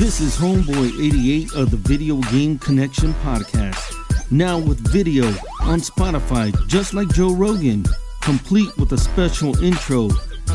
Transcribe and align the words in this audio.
This 0.00 0.22
is 0.22 0.34
Homeboy 0.34 0.98
88 0.98 1.52
of 1.56 1.70
the 1.70 1.76
Video 1.76 2.16
Game 2.32 2.58
Connection 2.58 3.12
podcast. 3.22 3.92
Now 4.30 4.58
with 4.58 4.78
video 4.90 5.26
on 5.60 5.80
Spotify, 5.80 6.56
just 6.68 6.94
like 6.94 7.08
Joe 7.08 7.34
Rogan, 7.34 7.84
complete 8.22 8.74
with 8.78 8.92
a 8.92 8.96
special 8.96 9.62
intro, 9.62 10.08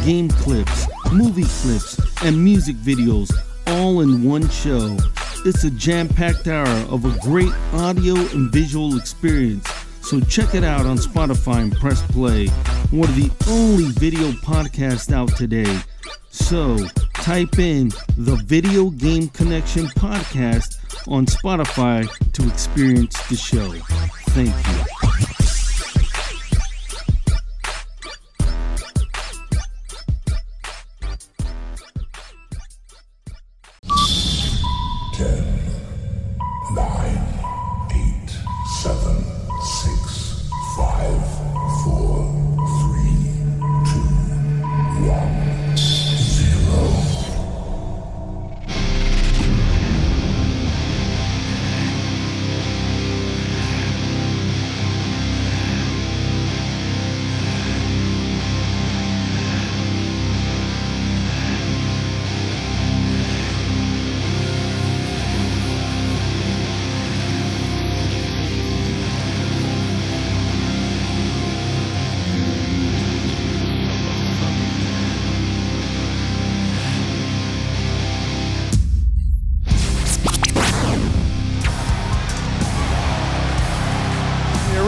game 0.03 0.29
clips, 0.29 0.88
movie 1.11 1.43
clips, 1.43 2.23
and 2.23 2.43
music 2.43 2.75
videos 2.77 3.31
all 3.67 4.01
in 4.01 4.23
one 4.23 4.49
show. 4.49 4.97
It's 5.45 5.63
a 5.63 5.69
jam 5.69 6.09
packed 6.09 6.47
hour 6.47 6.67
of 6.89 7.05
a 7.05 7.16
great 7.19 7.53
audio 7.71 8.16
and 8.16 8.51
visual 8.51 8.97
experience. 8.97 9.69
So 10.01 10.21
check 10.21 10.55
it 10.55 10.63
out 10.63 10.88
on 10.88 10.97
Spotify 10.97 11.61
and 11.61 11.75
press 11.77 12.01
play. 12.07 12.47
One 12.89 13.09
of 13.09 13.16
the 13.16 13.29
only 13.47 13.91
video 13.91 14.31
podcasts 14.41 15.13
out 15.13 15.38
today. 15.38 15.81
So 16.31 16.79
type 17.25 17.58
in 17.58 17.90
the 18.18 18.40
Video 18.46 18.91
Game 18.91 19.30
Connection 19.30 19.88
podcast 19.97 20.78
on 21.08 21.25
Spotify 21.25 22.08
to 22.34 22.47
experience 22.47 23.19
the 23.30 23.36
show. 23.36 23.72
Thank 24.36 24.53
you. 24.68 25.54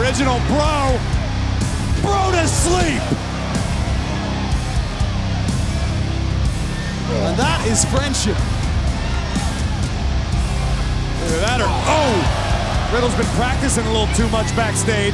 Bro, 0.08 0.98
bro 2.00 2.32
to 2.32 2.48
sleep. 2.48 3.02
And 7.28 7.36
that 7.36 7.60
is 7.68 7.84
friendship. 7.84 8.38
Either 11.20 11.40
that 11.44 11.60
or, 11.60 11.68
oh, 11.68 12.90
Riddle's 12.94 13.14
been 13.16 13.26
practicing 13.36 13.84
a 13.84 13.92
little 13.92 14.08
too 14.16 14.26
much 14.30 14.48
backstage. 14.56 15.12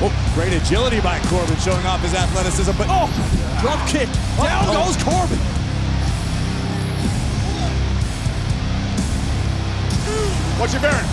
Oh, 0.00 0.32
great 0.34 0.54
agility 0.54 1.02
by 1.02 1.20
Corbin, 1.28 1.56
showing 1.58 1.84
off 1.84 2.00
his 2.00 2.14
athleticism, 2.14 2.72
but 2.78 2.86
oh, 2.88 3.12
drop 3.60 3.86
kick. 3.86 4.08
Down 4.38 4.64
Oh. 4.64 4.86
goes 4.86 4.96
Corbin. 5.04 5.57
What's 10.58 10.72
your 10.72 10.82
Baron? 10.82 11.06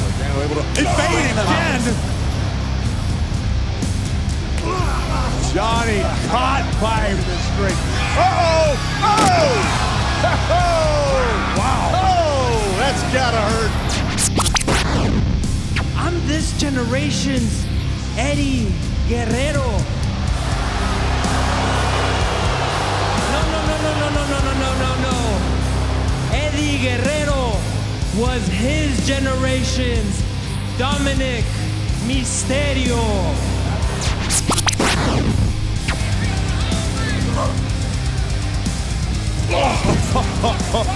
Gargano 0.00 0.40
able 0.42 0.54
to 0.54 0.64
evade 0.72 1.36
again. 1.36 1.82
Johnny 5.52 6.00
caught 6.32 6.64
by 6.80 7.12
the 7.12 7.36
straight. 7.52 7.76
Oh! 8.16 8.72
Oh! 9.04 9.52
Oh! 10.48 11.12
Wow! 11.58 11.92
Oh! 11.92 12.56
That's 12.78 13.02
gotta 13.12 13.42
hurt. 13.52 13.72
I'm 15.94 16.16
this 16.26 16.56
generation's 16.58 17.66
Eddie 18.16 18.72
Guerrero. 19.10 19.68
No, 23.28 23.40
no, 23.52 23.60
no, 23.68 23.76
no, 23.84 23.92
no, 23.92 24.08
no, 24.08 24.22
no, 24.24 24.38
no, 24.40 24.52
no, 24.56 24.70
no, 24.80 24.90
no. 25.04 25.16
Eddie 26.32 26.76
Guerrero 26.82 27.37
was 28.18 28.44
his 28.48 29.06
generation's 29.06 30.20
Dominik 30.76 31.44
Mysterio. 32.06 32.98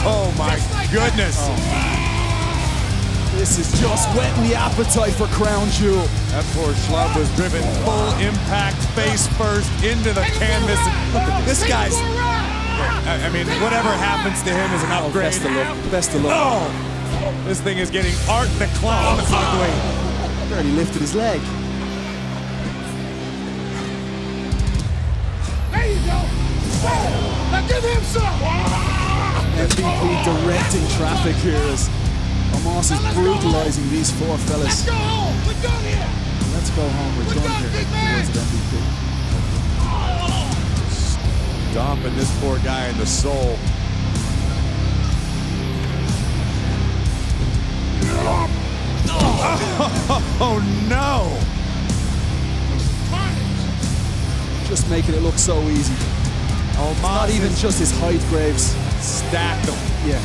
Oh 0.04 0.34
my 0.36 0.58
goodness. 0.90 1.38
This 3.38 3.58
is 3.58 3.80
just 3.80 4.08
whetting 4.16 4.48
the 4.48 4.56
appetite 4.56 5.12
for 5.14 5.26
Crown 5.28 5.70
Jewel. 5.70 6.06
That 6.30 6.44
poor 6.54 6.72
schlub 6.75 7.16
was 7.16 7.30
driven 7.36 7.62
full 7.84 8.08
impact 8.18 8.78
face 8.98 9.28
first 9.38 9.70
into 9.84 10.12
the 10.12 10.22
canvas. 10.38 10.78
And 10.78 11.14
look 11.14 11.22
at 11.22 11.44
this 11.46 11.66
guy's. 11.68 11.94
I 11.94 13.26
I 13.26 13.30
mean, 13.30 13.46
whatever 13.62 13.90
happens 13.90 14.42
to 14.42 14.50
him 14.50 14.72
is 14.72 14.82
an 14.82 14.90
oh, 14.90 15.06
upgrade. 15.06 15.30
best 15.30 15.44
of 15.44 15.52
luck. 15.52 15.90
Best 15.90 16.14
of 16.14 16.25
luck. 16.25 16.34
Oh, 16.34 16.91
this 17.44 17.60
thing 17.60 17.78
is 17.78 17.90
getting 17.90 18.14
Art 18.28 18.48
the 18.58 18.66
Clown 18.78 19.19
ugly. 19.20 19.72
Already 20.52 20.72
lifted 20.72 21.00
his 21.00 21.14
leg. 21.14 21.40
There 25.72 25.86
you 25.86 26.00
go. 26.06 26.19
Now 27.52 27.66
give 27.69 27.84
him 27.84 28.02
some! 28.02 28.22
MVP 29.56 30.24
directing 30.24 30.86
traffic 30.96 31.36
here 31.36 31.62
as 31.70 31.88
Omos 32.52 32.90
is 32.90 33.14
brutalizing 33.14 33.88
these 33.90 34.10
four 34.10 34.36
fellas. 34.38 34.66
Let's 34.66 34.86
go 34.86 34.92
home! 34.92 35.36
We're 35.46 35.62
done 35.62 35.84
here! 35.84 36.08
Let's 36.54 36.70
go 36.70 36.88
home. 36.88 37.16
We're, 37.16 37.25
We're 37.26 37.34
done, 37.34 37.44
done, 37.44 37.62
here. 37.62 37.70
big 37.72 37.90
man. 37.90 38.25
MVP. 38.25 38.72
Oh. 39.80 41.72
Dumping 41.75 42.16
this 42.16 42.30
poor 42.40 42.58
guy 42.58 42.88
in 42.88 42.98
the 42.98 43.06
soul. 43.06 43.56
Oh 50.44 50.58
no! 50.88 51.30
Just 54.69 54.88
making 54.90 55.14
it 55.14 55.22
look 55.22 55.38
so 55.38 55.60
easy. 55.69 55.94
Oh, 56.78 56.98
Not 57.02 57.30
even 57.30 57.48
just 57.56 57.78
his 57.78 57.92
height, 58.00 58.20
Graves. 58.30 58.74
Stack 59.00 59.64
them. 59.66 59.76
Yeah. 60.06 60.20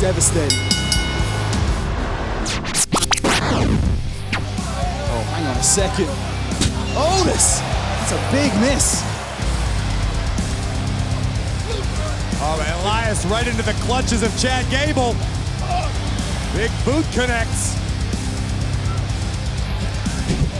Devastating. 0.00 0.58
Oh, 5.14 5.22
hang 5.30 5.46
on 5.46 5.56
a 5.56 5.62
second. 5.62 6.08
Otis! 6.96 7.60
That's 7.60 8.12
a 8.12 8.30
big 8.32 8.52
miss. 8.60 9.02
Oh, 12.44 12.80
Elias 12.82 13.24
right 13.26 13.46
into 13.46 13.62
the 13.62 13.74
clutches 13.84 14.22
of 14.22 14.36
Chad 14.38 14.68
Gable. 14.70 15.14
Big 16.54 16.70
boot 16.84 17.04
connects. 17.12 17.76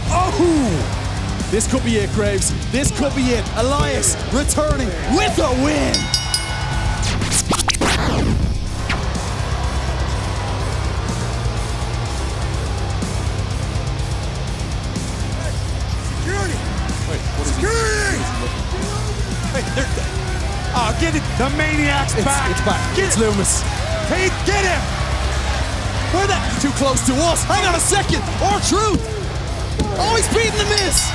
Oh! 0.09 1.47
This 1.51 1.71
could 1.71 1.83
be 1.83 1.97
it, 1.97 2.09
Graves. 2.13 2.51
This 2.71 2.89
could 2.97 3.15
be 3.15 3.21
it. 3.29 3.45
Elias 3.57 4.15
returning 4.33 4.87
with 5.15 5.37
a 5.37 5.51
win. 5.63 5.93
Security! 15.23 16.57
Wait, 17.09 17.21
what 17.37 17.47
is 17.47 17.55
he? 17.57 17.65
Wait, 19.53 19.65
they're, 19.75 19.87
oh, 20.75 20.89
get 20.99 21.15
it. 21.15 21.23
The 21.37 21.49
maniac's 21.57 22.13
It's, 22.15 22.25
back. 22.25 22.49
it's 22.51 22.61
back. 22.61 22.95
Get 22.95 23.05
It's 23.07 23.17
it. 23.17 23.19
Loomis. 23.21 23.61
Hey, 24.09 24.27
get 24.45 24.65
him. 24.65 25.02
Where 26.13 26.27
the? 26.27 26.37
Too 26.61 26.71
close 26.77 27.01
to 27.07 27.13
us. 27.25 27.43
Hang 27.43 27.65
on 27.65 27.75
a 27.75 27.79
second. 27.79 28.21
R-Truth. 28.41 29.01
Oh, 29.99 30.15
he's 30.15 30.27
beating 30.33 30.57
the 30.57 30.65
Miz. 30.65 31.09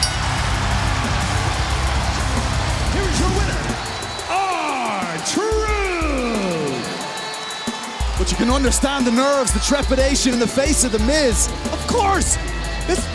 Here's 2.94 3.18
your 3.20 3.28
winner, 3.30 3.62
ah, 4.30 5.14
R-Truth! 5.14 5.78
But 8.18 8.30
you 8.30 8.36
can 8.36 8.50
understand 8.50 9.06
the 9.06 9.12
nerves, 9.12 9.52
the 9.52 9.60
trepidation 9.60 10.32
in 10.32 10.38
the 10.40 10.46
face 10.46 10.84
of 10.84 10.92
the 10.92 10.98
Miz. 11.00 11.48
Of 11.72 11.86
course. 11.86 12.36
It's 12.88 13.06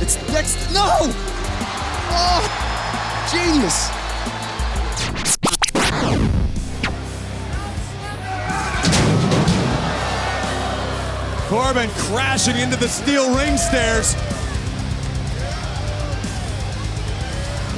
it's 0.00 0.16
next. 0.32 0.56
No. 0.72 1.12
Oh, 2.12 2.42
genius. 3.30 3.90
Corbin 11.56 11.88
crashing 12.12 12.58
into 12.58 12.76
the 12.76 12.86
steel 12.86 13.34
ring 13.34 13.56
stairs. 13.56 14.12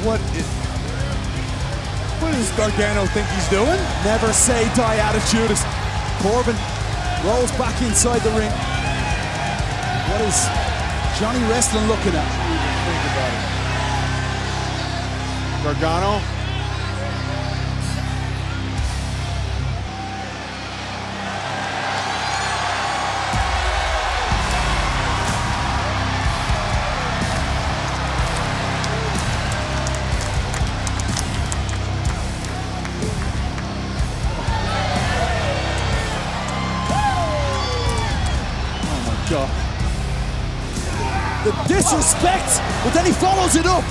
What 0.03 0.19
is. 0.35 0.45
What 2.19 2.33
does 2.33 2.51
Gargano 2.59 3.07
think 3.07 3.29
he's 3.29 3.49
doing? 3.49 3.79
Never 4.03 4.33
say 4.33 4.65
die 4.75 4.97
attitude. 4.97 5.53
As 5.53 5.63
Corbin 6.19 6.57
rolls 7.25 7.53
back 7.53 7.81
inside 7.83 8.19
the 8.23 8.31
ring. 8.31 8.51
What 10.11 10.23
is 10.23 10.49
Johnny 11.21 11.39
Wrestling 11.49 11.87
looking 11.87 12.15
at? 12.17 12.27
Gargano? 15.63 16.38
Then 43.55 43.65
it 43.65 43.67
up. 43.67 43.85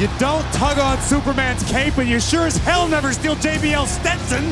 You 0.00 0.08
don't 0.18 0.44
tug 0.52 0.78
on 0.78 0.98
Superman's 1.00 1.62
cape, 1.70 1.98
and 1.98 2.08
you 2.08 2.18
sure 2.20 2.46
as 2.46 2.56
hell 2.56 2.88
never 2.88 3.12
steal 3.12 3.36
JBL 3.36 3.86
Stetson. 3.86 4.44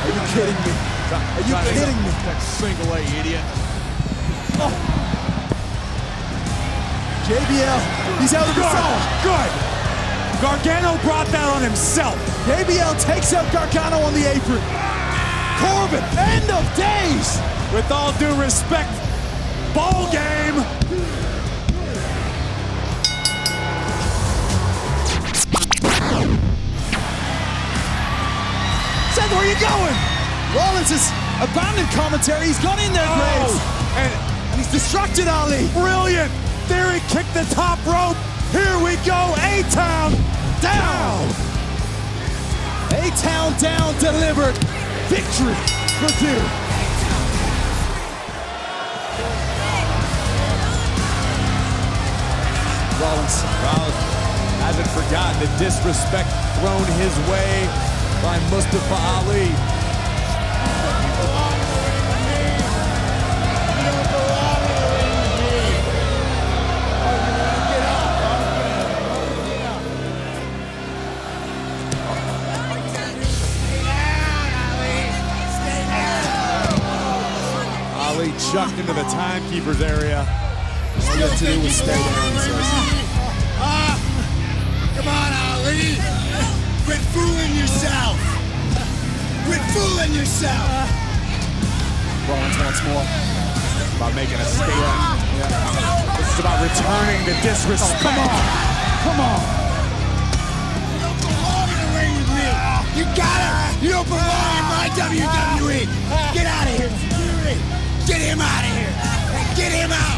Are 0.00 0.08
you 0.08 0.22
kidding 0.32 0.54
me? 0.64 0.72
Are 1.12 1.40
you 1.40 1.54
kidding 1.72 1.96
me? 1.96 2.10
That 2.24 2.40
single 2.40 2.92
A, 2.94 3.00
idiot. 3.20 3.42
Oh. 4.58 4.72
JBL, 7.26 8.20
he's 8.20 8.34
out 8.34 8.48
of 8.48 8.54
the 8.54 8.62
Good. 8.62 8.72
zone. 8.72 9.02
Good. 9.26 9.50
Gargano 10.40 11.02
brought 11.02 11.26
that 11.28 11.48
on 11.48 11.62
himself. 11.62 12.16
JBL 12.46 13.02
takes 13.02 13.32
out 13.32 13.50
Gargano 13.52 13.98
on 13.98 14.14
the 14.14 14.24
apron. 14.30 14.62
Corbin, 15.58 16.04
end 16.16 16.48
of 16.50 16.64
days. 16.76 17.40
With 17.74 17.90
all 17.90 18.12
due 18.18 18.32
respect, 18.40 18.92
ball 19.74 20.10
game. 20.12 20.75
Are 29.46 29.54
you 29.54 29.60
going? 29.62 29.96
Rollins 30.58 30.90
has 30.90 31.06
abandoned 31.38 31.86
commentary. 31.94 32.50
He's 32.50 32.58
gone 32.58 32.82
in 32.82 32.90
there, 32.92 33.06
oh. 33.06 33.14
Graves. 33.14 33.54
and 33.94 34.10
And 34.50 34.58
he's 34.58 34.70
distracted 34.72 35.28
Ali. 35.28 35.70
brilliant. 35.70 36.32
Theory 36.66 36.98
kicked 37.06 37.30
the 37.30 37.46
top 37.54 37.78
rope. 37.86 38.18
Here 38.50 38.74
we 38.82 38.98
go. 39.06 39.14
A-Town 39.38 40.18
down. 40.58 41.30
A-Town 42.90 43.54
down 43.62 43.94
delivered. 44.02 44.58
Victory 45.06 45.54
for 46.02 46.10
Theory. 46.18 46.42
Rollins. 52.98 53.36
Rollins 53.62 54.00
hasn't 54.66 54.90
forgotten 54.90 55.38
the 55.38 55.50
disrespect 55.62 56.26
thrown 56.58 56.82
his 56.98 57.14
way 57.30 57.95
by 58.26 58.40
Mustafa 58.50 58.98
Ali. 59.14 59.46
Ali 77.94 78.32
chucked 78.50 78.76
into 78.80 78.92
the 78.92 79.04
timekeeper's 79.04 79.80
area. 79.80 80.26
All 80.98 81.14
you 81.14 81.22
have 81.22 81.38
to 81.38 81.44
do 81.44 81.52
is 81.60 81.76
stay 81.76 81.86
down, 81.86 82.32
says. 82.42 82.70
Ah, 83.62 83.94
come 84.96 85.06
on, 85.06 85.30
Ali! 85.46 86.26
Quit 86.86 87.00
fooling 87.10 87.54
yourself! 87.56 88.15
Fooling 89.76 90.14
yourself! 90.14 90.88
Rollins 92.24 92.56
once 92.64 92.80
more. 92.88 93.04
About 94.00 94.14
making 94.16 94.40
a 94.40 94.48
statement. 94.48 95.20
This 96.16 96.32
is 96.32 96.40
about 96.40 96.64
returning 96.64 97.20
the 97.28 97.36
disrespect. 97.44 98.00
Come 98.00 98.16
on. 98.16 98.40
Come 99.04 99.20
on. 99.20 99.40
You 100.88 101.00
don't 101.04 101.20
belong 101.20 101.68
in 101.68 101.76
the 101.76 101.88
ring 101.92 102.08
with 102.16 102.30
me! 102.32 102.48
You 102.96 103.04
got 103.12 103.36
it! 103.36 103.84
You 103.84 103.90
don't 103.92 104.08
belong 104.08 104.56
in 104.56 104.64
my 104.64 104.88
WWE! 104.96 105.84
Get 106.32 106.46
out 106.48 106.68
of 106.68 106.76
here! 106.80 106.88
Get 108.08 108.20
him 108.24 108.40
out 108.40 108.64
of 108.64 108.72
here! 108.72 108.96
Get 109.56 109.72
him 109.72 109.92
out! 109.92 110.15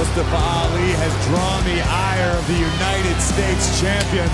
Mustafa 0.00 0.40
Ali 0.64 0.96
has 0.96 1.12
drawn 1.28 1.60
the 1.68 1.76
ire 1.84 2.32
of 2.32 2.46
the 2.48 2.56
United 2.56 3.20
States 3.20 3.78
champion. 3.84 4.24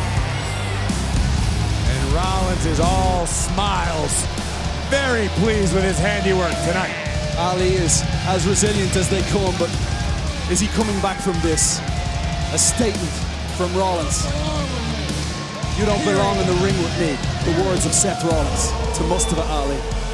And 1.91 2.13
Rollins 2.15 2.67
is 2.67 2.79
all 2.79 3.27
smiles. 3.27 4.15
Very 4.95 5.27
pleased 5.43 5.75
with 5.75 5.83
his 5.83 5.99
handiwork 5.99 6.55
tonight. 6.71 6.95
Ali 7.37 7.75
is 7.75 8.05
as 8.31 8.47
resilient 8.47 8.95
as 8.95 9.11
they 9.11 9.23
come, 9.35 9.59
but 9.59 9.67
is 10.55 10.61
he 10.61 10.69
coming 10.69 10.95
back 11.03 11.19
from 11.19 11.35
this? 11.43 11.83
A 12.55 12.59
statement 12.59 13.11
from 13.59 13.75
Rollins. 13.75 14.23
You 15.75 15.85
don't 15.85 16.05
belong 16.07 16.39
in 16.39 16.47
the 16.47 16.59
ring 16.63 16.79
with 16.79 16.95
me. 17.03 17.19
The 17.43 17.59
words 17.67 17.87
of 17.87 17.93
Seth 17.93 18.23
Rollins 18.23 18.71
to 18.99 19.03
Mustafa 19.11 19.43
Ali. 19.43 20.06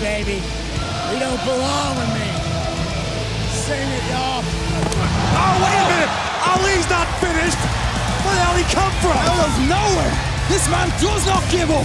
Baby. 0.00 0.40
You 1.12 1.18
don't 1.20 1.44
belong 1.44 1.92
with 2.00 2.10
me. 2.16 2.28
Sing 3.52 3.84
it, 3.84 4.04
y'all. 4.08 4.40
Oh, 4.40 5.54
wait 5.60 5.76
a 5.76 5.86
minute! 5.92 6.12
Ali's 6.40 6.88
not 6.88 7.04
finished! 7.20 7.60
Where 8.24 8.32
the 8.32 8.40
hell 8.40 8.56
he 8.56 8.64
come 8.72 8.92
from? 9.04 9.12
Out 9.12 9.44
of 9.44 9.54
nowhere! 9.68 10.14
This 10.48 10.64
man 10.72 10.88
does 11.04 11.26
not 11.28 11.44
give 11.52 11.70
up! 11.70 11.84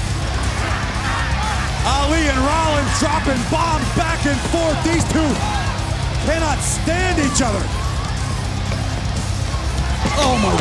Ali 1.86 2.24
and 2.24 2.40
Rollins 2.40 3.00
dropping 3.00 3.38
bombs 3.52 3.86
back 4.00 4.26
and 4.26 4.40
forth. 4.50 4.80
These 4.88 5.04
two 5.12 5.30
cannot 6.24 6.58
stand 6.64 7.20
each 7.20 7.44
other. 7.44 7.62
Oh 10.18 10.40
my 10.42 10.56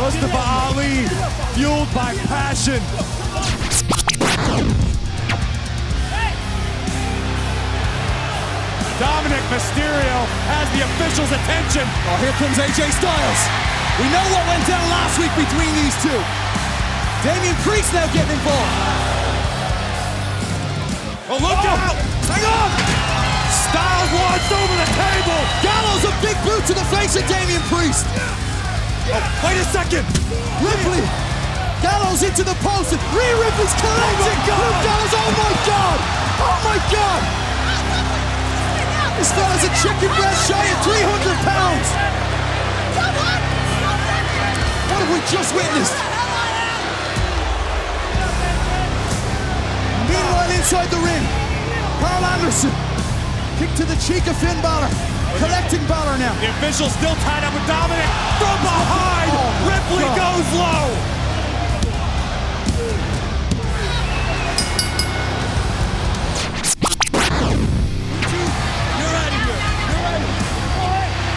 Mustafa 0.00 0.42
Ali, 0.66 1.06
fueled 1.54 1.92
by 1.94 2.16
passion. 2.26 2.82
Dominik 9.02 9.42
Mysterio 9.50 10.22
has 10.46 10.70
the 10.70 10.86
official's 10.86 11.34
attention. 11.34 11.82
Oh, 12.06 12.14
here 12.22 12.30
comes 12.38 12.54
AJ 12.62 12.94
Styles. 12.94 13.40
We 13.98 14.06
know 14.14 14.22
what 14.30 14.46
went 14.46 14.62
down 14.70 14.86
last 14.86 15.18
week 15.18 15.34
between 15.34 15.74
these 15.74 15.94
two. 15.98 16.20
Damian 17.26 17.58
Priest 17.66 17.90
now 17.90 18.06
getting 18.14 18.38
involved. 18.38 18.74
Oh, 21.26 21.42
look 21.42 21.58
out! 21.66 21.90
Oh, 21.90 21.98
hang 22.30 22.44
on! 22.46 22.70
Styles 23.66 24.10
launched 24.14 24.52
over 24.54 24.74
the 24.78 24.90
table. 24.94 25.40
Gallows 25.66 26.04
a 26.06 26.14
big 26.22 26.38
boot 26.46 26.62
to 26.70 26.74
the 26.78 26.86
face 26.94 27.18
of 27.18 27.26
Damian 27.26 27.66
Priest. 27.66 28.06
Oh, 29.10 29.18
wait 29.42 29.58
a 29.58 29.66
second. 29.74 30.06
Ripley. 30.62 31.02
Gallows 31.82 32.22
into 32.22 32.46
the 32.46 32.54
post. 32.62 32.94
Rhea 33.10 33.34
Ripley's 33.42 33.74
collecting. 33.82 34.22
Oh 34.22 34.22
my 34.22 34.38
God. 34.46 34.72
Gallows. 34.86 35.14
Oh 35.18 35.30
my 35.34 35.52
God. 35.66 35.98
Oh 36.46 36.58
my 36.62 36.78
God. 36.94 37.43
This 39.18 39.30
fella's 39.32 39.64
a 39.64 39.72
chicken 39.78 40.10
breast 40.18 40.50
shy 40.50 40.64
of 40.74 40.78
300 40.82 41.38
pounds. 41.46 41.88
What 44.90 44.98
have 45.02 45.10
we 45.10 45.20
just 45.30 45.54
witnessed? 45.54 45.96
Meanwhile, 50.10 50.50
inside 50.54 50.88
the 50.90 51.00
ring, 51.00 51.24
Karl 52.02 52.24
Anderson 52.36 52.70
kick 53.58 53.70
to 53.78 53.84
the 53.86 53.96
cheek 54.02 54.26
of 54.26 54.36
Finn 54.36 54.58
Balor, 54.60 54.90
collecting 55.38 55.82
Balor 55.86 56.18
now. 56.18 56.34
The 56.42 56.50
official 56.58 56.90
still 56.90 57.14
tied 57.22 57.46
up 57.46 57.54
with 57.54 57.66
Dominik 57.70 58.10
from 58.42 58.58
behind. 58.66 59.30
Oh 59.30 59.70
Ripley 59.70 60.04
God. 60.10 60.18
goes 60.18 60.48
low. 60.58 61.13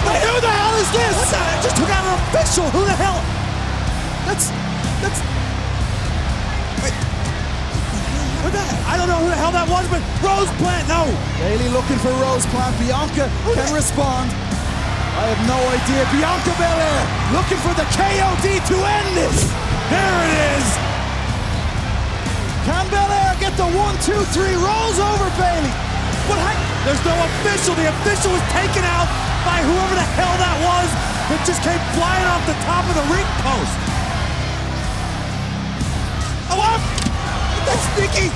Wait, 0.07 0.19
who 0.23 0.35
the 0.39 0.47
hell 0.47 0.75
is 0.79 0.89
this? 0.95 1.15
What 1.19 1.29
the? 1.29 1.41
I 1.43 1.55
just 1.59 1.75
took 1.75 1.91
out 1.91 2.03
an 2.07 2.15
official. 2.31 2.65
Who 2.71 2.81
the 2.87 2.95
hell? 2.95 3.19
That's 4.23 4.49
that's 5.03 5.19
Wait. 6.79 6.95
What 8.43 8.51
the? 8.55 8.63
I 8.87 8.95
don't 8.95 9.11
know 9.11 9.19
who 9.19 9.27
the 9.27 9.35
hell 9.35 9.51
that 9.51 9.67
was, 9.67 9.83
but 9.91 9.99
Rose 10.23 10.47
Plant. 10.63 10.87
No. 10.87 11.11
Bayley 11.43 11.67
looking 11.75 11.99
for 11.99 12.11
Rose 12.23 12.47
Plant. 12.55 12.71
Bianca 12.79 13.27
can 13.51 13.69
respond. 13.75 14.31
I 15.17 15.33
have 15.33 15.43
no 15.49 15.57
idea. 15.57 16.05
Bianca 16.13 16.53
Belair 16.55 17.01
looking 17.33 17.59
for 17.65 17.73
the 17.73 17.87
KOD 17.91 18.61
to 18.69 18.75
end 18.79 19.09
this. 19.17 19.49
There 19.89 20.17
it 20.23 20.33
is. 20.55 20.67
Can 22.69 22.85
Belair 22.93 23.35
get 23.39 23.57
the 23.57 23.65
one, 23.75 23.95
two, 24.05 24.21
three 24.31 24.55
rolls 24.55 24.99
over 24.99 25.27
Bayley? 25.41 25.86
There's 26.87 27.03
no 27.03 27.19
official. 27.19 27.75
The 27.75 27.91
official 27.91 28.31
was 28.31 28.43
taken 28.47 28.79
out 28.87 29.11
by 29.43 29.59
whoever 29.59 29.95
the 29.95 30.07
hell 30.15 30.35
that 30.39 30.55
was 30.63 30.87
that 31.27 31.39
just 31.43 31.59
came 31.59 31.79
flying 31.99 32.27
off 32.31 32.39
the 32.47 32.55
top 32.63 32.87
of 32.87 32.95
the 32.95 33.03
ring 33.11 33.27
post. 33.43 33.75
Oh, 36.47 36.79
that's 37.67 37.87
Nikki. 37.99 38.31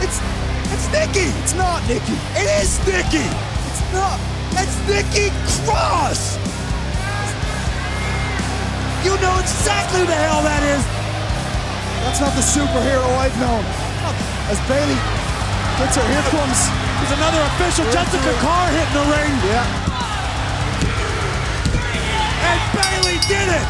It's 0.00 0.16
it's 0.72 0.88
Nikki. 0.96 1.28
It's 1.44 1.52
not 1.56 1.84
Nikki. 1.84 2.16
It 2.40 2.48
is 2.60 2.80
Nikki. 2.88 3.28
It's 3.68 3.84
not. 3.92 4.16
It's 4.56 4.76
Nikki 4.88 5.28
Cross. 5.68 6.40
You 9.04 9.12
know 9.20 9.36
exactly 9.44 10.00
who 10.00 10.08
the 10.08 10.16
hell 10.16 10.40
that 10.40 10.64
is. 10.64 10.80
That's 12.04 12.20
not 12.20 12.32
the 12.32 12.44
superhero 12.44 13.08
I've 13.20 13.36
known. 13.36 13.60
As 14.48 14.56
Bayley 14.68 14.96
gets 15.76 16.00
her, 16.00 16.04
here 16.08 16.24
comes. 16.32 16.83
Another 17.04 17.42
official, 17.54 17.84
Jessica 17.92 18.32
Carr 18.40 18.68
hitting 18.70 18.94
the 18.94 19.04
ring. 19.12 19.32
Yeah. 19.46 19.64
And 22.42 22.60
Bayley 22.74 23.18
did 23.28 23.48
it. 23.48 23.66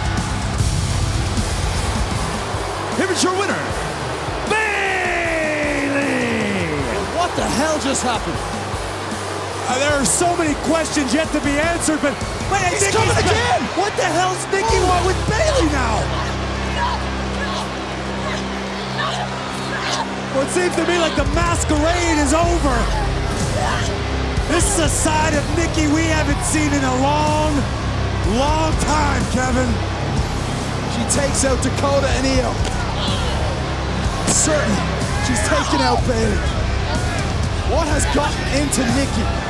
Here 2.97 3.11
is 3.11 3.23
your 3.23 3.35
winner, 3.39 3.59
Bayley. 4.49 6.01
What 7.19 7.35
the 7.37 7.45
hell 7.45 7.79
just 7.81 8.03
happened? 8.03 8.39
Uh, 9.69 9.79
there 9.79 9.93
are 9.93 10.05
so 10.05 10.37
many 10.37 10.55
questions 10.67 11.13
yet 11.13 11.29
to 11.33 11.41
be 11.41 11.59
answered, 11.59 12.01
but 12.01 12.15
wait, 12.53 12.63
He's 12.73 12.81
Nikki's 12.83 12.97
coming 12.97 13.15
back. 13.15 13.25
again! 13.27 13.63
What 13.77 13.93
the 13.97 14.05
hell's 14.09 14.45
Nikki 14.55 14.79
want 14.87 15.05
with 15.07 15.19
Bayley 15.29 15.67
now? 15.73 16.01
Well, 20.35 20.43
it 20.47 20.51
seems 20.51 20.75
to 20.77 20.87
me 20.87 20.99
like 20.99 21.15
the 21.17 21.25
masquerade 21.35 22.19
is 22.19 22.33
over. 22.35 23.04
This 24.49 24.65
is 24.75 24.79
a 24.85 24.89
side 24.89 25.35
of 25.35 25.45
Nikki 25.57 25.87
we 25.89 26.05
haven't 26.05 26.43
seen 26.45 26.73
in 26.73 26.85
a 26.85 26.97
long, 27.01 27.55
long 28.37 28.73
time, 28.85 29.23
Kevin. 29.33 29.69
She 30.95 31.03
takes 31.11 31.45
out 31.45 31.63
Dakota 31.63 32.09
and 32.21 32.27
Io. 32.27 32.53
Certainly, 34.29 34.83
she's 35.27 35.41
taken 35.49 35.81
out 35.81 35.99
Bayley. 36.07 36.37
What 37.73 37.89
has 37.89 38.05
gotten 38.15 38.45
into 38.61 38.85
Nikki? 38.95 39.44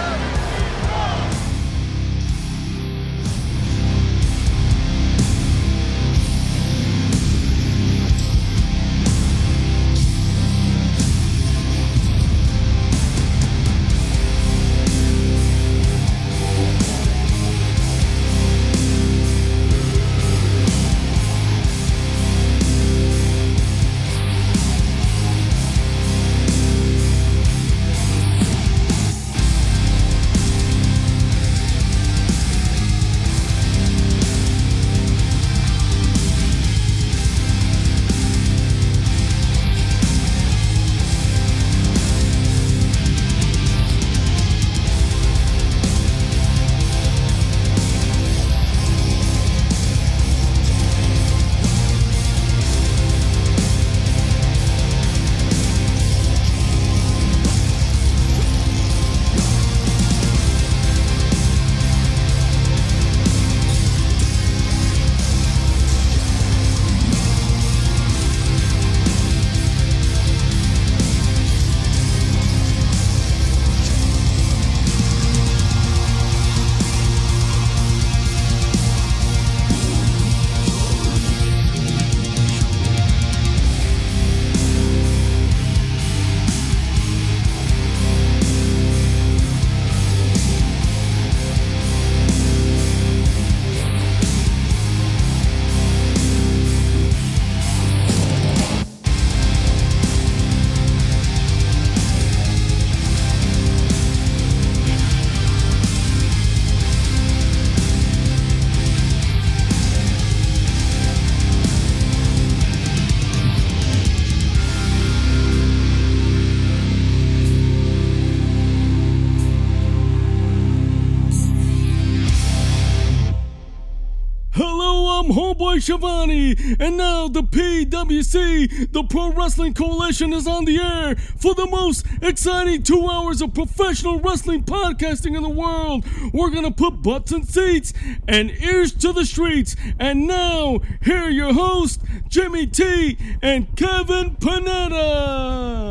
Shivani. 125.85 126.76
And 126.81 126.97
now 126.97 127.29
the 127.29 127.43
PWC, 127.43 128.91
the 128.93 129.05
Pro 129.05 129.33
Wrestling 129.33 129.75
Coalition, 129.75 130.33
is 130.33 130.47
on 130.47 130.64
the 130.64 130.79
air 130.79 131.14
for 131.17 131.55
the 131.55 131.67
most 131.67 132.07
exciting 132.23 132.83
two 132.83 133.07
hours 133.07 133.43
of 133.43 133.53
professional 133.53 134.19
wrestling 134.21 134.64
podcasting 134.64 135.37
in 135.37 135.43
the 135.43 135.49
world. 135.49 136.07
We're 136.33 136.50
to 136.64 136.71
put 136.71 137.03
butts 137.03 137.33
in 137.33 137.45
seats 137.45 137.93
and 138.26 138.50
ears 138.50 138.93
to 138.95 139.12
the 139.12 139.26
streets. 139.26 139.76
And 139.99 140.26
now, 140.26 140.81
here 141.03 141.25
are 141.25 141.31
your 141.31 141.53
hosts, 141.53 142.03
Jimmy 142.29 142.67
T 142.67 143.19
and 143.43 143.76
Kevin 143.76 144.37
Panetta. 144.37 145.84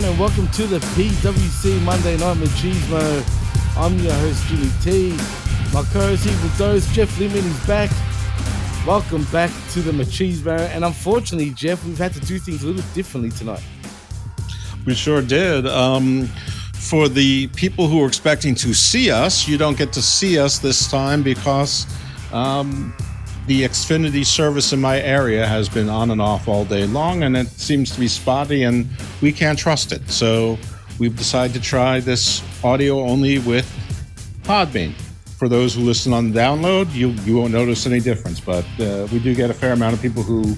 Everyone, 0.00 0.10
and 0.12 0.20
welcome 0.20 0.48
to 0.48 0.66
the 0.66 0.78
PWC 0.94 1.82
Monday 1.82 2.16
Night 2.16 2.36
Machismo. 2.36 3.76
I'm 3.76 3.98
your 3.98 4.12
host, 4.14 4.46
Jimmy 4.46 4.70
T. 4.82 5.10
My 5.72 5.82
co-host 5.92 6.26
Evil 6.26 6.50
Dose, 6.56 6.86
Jeff 6.92 7.18
Lemon, 7.20 7.38
is 7.38 7.66
back. 7.66 7.90
Welcome 8.86 9.24
back 9.24 9.50
to 9.72 9.80
the 9.80 9.92
Machismo. 9.92 10.58
And 10.70 10.84
unfortunately, 10.84 11.50
Jeff, 11.50 11.84
we've 11.84 11.98
had 11.98 12.14
to 12.14 12.20
do 12.20 12.38
things 12.38 12.62
a 12.62 12.66
little 12.66 12.84
differently 12.94 13.30
tonight. 13.30 13.62
We 14.86 14.94
sure 14.94 15.22
did. 15.22 15.66
Um, 15.66 16.26
for 16.74 17.08
the 17.08 17.48
people 17.48 17.86
who 17.86 18.02
are 18.02 18.06
expecting 18.06 18.54
to 18.56 18.74
see 18.74 19.10
us, 19.10 19.46
you 19.46 19.58
don't 19.58 19.76
get 19.76 19.92
to 19.94 20.02
see 20.02 20.38
us 20.38 20.58
this 20.58 20.90
time 20.90 21.22
because 21.22 21.86
um, 22.32 22.94
the 23.46 23.62
Xfinity 23.62 24.24
service 24.24 24.72
in 24.72 24.80
my 24.80 25.00
area 25.00 25.46
has 25.46 25.68
been 25.68 25.88
on 25.88 26.10
and 26.10 26.22
off 26.22 26.48
all 26.48 26.64
day 26.64 26.86
long, 26.86 27.22
and 27.22 27.36
it 27.36 27.48
seems 27.48 27.90
to 27.92 28.00
be 28.00 28.08
spotty, 28.08 28.62
and 28.62 28.88
we 29.20 29.32
can't 29.32 29.58
trust 29.58 29.92
it. 29.92 30.08
So 30.10 30.58
we've 30.98 31.16
decided 31.16 31.54
to 31.54 31.60
try 31.60 32.00
this 32.00 32.42
audio 32.64 33.00
only 33.00 33.38
with 33.38 33.66
Podbean. 34.42 34.92
For 35.38 35.48
those 35.48 35.74
who 35.74 35.82
listen 35.82 36.12
on 36.12 36.32
the 36.32 36.38
download, 36.38 36.92
you 36.94 37.10
you 37.24 37.36
won't 37.38 37.52
notice 37.52 37.86
any 37.86 38.00
difference, 38.00 38.40
but 38.40 38.64
uh, 38.78 39.06
we 39.10 39.18
do 39.20 39.34
get 39.34 39.48
a 39.48 39.54
fair 39.54 39.72
amount 39.72 39.94
of 39.94 40.02
people 40.02 40.22
who 40.22 40.54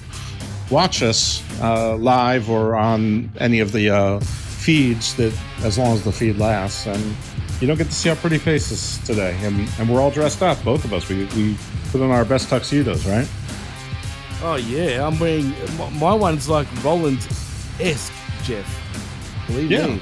watch 0.71 1.03
us 1.03 1.43
uh, 1.61 1.95
live 1.97 2.51
or 2.51 2.75
on 2.75 3.31
any 3.39 3.61
of 3.61 3.71
the 3.71 3.91
uh, 3.91 4.19
feeds 4.21 5.15
that 5.17 5.33
as 5.63 5.79
long 5.79 5.93
as 5.93 6.03
the 6.03 6.11
feed 6.11 6.39
lasts. 6.39 6.87
And 6.87 7.15
you 7.61 7.69
don't 7.69 7.77
get 7.77 7.87
to 7.87 7.95
see 7.95 8.09
our 8.11 8.17
pretty 8.17 8.39
faces 8.39 8.99
today. 9.07 9.37
And, 9.43 9.69
and 9.79 9.89
we're 9.89 10.01
all 10.01 10.11
dressed 10.11 10.43
up 10.43 10.63
both 10.65 10.85
of 10.85 10.93
us. 10.93 11.09
We, 11.09 11.27
we 11.37 11.57
put 11.91 12.01
on 12.01 12.11
our 12.11 12.25
best 12.25 12.49
tuxedos 12.49 13.07
right? 13.07 13.29
Oh, 14.43 14.57
yeah, 14.57 15.07
I'm 15.07 15.21
wearing 15.21 15.55
my, 16.01 16.15
one's 16.15 16.49
like 16.49 16.67
Roland 16.83 17.25
esque, 17.79 18.13
Jeff. 18.43 19.47
Believe 19.49 19.71
yeah 19.71 19.87
me. 19.89 20.01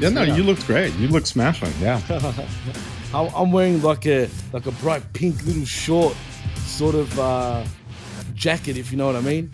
yeah 0.00 0.08
no 0.10 0.22
you 0.22 0.42
looked 0.44 0.66
great 0.66 0.94
you 0.94 1.08
looked 1.08 1.26
smashing 1.26 1.72
yeah 1.80 2.00
I'm 3.14 3.50
wearing 3.52 3.82
like 3.82 4.06
a 4.06 4.28
like 4.52 4.66
a 4.66 4.72
bright 4.72 5.02
pink 5.12 5.44
little 5.44 5.64
short 5.64 6.14
sort 6.64 6.94
of 6.94 7.18
uh, 7.18 7.64
jacket, 8.34 8.76
if 8.76 8.90
you 8.92 8.98
know 8.98 9.06
what 9.06 9.16
I 9.16 9.20
mean. 9.20 9.50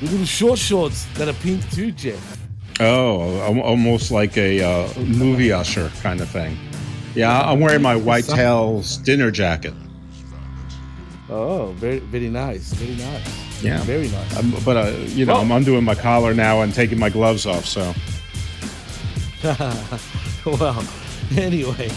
With 0.00 0.10
little 0.10 0.26
short 0.26 0.58
shorts 0.58 1.06
that 1.14 1.28
are 1.28 1.32
pink 1.34 1.68
too, 1.70 1.92
Jeff. 1.92 2.38
oh 2.80 3.40
almost 3.62 4.10
like 4.10 4.36
a 4.36 4.60
uh, 4.62 4.88
movie 5.00 5.52
usher 5.52 5.90
kind 6.02 6.20
of 6.20 6.28
thing 6.28 6.56
yeah 7.14 7.40
i'm 7.48 7.60
wearing 7.60 7.80
my 7.82 7.94
white 7.94 8.24
tails 8.38 8.96
dinner 8.98 9.30
jacket 9.30 9.72
Oh, 11.30 11.72
very 11.78 12.00
very 12.00 12.28
nice, 12.28 12.72
very 12.74 12.96
nice. 12.96 13.43
Yeah. 13.64 13.82
very 13.82 14.08
nice. 14.08 14.36
um, 14.36 14.54
but 14.64 14.76
uh, 14.76 14.90
you 15.06 15.24
know 15.26 15.34
i'm 15.34 15.50
undoing 15.50 15.84
my 15.84 15.94
collar 15.94 16.34
now 16.34 16.62
and 16.62 16.72
taking 16.74 16.98
my 16.98 17.08
gloves 17.08 17.46
off 17.46 17.64
so 17.64 17.94
well, 20.46 20.82
anyway, 21.36 21.90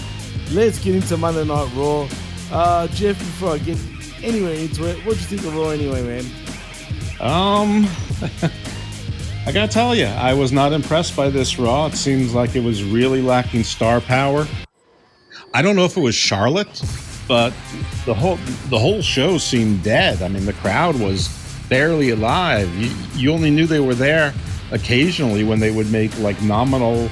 let's 0.51 0.79
get 0.83 0.95
into 0.95 1.15
Monday 1.15 1.45
Night 1.45 1.69
Raw. 1.75 2.07
Uh, 2.51 2.87
Jeff, 2.89 3.17
before 3.17 3.51
I 3.51 3.57
get 3.59 3.77
anywhere 4.21 4.53
into 4.53 4.85
it, 4.85 4.97
what'd 5.05 5.21
you 5.21 5.27
think 5.37 5.45
of 5.45 5.55
Raw 5.55 5.69
anyway, 5.69 6.03
man? 6.03 6.25
Um, 7.21 7.87
I 9.45 9.51
gotta 9.53 9.71
tell 9.71 9.95
you, 9.95 10.07
I 10.07 10.33
was 10.33 10.51
not 10.51 10.73
impressed 10.73 11.15
by 11.15 11.29
this 11.29 11.57
Raw. 11.57 11.85
It 11.85 11.95
seems 11.95 12.33
like 12.33 12.55
it 12.57 12.63
was 12.63 12.83
really 12.83 13.21
lacking 13.21 13.63
star 13.63 14.01
power. 14.01 14.45
I 15.53 15.61
don't 15.61 15.77
know 15.77 15.85
if 15.85 15.95
it 15.95 16.01
was 16.01 16.15
Charlotte, 16.15 16.81
but 17.29 17.53
the 18.05 18.13
whole 18.13 18.35
the 18.69 18.77
whole 18.77 19.01
show 19.01 19.37
seemed 19.37 19.83
dead. 19.83 20.21
I 20.21 20.27
mean, 20.27 20.45
the 20.45 20.51
crowd 20.53 20.99
was 20.99 21.29
barely 21.69 22.09
alive. 22.11 22.73
You, 22.75 22.91
you 23.13 23.31
only 23.33 23.51
knew 23.51 23.65
they 23.65 23.79
were 23.79 23.95
there 23.95 24.33
occasionally 24.71 25.43
when 25.43 25.59
they 25.59 25.71
would 25.71 25.91
make 25.91 26.17
like 26.19 26.41
nominal 26.41 27.09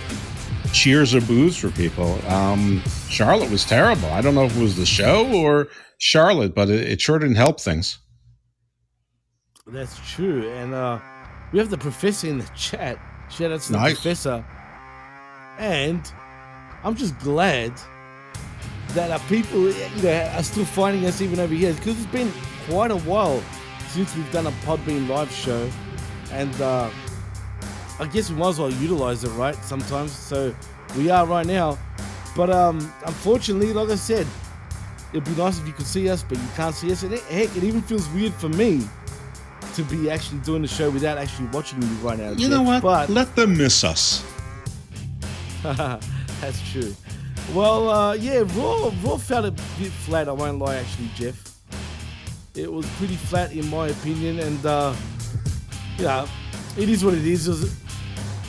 cheers 0.73 1.15
or 1.15 1.21
boos 1.21 1.55
for 1.57 1.69
people. 1.71 2.19
Um, 2.27 2.81
Charlotte 3.09 3.49
was 3.51 3.63
terrible. 3.65 4.09
I 4.09 4.21
don't 4.21 4.35
know 4.35 4.45
if 4.45 4.55
it 4.57 4.61
was 4.61 4.75
the 4.75 4.85
show 4.85 5.31
or 5.33 5.67
Charlotte, 5.99 6.53
but 6.53 6.69
it, 6.69 6.81
it 6.89 7.01
sure 7.01 7.17
didn't 7.19 7.35
help 7.35 7.59
things. 7.61 7.97
That's 9.67 9.97
true. 10.11 10.49
And 10.51 10.73
uh, 10.73 10.99
we 11.51 11.59
have 11.59 11.69
the 11.69 11.77
professor 11.77 12.27
in 12.27 12.37
the 12.39 12.49
chat. 12.55 12.99
Shout 13.29 13.51
out 13.51 13.61
to 13.61 13.71
the 13.71 13.77
Nice. 13.77 13.93
professor. 13.95 14.45
And 15.57 16.11
I'm 16.83 16.95
just 16.95 17.17
glad 17.19 17.73
that 18.89 19.11
our 19.11 19.19
people 19.27 19.69
you 19.69 20.03
know, 20.03 20.31
are 20.35 20.43
still 20.43 20.65
finding 20.65 21.05
us 21.05 21.21
even 21.21 21.39
over 21.39 21.53
here 21.53 21.73
because 21.73 21.97
it's 22.01 22.11
been 22.11 22.31
quite 22.69 22.91
a 22.91 22.97
while 22.97 23.41
since 23.95 24.13
we've 24.13 24.31
done 24.33 24.45
a 24.45 24.51
Podbean 24.65 25.07
live 25.07 25.31
show. 25.31 25.69
And 26.33 26.53
uh, 26.59 26.89
I 27.97 28.05
guess 28.07 28.29
we 28.29 28.35
might 28.35 28.49
as 28.49 28.59
well 28.59 28.69
utilize 28.69 29.23
it, 29.23 29.29
right? 29.29 29.55
Sometimes. 29.63 30.11
So 30.11 30.53
we 30.97 31.09
are 31.09 31.25
right 31.25 31.45
now. 31.45 31.77
But 32.35 32.49
um, 32.49 32.79
unfortunately, 33.05 33.71
like 33.71 33.87
I 33.87 33.95
said, 33.95 34.27
it'd 35.13 35.23
be 35.23 35.31
nice 35.41 35.59
if 35.59 35.65
you 35.65 35.71
could 35.71 35.85
see 35.85 36.09
us, 36.09 36.23
but 36.23 36.37
you 36.37 36.47
can't 36.57 36.75
see 36.75 36.91
us. 36.91 37.03
And 37.03 37.13
it, 37.13 37.21
heck, 37.21 37.55
it 37.55 37.63
even 37.63 37.81
feels 37.83 38.09
weird 38.09 38.33
for 38.33 38.49
me 38.49 38.85
to 39.75 39.83
be 39.83 40.09
actually 40.11 40.39
doing 40.39 40.61
the 40.63 40.67
show 40.67 40.89
without 40.89 41.17
actually 41.17 41.47
watching 41.53 41.81
you 41.81 41.87
right 42.03 42.19
now. 42.19 42.31
You 42.31 42.49
know 42.49 42.63
what? 42.63 42.83
But 42.83 43.09
Let 43.09 43.33
them 43.37 43.57
miss 43.57 43.85
us. 43.85 44.25
that's 45.63 46.69
true. 46.69 46.93
Well, 47.53 47.89
uh, 47.89 48.13
yeah, 48.15 48.43
Raw, 48.57 48.91
Raw 49.03 49.15
felt 49.15 49.45
a 49.45 49.51
bit 49.51 49.93
flat. 50.03 50.27
I 50.27 50.33
won't 50.33 50.59
lie, 50.59 50.75
actually, 50.75 51.09
Jeff. 51.15 51.54
It 52.55 52.71
was 52.71 52.85
pretty 52.97 53.15
flat 53.15 53.51
in 53.53 53.69
my 53.69 53.89
opinion, 53.89 54.39
and 54.39 54.65
uh, 54.65 54.93
yeah, 55.97 56.27
it 56.77 56.89
is 56.89 57.03
what 57.03 57.13
it 57.13 57.25
is. 57.25 57.47
It 57.47 57.51
was- 57.51 57.75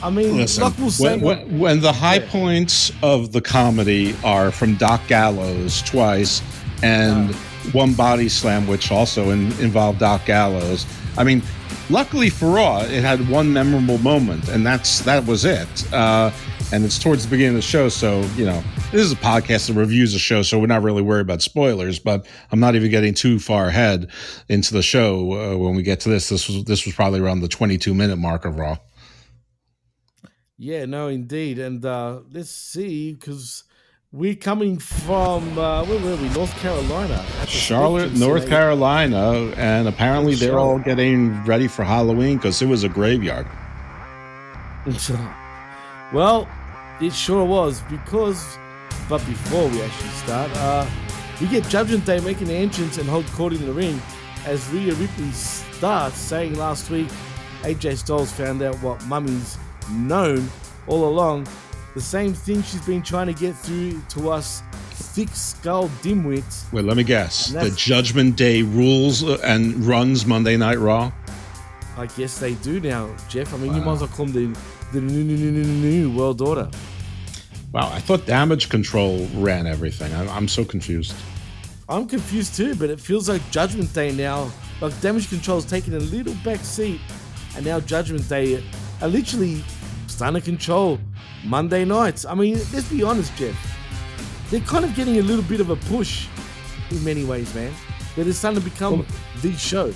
I 0.03 0.11
mean, 0.11 0.37
Listen, 0.37 0.63
like 0.63 0.77
we'll 0.77 0.91
say, 0.91 1.17
when, 1.17 1.21
when, 1.21 1.59
when 1.59 1.81
the 1.81 1.91
high 1.91 2.19
points 2.19 2.91
of 3.01 3.31
the 3.31 3.41
comedy 3.41 4.15
are 4.23 4.51
from 4.51 4.75
Doc 4.75 5.01
Gallows 5.07 5.81
twice 5.81 6.43
and 6.83 7.33
one 7.73 7.93
body 7.95 8.29
slam, 8.29 8.67
which 8.67 8.91
also 8.91 9.31
in, 9.31 9.47
involved 9.59 9.97
Doc 9.97 10.23
Gallows. 10.27 10.85
I 11.17 11.23
mean, 11.23 11.41
luckily 11.89 12.29
for 12.29 12.47
Raw, 12.51 12.81
it 12.81 13.01
had 13.03 13.27
one 13.27 13.51
memorable 13.51 13.97
moment, 13.97 14.47
and 14.49 14.63
that's 14.63 14.99
that 14.99 15.25
was 15.25 15.45
it. 15.45 15.67
Uh, 15.91 16.29
and 16.71 16.85
it's 16.85 16.99
towards 16.99 17.23
the 17.23 17.31
beginning 17.31 17.55
of 17.55 17.63
the 17.63 17.67
show, 17.67 17.89
so 17.89 18.21
you 18.35 18.45
know 18.45 18.63
this 18.91 19.01
is 19.01 19.11
a 19.11 19.17
podcast 19.17 19.67
that 19.67 19.73
reviews 19.73 20.13
a 20.13 20.19
show, 20.19 20.41
so 20.41 20.59
we're 20.59 20.67
not 20.67 20.81
really 20.81 21.01
worried 21.01 21.21
about 21.21 21.41
spoilers. 21.41 21.99
But 21.99 22.25
I'm 22.51 22.59
not 22.59 22.75
even 22.75 22.89
getting 22.89 23.13
too 23.13 23.39
far 23.39 23.67
ahead 23.67 24.09
into 24.49 24.73
the 24.73 24.81
show 24.81 25.33
uh, 25.33 25.57
when 25.57 25.75
we 25.75 25.83
get 25.83 25.99
to 26.01 26.09
this. 26.09 26.29
This 26.29 26.47
was 26.47 26.63
this 26.63 26.85
was 26.85 26.95
probably 26.95 27.19
around 27.19 27.41
the 27.41 27.47
22 27.47 27.93
minute 27.93 28.17
mark 28.17 28.45
of 28.45 28.57
Raw. 28.57 28.77
Yeah, 30.57 30.85
no, 30.85 31.07
indeed. 31.07 31.59
And 31.59 31.85
uh, 31.85 32.21
let's 32.31 32.49
see, 32.49 33.13
because 33.13 33.63
we're 34.11 34.35
coming 34.35 34.79
from, 34.79 35.59
uh, 35.59 35.83
where 35.83 35.99
were 35.99 36.15
we? 36.15 36.29
North 36.29 36.55
Carolina. 36.59 37.23
Charlotte, 37.45 38.13
North. 38.13 38.47
Carolina, 38.47 39.51
and 39.57 39.87
apparently 39.87 40.33
they're 40.33 40.57
all 40.57 40.79
getting 40.79 41.43
ready 41.43 41.67
for 41.67 41.83
Halloween 41.83 42.37
because 42.37 42.61
it 42.61 42.67
was 42.67 42.83
a 42.83 42.89
graveyard. 42.89 43.45
well, 46.13 46.47
it 47.01 47.13
sure 47.13 47.45
was, 47.45 47.81
because, 47.81 48.57
but 49.09 49.25
before 49.25 49.67
we 49.69 49.81
actually 49.81 50.09
start, 50.09 50.51
uh, 50.55 50.87
we 51.39 51.47
get 51.47 51.63
Judgment 51.67 52.05
Day 52.05 52.19
making 52.19 52.47
the 52.47 52.55
entrance 52.55 52.97
and 52.97 53.07
hold 53.07 53.25
court 53.27 53.53
in 53.53 53.65
the 53.65 53.73
ring 53.73 54.01
as 54.45 54.67
Rhea 54.69 54.93
Ripley 54.93 55.31
starts 55.31 56.17
saying 56.17 56.55
last 56.55 56.89
week 56.89 57.07
AJ 57.61 57.97
Styles 57.97 58.31
found 58.31 58.61
out 58.61 58.75
what 58.81 59.03
Mummy's 59.05 59.57
known 59.91 60.49
all 60.87 61.07
along. 61.07 61.47
The 61.95 62.01
same 62.01 62.33
thing 62.33 62.61
she's 62.63 62.85
been 62.85 63.01
trying 63.01 63.27
to 63.27 63.33
get 63.33 63.55
through 63.55 64.01
to 64.09 64.29
us 64.29 64.61
thick 64.91 65.29
skull 65.29 65.89
dimwits. 66.01 66.71
Wait, 66.71 66.85
let 66.85 66.97
me 66.97 67.03
guess. 67.03 67.49
The 67.49 67.71
Judgment 67.71 68.35
Day 68.35 68.61
rules 68.61 69.23
uh, 69.23 69.39
and 69.43 69.83
runs 69.85 70.25
Monday 70.25 70.57
Night 70.57 70.79
Raw. 70.79 71.11
I 71.97 72.05
guess 72.05 72.39
they 72.39 72.53
do 72.55 72.79
now, 72.79 73.09
Jeff. 73.27 73.53
I 73.53 73.57
mean, 73.57 73.73
you 73.73 73.81
might 73.81 73.93
as 73.93 74.01
well 74.01 74.09
call 74.09 74.27
them 74.27 74.53
the, 74.53 74.59
the 74.93 75.01
new, 75.01 75.23
new, 75.23 75.37
new, 75.37 75.51
new, 75.51 75.63
new 75.65 76.15
world 76.15 76.41
order. 76.41 76.69
Wow, 77.77 77.91
I 77.93 77.99
thought 77.99 78.25
Damage 78.25 78.69
CTRL 78.69 79.29
ran 79.35 79.67
everything. 79.67 80.11
I'm, 80.15 80.27
I'm 80.29 80.47
so 80.47 80.65
confused. 80.65 81.13
I'm 81.87 82.07
confused 82.07 82.55
too, 82.55 82.73
but 82.73 82.89
it 82.89 82.99
feels 82.99 83.29
like 83.29 83.47
Judgment 83.51 83.93
Day 83.93 84.11
now. 84.11 84.51
Like 84.81 84.99
Damage 84.99 85.27
CTRL's 85.27 85.65
taking 85.65 85.93
a 85.93 85.99
little 85.99 86.33
back 86.43 86.61
seat, 86.61 86.99
and 87.55 87.63
now 87.63 87.79
Judgment 87.79 88.27
Day 88.27 88.63
are 88.99 89.07
literally 89.07 89.63
starting 90.07 90.41
to 90.41 90.43
control 90.43 90.99
Monday 91.45 91.85
nights. 91.85 92.25
I 92.25 92.33
mean, 92.33 92.55
let's 92.73 92.89
be 92.89 93.03
honest, 93.03 93.35
Jeff. 93.35 93.55
They're 94.49 94.59
kind 94.61 94.83
of 94.83 94.95
getting 94.95 95.19
a 95.19 95.21
little 95.21 95.45
bit 95.45 95.59
of 95.59 95.69
a 95.69 95.75
push 95.75 96.27
in 96.89 97.03
many 97.03 97.25
ways, 97.25 97.53
man. 97.53 97.71
They're 98.15 98.33
starting 98.33 98.59
to 98.59 98.67
become 98.67 99.05
the 99.43 99.53
show. 99.53 99.93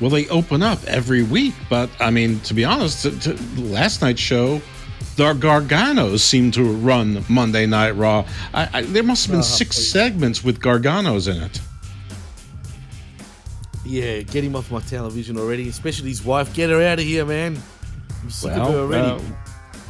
Well, 0.00 0.10
they 0.10 0.26
open 0.30 0.64
up 0.64 0.82
every 0.88 1.22
week, 1.22 1.54
but 1.70 1.88
I 2.00 2.10
mean, 2.10 2.40
to 2.40 2.54
be 2.54 2.64
honest, 2.64 3.04
last 3.56 4.02
night's 4.02 4.20
show, 4.20 4.60
the 5.16 5.32
Garganos 5.34 6.20
seemed 6.20 6.54
to 6.54 6.64
run 6.64 7.24
Monday 7.28 7.66
Night 7.66 7.92
Raw. 7.92 8.26
I, 8.52 8.68
I, 8.72 8.82
there 8.82 9.02
must 9.02 9.26
have 9.26 9.32
been 9.32 9.40
Uh, 9.40 9.44
six 9.44 9.76
segments 9.76 10.42
with 10.42 10.60
Garganos 10.60 11.28
in 11.34 11.42
it. 11.42 11.60
Yeah, 13.86 14.22
get 14.22 14.42
him 14.44 14.56
off 14.56 14.70
my 14.70 14.80
television 14.80 15.36
already, 15.38 15.68
especially 15.68 16.08
his 16.08 16.24
wife. 16.24 16.54
Get 16.54 16.70
her 16.70 16.82
out 16.82 16.98
of 16.98 17.04
here, 17.04 17.24
man. 17.26 17.60
I'm 18.22 18.30
sick 18.30 18.52
of 18.52 18.68
her 18.72 18.78
already. 18.80 19.08
uh, 19.08 19.20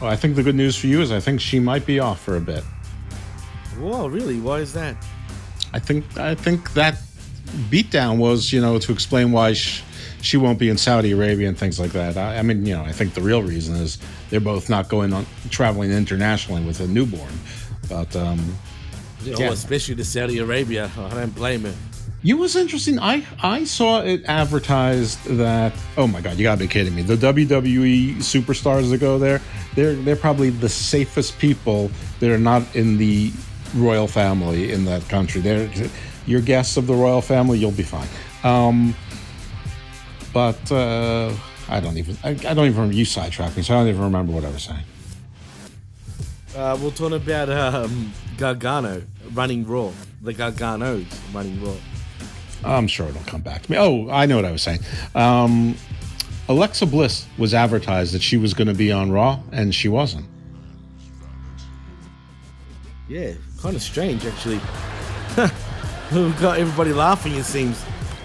well, 0.00 0.10
I 0.10 0.16
think 0.16 0.34
the 0.34 0.42
good 0.42 0.56
news 0.56 0.76
for 0.76 0.88
you 0.88 1.00
is 1.00 1.12
I 1.12 1.20
think 1.20 1.40
she 1.40 1.60
might 1.60 1.86
be 1.86 2.00
off 2.00 2.20
for 2.20 2.36
a 2.36 2.40
bit. 2.40 2.64
Whoa, 3.78 4.08
really? 4.08 4.40
Why 4.40 4.58
is 4.58 4.72
that? 4.72 4.96
I 5.72 5.78
think 5.78 6.04
I 6.18 6.34
think 6.34 6.72
that 6.74 6.98
beatdown 7.70 8.18
was 8.18 8.52
you 8.52 8.60
know 8.60 8.78
to 8.78 8.92
explain 8.92 9.30
why 9.32 9.52
she, 9.52 9.82
she 10.24 10.36
won't 10.36 10.58
be 10.58 10.68
in 10.68 10.78
Saudi 10.78 11.12
Arabia 11.12 11.48
and 11.48 11.58
things 11.58 11.78
like 11.78 11.92
that. 11.92 12.16
I, 12.16 12.38
I 12.38 12.42
mean 12.42 12.66
you 12.66 12.74
know 12.74 12.82
I 12.82 12.92
think 12.92 13.14
the 13.14 13.20
real 13.20 13.42
reason 13.42 13.76
is 13.76 13.98
they're 14.30 14.40
both 14.40 14.68
not 14.68 14.88
going 14.88 15.12
on 15.12 15.26
traveling 15.50 15.92
internationally 15.92 16.62
with 16.64 16.80
a 16.80 16.86
newborn. 16.86 17.32
But 17.88 18.14
um, 18.16 18.56
Yeah, 19.22 19.36
Yeah. 19.38 19.48
Oh, 19.48 19.52
especially 19.52 19.96
to 19.96 20.04
Saudi 20.04 20.38
Arabia. 20.38 20.90
I 20.98 21.10
don't 21.10 21.34
blame 21.34 21.62
her. 21.64 21.74
you 22.22 22.36
was 22.36 22.56
interesting? 22.56 22.98
I 22.98 23.24
I 23.42 23.64
saw 23.64 24.02
it 24.02 24.24
advertised 24.26 25.24
that 25.24 25.72
oh 25.96 26.06
my 26.06 26.20
god 26.20 26.36
you 26.38 26.42
gotta 26.42 26.60
be 26.60 26.68
kidding 26.68 26.94
me 26.94 27.02
the 27.02 27.16
WWE 27.16 28.16
superstars 28.16 28.90
that 28.90 28.98
go 28.98 29.18
there 29.18 29.40
they're 29.74 29.94
they're 29.94 30.16
probably 30.16 30.50
the 30.50 30.68
safest 30.68 31.38
people 31.38 31.90
that 32.20 32.30
are 32.30 32.38
not 32.38 32.62
in 32.74 32.96
the 32.96 33.32
royal 33.74 34.06
family 34.06 34.72
in 34.72 34.84
that 34.84 35.06
country. 35.08 35.40
They're 35.40 35.68
you're 36.26 36.40
guests 36.40 36.76
of 36.76 36.86
the 36.86 36.94
royal 36.94 37.20
family, 37.20 37.58
you'll 37.58 37.70
be 37.70 37.82
fine. 37.82 38.08
Um, 38.44 38.94
but 40.34 40.72
uh, 40.72 41.32
I 41.68 41.80
don't 41.80 41.96
even 41.96 42.18
I, 42.22 42.30
I 42.30 42.34
don't 42.34 42.66
even 42.66 42.74
remember 42.74 42.94
you 42.94 43.06
sidetracked 43.06 43.56
me, 43.56 43.62
so 43.62 43.74
I 43.74 43.78
don't 43.78 43.88
even 43.88 44.02
remember 44.02 44.32
what 44.32 44.44
I 44.44 44.50
was 44.50 44.64
saying. 44.64 44.84
Uh, 46.54 46.78
we're 46.80 46.90
talking 46.90 47.16
about 47.16 47.48
um, 47.48 48.12
Gargano 48.36 49.02
running 49.32 49.66
Raw. 49.66 49.92
The 50.22 50.34
Garganos 50.34 51.06
running 51.32 51.62
Raw. 51.64 51.74
I'm 52.64 52.86
sure 52.86 53.08
it'll 53.08 53.22
come 53.22 53.42
back 53.42 53.62
to 53.62 53.70
me. 53.70 53.78
Oh, 53.78 54.08
I 54.10 54.26
know 54.26 54.36
what 54.36 54.44
I 54.44 54.52
was 54.52 54.62
saying. 54.62 54.80
Um, 55.14 55.76
Alexa 56.48 56.86
Bliss 56.86 57.26
was 57.38 57.54
advertised 57.54 58.14
that 58.14 58.22
she 58.22 58.36
was 58.36 58.54
going 58.54 58.68
to 58.68 58.74
be 58.74 58.90
on 58.92 59.10
Raw, 59.10 59.40
and 59.52 59.74
she 59.74 59.88
wasn't. 59.88 60.26
Yeah, 63.08 63.32
kind 63.60 63.76
of 63.76 63.82
strange 63.82 64.24
actually. 64.24 64.60
We've 66.12 66.40
got 66.40 66.58
everybody 66.58 66.92
laughing. 66.92 67.34
It 67.34 67.44
seems. 67.44 67.84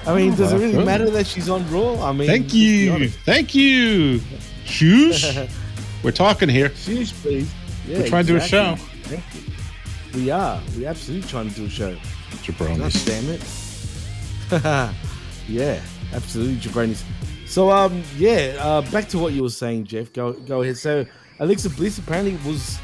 I 0.10 0.15
mean, 0.15 0.36
does 0.36 0.52
it 0.52 0.58
really 0.58 0.72
good. 0.74 0.86
matter 0.86 1.10
that 1.10 1.28
she's 1.28 1.50
on 1.50 1.69
Raw? 1.72 2.02
I 2.04 2.12
mean, 2.12 2.28
Thank 2.28 2.54
you, 2.54 3.10
thank 3.10 3.54
you. 3.54 4.22
Shoes. 4.65 5.38
We're 6.04 6.12
talking 6.12 6.50
here. 6.50 6.74
Shoes, 6.76 7.12
please. 7.12 7.52
Yeah, 7.88 8.00
We're 8.00 8.08
trying 8.08 8.26
to 8.26 8.32
do 8.34 8.38
a 8.38 8.41
show. 8.41 8.72
exactly. 8.74 9.17
Thank 9.17 10.15
you. 10.15 10.22
We 10.22 10.32
are. 10.32 10.62
We're 10.76 10.89
absolutely 10.89 11.28
trying 11.30 11.50
to 11.50 11.56
do 11.56 11.65
a 11.65 11.69
show. 11.69 11.95
Jabronis. 12.43 13.06
damn 13.06 13.30
it. 13.30 14.95
yeah, 15.48 15.82
absolutely, 16.13 16.56
jabronis. 16.56 17.04
So, 17.45 17.69
um, 17.72 18.04
yeah, 18.17 18.56
uh, 18.60 18.82
back 18.91 19.08
to 19.10 19.19
what 19.19 19.34
you 19.34 19.43
were 19.43 19.50
saying, 19.50 19.86
Jeff. 19.86 20.12
Go, 20.13 20.34
go 20.34 20.62
ahead. 20.62 20.78
So, 20.78 21.06
Alexa 21.39 21.69
Bliss 21.72 21.98
apparently 21.98 22.38
was 22.50 22.80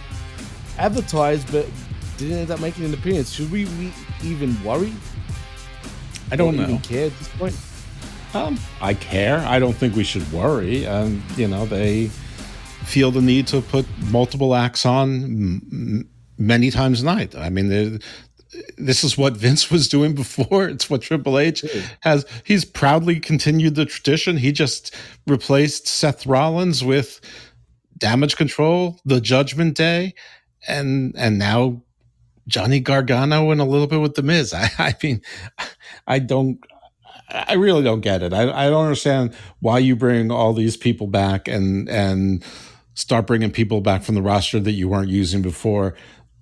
advertised, 0.78 1.52
but 1.52 1.68
didn't 2.18 2.38
end 2.38 2.52
up 2.52 2.60
making 2.60 2.86
an 2.86 2.94
appearance. 2.94 3.32
Should 3.32 3.52
we, 3.52 3.66
we 3.66 3.94
even 4.24 4.62
worry? 4.64 4.94
I 6.32 6.36
don't 6.36 6.56
even 6.56 6.72
know. 6.72 6.80
care 6.80 7.08
at 7.08 7.18
this 7.20 7.28
point? 7.30 7.56
Um, 8.34 8.60
I 8.82 8.94
care. 8.94 9.40
I 9.40 9.60
don't 9.60 9.74
think 9.74 9.96
we 9.96 10.04
should 10.04 10.30
worry. 10.32 10.86
Um, 10.86 11.24
you 11.38 11.48
know, 11.48 11.66
they 11.66 12.08
feel 12.84 13.12
the 13.12 13.22
need 13.22 13.48
to 13.48 13.62
put 13.62 13.86
multiple 14.12 14.54
acts 14.56 14.86
on 14.86 15.24
m- 15.24 15.62
m- 15.72 16.10
many 16.38 16.70
times 16.72 17.02
a 17.02 17.06
night. 17.06 17.36
I 17.36 17.50
mean, 17.50 18.00
this 18.78 19.04
is 19.04 19.18
what 19.18 19.38
Vince 19.38 19.72
was 19.72 19.88
doing 19.88 20.14
before. 20.16 20.68
It's 20.68 20.90
what 20.90 21.02
Triple 21.02 21.40
H 21.40 21.64
has. 22.02 22.26
He's 22.44 22.66
proudly 22.66 23.20
continued 23.20 23.76
the 23.76 23.86
tradition. 23.86 24.38
He 24.38 24.52
just 24.52 24.94
replaced 25.28 25.88
Seth 25.88 26.26
Rollins 26.26 26.84
with 26.84 27.22
Damage 27.98 28.36
CTRL, 28.36 29.00
The 29.06 29.22
Judgment 29.22 29.78
Day, 29.78 30.14
and 30.68 31.14
and 31.18 31.40
now 31.40 31.82
Johnny 32.48 32.80
Gargano 32.80 33.50
and 33.52 33.62
a 33.62 33.66
little 33.66 33.88
bit 33.88 34.02
with 34.02 34.16
The 34.16 34.24
Miz. 34.24 34.54
I, 34.58 34.70
I 34.78 34.96
mean, 35.02 35.22
I 36.08 36.20
don't. 36.20 36.60
I 37.30 37.54
really 37.54 37.82
don't 37.84 38.02
get 38.02 38.22
it. 38.22 38.34
I, 38.34 38.68
I 38.68 38.70
don't 38.70 38.84
understand 38.84 39.34
why 39.60 39.80
you 39.80 39.96
bring 39.96 40.32
all 40.32 40.54
these 40.54 40.78
people 40.78 41.08
back 41.08 41.48
and 41.48 41.90
and 41.90 42.44
start 42.94 43.28
bringing 43.28 43.52
people 43.52 43.82
back 43.82 44.04
from 44.04 44.16
the 44.16 44.22
roster 44.22 44.60
that 44.60 44.72
you 44.74 44.88
weren't 44.88 45.10
using 45.10 45.42
before, 45.42 45.96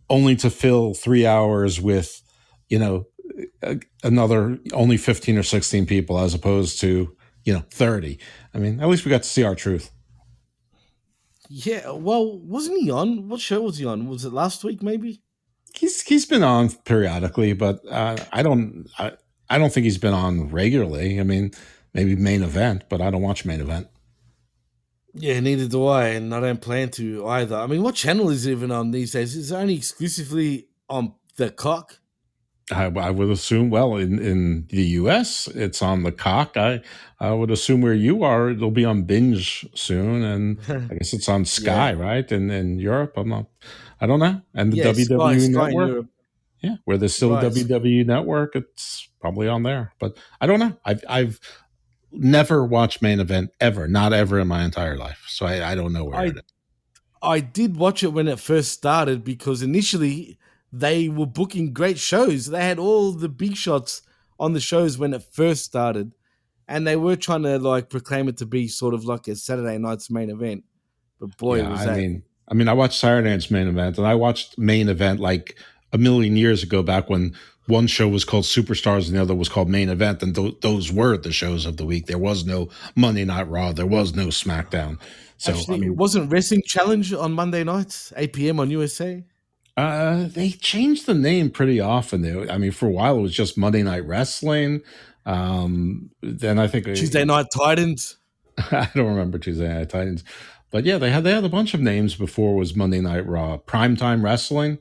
only 0.10 0.36
to 0.38 0.50
fill 0.50 0.94
three 0.94 1.26
hours 1.26 1.80
with, 1.80 2.22
you 2.70 2.78
know, 2.80 3.06
another 4.04 4.60
only 4.74 4.98
fifteen 4.98 5.38
or 5.38 5.44
sixteen 5.44 5.86
people 5.86 6.20
as 6.20 6.34
opposed 6.34 6.80
to 6.82 7.16
you 7.44 7.54
know 7.54 7.64
thirty. 7.72 8.20
I 8.54 8.58
mean, 8.58 8.80
at 8.82 8.90
least 8.90 9.06
we 9.06 9.10
got 9.10 9.24
to 9.24 9.30
see 9.30 9.44
R-Truth. 9.44 9.90
Yeah, 11.50 11.92
well, 11.92 12.40
wasn't 12.40 12.82
he 12.82 12.92
on? 12.92 13.30
What 13.30 13.40
show 13.40 13.62
was 13.62 13.78
he 13.78 13.86
on? 13.86 14.08
Was 14.08 14.26
it 14.26 14.34
last 14.34 14.64
week, 14.64 14.82
maybe? 14.82 15.22
He's 15.76 16.02
he's 16.02 16.26
been 16.26 16.44
on 16.44 16.70
periodically, 16.70 17.54
but 17.54 17.80
uh, 17.90 18.18
I 18.32 18.44
don't 18.44 18.88
I, 18.98 19.14
I 19.54 19.58
don't 19.58 19.72
think 19.74 19.84
he's 19.86 19.98
been 19.98 20.14
on 20.14 20.50
regularly. 20.50 21.20
I 21.20 21.24
mean, 21.24 21.52
maybe 21.94 22.16
main 22.16 22.44
event, 22.44 22.84
but 22.90 23.02
I 23.02 23.10
don't 23.12 23.22
watch 23.22 23.46
main 23.46 23.62
event. 23.62 23.88
Yeah, 25.16 25.40
neither 25.40 25.68
do 25.68 25.86
I, 25.86 26.08
and 26.08 26.34
I 26.34 26.40
don't 26.40 26.60
plan 26.62 26.90
to 26.92 27.28
either. 27.28 27.56
I 27.56 27.68
mean, 27.68 27.84
what 27.84 27.94
channel 27.96 28.30
is 28.32 28.46
it 28.48 28.52
even 28.52 28.72
on 28.72 28.90
these 28.92 29.12
days? 29.12 29.36
Is 29.36 29.52
it 29.52 29.56
only 29.56 29.76
exclusively 29.76 30.68
on 30.90 31.14
the 31.38 31.52
cock? 31.52 32.00
I, 32.72 32.86
I 32.86 33.12
would 33.12 33.30
assume. 33.30 33.70
Well, 33.70 33.98
in 33.98 34.18
in 34.20 34.66
the 34.70 34.82
U.S., 35.02 35.48
it's 35.48 35.82
on 35.84 36.02
the 36.04 36.12
cock. 36.12 36.58
I 36.58 36.82
I 37.20 37.32
would 37.32 37.52
assume 37.52 37.82
where 37.82 37.94
you 37.94 38.24
are, 38.24 38.50
it'll 38.50 38.72
be 38.72 38.86
on 38.86 39.04
binge 39.04 39.68
soon, 39.76 40.24
and 40.24 40.58
I 40.92 40.96
guess 40.96 41.14
it's 41.14 41.30
on 41.30 41.46
Sky, 41.46 41.92
Yeah. 41.92 42.00
right? 42.00 42.32
And 42.32 42.52
in 42.52 42.80
Europe, 42.80 43.14
I'm 43.18 43.30
not. 43.30 43.46
I 44.02 44.08
don't 44.08 44.20
know. 44.20 44.42
And 44.56 44.74
the 44.74 44.78
Yeah, 44.78 44.86
WWE 44.94 45.52
Sky 45.54 45.66
network, 45.68 46.06
yeah, 46.62 46.76
where 46.86 46.98
there's 46.98 47.14
still 47.14 47.36
a 47.36 47.42
WWE 47.44 48.06
network, 48.06 48.56
it's 48.56 49.10
probably 49.24 49.48
on 49.48 49.64
there. 49.64 49.94
But 50.00 50.18
I 50.42 50.48
don't 50.48 50.60
know. 50.60 50.78
I've 50.84 51.02
I've 51.08 51.40
never 52.12 52.66
watched 52.66 53.02
main 53.02 53.22
event 53.22 53.52
ever, 53.62 53.88
not 53.88 54.12
ever 54.12 54.38
in 54.38 54.50
my 54.50 54.66
entire 54.66 54.98
life. 54.98 55.24
So 55.28 55.46
I, 55.46 55.72
I 55.72 55.76
don't 55.76 55.94
know 55.94 56.04
where 56.04 56.20
I 56.20 56.26
it 56.26 56.36
is. 56.36 56.42
I 57.22 57.40
did 57.40 57.78
watch 57.78 58.04
it 58.04 58.10
when 58.10 58.28
it 58.28 58.38
first 58.38 58.74
started 58.74 59.24
because 59.24 59.62
initially 59.62 60.38
they 60.74 61.08
were 61.08 61.26
booking 61.26 61.72
great 61.72 61.98
shows. 61.98 62.48
They 62.48 62.66
had 62.66 62.80
all 62.80 63.14
the 63.14 63.30
big 63.30 63.56
shots 63.56 64.02
on 64.38 64.52
the 64.52 64.60
shows 64.60 64.98
when 64.98 65.14
it 65.14 65.24
first 65.24 65.64
started, 65.64 66.12
and 66.68 66.86
they 66.86 66.98
were 66.98 67.16
trying 67.16 67.44
to 67.44 67.58
like 67.60 67.90
proclaim 67.90 68.28
it 68.28 68.36
to 68.38 68.46
be 68.46 68.68
sort 68.68 68.94
of 68.94 69.06
like 69.06 69.30
a 69.30 69.38
Saturday 69.38 69.78
night's 69.78 70.12
main 70.12 70.30
event. 70.32 70.66
But 71.18 71.38
boy, 71.38 71.60
yeah, 71.60 71.70
was 71.70 71.80
I 71.80 71.86
that 71.86 71.98
mean, 71.98 72.24
I 72.50 72.56
mean, 72.56 72.68
I 72.68 72.74
watched 72.74 73.00
Saturday 73.00 73.30
Night's 73.30 73.50
main 73.50 73.70
event, 73.70 73.98
and 73.98 74.06
I 74.06 74.16
watched 74.16 74.58
main 74.58 74.90
event 74.90 75.22
like 75.22 75.58
a 75.94 75.98
million 75.98 76.36
years 76.36 76.62
ago, 76.62 76.84
back 76.84 77.10
when 77.10 77.38
one 77.68 77.88
show 77.88 78.08
was 78.08 78.26
called 78.26 78.44
Superstars 78.44 79.08
and 79.08 79.16
the 79.16 79.22
other 79.22 79.36
was 79.36 79.50
called 79.50 79.70
Main 79.70 79.90
Event, 79.90 80.22
and 80.22 80.36
th- 80.36 80.60
those 80.62 80.92
were 80.92 81.18
the 81.18 81.32
shows 81.32 81.66
of 81.66 81.78
the 81.78 81.86
week. 81.86 82.08
There 82.08 82.18
was 82.18 82.46
no 82.46 82.70
Monday 82.96 83.26
Night 83.26 83.50
Raw, 83.50 83.72
there 83.72 83.86
was 83.86 84.14
no 84.14 84.28
SmackDown. 84.28 85.00
So 85.38 85.54
Actually, 85.54 85.76
I 85.76 85.80
mean, 85.80 85.96
wasn't 85.96 86.32
Wrestling 86.32 86.62
Challenge 86.66 87.14
on 87.14 87.34
Monday 87.34 87.64
nights, 87.64 88.14
8 88.16 88.34
p.m. 88.34 88.60
on 88.60 88.70
USA? 88.70 89.24
uh, 89.78 90.28
they 90.28 90.52
changed 90.52 91.06
the 91.06 91.14
name 91.14 91.50
pretty 91.50 91.80
often. 91.80 92.22
They, 92.22 92.50
I 92.50 92.58
mean, 92.58 92.72
for 92.72 92.88
a 92.88 92.92
while 92.92 93.18
it 93.18 93.22
was 93.22 93.34
just 93.34 93.58
Monday 93.58 93.84
Night 93.84 94.06
Wrestling. 94.06 94.82
Um, 95.26 96.12
then 96.22 96.60
I 96.60 96.68
think 96.68 96.86
Tuesday 96.86 97.26
Night 97.26 97.48
Titans. 97.56 98.18
I 98.58 98.90
don't 98.94 99.08
remember 99.08 99.40
Tuesday 99.40 99.68
Night 99.68 99.90
Titans, 99.90 100.24
but 100.70 100.84
yeah, 100.84 100.98
they 100.98 101.10
had 101.10 101.24
they 101.24 101.32
had 101.32 101.44
a 101.44 101.50
bunch 101.50 101.74
of 101.74 101.82
names 101.82 102.16
before. 102.16 102.54
It 102.54 102.60
was 102.60 102.76
Monday 102.76 103.02
Night 103.02 103.26
Raw, 103.26 103.58
Primetime 103.58 104.24
Wrestling. 104.24 104.78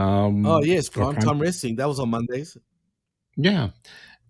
Um, 0.00 0.46
Oh 0.46 0.62
yes, 0.62 0.88
for 0.88 1.00
Prime 1.00 1.16
Time 1.16 1.38
Wrestling. 1.38 1.76
That 1.76 1.88
was 1.88 2.00
on 2.00 2.10
Mondays. 2.10 2.56
Yeah, 3.36 3.70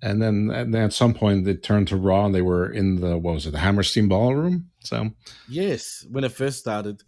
and 0.02 0.20
then 0.20 0.50
and 0.50 0.74
then 0.74 0.82
at 0.82 0.92
some 0.92 1.14
point 1.14 1.44
they 1.44 1.54
turned 1.54 1.88
to 1.88 1.96
Raw, 1.96 2.26
and 2.26 2.34
they 2.34 2.42
were 2.42 2.70
in 2.70 3.00
the 3.00 3.16
what 3.16 3.34
was 3.34 3.46
it, 3.46 3.52
the 3.52 3.58
Hammerstein 3.58 4.08
Ballroom? 4.08 4.70
So 4.80 5.10
Yes, 5.48 6.06
when 6.10 6.24
it 6.24 6.32
first 6.32 6.58
started. 6.58 7.02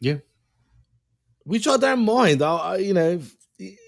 Yeah. 0.00 0.18
Which 1.44 1.66
I 1.66 1.76
don't 1.76 2.04
mind. 2.04 2.42
I, 2.42 2.76
you 2.76 2.94
know, 2.94 3.20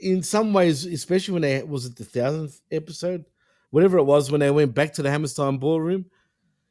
in 0.01 0.23
some 0.23 0.53
ways, 0.53 0.87
especially 0.87 1.33
when 1.33 1.43
they 1.43 1.62
was 1.62 1.87
it 1.87 1.97
the 1.97 2.05
thousandth 2.05 2.61
episode, 2.71 3.25
whatever 3.71 3.99
it 3.99 4.05
was, 4.05 4.31
when 4.31 4.40
they 4.40 4.51
went 4.51 4.75
back 4.75 4.95
to 4.95 5.03
the 5.03 5.11
Hammerstein 5.11 5.59
Ballroom. 5.59 6.07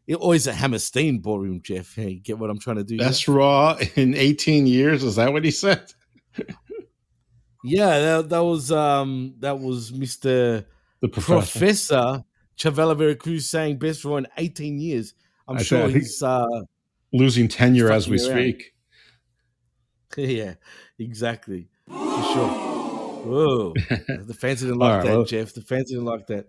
It 0.07 0.15
always 0.15 0.47
a 0.47 0.53
Hammerstein 0.53 1.19
Ballroom, 1.19 1.61
Jeff. 1.61 1.93
Hey, 1.93 2.15
get 2.15 2.39
what 2.39 2.49
I'm 2.49 2.57
trying 2.57 2.77
to 2.77 2.83
do? 2.83 2.95
here? 2.95 3.05
best 3.05 3.27
Raw 3.27 3.77
in 3.95 4.15
18 4.15 4.65
years. 4.65 5.03
Is 5.03 5.17
that 5.17 5.31
what 5.31 5.45
he 5.45 5.51
said? 5.51 5.93
Yeah, 7.63 7.99
that, 7.99 8.29
that 8.29 8.43
was 8.43 8.71
um 8.71 9.35
that 9.39 9.59
was 9.59 9.91
Mr. 9.91 10.65
The 11.01 11.07
professor. 11.07 11.59
Professor 11.59 12.23
Chavela 12.57 12.97
Veracruz 12.97 13.49
saying 13.49 13.77
best 13.77 14.03
Raw 14.05 14.17
in 14.17 14.27
18 14.37 14.79
years. 14.79 15.13
I'm 15.47 15.57
I 15.57 15.63
sure 15.63 15.87
he's 15.89 16.21
uh 16.21 16.45
Losing 17.11 17.47
tenure 17.47 17.91
as 17.91 18.07
we 18.07 18.17
around. 18.19 18.31
speak. 18.31 18.73
yeah, 20.17 20.53
exactly. 20.99 21.69
For 21.87 22.23
sure. 22.33 22.49
Whoa. 23.25 23.73
the 24.23 24.37
fans 24.37 24.61
didn't 24.61 24.77
like 24.77 24.97
right, 24.97 25.05
that, 25.07 25.11
well- 25.11 25.25
Jeff. 25.25 25.53
The 25.53 25.61
fans 25.61 25.89
didn't 25.89 26.05
like 26.05 26.27
that. 26.27 26.47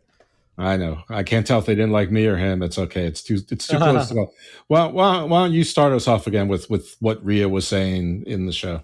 I 0.59 0.77
know. 0.77 1.03
I 1.09 1.23
can't 1.23 1.46
tell 1.46 1.59
if 1.59 1.64
they 1.64 1.75
didn't 1.75 1.92
like 1.92 2.11
me 2.11 2.27
or 2.27 2.37
him. 2.37 2.62
It's 2.62 2.77
okay. 2.77 3.07
It's 3.07 3.23
too 3.23 3.38
it's 3.51 3.66
too 3.66 3.79
close 3.79 4.09
to 4.11 4.14
go. 4.14 4.33
Well, 4.68 4.92
why, 4.92 5.23
why 5.23 5.44
don't 5.44 5.53
you 5.55 5.64
start 5.64 5.92
us 5.94 6.07
off 6.07 6.27
again 6.27 6.49
with 6.49 6.68
with 6.68 6.96
what 7.01 7.25
Rhea 7.25 7.49
was 7.49 7.66
saying 7.66 8.25
in 8.27 8.44
the 8.44 8.53
show? 8.53 8.83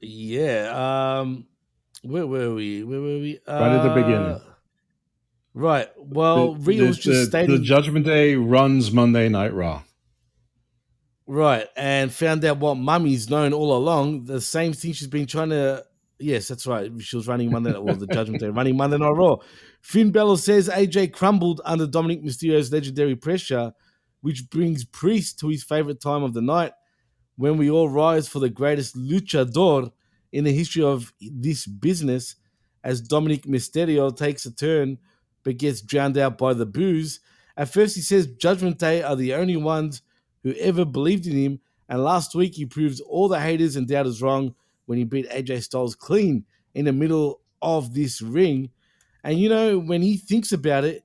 Yeah. 0.00 1.20
Um 1.20 1.46
where 2.02 2.26
were 2.26 2.54
we? 2.54 2.84
Where 2.84 3.00
were 3.00 3.18
we? 3.18 3.40
Right 3.48 3.72
at 3.72 3.82
the 3.82 3.90
Uh, 3.90 3.94
beginning. 3.94 4.40
Right. 5.54 5.88
Well, 5.98 6.54
the, 6.54 6.60
Rhea 6.60 6.80
the- 6.86 6.92
just 6.92 7.04
the- 7.04 7.26
stating 7.26 7.56
the 7.56 7.62
Judgment 7.62 8.06
Day 8.06 8.36
runs 8.36 8.92
Monday 8.92 9.28
Night 9.28 9.52
Raw. 9.52 9.82
Right, 11.30 11.66
and 11.76 12.10
found 12.10 12.42
out 12.46 12.58
what 12.58 12.76
Mummy's 12.78 13.28
known 13.28 13.52
all 13.52 13.76
along. 13.76 14.24
The 14.24 14.40
same 14.40 14.72
thing 14.72 14.92
she's 14.94 15.08
been 15.08 15.26
trying 15.26 15.50
to. 15.50 15.84
Yes, 16.18 16.48
that's 16.48 16.66
right. 16.66 16.90
She 17.00 17.16
was 17.16 17.28
running 17.28 17.50
Monday 17.50 17.70
Night, 17.72 17.82
well, 17.82 17.94
the 17.96 18.06
Judgment 18.06 18.40
Day, 18.40 18.48
running 18.48 18.76
Monday 18.78 18.96
Night 18.96 19.10
Raw. 19.10 19.36
Finn 19.82 20.10
Balor 20.10 20.38
says 20.38 20.68
AJ 20.70 21.12
crumbled 21.12 21.60
under 21.66 21.86
Dominik 21.86 22.22
Mysterio's 22.24 22.72
legendary 22.72 23.14
pressure, 23.14 23.72
which 24.22 24.48
brings 24.48 24.84
Priest 24.86 25.38
to 25.40 25.48
his 25.48 25.62
favorite 25.62 26.00
time 26.00 26.22
of 26.22 26.32
the 26.32 26.40
night, 26.42 26.72
when 27.38 27.56
we 27.56 27.70
all 27.70 27.88
rise 27.88 28.28
for 28.28 28.40
the 28.40 28.50
greatest 28.50 28.96
luchador 28.96 29.92
in 30.32 30.42
the 30.42 30.52
history 30.52 30.82
of 30.82 31.12
this 31.20 31.66
business, 31.66 32.34
as 32.82 33.00
Dominik 33.00 33.46
Mysterio 33.46 34.14
takes 34.14 34.44
a 34.44 34.54
turn 34.54 34.98
but 35.44 35.56
gets 35.56 35.80
drowned 35.80 36.18
out 36.18 36.36
by 36.36 36.52
the 36.52 36.66
boos. 36.66 37.20
At 37.56 37.72
first, 37.72 37.94
he 37.94 38.02
says 38.02 38.26
Judgment 38.26 38.78
Day 38.78 39.02
are 39.02 39.14
the 39.14 39.34
only 39.34 39.56
ones 39.56 40.02
who 40.42 40.52
ever 40.54 40.84
believed 40.84 41.26
in 41.26 41.36
him. 41.36 41.60
And 41.88 42.02
last 42.02 42.34
week, 42.34 42.54
he 42.54 42.66
proves 42.66 43.00
all 43.00 43.28
the 43.28 43.40
haters 43.40 43.76
and 43.76 43.86
doubters 43.86 44.20
wrong 44.20 44.54
when 44.86 44.98
he 44.98 45.04
beat 45.04 45.30
AJ 45.30 45.62
Styles 45.62 45.94
clean 45.94 46.44
in 46.74 46.86
the 46.86 46.92
middle 46.92 47.40
of 47.62 47.94
this 47.94 48.20
ring. 48.20 48.70
And 49.22 49.38
you 49.38 49.48
know, 49.48 49.78
when 49.78 50.02
he 50.02 50.16
thinks 50.16 50.50
about 50.50 50.84
it, 50.84 51.04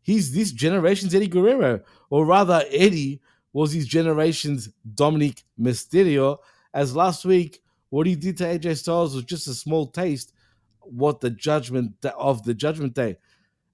he's 0.00 0.32
this 0.32 0.50
generation's 0.50 1.14
Eddie 1.14 1.28
Guerrero, 1.28 1.80
or 2.08 2.24
rather, 2.24 2.64
Eddie 2.70 3.20
was 3.54 3.72
his 3.72 3.86
generation's 3.86 4.68
Dominik 4.94 5.42
Mysterio. 5.58 6.38
As 6.74 6.94
last 6.94 7.24
week, 7.24 7.62
what 7.88 8.06
he 8.06 8.16
did 8.16 8.36
to 8.38 8.44
AJ 8.44 8.78
Styles 8.78 9.14
was 9.14 9.24
just 9.24 9.46
a 9.46 9.54
small 9.54 9.86
taste 9.86 10.34
what 10.80 11.20
the 11.20 11.30
judgment 11.30 11.94
of 12.18 12.42
the 12.42 12.52
Judgment 12.52 12.92
Day. 12.92 13.16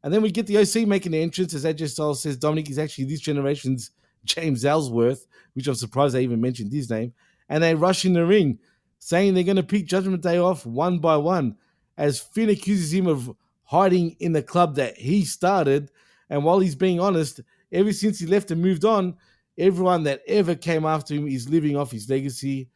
And 0.04 0.14
then 0.14 0.22
we 0.22 0.30
get 0.30 0.46
the 0.46 0.58
OC 0.58 0.86
making 0.86 1.12
the 1.12 1.22
entrance 1.22 1.54
as 1.54 1.64
AJ 1.64 1.88
Styles 1.88 2.22
says 2.22 2.38
Dominik 2.38 2.70
is 2.70 2.78
actually 2.78 3.06
this 3.06 3.20
generation's 3.20 3.90
James 4.24 4.64
Ellsworth, 4.64 5.26
which 5.54 5.66
I'm 5.66 5.74
surprised 5.74 6.14
they 6.14 6.22
even 6.22 6.40
mentioned 6.40 6.72
his 6.72 6.90
name. 6.90 7.12
And 7.48 7.62
they 7.64 7.74
rush 7.74 8.04
in 8.04 8.12
the 8.12 8.24
ring, 8.24 8.58
saying 8.98 9.34
they're 9.34 9.42
going 9.42 9.56
to 9.56 9.62
pick 9.62 9.86
Judgment 9.86 10.22
Day 10.22 10.38
off 10.38 10.66
one 10.66 10.98
by 10.98 11.16
one, 11.16 11.56
as 11.96 12.20
Finn 12.20 12.50
accuses 12.50 12.92
him 12.92 13.06
of 13.06 13.34
hiding 13.64 14.14
in 14.20 14.32
the 14.32 14.42
club 14.42 14.76
that 14.76 14.98
he 14.98 15.24
started. 15.24 15.90
And 16.28 16.44
while 16.44 16.60
he's 16.60 16.76
being 16.76 17.00
honest, 17.00 17.40
ever 17.72 17.92
since 17.92 18.18
he 18.18 18.26
left 18.26 18.50
and 18.50 18.60
moved 18.60 18.84
on, 18.84 19.16
everyone 19.60 20.02
that 20.04 20.22
ever 20.26 20.54
came 20.56 20.84
after 20.84 21.14
him 21.14 21.28
is 21.28 21.48
living 21.48 21.76
off 21.76 21.92
his 21.92 22.08
legacy. 22.10 22.68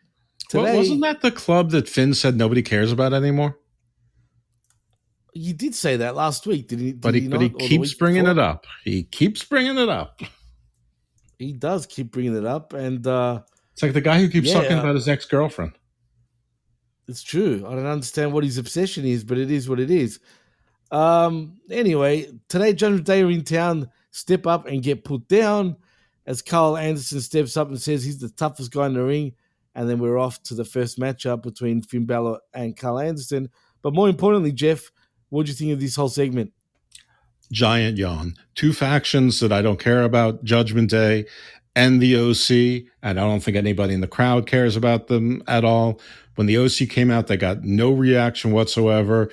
Well, 0.52 0.64
Today, 0.66 0.76
wasn't 0.76 1.00
that 1.02 1.20
the 1.22 1.30
club 1.32 1.70
that 1.70 1.88
Finn 1.88 2.14
said 2.14 2.36
nobody 2.36 2.62
cares 2.62 2.92
about 2.92 3.12
anymore? 3.14 3.58
you 5.36 5.52
did 5.52 5.74
say 5.74 5.96
that 5.96 6.14
last 6.14 6.46
week, 6.46 6.68
did 6.68 6.78
he? 6.78 6.92
Did 6.92 7.00
But 7.00 7.14
he, 7.14 7.22
he 7.22 7.28
but 7.28 7.40
he 7.40 7.48
not? 7.48 7.54
Or 7.56 7.58
the 7.58 7.66
keeps 7.68 7.94
bringing 7.94 8.22
before? 8.24 8.38
it 8.38 8.38
up. 8.38 8.66
He 8.84 9.02
keeps 9.02 9.42
bringing 9.44 9.78
it 9.78 9.88
up. 9.88 10.20
He 11.38 11.52
does 11.52 11.86
keep 11.86 12.12
bringing 12.12 12.36
it 12.36 12.44
up, 12.46 12.72
and 12.72 13.04
uh, 13.06 13.40
It's 13.72 13.82
like 13.82 13.94
the 13.94 14.00
guy 14.00 14.20
who 14.20 14.28
keeps 14.28 14.48
Yeah. 14.48 14.60
talking 14.62 14.78
about 14.78 14.94
his 14.94 15.08
ex 15.08 15.24
girlfriend. 15.24 15.72
It's 17.08 17.22
true. 17.22 17.64
I 17.66 17.74
don't 17.74 17.84
understand 17.86 18.32
what 18.32 18.44
his 18.44 18.58
obsession 18.58 19.04
is, 19.04 19.24
but 19.24 19.36
it 19.36 19.50
is 19.50 19.68
what 19.68 19.80
it 19.80 19.90
is. 19.90 20.20
Um, 20.92 21.58
anyway, 21.70 22.28
today 22.48 22.72
Judgment 22.72 23.04
Day 23.04 23.22
are 23.22 23.30
in 23.30 23.42
town, 23.42 23.90
step 24.12 24.46
up 24.46 24.66
and 24.66 24.82
get 24.82 25.04
put 25.04 25.26
down 25.26 25.76
as 26.26 26.42
Karl 26.42 26.76
Anderson 26.76 27.20
steps 27.20 27.56
up 27.56 27.68
and 27.68 27.80
says 27.80 28.04
he's 28.04 28.18
the 28.18 28.30
toughest 28.30 28.72
guy 28.72 28.86
in 28.86 28.94
the 28.94 29.02
ring. 29.02 29.32
And 29.74 29.90
then 29.90 29.98
we're 29.98 30.18
off 30.18 30.42
to 30.44 30.54
the 30.54 30.64
first 30.64 30.98
matchup 30.98 31.42
between 31.42 31.82
Finn 31.82 32.06
Balor 32.06 32.38
and 32.52 32.76
Karl 32.76 33.00
Anderson. 33.00 33.50
But 33.82 33.94
more 33.94 34.08
importantly, 34.08 34.52
Jeff, 34.52 34.90
what 35.30 35.46
do 35.46 35.52
you 35.52 35.56
think 35.56 35.72
of 35.72 35.80
this 35.80 35.96
whole 35.96 36.08
segment? 36.08 36.52
Giant 37.50 37.98
yawn. 37.98 38.34
Two 38.54 38.72
factions 38.72 39.40
that 39.40 39.52
I 39.52 39.62
don't 39.62 39.80
care 39.80 40.02
about 40.02 40.44
Judgment 40.44 40.90
Day 40.90 41.26
and 41.74 42.00
the 42.00 42.16
OC. 42.16 42.86
And 43.02 43.18
I 43.18 43.24
don't 43.24 43.40
think 43.40 43.56
anybody 43.56 43.94
in 43.94 44.00
the 44.00 44.06
crowd 44.06 44.46
cares 44.46 44.76
about 44.76 45.08
them 45.08 45.42
at 45.48 45.64
all. 45.64 46.00
When 46.36 46.46
the 46.46 46.58
OC 46.58 46.88
came 46.88 47.10
out, 47.10 47.26
they 47.26 47.36
got 47.36 47.64
no 47.64 47.90
reaction 47.90 48.52
whatsoever. 48.52 49.30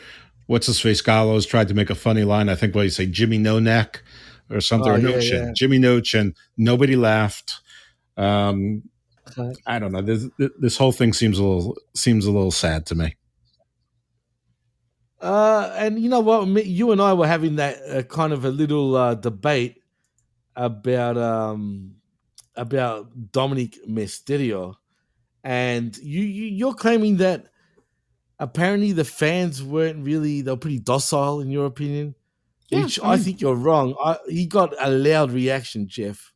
What's 0.47 0.67
his 0.67 0.79
face? 0.79 1.01
Gallows 1.01 1.45
tried 1.45 1.67
to 1.69 1.73
make 1.73 1.89
a 1.89 1.95
funny 1.95 2.23
line. 2.23 2.49
I 2.49 2.55
think 2.55 2.75
what 2.75 2.81
you 2.81 2.89
say, 2.89 3.05
Jimmy 3.05 3.37
No 3.37 3.59
Neck 3.59 4.03
or 4.51 4.61
something, 4.61 4.91
Oh, 4.91 4.95
or 4.95 4.97
No 4.97 5.09
yeah, 5.17 5.19
yeah. 5.19 5.51
Jimmy 5.55 5.79
No 5.79 5.99
Chin. 6.01 6.35
Nobody 6.57 6.95
laughed. 6.95 7.59
Um, 8.17 8.83
I 9.65 9.79
don't 9.79 9.91
know. 9.91 10.01
This, 10.01 10.27
this 10.59 10.77
whole 10.77 10.91
thing 10.91 11.13
seems 11.13 11.39
a 11.39 11.43
little 11.43 11.77
seems 11.95 12.25
a 12.25 12.31
little 12.31 12.51
sad 12.51 12.85
to 12.87 12.95
me. 12.95 13.15
Uh, 15.21 15.71
and 15.77 15.99
you 15.99 16.09
know 16.09 16.19
what? 16.19 16.47
You 16.65 16.91
and 16.91 17.01
I 17.01 17.13
were 17.13 17.27
having 17.27 17.57
that 17.57 17.77
uh, 17.87 18.01
kind 18.03 18.33
of 18.33 18.43
a 18.43 18.49
little 18.49 18.95
uh, 18.95 19.15
debate 19.15 19.77
about 20.55 21.17
um 21.17 21.95
about 22.55 23.31
Dominik 23.31 23.77
Mysterio, 23.87 24.75
and 25.43 25.95
you, 25.97 26.21
you 26.23 26.45
you're 26.47 26.73
claiming 26.73 27.17
that 27.17 27.45
apparently 28.39 28.91
the 28.91 29.05
fans 29.05 29.63
weren't 29.63 30.03
really 30.03 30.41
they 30.41 30.51
were 30.51 30.57
pretty 30.57 30.79
docile 30.79 31.39
in 31.39 31.51
your 31.51 31.67
opinion. 31.67 32.15
Yeah, 32.71 32.83
Which 32.83 32.99
I 33.01 33.13
I 33.13 33.17
think 33.17 33.41
you're 33.41 33.55
wrong. 33.55 33.95
I, 34.03 34.17
he 34.29 34.45
got 34.47 34.73
a 34.79 34.89
loud 34.89 35.31
reaction, 35.31 35.87
Jeff. 35.87 36.31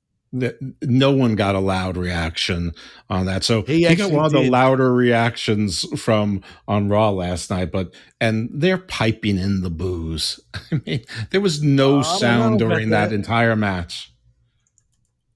no 0.82 1.12
one 1.12 1.36
got 1.36 1.56
a 1.56 1.60
loud 1.60 1.96
reaction 1.96 2.74
on 3.10 3.26
that. 3.26 3.44
So 3.44 3.62
He 3.62 3.86
he, 3.88 3.96
got 3.96 4.12
actually 4.12 4.16
one 4.18 4.26
of 4.26 4.32
the 4.34 4.50
louder 4.50 4.94
reactions 4.94 5.86
from 6.00 6.42
on 6.68 6.90
Raw 6.90 7.12
last 7.12 7.50
night, 7.50 7.72
but 7.72 7.94
and 8.20 8.50
they're 8.54 8.78
piping 8.78 9.38
in 9.38 9.62
the 9.62 9.70
boos. 9.70 10.40
I 10.72 10.82
mean, 10.86 11.06
there 11.32 11.40
was 11.42 11.64
no 11.64 12.00
I 12.00 12.04
don't 12.04 12.20
sound 12.20 12.60
during 12.60 12.90
that 12.90 13.10
that. 13.12 13.16
entire 13.16 13.56
match. 13.56 14.12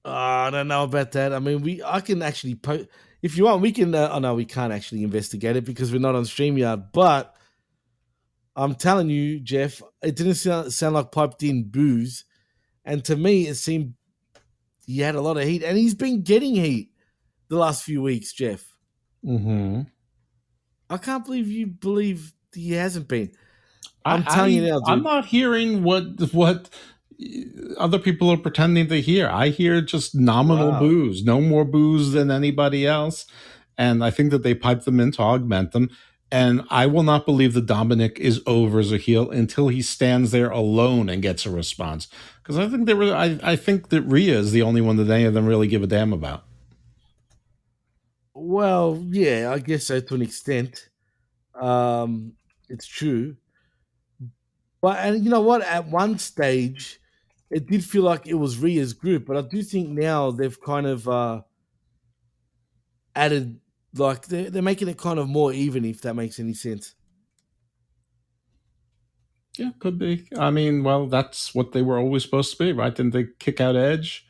Uh, 0.04 0.10
I 0.10 0.50
don't 0.50 0.68
know 0.68 0.84
about 0.84 1.12
that. 1.12 1.32
I 1.32 1.38
mean, 1.38 1.62
we 1.62 1.82
I 1.82 2.00
can 2.00 2.22
actually 2.22 2.54
po- 2.54 2.86
if 3.22 3.36
you 3.36 3.44
want, 3.44 3.60
we 3.62 3.72
can. 3.72 3.94
Uh, 3.94 4.10
oh 4.12 4.18
no, 4.18 4.34
we 4.34 4.44
can't 4.46 4.72
actually 4.72 5.02
investigate 5.02 5.56
it 5.56 5.64
because 5.64 5.92
we're 5.92 5.98
not 6.00 6.14
on 6.14 6.24
Streamyard. 6.24 6.88
But 6.92 7.34
I'm 8.60 8.74
telling 8.74 9.08
you, 9.08 9.40
Jeff, 9.40 9.82
it 10.02 10.16
didn't 10.16 10.34
sound, 10.34 10.72
sound 10.72 10.94
like 10.94 11.12
piped 11.12 11.42
in 11.42 11.64
boos, 11.70 12.24
and 12.84 13.04
to 13.04 13.16
me, 13.16 13.46
it 13.46 13.54
seemed 13.54 13.94
he 14.86 15.00
had 15.00 15.14
a 15.14 15.20
lot 15.20 15.36
of 15.36 15.44
heat, 15.44 15.62
and 15.62 15.78
he's 15.78 15.94
been 15.94 16.22
getting 16.22 16.54
heat 16.54 16.90
the 17.48 17.56
last 17.56 17.84
few 17.84 18.02
weeks, 18.02 18.32
Jeff. 18.32 18.64
Mm-hmm. 19.24 19.82
I 20.90 20.96
can't 20.98 21.24
believe 21.24 21.48
you 21.48 21.68
believe 21.68 22.32
he 22.54 22.72
hasn't 22.72 23.08
been. 23.08 23.32
I'm 24.04 24.24
telling 24.24 24.54
you 24.54 24.62
now, 24.62 24.80
dude. 24.80 24.88
I'm 24.88 25.02
not 25.02 25.26
hearing 25.26 25.82
what 25.82 26.32
what 26.32 26.68
other 27.78 27.98
people 27.98 28.30
are 28.30 28.36
pretending 28.36 28.88
to 28.88 29.00
hear. 29.00 29.28
I 29.28 29.48
hear 29.48 29.80
just 29.80 30.14
nominal 30.14 30.70
Wow. 30.70 30.80
boos, 30.80 31.22
no 31.24 31.40
more 31.40 31.64
boos 31.64 32.12
than 32.12 32.30
anybody 32.30 32.86
else, 32.86 33.26
and 33.78 34.02
I 34.02 34.10
think 34.10 34.30
that 34.30 34.42
they 34.42 34.54
pipe 34.54 34.84
them 34.84 35.00
in 35.00 35.12
to 35.12 35.22
augment 35.22 35.72
them. 35.72 35.90
And 36.32 36.62
I 36.70 36.86
will 36.86 37.02
not 37.02 37.26
believe 37.26 37.54
that 37.54 37.66
Dominik 37.66 38.18
is 38.18 38.40
over 38.46 38.78
as 38.78 38.92
a 38.92 38.98
heel 38.98 39.30
until 39.30 39.66
he 39.68 39.82
stands 39.82 40.30
there 40.30 40.50
alone 40.50 41.08
and 41.08 41.20
gets 41.22 41.44
a 41.44 41.50
response. 41.50 42.06
Because 42.40 42.56
I 42.56 42.68
think 42.68 42.86
they 42.86 42.94
were. 42.94 43.14
I, 43.14 43.38
I 43.42 43.56
think 43.56 43.88
that 43.88 44.02
Rhea 44.02 44.38
is 44.38 44.52
the 44.52 44.62
only 44.62 44.80
one 44.80 44.96
that 44.96 45.10
any 45.10 45.24
of 45.24 45.34
them 45.34 45.46
really 45.46 45.66
give 45.66 45.82
a 45.82 45.88
damn 45.88 46.12
about. 46.12 46.44
Well, 48.32 49.04
yeah, 49.10 49.50
I 49.52 49.58
guess 49.58 49.86
so 49.86 50.00
to 50.00 50.14
an 50.14 50.22
extent. 50.22 50.88
Um, 51.60 52.34
it's 52.68 52.86
true. 52.86 53.36
But 54.80 54.98
and 55.00 55.24
you 55.24 55.30
know 55.30 55.42
what? 55.42 55.62
At 55.62 55.88
one 55.88 56.18
stage, 56.18 57.00
it 57.50 57.66
did 57.66 57.84
feel 57.84 58.02
like 58.02 58.26
it 58.26 58.34
was 58.34 58.58
Rhea's 58.58 58.92
group, 58.92 59.26
but 59.26 59.36
I 59.36 59.42
do 59.42 59.62
think 59.62 59.90
now 59.90 60.30
they've 60.30 60.60
kind 60.60 60.86
of 60.86 61.08
uh 61.08 61.42
added 63.14 63.60
like 63.94 64.26
they're, 64.26 64.50
they're 64.50 64.62
making 64.62 64.88
it 64.88 64.98
kind 64.98 65.18
of 65.18 65.28
more 65.28 65.52
even, 65.52 65.84
if 65.84 66.00
that 66.02 66.14
makes 66.14 66.38
any 66.38 66.54
sense. 66.54 66.94
Yeah, 69.58 69.70
could 69.78 69.98
be. 69.98 70.26
I 70.38 70.50
mean, 70.50 70.84
well, 70.84 71.06
that's 71.06 71.54
what 71.54 71.72
they 71.72 71.82
were 71.82 71.98
always 71.98 72.22
supposed 72.22 72.56
to 72.56 72.64
be, 72.64 72.72
right? 72.72 72.94
Didn't 72.94 73.12
they 73.12 73.26
kick 73.38 73.60
out 73.60 73.76
Edge 73.76 74.26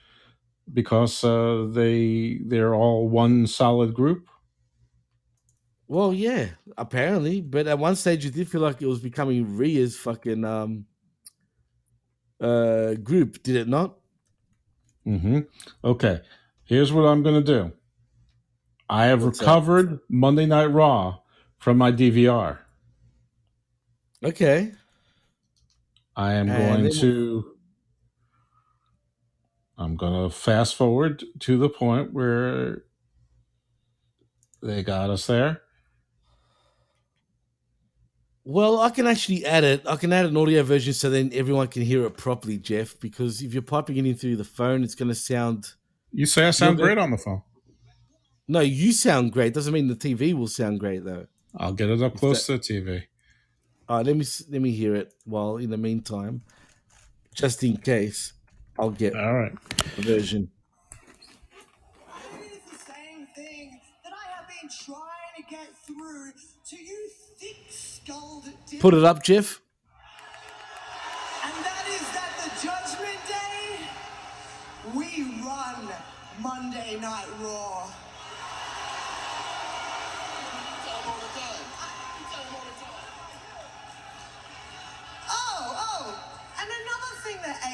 because 0.73 1.23
uh, 1.23 1.67
they 1.71 2.41
they're 2.45 2.75
all 2.75 3.09
one 3.09 3.47
solid 3.47 3.95
group? 3.95 4.29
Well, 5.87 6.15
yeah, 6.15 6.51
apparently, 6.79 7.41
but 7.41 7.67
at 7.67 7.79
one 7.79 7.97
stage 7.97 8.25
you 8.25 8.31
did 8.31 8.49
feel 8.49 8.61
like 8.61 8.81
it 8.81 8.87
was 8.87 9.01
becoming 9.01 9.57
Rhea's 9.57 9.97
fucking 9.97 10.45
um 10.45 10.87
uh 12.41 12.95
group, 12.95 13.43
did 13.43 13.57
it 13.57 13.69
not? 13.69 13.97
Mm-hmm. 15.07 15.41
Okay, 15.85 16.21
here's 16.65 16.93
what 16.93 17.03
I'm 17.03 17.23
going 17.23 17.45
to 17.45 17.53
do. 17.53 17.73
I 18.91 19.07
have 19.07 19.23
What's 19.23 19.39
recovered 19.39 20.01
Monday 20.09 20.47
Night 20.47 20.67
Raw 20.67 21.21
from 21.59 21.79
my 21.79 21.93
DVR. 21.93 22.59
Okay. 24.25 24.73
I 26.17 26.33
am 26.33 26.51
And 26.51 26.83
going 26.83 26.93
to. 26.95 27.53
I'm 29.79 29.97
going 29.97 30.29
to 30.29 30.35
fast 30.35 30.75
forward 30.75 31.23
to 31.39 31.57
the 31.57 31.69
point 31.69 32.13
where 32.13 32.83
they 34.61 34.83
got 34.83 35.09
us 35.09 35.27
there. 35.29 35.63
Well, 38.45 38.81
I 38.81 38.91
can 38.91 39.07
actually 39.07 39.47
add 39.47 39.63
it. 39.63 39.83
I 39.87 39.95
can 39.95 40.13
add 40.13 40.27
an 40.27 40.37
audio 40.37 40.65
version 40.65 40.95
so 40.95 41.09
then 41.09 41.31
everyone 41.33 41.69
can 41.69 41.83
hear 41.83 42.05
it 42.07 42.17
properly, 42.17 42.59
Jeff. 42.59 42.99
Because 42.99 43.41
if 43.41 43.55
you're 43.55 43.63
piping 43.63 43.99
it 43.99 44.05
in 44.05 44.17
through 44.17 44.37
the 44.37 44.45
phone, 44.45 44.83
it's 44.83 44.97
going 44.97 45.11
to 45.11 45.15
sound. 45.15 45.75
You 46.11 46.27
say 46.27 46.49
I 46.49 46.51
sound 46.51 46.77
great 46.77 46.99
on 46.99 47.13
the 47.13 47.19
phone. 47.19 47.43
No, 48.51 48.59
you 48.59 48.93
sound 48.93 49.31
great. 49.31 49.55
Doesn't 49.55 49.73
mean 49.73 49.87
the 49.87 49.95
TV 49.95 50.35
will 50.35 50.49
sound 50.49 50.81
great 50.81 51.05
though. 51.05 51.29
I'll 51.57 51.73
get 51.73 51.89
it 51.89 52.03
up 52.03 52.17
close 52.17 52.47
to 52.47 52.55
the 52.55 52.59
TV. 52.59 53.05
All 53.89 53.99
right, 53.99 54.07
let 54.07 54.17
me 54.17 54.25
let 54.49 54.61
me 54.61 54.73
hear 54.73 54.97
it. 54.97 55.15
While 55.25 55.59
in 55.59 55.71
the 55.71 55.77
meantime, 55.77 56.43
just 57.33 57.63
in 57.63 57.77
case, 57.77 58.33
I'll 58.77 58.91
get 58.91 59.15
All 59.15 59.35
right. 59.35 59.53
a 59.99 60.03
version. 60.03 60.51
It 62.41 62.53
is 62.53 62.59
the 62.73 62.93
same 62.93 63.29
thing 63.37 63.81
that 64.03 64.13
I 64.13 64.37
have 64.37 64.49
been 64.49 64.69
trying 64.85 65.35
to 65.37 65.43
get 65.49 65.69
through 65.87 66.33
to 66.71 66.77
you 66.77 67.09
thick-skulled 67.39 68.49
dick. 68.69 68.81
Put 68.81 68.95
it 68.95 69.05
up, 69.05 69.23
Jeff. 69.23 69.61
And 71.45 71.65
that 71.65 71.87
is 71.87 72.03
that 72.19 72.33
the 72.43 72.51
Judgment 72.67 73.21
Day, 73.29 73.87
we 74.99 75.23
run 75.47 75.89
Monday 76.41 76.99
Night 77.01 77.29
Raw. 77.41 77.90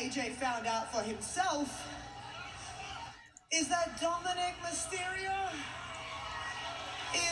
AJ 0.06 0.30
found 0.34 0.66
out 0.68 0.92
for 0.92 1.02
himself 1.02 1.88
is 3.52 3.68
that 3.68 3.98
Dominik 4.00 4.54
Mysterio 4.62 5.34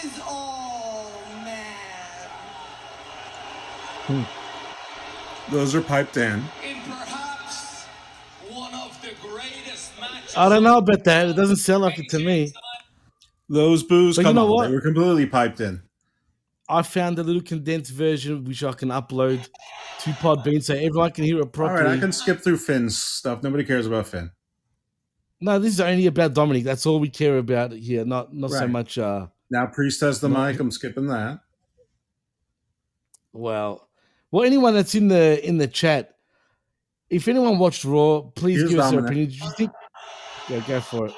is 0.02 0.20
all 0.26 1.08
man. 1.44 1.76
Hmm. 4.06 5.54
Those 5.54 5.74
are 5.76 5.82
piped 5.82 6.16
in. 6.16 6.42
in 6.64 6.80
perhaps 6.82 7.84
one 8.48 8.74
of 8.74 9.00
the 9.02 9.12
greatest 9.22 9.92
matches. 10.00 10.34
I 10.36 10.48
don't 10.48 10.64
know 10.64 10.78
about 10.78 11.04
that. 11.04 11.28
It 11.28 11.36
doesn't 11.36 11.56
sound 11.56 11.82
like 11.84 12.00
it 12.00 12.08
to 12.08 12.18
me. 12.18 12.52
Those 13.48 13.84
boos, 13.84 14.16
But 14.16 14.22
you 14.22 14.26
come 14.26 14.34
know 14.34 14.46
on, 14.46 14.50
what? 14.50 14.66
they 14.68 14.74
were 14.74 14.80
completely 14.80 15.26
piped 15.26 15.60
in. 15.60 15.82
I 16.68 16.82
found 16.82 17.18
a 17.18 17.22
little 17.22 17.42
condensed 17.42 17.92
version 17.92 18.44
which 18.44 18.62
I 18.64 18.72
can 18.72 18.88
upload 18.88 19.46
to 20.00 20.10
Podbean 20.12 20.62
so 20.62 20.74
everyone 20.74 21.10
can 21.10 21.24
hear 21.24 21.40
it 21.40 21.52
properly. 21.52 21.84
right, 21.84 21.96
I 21.98 22.00
can 22.00 22.12
skip 22.12 22.40
through 22.40 22.56
Finn's 22.58 22.96
stuff. 22.96 23.42
Nobody 23.42 23.64
cares 23.64 23.86
about 23.86 24.06
Finn. 24.06 24.30
No, 25.40 25.58
this 25.58 25.74
is 25.74 25.80
only 25.80 26.06
about 26.06 26.32
Dominik. 26.32 26.64
That's 26.64 26.86
all 26.86 26.98
we 27.00 27.10
care 27.10 27.36
about 27.38 27.72
here. 27.72 28.04
Not 28.04 28.32
not 28.34 28.50
so 28.50 28.66
much. 28.66 28.96
uh 28.96 29.26
Now 29.50 29.66
Priest 29.66 30.00
has 30.00 30.20
the 30.20 30.28
mic. 30.28 30.58
I'm 30.58 30.70
skipping 30.70 31.06
that. 31.08 31.40
Well, 33.32 33.88
well, 34.30 34.44
anyone 34.44 34.74
that's 34.74 34.94
in 34.94 35.08
the 35.08 35.46
in 35.46 35.58
the 35.58 35.66
chat, 35.66 36.16
if 37.10 37.28
anyone 37.28 37.58
watched 37.58 37.84
Raw, 37.84 38.22
please 38.22 38.60
Here's 38.60 38.70
give 38.70 38.78
us 38.78 38.92
your 38.92 39.04
opinion. 39.04 39.26
Did 39.28 39.38
you 39.40 39.50
think? 39.50 39.70
Yeah, 40.48 40.60
go 40.66 40.80
for 40.80 41.06
it. 41.06 41.12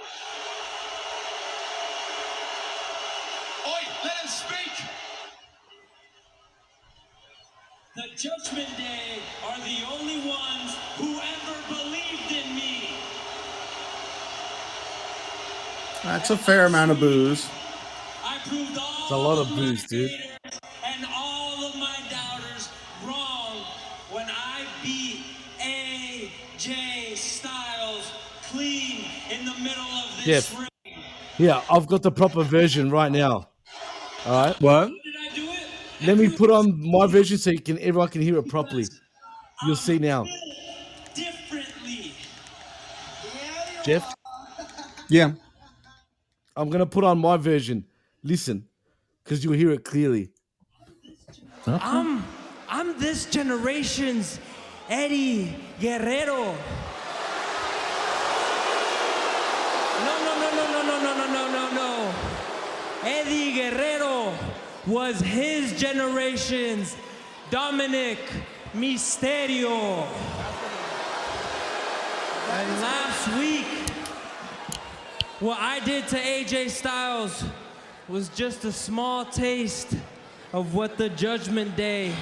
Oi, 3.66 3.82
let 4.04 4.12
him 4.16 4.28
speak. 4.28 4.72
The 7.96 8.08
Judgment 8.16 8.76
Day 8.76 9.20
are 9.44 9.58
the 9.58 9.78
only 9.92 10.18
ones 10.28 10.74
who 10.96 11.18
ever 11.20 11.56
believed 11.68 12.30
in 12.32 12.54
me. 12.54 12.88
That's 16.06 16.30
a 16.30 16.36
fair 16.36 16.66
amount 16.66 16.90
of 16.92 17.00
boos. 17.00 17.48
I 18.24 18.38
proved 18.46 18.78
all 18.78 19.02
It's 19.02 19.10
a 19.10 19.16
lot 19.16 19.38
of 19.38 19.48
boos, 19.56 19.84
dude. 19.84 20.10
haters 20.10 20.60
and 20.84 21.06
all 21.14 21.64
of 21.66 21.76
my 21.76 21.96
doubters 22.10 22.68
wrong 23.04 23.64
when 24.10 24.26
I 24.30 24.64
beat 24.82 25.24
AJ 25.60 27.16
Styles 27.16 28.12
clean 28.44 29.04
in 29.30 29.44
the 29.44 29.54
middle 29.54 29.82
of 29.82 30.16
this 30.24 30.48
Jeff. 30.48 30.58
ring. 30.58 30.68
Yeah, 31.38 31.62
I've 31.70 31.86
got 31.86 32.02
the 32.02 32.12
proper 32.12 32.42
version 32.44 32.90
right 32.90 33.10
now. 33.12 33.48
All 34.26 34.46
right. 34.46 34.60
What? 34.60 34.88
Did 34.88 35.14
I 35.20 35.34
do 35.34 35.42
it? 35.50 36.06
Let 36.06 36.18
me 36.18 36.28
put 36.30 36.50
on 36.50 36.80
my 36.90 37.06
version 37.06 37.36
so 37.36 37.50
you 37.50 37.60
can 37.60 37.78
everyone 37.78 38.08
can 38.08 38.22
hear 38.22 38.38
it 38.38 38.48
properly. 38.48 38.86
You'll 39.66 39.76
see 39.76 39.98
now, 39.98 40.24
Differently. 41.14 42.12
Jeff. 43.84 44.14
Yeah. 45.08 45.32
I'm 46.56 46.70
gonna 46.70 46.86
put 46.86 47.04
on 47.04 47.18
my 47.18 47.36
version. 47.36 47.84
Listen, 48.22 48.66
because 49.22 49.44
you'll 49.44 49.52
hear 49.54 49.70
it 49.70 49.84
clearly. 49.84 50.30
I'm 51.66 52.24
I'm 52.68 52.98
this 52.98 53.26
generation's 53.26 54.40
Eddie 54.88 55.54
Guerrero. 55.80 56.54
No, 60.04 60.14
no, 60.24 60.40
no, 60.40 60.50
no, 60.50 60.72
no, 60.72 60.82
no, 60.82 60.98
no, 61.02 61.14
no, 61.14 61.26
no, 61.26 61.52
no, 61.52 61.74
no. 61.74 62.14
Eddie 63.04 63.52
Guerrero 63.54 64.32
was 64.86 65.20
his 65.20 65.78
generation's 65.78 66.96
Dominik 67.50 68.18
Mysterio. 68.74 70.06
And 72.50 72.80
last 72.80 73.28
week, 73.38 73.85
what 75.40 75.58
I 75.60 75.80
did 75.80 76.08
to 76.08 76.16
AJ 76.16 76.70
Styles 76.70 77.44
was 78.08 78.28
just 78.30 78.64
a 78.64 78.72
small 78.72 79.24
taste 79.24 79.94
of 80.52 80.74
what 80.74 80.96
the 80.96 81.08
Judgment 81.10 81.76
Day 81.76 82.14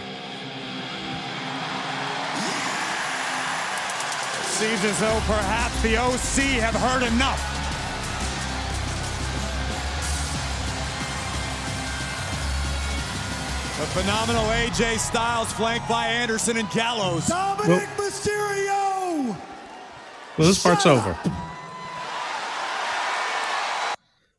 Seems 4.54 4.84
as 4.84 5.00
though 5.00 5.20
perhaps 5.26 5.82
the 5.82 5.96
OC 5.96 6.60
have 6.62 6.76
heard 6.76 7.02
enough. 7.02 7.40
The 13.80 14.00
phenomenal 14.00 14.44
AJ 14.44 15.00
Styles 15.00 15.52
flanked 15.52 15.88
by 15.88 16.06
Anderson 16.06 16.56
and 16.56 16.70
Gallows. 16.70 17.26
Dominik 17.26 17.88
Mysterio! 17.96 19.36
Well, 20.38 20.46
this 20.46 20.62
part's 20.62 20.86
over. 20.86 21.18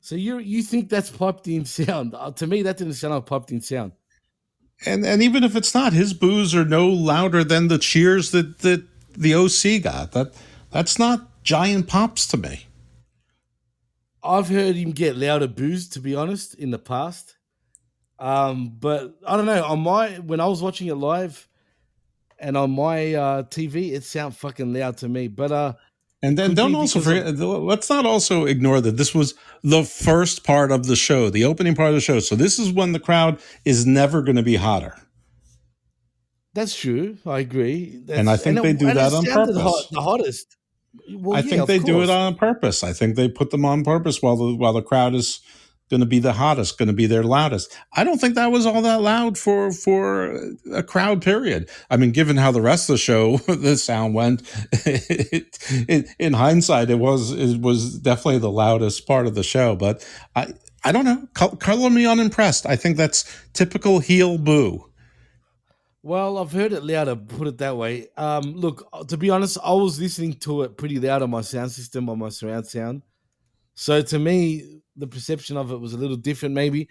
So 0.05 0.13
you 0.13 0.37
you 0.37 0.61
think 0.61 0.89
that's 0.89 1.09
piped 1.09 1.47
in 1.47 1.65
sound? 1.79 2.13
Uh, 2.13 2.29
to 2.33 2.45
me, 2.45 2.61
that 2.61 2.77
didn't 2.77 2.93
sound 2.93 3.15
like 3.15 3.25
piped 3.25 3.51
in 3.51 3.59
sound. 3.59 3.93
And 4.85 5.03
and 5.03 5.23
even 5.23 5.43
if 5.43 5.55
it's 5.55 5.73
not, 5.73 5.93
his 5.93 6.13
boos 6.13 6.53
are 6.53 6.63
no 6.63 6.87
louder 6.87 7.43
than 7.43 7.69
the 7.69 7.79
cheers 7.79 8.29
that 8.29 8.59
that 8.59 8.85
the 9.17 9.33
OC 9.33 9.81
got. 9.81 10.11
That 10.11 10.35
that's 10.69 10.99
not 10.99 11.43
giant 11.43 11.87
pops 11.87 12.27
to 12.27 12.37
me. 12.37 12.67
I've 14.23 14.49
heard 14.49 14.75
him 14.75 14.91
get 14.91 15.17
louder 15.17 15.47
boos, 15.47 15.89
to 15.89 15.99
be 15.99 16.13
honest, 16.13 16.53
in 16.53 16.69
the 16.69 16.77
past. 16.77 17.35
Um, 18.19 18.77
but 18.79 19.15
I 19.25 19.35
don't 19.35 19.47
know. 19.47 19.63
On 19.65 19.79
my 19.79 20.19
when 20.19 20.39
I 20.39 20.45
was 20.45 20.61
watching 20.61 20.85
it 20.85 20.95
live, 20.95 21.47
and 22.37 22.55
on 22.55 22.69
my 22.69 23.15
uh, 23.15 23.43
TV, 23.43 23.93
it 23.93 24.03
sounded 24.03 24.37
fucking 24.37 24.71
loud 24.71 24.97
to 24.97 25.09
me. 25.09 25.29
But 25.29 25.51
uh, 25.51 25.73
And 26.25 26.37
then 26.37 26.49
could 26.51 26.57
don't 26.57 26.75
also 26.75 26.99
forget, 27.01 27.37
let's 27.37 27.89
not 27.89 28.05
also 28.05 28.45
ignore 28.45 28.81
that 28.81 28.97
this 28.97 29.13
was 29.13 29.35
the 29.63 29.83
first 29.83 30.43
part 30.43 30.71
of 30.71 30.87
the 30.87 30.95
show, 30.95 31.29
the 31.29 31.43
opening 31.45 31.75
part 31.75 31.89
of 31.89 31.95
the 31.95 32.01
show. 32.01 32.19
So 32.19 32.35
this 32.35 32.57
is 32.57 32.71
when 32.71 32.91
the 32.93 32.99
crowd 32.99 33.39
is 33.63 33.85
never 33.85 34.21
going 34.21 34.35
to 34.37 34.43
be 34.43 34.55
hotter. 34.55 34.95
That's 36.53 36.75
true. 36.75 37.17
I 37.25 37.39
agree. 37.39 38.01
That's, 38.05 38.19
And 38.19 38.29
I 38.29 38.37
think 38.37 38.61
they 38.61 38.69
it- 38.71 38.79
do 38.79 38.85
that 38.93 39.13
on 39.13 39.25
purpose. 39.25 39.57
hot- 39.57 39.85
the 39.91 40.01
hottest. 40.01 40.55
Well, 41.13 41.35
I 41.37 41.41
yeah, 41.41 41.49
think 41.49 41.61
of 41.63 41.67
they 41.67 41.79
do 41.79 42.01
it 42.01 42.09
on 42.09 42.35
purpose. 42.35 42.81
I 42.81 42.93
think 42.93 43.17
they 43.17 43.27
put 43.27 43.51
them 43.51 43.65
on 43.65 43.83
purpose 43.83 44.21
while 44.21 44.37
the 44.37 44.55
while 44.55 44.71
the 44.71 44.81
crowd 44.81 45.13
is 45.13 45.41
going 45.89 45.99
to 45.99 46.05
be 46.05 46.19
the 46.19 46.33
hottest, 46.33 46.77
going 46.77 46.87
to 46.87 46.93
be 46.93 47.05
their 47.05 47.23
loudest. 47.23 47.75
I 47.93 48.03
don't 48.03 48.19
think 48.19 48.35
that 48.35 48.51
was 48.51 48.65
all 48.65 48.81
that 48.81 49.01
loud 49.01 49.37
for 49.37 49.71
for 49.71 50.39
a 50.73 50.83
crowd. 50.83 51.21
Period. 51.21 51.69
I 51.89 51.97
mean, 51.97 52.11
given 52.11 52.37
how 52.37 52.51
the 52.51 52.61
rest 52.61 52.89
of 52.89 52.93
the 52.93 52.97
show 52.97 53.37
the 53.47 53.77
sound 53.77 54.13
went, 54.13 54.41
it, 54.85 55.57
it, 55.69 56.09
in 56.19 56.33
hindsight, 56.33 56.89
it 56.89 56.99
was 56.99 57.31
it 57.31 57.61
was 57.61 57.99
definitely 57.99 58.39
the 58.39 58.51
loudest 58.51 59.05
part 59.07 59.27
of 59.27 59.35
the 59.35 59.43
show. 59.43 59.75
But 59.75 60.07
I 60.35 60.53
I 60.83 60.91
don't 60.91 61.05
know. 61.05 61.27
Col- 61.33 61.55
Color 61.55 61.89
me 61.89 62.05
unimpressed. 62.05 62.65
I 62.65 62.75
think 62.75 62.97
that's 62.97 63.25
typical 63.53 63.99
heel 63.99 64.37
boo. 64.37 64.89
Well, 66.03 66.37
I've 66.37 66.51
heard 66.51 66.71
it 66.71 66.83
louder, 66.83 67.15
put 67.15 67.47
it 67.47 67.57
that 67.57 67.77
way. 67.77 68.09
Um, 68.15 68.53
look, 68.55 68.87
to 69.07 69.17
be 69.17 69.31
honest, 69.31 69.57
I 69.63 69.73
was 69.73 69.99
listening 69.99 70.33
to 70.41 70.61
it 70.61 70.77
pretty 70.77 70.99
loud 70.99 71.23
on 71.23 71.31
my 71.31 71.41
sound 71.41 71.71
system, 71.71 72.07
on 72.09 72.19
my 72.19 72.29
surround 72.29 72.67
sound. 72.67 73.01
So 73.73 74.03
to 74.03 74.19
me, 74.19 74.74
the 74.95 75.07
perception 75.07 75.57
of 75.57 75.71
it 75.71 75.77
was 75.79 75.93
a 75.93 75.97
little 75.97 76.17
different, 76.17 76.55
maybe. 76.55 76.87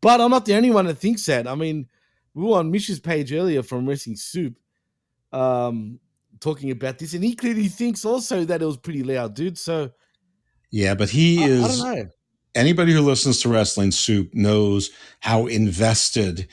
But 0.00 0.20
I'm 0.20 0.30
not 0.30 0.44
the 0.44 0.54
only 0.56 0.70
one 0.70 0.86
that 0.86 0.98
thinks 0.98 1.26
that. 1.26 1.46
I 1.48 1.54
mean, 1.54 1.88
we 2.34 2.44
were 2.44 2.58
on 2.58 2.70
Mish's 2.70 3.00
page 3.00 3.32
earlier 3.32 3.62
from 3.62 3.86
Wrestling 3.88 4.16
Soup 4.16 4.54
um, 5.32 5.98
talking 6.40 6.70
about 6.70 6.98
this, 6.98 7.14
and 7.14 7.24
he 7.24 7.34
clearly 7.34 7.68
thinks 7.68 8.04
also 8.04 8.44
that 8.44 8.62
it 8.62 8.66
was 8.66 8.76
pretty 8.76 9.02
loud, 9.02 9.34
dude. 9.34 9.58
So 9.58 9.90
Yeah, 10.70 10.94
but 10.94 11.10
he 11.10 11.42
I, 11.42 11.46
I 11.46 11.48
is. 11.50 11.78
don't 11.80 11.96
know. 11.96 12.08
anybody 12.54 12.92
who 12.92 13.00
listens 13.00 13.40
to 13.42 13.48
Wrestling 13.48 13.90
Soup 13.90 14.32
knows 14.34 14.90
how 15.20 15.46
invested 15.46 16.46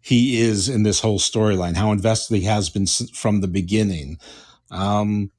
he 0.00 0.40
is 0.40 0.68
in 0.68 0.82
this 0.82 1.00
whole 1.00 1.18
storyline, 1.18 1.76
how 1.76 1.92
invested 1.92 2.36
he 2.36 2.42
has 2.42 2.68
been 2.70 2.86
from 2.86 3.40
the 3.40 3.48
beginning. 3.48 4.18
Um, 4.70 5.30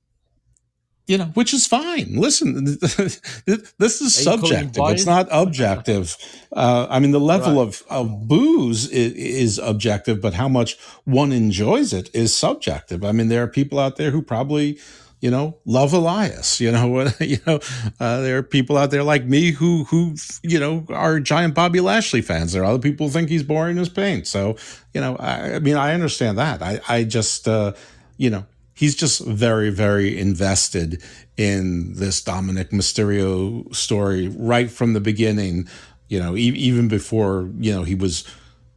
you 1.07 1.17
know, 1.19 1.25
which 1.35 1.53
is 1.53 1.67
fine. 1.67 2.15
Listen, 2.15 2.65
this 2.65 4.01
is 4.01 4.27
Are 4.27 4.33
you 4.33 4.39
calling 4.39 4.57
him 4.57 4.73
subjective. 4.73 4.83
It's 4.87 5.05
not 5.05 5.27
objective. 5.31 6.17
Uh, 6.51 6.87
I 6.89 6.99
mean, 6.99 7.11
the 7.11 7.19
level 7.19 7.59
of, 7.59 7.83
of 7.89 8.27
boos 8.27 8.89
is, 8.89 9.13
is 9.13 9.59
objective, 9.59 10.19
but 10.19 10.33
how 10.33 10.49
much 10.49 10.77
one 11.03 11.31
enjoys 11.31 11.93
it 11.93 12.09
is 12.13 12.35
subjective. 12.35 13.03
I 13.03 13.11
mean, 13.11 13.27
there 13.27 13.43
are 13.43 13.47
people 13.47 13.77
out 13.77 13.97
there 13.97 14.09
who 14.09 14.23
probably, 14.23 14.79
you 15.21 15.29
know, 15.29 15.57
love 15.65 15.93
Elias. 15.93 16.59
You 16.59 16.71
know, 16.71 17.07
you 17.19 17.37
know, 17.45 17.59
uh, 17.99 18.21
there 18.21 18.39
are 18.39 18.43
people 18.43 18.75
out 18.75 18.89
there 18.89 19.03
like 19.03 19.25
me 19.25 19.51
who 19.51 19.83
who 19.85 20.15
you 20.41 20.59
know 20.59 20.85
are 20.89 21.19
giant 21.19 21.53
Bobby 21.53 21.81
Lashley 21.81 22.21
fans. 22.21 22.53
There 22.53 22.63
are 22.63 22.71
other 22.71 22.79
people 22.79 23.07
who 23.07 23.13
think 23.13 23.29
he's 23.29 23.43
boring 23.43 23.77
as 23.77 23.89
paint. 23.89 24.25
So 24.25 24.57
you 24.93 25.01
know, 25.01 25.17
I, 25.17 25.55
I 25.55 25.59
mean, 25.59 25.77
I 25.77 25.93
understand 25.93 26.39
that. 26.39 26.63
I 26.63 26.79
I 26.89 27.03
just 27.03 27.47
uh, 27.47 27.73
you 28.17 28.31
know. 28.31 28.45
He's 28.75 28.93
just 28.93 29.25
very, 29.25 29.69
very 29.69 30.17
invested 30.17 31.01
in 31.37 31.93
this 31.93 32.21
Dominik 32.21 32.71
Mysterio 32.71 33.73
story 33.73 34.27
right 34.27 34.69
from 34.69 34.93
the 34.93 34.99
beginning. 34.99 35.67
You 36.09 36.19
know, 36.19 36.35
e- 36.35 36.49
even 36.49 36.87
before 36.89 37.49
you 37.57 37.73
know 37.73 37.83
he 37.83 37.95
was, 37.95 38.25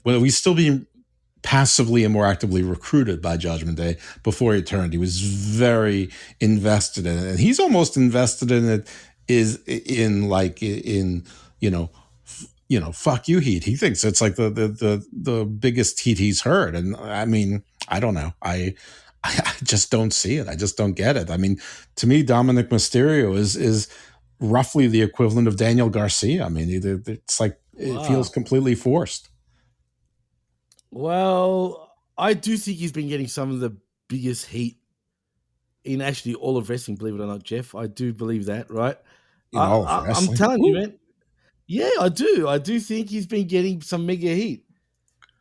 well, 0.04 0.22
he's 0.22 0.38
still 0.38 0.54
being 0.54 0.86
passively 1.42 2.04
and 2.04 2.12
more 2.12 2.26
actively 2.26 2.62
recruited 2.62 3.20
by 3.20 3.36
Judgment 3.36 3.76
Day 3.76 3.96
before 4.22 4.54
he 4.54 4.62
turned. 4.62 4.92
He 4.92 4.98
was 4.98 5.20
very 5.20 6.10
invested 6.40 7.04
in 7.04 7.18
it, 7.18 7.24
and 7.30 7.40
he's 7.40 7.58
almost 7.58 7.96
invested 7.96 8.50
in 8.50 8.68
it 8.68 8.88
is 9.26 9.62
in 9.66 10.28
like 10.28 10.62
in 10.62 11.24
you 11.60 11.70
know 11.70 11.90
you 12.68 12.78
know 12.78 12.92
fuck 12.92 13.26
you 13.26 13.40
heat. 13.40 13.64
He 13.64 13.76
thinks 13.76 14.04
it's 14.04 14.20
like 14.20 14.36
the 14.36 14.48
the 14.48 14.68
the 14.68 15.06
the 15.12 15.44
biggest 15.44 16.00
heat 16.00 16.18
he's 16.18 16.42
heard, 16.42 16.76
and 16.76 16.96
I 16.96 17.24
mean 17.24 17.64
I 17.88 17.98
don't 17.98 18.14
know 18.14 18.32
I. 18.42 18.74
I 19.44 19.52
just 19.64 19.90
don't 19.90 20.12
see 20.12 20.36
it. 20.36 20.48
I 20.48 20.56
just 20.56 20.76
don't 20.76 20.92
get 20.94 21.16
it. 21.16 21.30
I 21.30 21.36
mean, 21.36 21.60
to 21.96 22.06
me, 22.06 22.24
Dominik 22.24 22.68
Mysterio 22.68 23.36
is 23.36 23.56
is 23.56 23.88
roughly 24.40 24.86
the 24.86 25.02
equivalent 25.02 25.48
of 25.48 25.56
Daniel 25.56 25.90
Garcia. 25.90 26.44
I 26.44 26.48
mean, 26.48 26.68
it's 27.06 27.40
like 27.40 27.58
it 27.76 27.94
Wow. 27.94 28.02
feels 28.02 28.28
completely 28.28 28.74
forced. 28.74 29.30
Well, 30.90 31.92
I 32.16 32.34
do 32.34 32.56
think 32.56 32.78
he's 32.78 32.92
been 32.92 33.08
getting 33.08 33.28
some 33.28 33.50
of 33.50 33.60
the 33.60 33.76
biggest 34.08 34.46
heat 34.46 34.78
in 35.84 36.00
actually 36.00 36.34
all 36.34 36.56
of 36.56 36.68
wrestling, 36.68 36.96
believe 36.96 37.14
it 37.14 37.20
or 37.22 37.26
not, 37.26 37.42
Jeff. 37.42 37.74
I 37.74 37.86
do 37.86 38.12
believe 38.12 38.46
that, 38.46 38.70
right? 38.70 38.96
In 39.52 39.58
I, 39.58 39.76
am 39.98 40.04
wrestling? 40.04 40.36
telling 40.36 40.62
you, 40.64 40.74
man. 40.74 40.98
Yeah, 41.66 41.90
I 42.00 42.08
do. 42.08 42.48
I 42.48 42.58
do 42.58 42.80
think 42.80 43.10
he's 43.10 43.26
been 43.26 43.46
getting 43.46 43.82
some 43.82 44.06
mega 44.06 44.34
heat. 44.34 44.64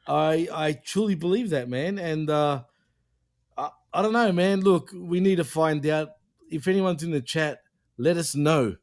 I 0.07 0.47
I 0.53 0.73
truly 0.73 1.15
believe 1.15 1.49
that, 1.51 1.69
man. 1.69 1.99
And 1.99 2.29
uh 2.29 2.63
I, 3.97 4.01
don't 4.01 4.13
know, 4.13 4.31
man. 4.31 4.61
Look, 4.61 4.91
we 4.93 5.19
need 5.19 5.37
to 5.37 5.43
find 5.43 5.85
out. 5.87 6.09
If 6.49 6.67
anyone's 6.67 7.03
in 7.03 7.11
the 7.11 7.21
chat, 7.21 7.59
let 7.97 8.15
us 8.17 8.35
know. 8.35 8.75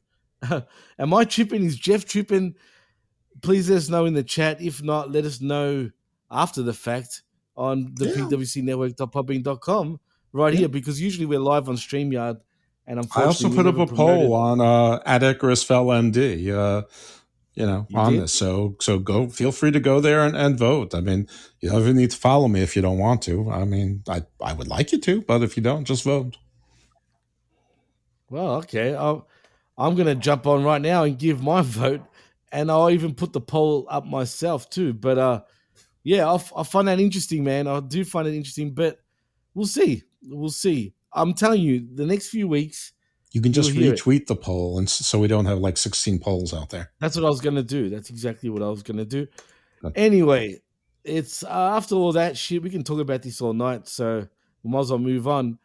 Am 0.99 1.15
I 1.15 1.25
tripping? 1.25 1.65
Is 1.65 1.77
Jeff 1.77 2.05
tripping? 2.05 2.55
Please 3.43 3.71
let 3.71 3.77
us 3.77 3.89
know 3.89 4.05
in 4.05 4.15
the 4.15 4.23
chat. 4.23 4.61
If 4.61 4.83
not, 4.83 5.11
let 5.11 5.25
us 5.25 5.41
know 5.41 5.91
after 6.31 6.62
the 6.62 6.73
fact 6.75 7.23
on 7.57 7.95
the 7.97 8.07
Yeah. 8.07 8.15
pwcnetwork.podbean.com 8.27 10.01
right 10.33 10.53
Yeah. 10.53 10.59
here 10.61 10.69
because 10.69 11.01
usually 11.01 11.27
we're 11.27 11.39
live 11.39 11.69
on 11.69 11.77
StreamYard. 11.77 12.41
And 12.87 13.01
I 13.17 13.25
also 13.25 13.49
put 13.49 13.67
up 13.67 13.79
a 13.79 13.87
poll 13.87 14.35
on 14.35 14.61
uh, 14.61 15.01
at 15.07 15.23
Icarus 15.23 15.62
Fell 15.62 15.87
MD, 15.87 16.51
uh, 16.55 16.83
you 17.55 17.66
know, 17.66 17.86
You 17.88 17.98
on 17.98 18.12
did? 18.12 18.22
this. 18.22 18.32
So 18.32 18.76
so 18.80 18.98
go, 18.98 19.28
feel 19.28 19.52
free 19.52 19.70
to 19.70 19.80
go 19.80 20.00
there 20.00 20.20
and, 20.24 20.36
and 20.36 20.59
vote. 20.59 20.94
I 20.94 21.00
mean, 21.00 21.28
you 21.61 21.70
don't 21.70 21.80
even 21.82 21.96
need 21.96 22.11
to 22.11 22.16
follow 22.16 22.48
me 22.48 22.62
if 22.62 22.74
you 22.76 22.82
don't 22.82 22.98
want 22.98 23.22
to. 23.22 23.50
I 23.50 23.64
mean, 23.64 24.02
I 24.09 24.22
I 24.40 24.52
would 24.52 24.68
like 24.68 24.92
you 24.92 25.00
to, 25.00 25.22
but 25.22 25.42
if 25.42 25.57
you 25.57 25.62
don't, 25.62 25.84
just 25.84 26.05
vote. 26.05 26.36
Well, 28.30 28.57
okay. 28.57 28.94
I'll, 28.94 29.28
I'm 29.76 29.94
going 29.94 30.07
to 30.07 30.14
jump 30.14 30.46
on 30.46 30.64
right 30.64 30.80
now 30.80 31.05
and 31.05 31.18
give 31.18 31.42
my 31.42 31.62
vote, 31.80 32.02
and 32.52 32.70
I'll 32.70 32.90
even 32.90 33.14
put 33.14 33.32
the 33.32 33.40
poll 33.40 33.86
up 33.90 34.05
myself 34.07 34.68
too. 34.70 34.92
But 34.94 35.18
uh, 35.18 35.42
yeah, 36.02 36.30
I, 36.30 36.34
f- 36.36 36.52
I 36.57 36.62
find 36.62 36.88
that 36.88 37.00
interesting, 37.00 37.44
man. 37.44 37.66
I 37.66 37.80
do 37.80 38.05
find 38.05 38.26
it 38.26 38.34
interesting, 38.34 38.72
but 38.74 38.98
we'll 39.55 39.66
see. 39.66 40.02
We'll 40.22 40.50
see. 40.50 40.94
I'm 41.12 41.34
telling 41.34 41.62
you, 41.62 41.86
the 41.94 42.07
next 42.07 42.28
few 42.28 42.48
weeks, 42.48 42.92
You 43.35 43.43
can 43.43 43.53
just 43.53 43.74
You'll 43.74 43.93
retweet 43.93 44.26
the 44.26 44.37
poll, 44.37 44.78
and 44.78 44.89
so 44.89 45.18
we 45.18 45.28
don't 45.28 45.45
have 45.45 45.59
like 45.59 45.76
sixteen 45.76 46.18
polls 46.18 46.55
out 46.55 46.70
there. 46.70 46.91
That's 47.01 47.16
what 47.16 47.24
I 47.24 47.28
was 47.28 47.41
going 47.41 47.57
to 47.57 47.62
do. 47.62 47.91
That's 47.91 48.09
exactly 48.09 48.49
what 48.49 48.62
I 48.62 48.68
was 48.68 48.82
going 48.82 48.97
to 48.99 49.05
do. 49.05 49.26
Anyway, 49.95 50.62
it's 51.03 51.43
uh, 51.45 51.72
after 51.76 51.97
all 51.97 52.12
that 52.12 52.39
shit, 52.39 52.62
we 52.62 52.70
can 52.70 52.85
talk 52.85 53.01
about 53.01 53.22
this 53.22 53.41
all 53.43 53.53
night. 53.53 53.89
So 53.89 54.26
we 54.62 54.70
might 54.70 54.80
as 54.80 54.91
well 54.91 54.99
move 54.99 55.28
on. 55.28 55.59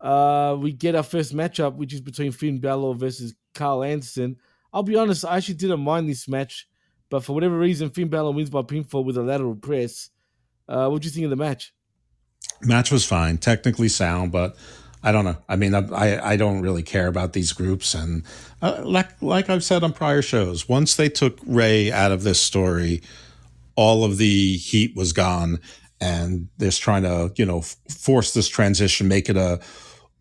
Uh, 0.00 0.56
we 0.58 0.72
get 0.72 0.94
our 0.94 1.02
first 1.02 1.34
matchup, 1.34 1.74
which 1.74 1.92
is 1.92 2.00
between 2.00 2.32
Finn 2.32 2.60
Balor 2.60 2.94
versus 2.94 3.34
Karl 3.52 3.82
Anderson. 3.82 4.36
I'll 4.72 4.82
be 4.82 4.96
honest, 4.96 5.24
I 5.24 5.36
actually 5.36 5.56
didn't 5.56 5.80
mind 5.80 6.08
this 6.08 6.28
match 6.28 6.68
but 7.10 7.24
for 7.24 7.32
whatever 7.32 7.58
reason, 7.58 7.90
Finn 7.90 8.08
Balor 8.08 8.32
wins 8.32 8.50
by 8.50 8.62
pinfall 8.62 9.04
with 9.04 9.16
a 9.16 9.22
lateral 9.22 9.54
press. 9.54 10.10
Uh, 10.68 10.88
what 10.88 11.02
do 11.02 11.06
you 11.06 11.12
think 11.12 11.24
of 11.24 11.30
the 11.30 11.36
match? 11.36 11.72
Match 12.60 12.90
was 12.90 13.04
fine, 13.04 13.38
technically 13.38 13.88
sound, 13.88 14.32
but 14.32 14.56
I 15.02 15.12
don't 15.12 15.24
know. 15.24 15.36
I 15.48 15.56
mean, 15.56 15.74
I 15.74 16.32
I 16.32 16.36
don't 16.36 16.60
really 16.60 16.82
care 16.82 17.06
about 17.06 17.32
these 17.32 17.52
groups, 17.52 17.94
and 17.94 18.24
uh, 18.60 18.82
like 18.84 19.20
like 19.22 19.48
I've 19.48 19.64
said 19.64 19.84
on 19.84 19.92
prior 19.92 20.22
shows, 20.22 20.68
once 20.68 20.96
they 20.96 21.08
took 21.08 21.38
Rhea 21.46 21.94
out 21.94 22.12
of 22.12 22.24
this 22.24 22.40
story, 22.40 23.02
all 23.76 24.04
of 24.04 24.18
the 24.18 24.56
heat 24.56 24.96
was 24.96 25.12
gone, 25.12 25.60
and 26.00 26.48
they're 26.58 26.70
trying 26.72 27.04
to 27.04 27.32
you 27.36 27.46
know 27.46 27.58
f- 27.58 27.76
force 27.88 28.34
this 28.34 28.48
transition, 28.48 29.06
make 29.06 29.28
it 29.28 29.36
a 29.36 29.60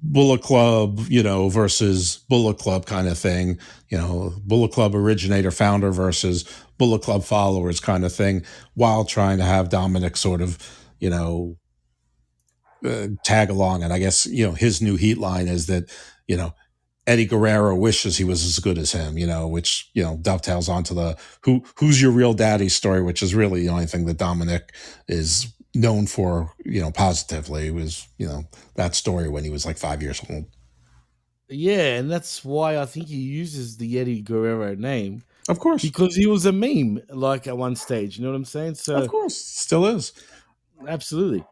Bullet 0.01 0.41
Club, 0.41 0.99
you 1.09 1.23
know, 1.23 1.49
versus 1.49 2.17
Bullet 2.29 2.59
Club 2.59 2.85
kind 2.85 3.07
of 3.07 3.17
thing, 3.17 3.57
you 3.89 3.97
know, 3.97 4.33
Bullet 4.45 4.71
Club 4.71 4.93
originator 4.93 5.49
founder 5.51 5.91
versus 5.91 6.45
Bullet 6.77 7.01
Club 7.01 7.23
followers 7.23 7.79
kind 7.79 8.05
of 8.05 8.13
thing, 8.13 8.43
while 8.75 9.05
trying 9.05 9.39
to 9.39 9.43
have 9.43 9.69
Dominik 9.69 10.15
sort 10.15 10.41
of, 10.41 10.59
you 10.99 11.09
know, 11.09 11.57
uh, 12.85 13.07
tag 13.23 13.49
along. 13.49 13.83
And 13.83 13.93
I 13.93 13.99
guess, 13.99 14.25
you 14.25 14.45
know, 14.45 14.53
his 14.53 14.81
new 14.81 14.95
heat 14.95 15.17
line 15.17 15.47
is 15.47 15.67
that, 15.67 15.91
you 16.27 16.37
know, 16.37 16.53
Eddie 17.05 17.25
Guerrero 17.25 17.75
wishes 17.75 18.17
he 18.17 18.25
was 18.25 18.43
as 18.43 18.59
good 18.59 18.77
as 18.77 18.91
him, 18.91 19.17
you 19.17 19.25
know, 19.25 19.47
which, 19.47 19.89
you 19.93 20.03
know, 20.03 20.17
dovetails 20.21 20.67
onto 20.67 20.93
the 20.93 21.17
who 21.43 21.63
who's 21.77 22.01
your 22.01 22.11
real 22.11 22.33
daddy 22.33 22.69
story, 22.69 23.01
which 23.01 23.23
is 23.23 23.33
really 23.33 23.61
the 23.61 23.69
only 23.69 23.85
thing 23.85 24.05
that 24.05 24.17
Dominik 24.17 24.69
is 25.07 25.53
known 25.73 26.05
for, 26.05 26.53
you 26.65 26.81
know, 26.81 26.91
positively 26.91 27.71
was, 27.71 28.07
you 28.17 28.27
know, 28.27 28.43
that 28.75 28.93
story 28.93 29.29
when 29.29 29.43
he 29.43 29.49
was 29.49 29.65
like 29.65 29.77
five 29.77 30.01
years 30.01 30.21
old. 30.29 30.45
Yeah, 31.49 31.95
and 31.95 32.11
that's 32.11 32.43
why 32.43 32.77
I 32.77 32.85
think 32.85 33.07
he 33.07 33.15
uses 33.15 33.77
the 33.77 33.99
Eddie 33.99 34.21
Guerrero 34.21 34.75
name. 34.75 35.23
Of 35.47 35.59
course. 35.59 35.81
Because 35.81 36.13
he 36.13 36.27
was 36.27 36.45
a 36.45 36.51
meme, 36.51 37.01
like 37.09 37.47
at 37.47 37.57
one 37.57 37.77
stage. 37.77 38.17
You 38.17 38.25
know 38.25 38.31
what 38.31 38.35
I'm 38.35 38.45
saying? 38.45 38.75
So 38.75 38.97
Of 38.97 39.07
course. 39.07 39.37
Still 39.37 39.85
is. 39.85 40.11
Absolutely. 40.85 41.45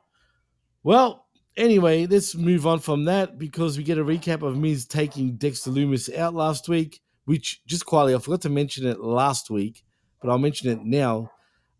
Well, 0.86 1.26
anyway, 1.58 2.06
let's 2.06 2.36
move 2.36 2.68
on 2.68 2.78
from 2.78 3.06
that 3.06 3.40
because 3.40 3.76
we 3.76 3.84
get 3.84 3.98
a 3.98 4.06
recap 4.06 4.44
of 4.44 4.56
Miz 4.56 4.86
taking 4.86 5.36
Dexter 5.36 5.72
Lumis 5.72 6.16
out 6.16 6.36
last 6.36 6.70
week, 6.70 7.02
which 7.24 7.66
just 7.66 7.88
quietly, 7.88 8.14
I 8.14 8.20
forgot 8.20 8.44
to 8.44 8.52
mention 8.52 8.86
it 8.86 9.00
last 9.00 9.50
week, 9.50 9.84
but 10.22 10.30
I'll 10.30 10.38
mention 10.38 10.70
it 10.70 10.86
now. 10.86 11.32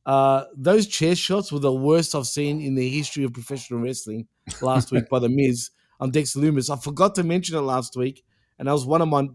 Uh, 0.08 0.46
those 0.58 0.88
chair 0.88 1.16
shots 1.16 1.52
were 1.52 1.60
the 1.60 1.72
worst 1.72 2.16
I've 2.16 2.26
seen 2.26 2.60
in 2.60 2.74
the 2.74 2.90
history 2.90 3.24
of 3.24 3.32
professional 3.32 3.80
wrestling 3.80 4.28
last 4.60 4.92
week 4.92 5.08
by 5.08 5.20
The 5.20 5.30
Miz 5.30 5.70
on 6.00 6.10
Dexter 6.10 6.40
Lumis. 6.40 6.76
I 6.76 6.82
forgot 6.82 7.14
to 7.14 7.24
mention 7.24 7.56
it 7.56 7.62
last 7.62 7.96
week, 7.96 8.24
and 8.58 8.68
that 8.68 8.72
was 8.72 8.88
one 8.88 9.04
of 9.04 9.08
my 9.08 9.28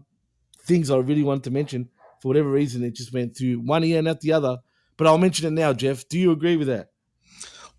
things 0.65 0.91
I 0.91 0.97
really 0.97 1.23
wanted 1.23 1.45
to 1.45 1.51
mention. 1.51 1.87
For 2.21 2.27
whatever 2.27 2.51
reason, 2.51 2.83
it 2.83 2.93
just 2.93 3.13
went 3.13 3.37
through 3.37 3.61
one 3.61 3.85
ear 3.85 3.99
and 3.99 4.09
out 4.09 4.19
the 4.19 4.33
other. 4.33 4.57
But 4.97 5.07
I'll 5.07 5.17
mention 5.17 5.47
it 5.47 5.51
now, 5.51 5.71
Jeff. 5.71 6.09
Do 6.09 6.19
you 6.19 6.33
agree 6.33 6.57
with 6.57 6.67
that? 6.67 6.89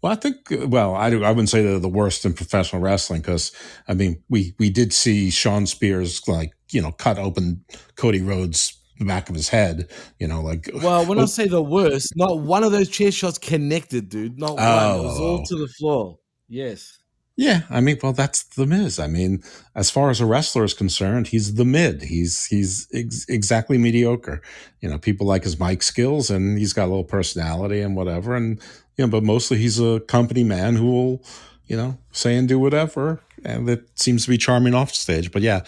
Well, 0.03 0.12
I 0.12 0.16
think 0.16 0.36
well, 0.66 0.94
I 0.96 1.11
do, 1.11 1.22
I 1.24 1.30
wouldn't 1.30 1.48
say 1.48 1.62
they're 1.62 1.78
the 1.78 1.88
worst 1.88 2.24
in 2.24 2.34
professional 2.34 2.82
wrestling 2.82 3.20
because 3.20 3.53
I 3.88 3.94
mean 3.94 4.22
we 4.28 4.55
we 4.59 4.68
did 4.68 4.92
see 4.92 5.30
Shawn 5.30 5.66
Spears 5.66 6.26
like 6.26 6.53
you 6.72 6.82
know 6.82 6.92
cut 6.92 7.18
open 7.18 7.64
Cody 7.96 8.20
Rhodes 8.20 8.78
the 8.98 9.05
back 9.05 9.28
of 9.28 9.34
his 9.34 9.48
head, 9.48 9.90
you 10.18 10.26
know, 10.28 10.40
like 10.42 10.68
Well, 10.82 11.07
when 11.07 11.18
I 11.18 11.24
say 11.24 11.48
the 11.48 11.62
worst, 11.62 12.12
not 12.16 12.40
one 12.40 12.62
of 12.62 12.72
those 12.72 12.88
chair 12.88 13.11
shots 13.11 13.38
connected, 13.38 14.09
dude. 14.09 14.38
Not 14.38 14.57
one. 14.57 14.61
It 14.61 15.03
was 15.03 15.20
all 15.20 15.40
Oh. 15.40 15.44
to 15.48 15.57
the 15.57 15.68
floor. 15.68 16.18
Yes. 16.48 16.98
Yeah, 17.37 17.62
I 17.70 17.80
mean, 17.80 17.99
well, 18.03 18.12
that's 18.12 18.43
the 18.43 18.66
Miz. 18.66 18.99
I 18.99 19.07
mean, 19.07 19.43
as 19.74 19.91
far 19.91 20.11
as 20.11 20.20
a 20.20 20.26
wrestler 20.26 20.64
is 20.64 20.74
concerned, 20.74 21.28
he's 21.28 21.55
the 21.55 21.64
mid. 21.64 22.03
He's 22.03 22.45
he's 22.47 22.89
ex- 22.93 23.24
exactly 23.28 23.78
mediocre. 23.78 24.43
You 24.80 24.91
know, 24.91 24.99
people 24.99 25.26
like 25.26 25.45
his 25.45 25.59
mic 25.59 25.83
skills, 25.83 26.30
and 26.30 26.59
he's 26.59 26.74
got 26.74 26.85
a 26.85 26.93
little 26.93 27.05
personality 27.05 27.80
and 27.80 27.97
whatever. 27.97 28.35
And 28.37 28.61
you 28.97 29.07
know, 29.07 29.11
but 29.11 29.24
mostly 29.24 29.57
he's 29.57 29.80
a 29.80 30.01
company 30.01 30.45
man 30.45 30.76
who 30.76 30.91
will, 30.91 31.24
you 31.66 31.76
know, 31.76 31.97
say 32.11 32.37
and 32.37 32.47
do 32.47 32.59
whatever, 32.59 33.22
and 33.45 33.66
that 33.66 33.99
seems 33.99 34.24
to 34.24 34.30
be 34.30 34.37
charming 34.37 34.74
off 34.74 34.93
stage. 34.95 35.33
But 35.33 35.41
yeah, 35.41 35.62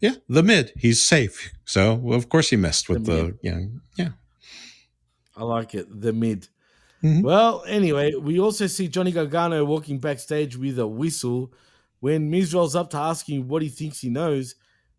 yeah, 0.00 0.14
the 0.28 0.42
mid. 0.42 0.72
He's 0.76 1.02
safe. 1.02 1.52
So 1.66 1.94
well, 1.94 2.16
of 2.16 2.30
course 2.30 2.48
he 2.48 2.56
missed 2.56 2.88
with 2.88 3.04
the, 3.04 3.36
you 3.42 3.50
know, 3.50 3.68
yeah. 3.96 4.08
I 5.36 5.44
like 5.44 5.74
it. 5.74 5.86
The 6.00 6.12
mid. 6.12 6.48
Mm-hmm. 7.04 7.20
Well, 7.20 7.64
anyway, 7.66 8.14
we 8.14 8.40
also 8.40 8.66
see 8.66 8.88
Johnny 8.88 9.12
Gargano 9.12 9.64
walking 9.64 9.98
backstage 9.98 10.56
with 10.56 10.78
a 10.78 10.86
whistle. 10.86 11.52
When 12.00 12.30
Miz 12.30 12.54
rolls 12.54 12.74
up 12.74 12.90
to 12.90 12.96
ask 12.96 13.28
him 13.28 13.46
what 13.46 13.62
he 13.62 13.68
thinks 13.68 14.00
he 14.00 14.08
knows, 14.08 14.54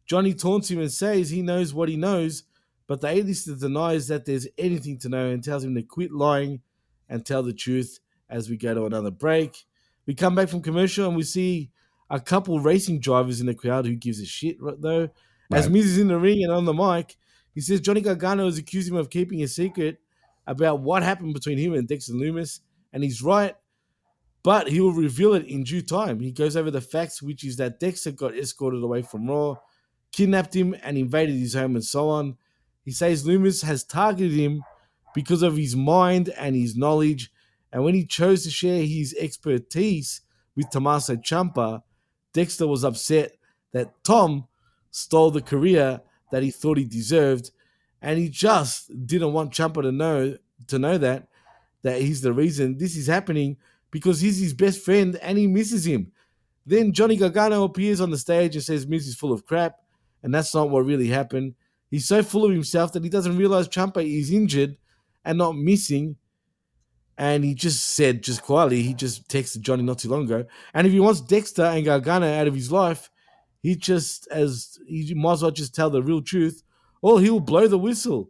Johnny 0.05 0.33
taunts 0.35 0.69
him 0.69 0.79
and 0.79 0.91
says 0.91 1.29
he 1.29 1.41
knows 1.41 1.73
what 1.73 1.89
he 1.89 1.97
knows, 1.97 2.43
but 2.87 3.01
the 3.01 3.07
A-lister 3.07 3.55
denies 3.55 4.07
that 4.07 4.25
there's 4.25 4.47
anything 4.57 4.99
to 4.99 5.09
know 5.09 5.29
and 5.29 5.43
tells 5.43 5.63
him 5.63 5.73
to 5.73 5.81
quit 5.81 6.11
lying 6.11 6.61
and 7.09 7.25
tell 7.25 7.41
the 7.41 7.53
truth 7.53 7.99
as 8.29 8.49
we 8.49 8.57
go 8.57 8.75
to 8.75 8.85
another 8.85 9.11
break. 9.11 9.65
We 10.05 10.13
come 10.13 10.35
back 10.35 10.49
from 10.49 10.61
commercial 10.61 11.07
and 11.07 11.17
we 11.17 11.23
see 11.23 11.71
a 12.11 12.19
couple 12.19 12.59
racing 12.59 12.99
drivers 12.99 13.39
in 13.39 13.47
the 13.47 13.55
crowd 13.55 13.87
who 13.87 13.95
gives 13.95 14.19
a 14.19 14.25
shit, 14.25 14.61
right, 14.61 14.79
though. 14.79 15.09
As 15.51 15.69
Miz 15.69 15.85
is 15.85 15.97
in 15.97 16.07
the 16.07 16.19
ring 16.19 16.43
and 16.43 16.51
on 16.51 16.65
the 16.65 16.73
mic, 16.73 17.15
he 17.55 17.61
says 17.61 17.81
Johnny 17.81 18.01
Gargano 18.01 18.45
has 18.45 18.59
accused 18.59 18.89
him 18.89 18.95
of 18.95 19.09
keeping 19.09 19.41
a 19.41 19.47
secret 19.47 19.99
about 20.47 20.81
what 20.81 21.03
happened 21.03 21.33
between 21.33 21.57
him 21.57 21.73
and 21.73 21.87
Dexter 21.87 22.13
Lumis, 22.13 22.59
and 22.93 23.03
he's 23.03 23.21
right, 23.21 23.55
but 24.43 24.67
he 24.67 24.79
will 24.79 24.91
reveal 24.91 25.33
it 25.33 25.45
in 25.47 25.63
due 25.63 25.81
time. 25.81 26.19
He 26.19 26.31
goes 26.31 26.55
over 26.55 26.69
the 26.69 26.81
facts, 26.81 27.21
which 27.21 27.43
is 27.43 27.57
that 27.57 27.79
Dexter 27.79 28.11
got 28.11 28.35
escorted 28.37 28.83
away 28.83 29.01
from 29.01 29.27
Raw, 29.27 29.55
kidnapped 30.11 30.55
him, 30.55 30.75
and 30.83 30.97
invaded 30.97 31.35
his 31.35 31.55
home, 31.55 31.75
and 31.75 31.83
so 31.83 32.09
on. 32.09 32.37
He 32.83 32.91
says 32.91 33.25
Lumis 33.25 33.63
has 33.63 33.83
targeted 33.83 34.31
him 34.31 34.61
because 35.15 35.41
of 35.41 35.57
his 35.57 35.75
mind 35.75 36.29
and 36.37 36.55
his 36.55 36.75
knowledge, 36.75 37.31
and 37.71 37.83
when 37.83 37.95
he 37.95 38.05
chose 38.05 38.43
to 38.43 38.49
share 38.49 38.83
his 38.83 39.15
expertise 39.19 40.21
with 40.55 40.69
Tommaso 40.69 41.15
Ciampa, 41.15 41.81
Dexter 42.33 42.67
was 42.67 42.83
upset 42.83 43.33
that 43.73 43.91
Tom 44.03 44.47
stole 44.91 45.31
the 45.31 45.41
career 45.41 46.01
that 46.31 46.43
he 46.43 46.51
thought 46.51 46.77
he 46.77 46.85
deserved, 46.85 47.51
and 48.05 48.19
he 48.19 48.29
just 48.29 49.07
didn't 49.07 49.33
want 49.33 49.51
Ciampa 49.51 49.81
to 49.81 49.91
know 49.91 50.37
to 50.67 50.79
know 50.79 50.97
that 50.99 51.27
that 51.81 52.01
he's 52.01 52.21
the 52.21 52.31
reason 52.31 52.77
this 52.77 52.95
is 52.95 53.07
happening 53.07 53.57
because 53.89 54.21
he's 54.21 54.39
his 54.39 54.53
best 54.53 54.79
friend 54.85 55.17
and 55.21 55.37
he 55.37 55.47
misses 55.47 55.85
him. 55.85 56.11
Then 56.67 56.93
Johnny 56.93 57.17
Gargano 57.17 57.63
appears 57.63 57.99
on 57.99 58.11
the 58.11 58.17
stage 58.17 58.55
and 58.55 58.63
says 58.63 58.87
Miz 58.87 59.07
is 59.07 59.15
full 59.15 59.33
of 59.33 59.45
crap, 59.45 59.79
and 60.23 60.33
that's 60.33 60.53
not 60.53 60.69
what 60.69 60.85
really 60.85 61.07
happened. 61.07 61.55
He's 61.89 62.07
so 62.07 62.21
full 62.21 62.45
of 62.45 62.51
himself 62.51 62.93
that 62.93 63.03
he 63.03 63.09
doesn't 63.09 63.37
realize 63.37 63.67
Ciampa 63.67 64.03
is 64.05 64.31
injured 64.31 64.77
and 65.23 65.37
not 65.37 65.55
missing. 65.55 66.15
And 67.17 67.43
he 67.43 67.53
just 67.53 67.87
said, 67.89 68.23
just 68.23 68.41
quietly, 68.43 68.81
he 68.81 68.93
just 68.93 69.29
texted 69.29 69.61
Johnny 69.61 69.83
not 69.83 69.99
too 69.99 70.09
long 70.09 70.25
ago. 70.25 70.45
And 70.73 70.85
if 70.85 70.91
he 70.91 70.99
wants 70.99 71.21
Dexter 71.21 71.63
and 71.63 71.85
Gargano 71.85 72.27
out 72.27 72.47
of 72.47 72.55
his 72.55 72.71
life, 72.71 73.09
he 73.63 73.75
just 73.75 74.27
as 74.27 74.77
he 74.87 75.13
might 75.13 75.33
as 75.33 75.41
well 75.41 75.51
just 75.51 75.73
tell 75.73 75.89
the 75.89 76.03
real 76.03 76.21
truth, 76.21 76.61
or 77.01 77.19
he 77.19 77.29
will 77.29 77.39
blow 77.39 77.67
the 77.67 77.77
whistle. 77.77 78.29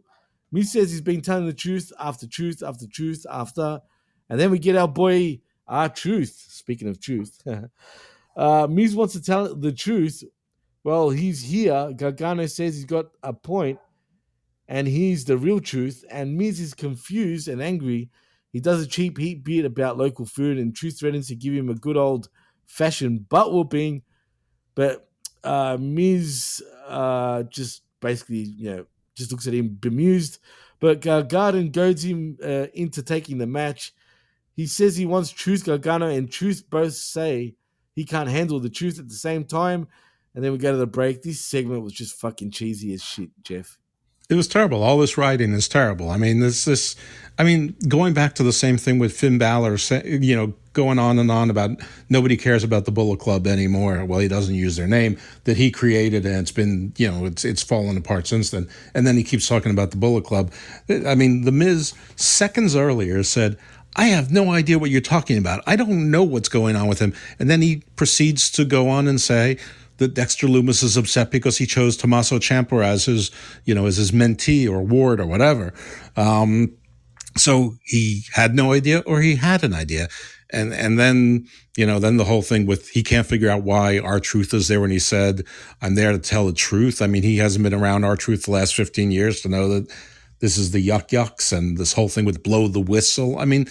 Miz 0.52 0.72
says 0.72 0.90
he's 0.90 1.00
been 1.00 1.22
telling 1.22 1.46
the 1.46 1.52
truth 1.52 1.92
after 1.98 2.26
truth 2.26 2.62
after 2.62 2.86
truth 2.86 3.26
after, 3.30 3.80
and 4.28 4.38
then 4.38 4.50
we 4.50 4.58
get 4.58 4.76
our 4.76 4.88
boy 4.88 5.40
R-Truth. 5.66 6.46
Speaking 6.48 6.88
of 6.88 7.00
truth, 7.00 7.42
uh, 8.36 8.66
Miz 8.68 8.94
wants 8.94 9.14
to 9.14 9.22
tell 9.22 9.54
the 9.54 9.72
truth. 9.72 10.22
Well, 10.84 11.10
he's 11.10 11.42
here. 11.42 11.92
Gargano 11.96 12.46
says 12.46 12.76
he's 12.76 12.84
got 12.84 13.06
a 13.22 13.32
point, 13.32 13.78
and 14.68 14.86
he's 14.86 15.24
the 15.24 15.36
real 15.36 15.60
truth. 15.60 16.04
And 16.10 16.36
Miz 16.36 16.60
is 16.60 16.74
confused 16.74 17.48
and 17.48 17.60
angry. 17.60 18.08
He 18.52 18.60
does 18.60 18.82
a 18.82 18.86
cheap 18.86 19.18
heat 19.18 19.44
beat 19.44 19.64
about 19.64 19.98
local 19.98 20.24
food, 20.24 20.58
and 20.58 20.74
Truth 20.74 21.00
threatens 21.00 21.28
to 21.28 21.34
give 21.34 21.52
him 21.52 21.68
a 21.68 21.74
good 21.74 21.96
old 21.96 22.28
fashioned 22.66 23.28
butt 23.28 23.52
whooping. 23.52 24.02
But 24.74 25.08
uh, 25.42 25.76
Miz 25.78 26.62
uh, 26.86 27.42
just 27.44 27.82
basically, 28.06 28.38
you 28.38 28.70
know, 28.70 28.86
just 29.16 29.32
looks 29.32 29.46
at 29.46 29.54
him 29.54 29.76
bemused. 29.80 30.38
But 30.78 31.00
Gargano 31.00 31.62
goads 31.64 32.04
him 32.04 32.38
uh, 32.42 32.66
into 32.74 33.02
taking 33.02 33.38
the 33.38 33.46
match. 33.46 33.92
He 34.54 34.66
says 34.66 34.96
he 34.96 35.06
wants 35.06 35.30
Truth, 35.30 35.64
Gargano, 35.66 36.08
and 36.08 36.30
Truth 36.30 36.64
both 36.70 36.94
say 36.94 37.56
he 37.94 38.04
can't 38.04 38.28
handle 38.28 38.60
the 38.60 38.70
truth 38.70 38.98
at 38.98 39.08
the 39.08 39.14
same 39.14 39.44
time. 39.44 39.88
And 40.34 40.44
then 40.44 40.52
we 40.52 40.58
go 40.58 40.70
to 40.70 40.78
the 40.78 40.86
break. 40.86 41.22
This 41.22 41.40
segment 41.40 41.82
was 41.82 41.94
just 41.94 42.20
fucking 42.20 42.50
cheesy 42.50 42.92
as 42.92 43.02
shit, 43.02 43.30
Jeff. 43.42 43.78
It 44.28 44.34
was 44.34 44.48
terrible. 44.48 44.82
All 44.82 44.98
this 44.98 45.16
writing 45.16 45.52
is 45.52 45.68
terrible. 45.68 46.10
I 46.10 46.16
mean, 46.16 46.40
this 46.40 46.64
this. 46.64 46.96
I 47.38 47.44
mean, 47.44 47.76
going 47.86 48.14
back 48.14 48.34
to 48.36 48.42
the 48.42 48.52
same 48.52 48.78
thing 48.78 48.98
with 48.98 49.16
Finn 49.16 49.36
Balor, 49.36 49.76
you 50.04 50.34
know, 50.34 50.54
going 50.72 50.98
on 50.98 51.18
and 51.18 51.30
on 51.30 51.50
about 51.50 51.70
nobody 52.08 52.36
cares 52.36 52.64
about 52.64 52.86
the 52.86 52.90
Bullet 52.90 53.20
Club 53.20 53.46
anymore. 53.46 54.04
Well, 54.04 54.20
he 54.20 54.26
doesn't 54.26 54.54
use 54.54 54.76
their 54.76 54.86
name 54.86 55.18
that 55.44 55.56
he 55.56 55.70
created, 55.70 56.24
and 56.24 56.36
it's 56.36 56.50
been, 56.50 56.92
you 56.96 57.10
know, 57.10 57.26
it's 57.26 57.44
it's 57.44 57.62
fallen 57.62 57.96
apart 57.96 58.26
since 58.26 58.50
then. 58.50 58.68
And 58.94 59.06
then 59.06 59.16
he 59.16 59.22
keeps 59.22 59.46
talking 59.46 59.70
about 59.70 59.90
the 59.92 59.96
Bullet 59.96 60.24
Club. 60.24 60.50
I 60.88 61.14
mean, 61.14 61.42
the 61.42 61.52
Miz 61.52 61.94
seconds 62.16 62.74
earlier 62.74 63.22
said. 63.22 63.58
I 63.98 64.08
have 64.08 64.30
no 64.30 64.50
idea 64.50 64.78
what 64.78 64.90
you're 64.90 65.00
talking 65.00 65.38
about. 65.38 65.62
I 65.66 65.74
don't 65.74 66.10
know 66.10 66.22
what's 66.22 66.50
going 66.50 66.76
on 66.76 66.86
with 66.86 66.98
him. 66.98 67.14
And 67.38 67.48
then 67.48 67.62
he 67.62 67.82
proceeds 67.96 68.50
to 68.50 68.66
go 68.66 68.90
on 68.90 69.08
and 69.08 69.18
say, 69.18 69.56
that 69.98 70.14
Dexter 70.14 70.46
Lumis 70.46 70.82
is 70.82 70.96
upset 70.96 71.30
because 71.30 71.58
he 71.58 71.66
chose 71.66 71.96
Tommaso 71.96 72.38
Ciampa 72.38 72.84
as 72.84 73.06
his, 73.06 73.30
you 73.64 73.74
know, 73.74 73.86
as 73.86 73.96
his 73.96 74.12
mentee 74.12 74.68
or 74.68 74.82
ward 74.82 75.20
or 75.20 75.26
whatever. 75.26 75.72
Um, 76.16 76.76
so 77.36 77.74
he 77.84 78.24
had 78.32 78.54
no 78.54 78.72
idea 78.72 79.00
or 79.00 79.20
he 79.20 79.36
had 79.36 79.64
an 79.64 79.74
idea. 79.74 80.08
And, 80.50 80.72
and 80.72 80.98
then, 80.98 81.46
you 81.76 81.86
know, 81.86 81.98
then 81.98 82.18
the 82.18 82.24
whole 82.24 82.42
thing 82.42 82.66
with 82.66 82.88
he 82.90 83.02
can't 83.02 83.26
figure 83.26 83.50
out 83.50 83.62
why 83.62 83.98
R-Truth 83.98 84.54
is 84.54 84.68
there 84.68 84.80
when 84.80 84.90
he 84.92 84.98
said, 84.98 85.42
I'm 85.82 85.96
there 85.96 86.12
to 86.12 86.18
tell 86.18 86.46
the 86.46 86.52
truth. 86.52 87.02
I 87.02 87.08
mean, 87.08 87.24
he 87.24 87.38
hasn't 87.38 87.64
been 87.64 87.74
around 87.74 88.04
R-Truth 88.04 88.44
the 88.44 88.52
last 88.52 88.74
15 88.74 89.10
years 89.10 89.40
to 89.40 89.48
know 89.48 89.68
that 89.68 89.92
this 90.40 90.56
is 90.56 90.70
the 90.70 90.86
yuck 90.86 91.08
yucks 91.08 91.56
and 91.56 91.78
this 91.78 91.94
whole 91.94 92.08
thing 92.08 92.24
with 92.24 92.42
blow 92.42 92.68
the 92.68 92.80
whistle. 92.80 93.38
I 93.38 93.44
mean, 93.44 93.66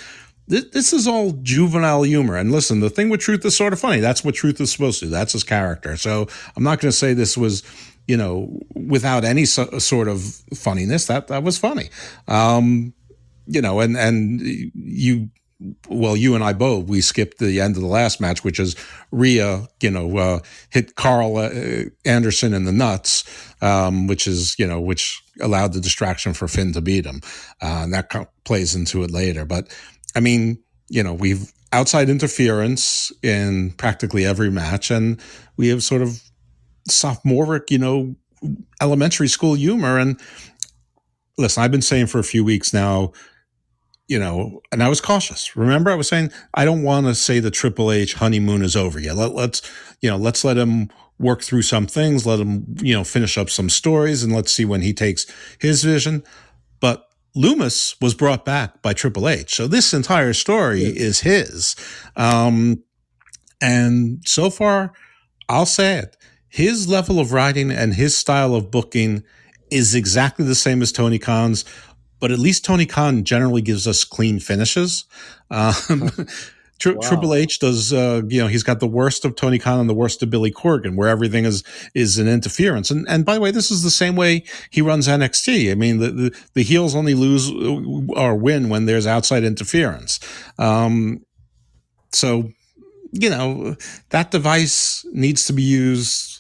th- 0.50 0.72
this 0.72 0.94
is 0.94 1.08
all 1.08 1.32
juvenile 1.42 2.04
humor. 2.04 2.36
And 2.36 2.52
listen, 2.52 2.80
the 2.80 2.90
thing 2.90 3.10
with 3.10 3.22
Truth 3.22 3.46
is 3.46 3.56
sort 3.56 3.74
of 3.74 3.80
funny. 3.80 4.00
That's 4.00 4.24
what 4.24 4.36
Truth 4.36 4.62
is 4.62 4.72
supposed 4.72 5.00
to 5.00 5.06
do. 5.06 5.12
That's 5.12 5.34
his 5.34 5.44
character. 5.44 5.98
So 5.98 6.28
I'm 6.56 6.64
not 6.64 6.80
going 6.80 6.92
to 6.92 6.98
say 6.98 7.14
this 7.14 7.38
was, 7.38 7.64
you 8.08 8.18
know, 8.18 8.60
without 8.76 9.24
any 9.24 9.46
so- 9.46 9.80
sort 9.80 10.08
of 10.08 10.22
funniness. 10.54 11.06
That 11.08 11.28
that 11.28 11.44
was 11.44 11.58
funny. 11.58 11.90
Um, 12.28 12.94
you 13.48 13.62
know, 13.62 13.80
and 13.80 13.96
and 13.98 14.42
you 14.42 15.30
well, 15.88 16.18
you 16.18 16.36
and 16.36 16.44
I 16.44 16.54
both, 16.54 16.88
we 16.88 17.02
skipped 17.02 17.38
the 17.38 17.62
end 17.62 17.76
of 17.76 17.82
the 17.82 17.88
last 17.88 18.20
match, 18.20 18.44
which 18.44 18.60
is 18.60 18.76
Rhea, 19.12 19.68
you 19.82 19.90
know, 19.90 20.18
uh, 20.18 20.40
hit 20.70 20.96
Karl 20.96 21.38
uh, 21.38 21.50
Anderson 22.04 22.54
in 22.54 22.66
the 22.66 22.74
nuts, 22.74 23.24
um, 23.62 24.08
which 24.08 24.28
is, 24.28 24.58
you 24.60 24.68
know, 24.68 24.82
which 24.82 25.24
allowed 25.42 25.74
the 25.74 25.80
distraction 25.80 26.34
for 26.34 26.48
Finn 26.48 26.74
to 26.74 26.82
beat 26.82 27.06
him. 27.06 27.22
Uh, 27.62 27.84
and 27.84 27.94
that 27.94 28.12
plays 28.44 28.76
into 28.76 29.04
it 29.04 29.12
later. 29.12 29.46
But 29.46 29.74
I 30.16 30.20
mean, 30.20 30.60
you 30.90 31.04
know, 31.04 31.14
we've 31.14 31.52
outside 31.72 32.10
interference 32.10 33.12
in 33.22 33.72
practically 33.72 34.26
every 34.26 34.50
match, 34.50 34.92
and 34.92 35.20
we 35.58 35.68
have 35.68 35.84
sort 35.84 36.02
of 36.02 36.22
sophomoric, 36.88 37.70
you 37.70 37.78
know, 37.78 38.16
elementary 38.82 39.28
school 39.28 39.56
humor. 39.56 39.98
And 40.00 40.20
listen, 41.38 41.64
I've 41.64 41.72
been 41.72 41.82
saying 41.82 42.08
for 42.08 42.20
a 42.20 42.24
few 42.24 42.44
weeks 42.44 42.74
now, 42.74 43.12
you 44.08 44.20
know, 44.20 44.62
and 44.72 44.84
I 44.84 44.90
was 44.90 45.02
cautious. 45.02 45.56
Remember, 45.56 45.92
I 45.92 45.96
was 45.96 46.08
saying 46.08 46.32
I 46.54 46.64
don't 46.64 46.84
want 46.84 47.08
to 47.08 47.16
say 47.16 47.40
the 47.40 47.52
Triple 47.52 47.92
H 47.92 48.14
honeymoon 48.14 48.62
is 48.62 48.76
over 48.76 49.00
yet. 49.00 49.16
Let, 49.16 49.34
let's, 49.34 49.62
you 50.02 50.10
know, 50.10 50.18
let's 50.18 50.44
let 50.44 50.58
him 50.58 50.90
work 51.18 51.42
through 51.42 51.64
some 51.64 51.88
things, 51.88 52.26
let 52.26 52.40
him, 52.40 52.66
you 52.82 52.94
know, 52.94 53.04
finish 53.04 53.38
up 53.38 53.50
some 53.50 53.70
stories, 53.70 54.24
and 54.24 54.34
let's 54.34 54.52
see 54.52 54.66
when 54.66 54.82
he 54.82 54.94
takes 54.94 55.26
his 55.60 55.84
vision. 55.84 56.24
But 56.80 57.10
Lumis 57.36 58.00
was 58.02 58.14
brought 58.14 58.46
back 58.46 58.82
by 58.82 58.94
Triple 58.94 59.28
H, 59.28 59.56
so 59.56 59.68
this 59.68 59.94
entire 59.94 60.34
story 60.34 60.84
is 60.84 61.22
his. 61.22 61.76
Um, 62.16 62.84
and 63.62 64.22
so 64.26 64.50
far, 64.50 64.94
I'll 65.50 65.66
say 65.66 65.98
it: 65.98 66.18
his 66.48 66.88
level 66.88 67.20
of 67.20 67.34
writing 67.34 67.72
and 67.72 67.94
his 67.96 68.16
style 68.16 68.56
of 68.56 68.72
booking 68.72 69.24
is 69.72 69.96
exactly 69.96 70.46
the 70.46 70.56
same 70.56 70.82
as 70.82 70.92
Tony 70.92 71.20
Khan's 71.20 71.66
but 72.20 72.32
at 72.32 72.40
least 72.40 72.66
Tony 72.66 72.86
Khan 72.86 73.24
generally 73.24 73.62
gives 73.62 73.88
us 73.88 74.04
clean 74.04 74.40
finishes. 74.40 75.06
Um, 75.52 76.10
Wow. 76.84 77.00
Triple 77.02 77.34
H 77.34 77.60
does, 77.60 77.94
uh, 77.94 78.22
you 78.28 78.42
know, 78.42 78.48
he's 78.48 78.64
got 78.64 78.80
the 78.80 78.88
worst 78.88 79.24
of 79.24 79.36
Tony 79.36 79.58
Khan 79.58 79.80
and 79.80 79.90
the 79.90 79.94
worst 79.94 80.22
of 80.22 80.30
Billy 80.30 80.52
Corgan, 80.52 80.96
where 80.96 81.08
everything 81.08 81.46
is 81.46 81.64
is 81.94 82.18
an 82.18 82.28
interference. 82.28 82.92
And 82.92 83.08
and 83.08 83.26
by 83.26 83.36
the 83.36 83.42
way, 83.42 83.52
this 83.52 83.72
is 83.72 83.82
the 83.82 83.90
same 83.90 84.16
way 84.16 84.44
he 84.70 84.82
runs 84.82 85.08
NXT. 85.08 85.72
I 85.72 85.76
mean, 85.76 86.00
the 86.00 86.12
the, 86.12 86.38
the 86.54 86.64
heels 86.64 86.94
only 86.94 87.14
lose 87.14 87.50
uh, 87.50 88.20
or 88.20 88.36
win 88.36 88.70
when 88.70 88.86
there's 88.86 89.08
outside 89.08 89.44
interference. 89.44 90.20
Um, 90.60 91.26
so, 92.12 92.52
you 93.12 93.30
know, 93.30 93.76
that 94.10 94.32
device 94.32 95.06
needs 95.12 95.46
to 95.46 95.54
be 95.54 95.64
used 95.64 96.35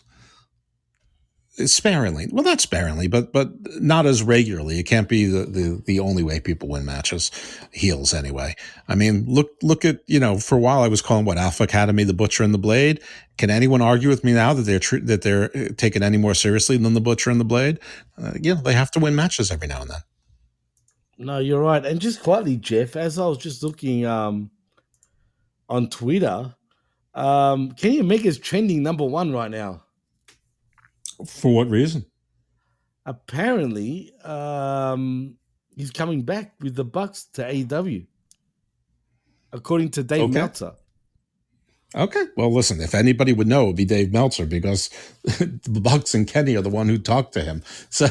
sparingly. 1.65 2.27
Well, 2.31 2.43
not 2.43 2.61
sparingly, 2.61 3.07
but 3.07 3.31
but 3.31 3.49
not 3.81 4.05
as 4.05 4.21
regularly. 4.21 4.79
It 4.79 4.83
can't 4.83 5.07
be 5.07 5.25
the, 5.25 5.45
the 5.45 5.81
the 5.85 5.99
only 5.99 6.23
way 6.23 6.39
people 6.39 6.69
win 6.69 6.85
matches, 6.85 7.31
heels 7.71 8.13
anyway. 8.13 8.55
I 8.87 8.95
mean, 8.95 9.25
look 9.27 9.51
look 9.61 9.85
at 9.85 10.01
you 10.07 10.19
know, 10.19 10.37
for 10.37 10.55
a 10.55 10.59
while 10.59 10.81
I 10.81 10.87
was 10.87 11.01
calling 11.01 11.25
what 11.25 11.37
Alpha 11.37 11.63
Academy 11.63 12.03
the 12.03 12.13
Butcher 12.13 12.43
and 12.43 12.53
the 12.53 12.59
Blade. 12.59 13.01
Can 13.37 13.49
anyone 13.49 13.81
argue 13.81 14.09
with 14.09 14.23
me 14.23 14.33
now 14.33 14.53
that 14.53 14.63
they're 14.63 14.79
tr- 14.79 14.99
that 14.99 15.21
they're 15.21 15.55
uh, 15.55 15.69
taken 15.77 16.03
any 16.03 16.17
more 16.17 16.33
seriously 16.33 16.77
than 16.77 16.93
the 16.93 17.01
Butcher 17.01 17.29
and 17.29 17.39
the 17.39 17.45
Blade? 17.45 17.79
Uh, 18.17 18.33
you 18.41 18.55
know, 18.55 18.61
they 18.61 18.73
have 18.73 18.91
to 18.91 18.99
win 18.99 19.15
matches 19.15 19.51
every 19.51 19.67
now 19.67 19.81
and 19.81 19.89
then. 19.89 20.01
No, 21.17 21.39
you're 21.39 21.61
right. 21.61 21.85
And 21.85 22.01
just 22.01 22.21
quietly, 22.21 22.57
Jeff, 22.57 22.95
as 22.95 23.17
I 23.17 23.25
was 23.25 23.37
just 23.37 23.63
looking 23.63 24.05
um, 24.05 24.51
on 25.69 25.89
Twitter, 25.89 26.53
um, 27.13 27.71
Kenny 27.71 28.01
Omega's 28.01 28.37
trending 28.37 28.83
number 28.83 29.05
one 29.05 29.31
right 29.31 29.49
now. 29.49 29.84
For 31.25 31.53
what 31.53 31.69
reason? 31.69 32.05
Apparently, 33.05 34.11
um, 34.23 35.35
he's 35.75 35.91
coming 35.91 36.23
back 36.23 36.55
with 36.59 36.75
the 36.75 36.83
Bucks 36.85 37.25
to 37.33 37.43
AEW, 37.43 38.07
according 39.53 39.91
to 39.91 40.03
Dave 40.03 40.23
Okay. 40.23 40.33
Meltzer. 40.33 40.73
Okay. 41.93 42.25
Well, 42.35 42.51
listen, 42.51 42.81
if 42.81 42.93
anybody 42.93 43.31
would 43.31 43.47
know, 43.47 43.63
it 43.63 43.67
would 43.67 43.75
be 43.77 43.85
Dave 43.85 44.11
Meltzer 44.11 44.45
because 44.45 44.89
the 45.23 45.79
Bucks 45.81 46.13
and 46.13 46.27
Kenny 46.27 46.55
are 46.57 46.61
the 46.61 46.69
one 46.69 46.89
who 46.89 46.97
talked 46.97 47.33
to 47.33 47.41
him. 47.41 47.63
So, 47.89 48.07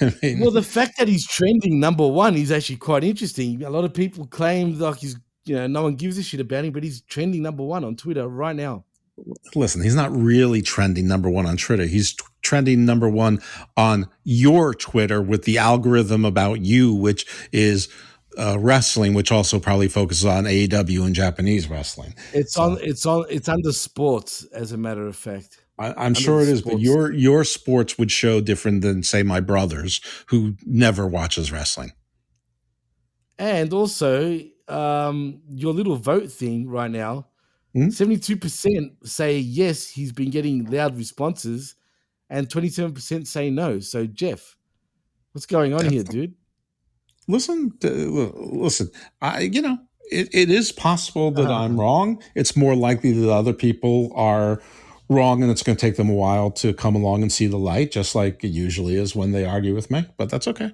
I 0.00 0.14
mean, 0.22 0.38
Well, 0.38 0.52
the 0.52 0.62
fact 0.62 0.98
that 0.98 1.08
he's 1.08 1.26
trending 1.26 1.80
number 1.80 2.06
one 2.06 2.36
is 2.36 2.52
actually 2.52 2.76
quite 2.76 3.02
interesting. 3.02 3.64
A 3.64 3.70
lot 3.70 3.84
of 3.84 3.92
people 3.94 4.26
claim 4.26 4.78
like 4.78 4.98
he's, 4.98 5.16
you 5.46 5.56
know, 5.56 5.66
no 5.66 5.82
one 5.82 5.96
gives 5.96 6.18
a 6.18 6.22
shit 6.22 6.38
about 6.40 6.64
him, 6.64 6.72
but 6.72 6.84
he's 6.84 7.00
trending 7.00 7.42
number 7.42 7.64
one 7.64 7.82
on 7.82 7.96
Twitter 7.96 8.28
right 8.28 8.54
now. 8.54 8.84
Listen, 9.54 9.82
he's 9.82 9.94
not 9.94 10.14
really 10.14 10.62
trending 10.62 11.06
number 11.06 11.30
one 11.30 11.46
on 11.46 11.56
Twitter. 11.56 11.84
He's 11.84 12.14
t- 12.14 12.24
trending 12.42 12.84
number 12.84 13.08
one 13.08 13.40
on 13.76 14.08
your 14.24 14.74
Twitter 14.74 15.22
with 15.22 15.44
the 15.44 15.58
algorithm 15.58 16.24
about 16.24 16.60
you, 16.60 16.94
which 16.94 17.26
is 17.52 17.88
uh, 18.38 18.58
wrestling, 18.58 19.14
which 19.14 19.30
also 19.30 19.58
probably 19.58 19.88
focuses 19.88 20.24
on 20.24 20.44
AEW 20.44 21.06
and 21.06 21.14
Japanese 21.14 21.68
wrestling. 21.68 22.14
It's 22.32 22.56
on. 22.56 22.78
It's 22.80 23.06
on. 23.06 23.24
It's 23.30 23.48
under 23.48 23.72
sports, 23.72 24.44
as 24.52 24.72
a 24.72 24.76
matter 24.76 25.06
of 25.06 25.16
fact. 25.16 25.64
I, 25.78 25.92
I'm 25.96 26.14
sure 26.14 26.40
it 26.40 26.48
is, 26.48 26.60
is, 26.60 26.62
but 26.62 26.80
your 26.80 27.12
your 27.12 27.44
sports 27.44 27.98
would 27.98 28.10
show 28.10 28.40
different 28.40 28.82
than 28.82 29.02
say 29.02 29.22
my 29.22 29.40
brother's, 29.40 30.00
who 30.26 30.56
never 30.64 31.06
watches 31.06 31.50
wrestling. 31.50 31.92
And 33.38 33.72
also, 33.72 34.40
um, 34.68 35.40
your 35.48 35.74
little 35.74 35.96
vote 35.96 36.30
thing 36.30 36.68
right 36.68 36.90
now, 36.90 37.26
Hmm? 37.74 37.90
seventy-two 37.90 38.36
percent 38.36 38.92
say 39.04 39.38
yes, 39.38 39.88
he's 39.88 40.12
been 40.12 40.30
getting 40.30 40.64
loud 40.70 40.96
responses, 40.96 41.74
and 42.30 42.48
twenty-seven 42.48 42.92
percent 42.94 43.26
say 43.28 43.50
no. 43.50 43.80
So, 43.80 44.06
Jeff, 44.06 44.56
what's 45.32 45.46
going 45.46 45.74
on 45.74 45.86
here, 45.90 46.04
dude? 46.04 46.34
Listen, 47.28 47.72
uh, 47.82 47.88
listen. 47.88 48.90
I, 49.22 49.40
you 49.40 49.62
know, 49.62 49.78
it, 50.12 50.28
it 50.34 50.50
is 50.50 50.70
possible 50.72 51.30
that 51.30 51.46
Uh-huh. 51.46 51.64
I'm 51.64 51.80
wrong. 51.80 52.22
It's 52.34 52.54
more 52.54 52.76
likely 52.76 53.12
that 53.12 53.32
other 53.32 53.54
people 53.54 54.12
are 54.14 54.60
wrong, 55.08 55.42
and 55.42 55.50
it's 55.50 55.62
going 55.62 55.74
to 55.76 55.80
take 55.80 55.96
them 55.96 56.10
a 56.10 56.14
while 56.14 56.50
to 56.50 56.74
come 56.74 56.94
along 56.94 57.22
and 57.22 57.32
see 57.32 57.46
the 57.46 57.56
light, 57.56 57.92
just 57.92 58.14
like 58.14 58.44
it 58.44 58.48
usually 58.48 58.96
is 58.96 59.16
when 59.16 59.32
they 59.32 59.46
argue 59.46 59.74
with 59.74 59.90
me. 59.90 60.04
But 60.18 60.28
that's 60.28 60.46
okay. 60.48 60.72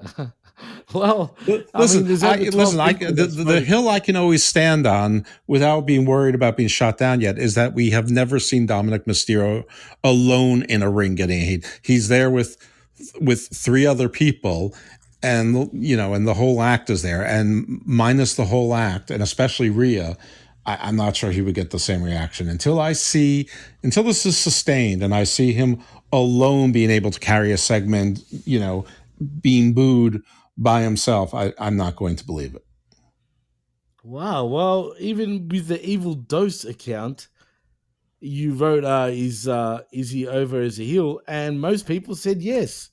Well, 0.94 1.36
Listen, 1.46 2.04
I, 2.24 2.40
over 2.40 2.50
12 2.50 2.54
listen. 2.54 2.80
I, 2.80 2.92
the, 2.92 3.26
the 3.26 3.60
hill 3.60 3.88
I 3.88 4.00
can 4.00 4.16
always 4.16 4.42
stand 4.42 4.86
on 4.86 5.24
without 5.46 5.82
being 5.86 6.04
worried 6.04 6.34
about 6.34 6.56
being 6.56 6.68
shot 6.68 6.98
down 6.98 7.20
yet 7.20 7.38
is 7.38 7.54
that 7.54 7.74
we 7.74 7.90
have 7.90 8.10
never 8.10 8.40
seen 8.40 8.66
Dominik 8.66 9.04
Mysterio 9.04 9.64
alone 10.02 10.62
in 10.64 10.82
a 10.82 10.90
ring 10.90 11.14
getting 11.14 11.40
hit. 11.40 11.80
He's 11.82 12.08
there 12.08 12.28
with 12.28 12.56
with 13.20 13.48
three 13.54 13.86
other 13.86 14.08
people, 14.08 14.74
and 15.22 15.70
you 15.72 15.96
know, 15.96 16.12
and 16.12 16.26
the 16.26 16.34
whole 16.34 16.60
act 16.60 16.90
is 16.90 17.02
there, 17.02 17.24
and 17.24 17.80
minus 17.84 18.34
the 18.34 18.46
whole 18.46 18.74
act, 18.74 19.10
and 19.10 19.22
especially 19.22 19.70
Rhea. 19.70 20.16
I, 20.66 20.76
I'm 20.82 20.96
not 20.96 21.16
sure 21.16 21.30
he 21.30 21.40
would 21.40 21.54
get 21.54 21.70
the 21.70 21.78
same 21.78 22.02
reaction 22.02 22.48
until 22.48 22.80
I 22.80 22.92
see 22.92 23.48
until 23.82 24.02
this 24.02 24.26
is 24.26 24.36
sustained 24.36 25.02
and 25.02 25.14
I 25.14 25.24
see 25.24 25.54
him 25.54 25.82
alone 26.12 26.72
being 26.72 26.90
able 26.90 27.10
to 27.10 27.18
carry 27.18 27.50
a 27.52 27.56
segment, 27.56 28.22
you 28.44 28.60
know, 28.60 28.84
being 29.40 29.72
booed 29.72 30.22
by 30.60 30.82
himself. 30.82 31.34
I, 31.34 31.52
I'm 31.58 31.76
not 31.76 31.96
going 31.96 32.14
to 32.16 32.24
believe 32.24 32.54
it. 32.54 32.64
Wow. 34.04 34.44
Well, 34.44 34.94
even 35.00 35.48
with 35.48 35.66
the 35.66 35.84
evil 35.84 36.14
dose 36.14 36.64
account, 36.64 37.28
you 38.20 38.54
wrote, 38.54 38.84
uh, 38.84 39.08
"Is 39.10 39.48
uh, 39.48 39.82
is 39.92 40.10
he 40.10 40.28
over 40.28 40.60
as 40.60 40.78
a 40.78 40.84
heel?" 40.84 41.20
And 41.26 41.60
most 41.60 41.86
people 41.86 42.14
said 42.14 42.42
yes. 42.42 42.90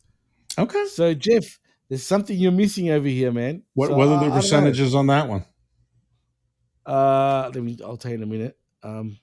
Okay. 0.57 0.85
So, 0.87 1.13
Jeff, 1.13 1.59
there's 1.89 2.03
something 2.03 2.35
you're 2.35 2.51
missing 2.51 2.89
over 2.89 3.07
here, 3.07 3.31
man. 3.31 3.63
What, 3.73 3.89
So, 3.89 3.95
what 3.95 4.07
are 4.07 4.19
the 4.19 4.25
don't 4.27 4.35
percentages 4.41 4.95
on 4.95 5.07
that 5.07 5.27
one? 5.27 5.45
Uh, 6.85 7.51
let 7.53 7.63
me. 7.63 7.77
I'll 7.83 7.97
tell 7.97 8.11
you 8.11 8.17
in 8.17 8.23
a 8.23 8.27
minute. 8.27 8.57
Um, 8.83 9.17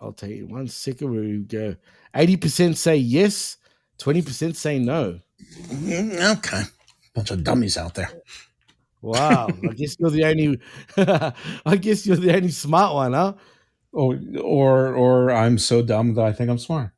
I'll 0.00 0.12
tell 0.14 0.30
you 0.30 0.46
one 0.46 0.68
second. 0.68 1.10
Where 1.10 1.20
we 1.20 1.38
go. 1.38 1.76
Eighty 2.14 2.36
percent 2.36 2.78
say 2.78 2.96
yes. 2.96 3.58
Twenty 3.98 4.22
percent 4.22 4.56
say 4.56 4.78
no. 4.78 5.20
Mm, 5.68 6.38
Okay. 6.38 6.62
Bunch 7.18 7.30
of 7.32 7.44
dummies 7.44 7.76
out 7.76 7.94
there. 7.94 8.10
Wow. 9.02 9.48
I 9.68 9.72
guess 9.74 9.96
you're 9.98 10.10
the 10.10 10.24
only. 10.24 10.60
I 11.66 11.76
guess 11.76 12.06
you're 12.06 12.16
the 12.16 12.34
only 12.34 12.50
smart 12.50 12.94
one, 12.94 13.12
huh? 13.12 13.34
or 13.92 14.18
or 14.40 14.94
or 14.94 15.30
I'm 15.30 15.58
so 15.58 15.82
dumb 15.82 16.14
that 16.14 16.24
I 16.24 16.32
think 16.32 16.50
I'm 16.50 16.58
smart. 16.58 16.90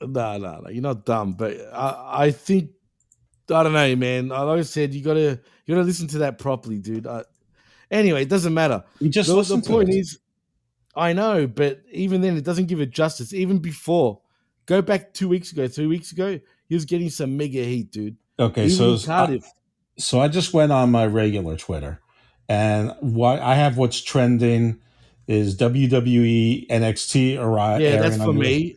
No, 0.00 0.38
no, 0.38 0.60
no. 0.60 0.70
You're 0.70 0.82
not 0.82 1.04
dumb, 1.04 1.34
but 1.34 1.56
I, 1.72 2.24
I 2.26 2.30
think 2.30 2.70
I 3.50 3.62
don't 3.62 3.72
know, 3.72 3.96
man. 3.96 4.28
Like 4.28 4.58
I 4.58 4.62
said, 4.62 4.94
you 4.94 5.02
gotta 5.02 5.40
you 5.66 5.74
gotta 5.74 5.86
listen 5.86 6.08
to 6.08 6.18
that 6.18 6.38
properly, 6.38 6.78
dude. 6.78 7.06
I, 7.06 7.24
anyway, 7.90 8.22
it 8.22 8.28
doesn't 8.28 8.54
matter. 8.54 8.84
You 9.00 9.08
just 9.08 9.28
the, 9.28 9.36
listen 9.36 9.60
the 9.60 9.66
to 9.66 9.72
point 9.72 9.88
it. 9.90 9.96
is, 9.96 10.18
I 10.94 11.12
know, 11.12 11.46
but 11.46 11.82
even 11.90 12.20
then, 12.20 12.36
it 12.36 12.44
doesn't 12.44 12.66
give 12.66 12.80
it 12.80 12.90
justice. 12.90 13.32
Even 13.34 13.58
before, 13.58 14.20
go 14.66 14.80
back 14.82 15.12
two 15.12 15.28
weeks 15.28 15.52
ago, 15.52 15.68
three 15.68 15.86
weeks 15.86 16.12
ago, 16.12 16.38
he 16.68 16.74
was 16.74 16.84
getting 16.84 17.10
some 17.10 17.36
mega 17.36 17.64
heat, 17.64 17.90
dude. 17.90 18.16
Okay, 18.40 18.66
Even 18.66 18.98
so 18.98 19.06
Cardiff. 19.06 19.44
Uh, 19.44 19.48
so 19.98 20.20
I 20.20 20.28
just 20.28 20.54
went 20.54 20.72
on 20.72 20.90
my 20.90 21.06
regular 21.06 21.56
Twitter, 21.56 22.00
and 22.48 22.94
what 23.00 23.38
I 23.40 23.54
have 23.54 23.76
what's 23.76 24.00
trending 24.00 24.80
is 25.26 25.56
WWE 25.56 26.66
NXT 26.68 27.38
arrive. 27.38 27.80
yeah, 27.80 28.00
that's 28.00 28.16
for 28.16 28.32
me. 28.32 28.76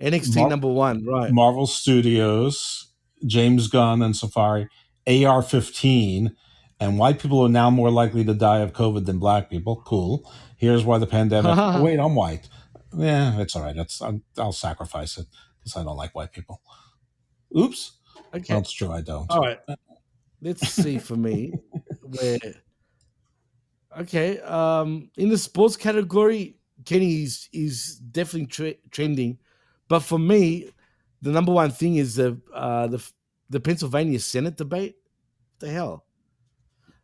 NXT 0.00 0.36
Mar- 0.36 0.48
number 0.48 0.68
one, 0.68 1.04
right? 1.04 1.32
Marvel 1.32 1.66
Studios, 1.66 2.88
James 3.26 3.68
Gunn 3.68 4.02
and 4.02 4.16
Safari, 4.16 4.68
AR 5.06 5.42
15, 5.42 6.34
and 6.78 6.98
white 6.98 7.18
people 7.18 7.40
are 7.40 7.48
now 7.48 7.70
more 7.70 7.90
likely 7.90 8.24
to 8.24 8.34
die 8.34 8.60
of 8.60 8.72
COVID 8.72 9.06
than 9.06 9.18
black 9.18 9.50
people. 9.50 9.82
Cool. 9.84 10.30
Here's 10.56 10.84
why 10.84 10.98
the 10.98 11.06
pandemic. 11.06 11.52
oh, 11.54 11.82
wait, 11.84 11.98
I'm 11.98 12.14
white. 12.14 12.48
Yeah, 12.96 13.40
it's 13.40 13.56
all 13.56 13.62
right. 13.62 13.76
That's 13.76 14.00
I'm, 14.00 14.22
I'll 14.38 14.52
sacrifice 14.52 15.18
it 15.18 15.26
because 15.58 15.76
I 15.76 15.84
don't 15.84 15.96
like 15.96 16.14
white 16.14 16.32
people. 16.32 16.60
Oops. 17.56 17.92
Okay. 18.34 18.54
That's 18.54 18.70
true. 18.70 18.90
I 18.92 19.00
don't. 19.00 19.30
All 19.30 19.40
right. 19.40 19.58
Let's 20.40 20.68
see 20.68 20.98
for 20.98 21.16
me 21.16 21.52
where. 22.02 22.38
Okay. 23.98 24.40
Um, 24.40 25.10
in 25.16 25.28
the 25.28 25.38
sports 25.38 25.76
category, 25.76 26.56
Kenny 26.84 27.22
is 27.22 27.48
is 27.52 27.96
definitely 27.96 28.46
tre- 28.46 28.78
trending, 28.90 29.38
but 29.88 30.00
for 30.00 30.18
me, 30.18 30.70
the 31.22 31.30
number 31.30 31.52
one 31.52 31.70
thing 31.70 31.96
is 31.96 32.14
the 32.14 32.40
uh, 32.54 32.86
the 32.86 33.04
the 33.50 33.60
Pennsylvania 33.60 34.18
Senate 34.18 34.56
debate. 34.56 34.96
What 35.52 35.66
the 35.66 35.72
hell. 35.72 36.04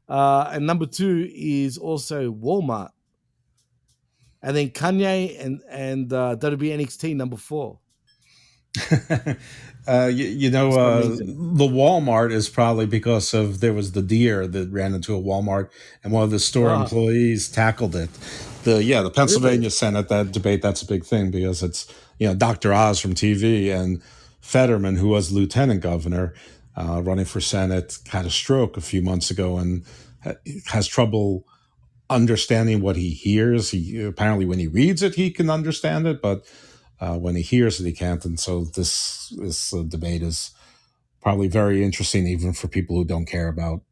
Uh, 0.09 0.51
and 0.53 0.65
number 0.67 0.87
two 0.87 1.29
is 1.35 1.79
also 1.79 2.33
Walmart, 2.33 2.91
and 4.43 4.57
then 4.57 4.71
Kanye 4.71 5.45
and 5.45 5.61
and 5.69 6.13
uh, 6.13 6.37
WB 6.39 6.79
NXT 6.79 7.17
number 7.17 7.37
four. 7.37 7.81
uh, 9.89 10.07
you, 10.07 10.25
you 10.27 10.51
know, 10.51 10.71
uh, 10.73 11.03
the 11.03 11.69
Walmart 11.69 12.33
is 12.33 12.49
probably 12.49 12.87
because 12.87 13.33
of 13.35 13.61
there 13.61 13.73
was 13.73 13.93
the 13.93 14.03
deer 14.03 14.47
that 14.47 14.71
ran 14.71 14.95
into 14.95 15.15
a 15.15 15.21
Walmart, 15.21 15.69
and 16.03 16.13
one 16.13 16.23
of 16.25 16.31
the 16.31 16.39
store 16.39 16.71
Ah. 16.71 16.83
employees 16.83 17.49
tackled 17.49 17.95
it. 17.95 18.11
The 18.65 18.83
yeah, 18.83 19.03
the 19.03 19.11
Pennsylvania 19.11 19.71
Senate 19.71 20.09
that 20.09 20.33
debate 20.33 20.61
that's 20.63 20.83
a 20.83 20.87
big 20.87 21.05
thing 21.05 21.31
because 21.31 21.63
it's 21.63 21.87
you 22.19 22.27
know 22.27 22.35
Dr. 22.35 22.73
Oz 22.73 22.99
from 23.01 23.15
TV 23.15 23.71
and 23.73 24.03
Fetterman, 24.41 24.97
who 24.97 25.09
was 25.09 25.31
lieutenant 25.33 25.81
governor, 25.83 26.35
uh, 26.77 27.01
running 27.03 27.25
for 27.25 27.41
Senate, 27.41 27.99
had 28.09 28.27
a 28.27 28.31
stroke 28.31 28.77
a 28.77 28.81
few 28.81 29.03
months 29.03 29.31
ago 29.31 29.57
and 29.59 29.85
ha- 30.25 30.35
has 30.67 30.87
trouble 30.89 31.45
understanding 32.11 32.81
what 32.81 32.97
he 32.97 33.11
hears. 33.11 33.71
He 33.71 34.03
apparently 34.05 34.47
when 34.47 34.59
he 34.59 34.67
reads 34.67 35.03
it, 35.03 35.15
he 35.15 35.31
can 35.31 35.49
understand 35.51 36.07
it, 36.07 36.21
but 36.21 36.45
uh, 37.01 37.17
when 37.19 37.37
he 37.37 37.43
hears 37.43 37.79
that 37.79 37.87
he 37.87 37.93
can't. 37.93 38.25
And 38.25 38.39
so 38.39 38.65
this 38.65 39.33
this 39.37 39.75
uh, 39.75 39.83
debate 39.83 40.23
is 40.23 40.51
probably 41.21 41.49
very 41.49 41.85
interesting, 41.85 42.27
even 42.27 42.53
for 42.53 42.69
people 42.69 42.97
who 42.97 43.05
don't 43.05 43.27
care 43.27 43.49
about 43.49 43.83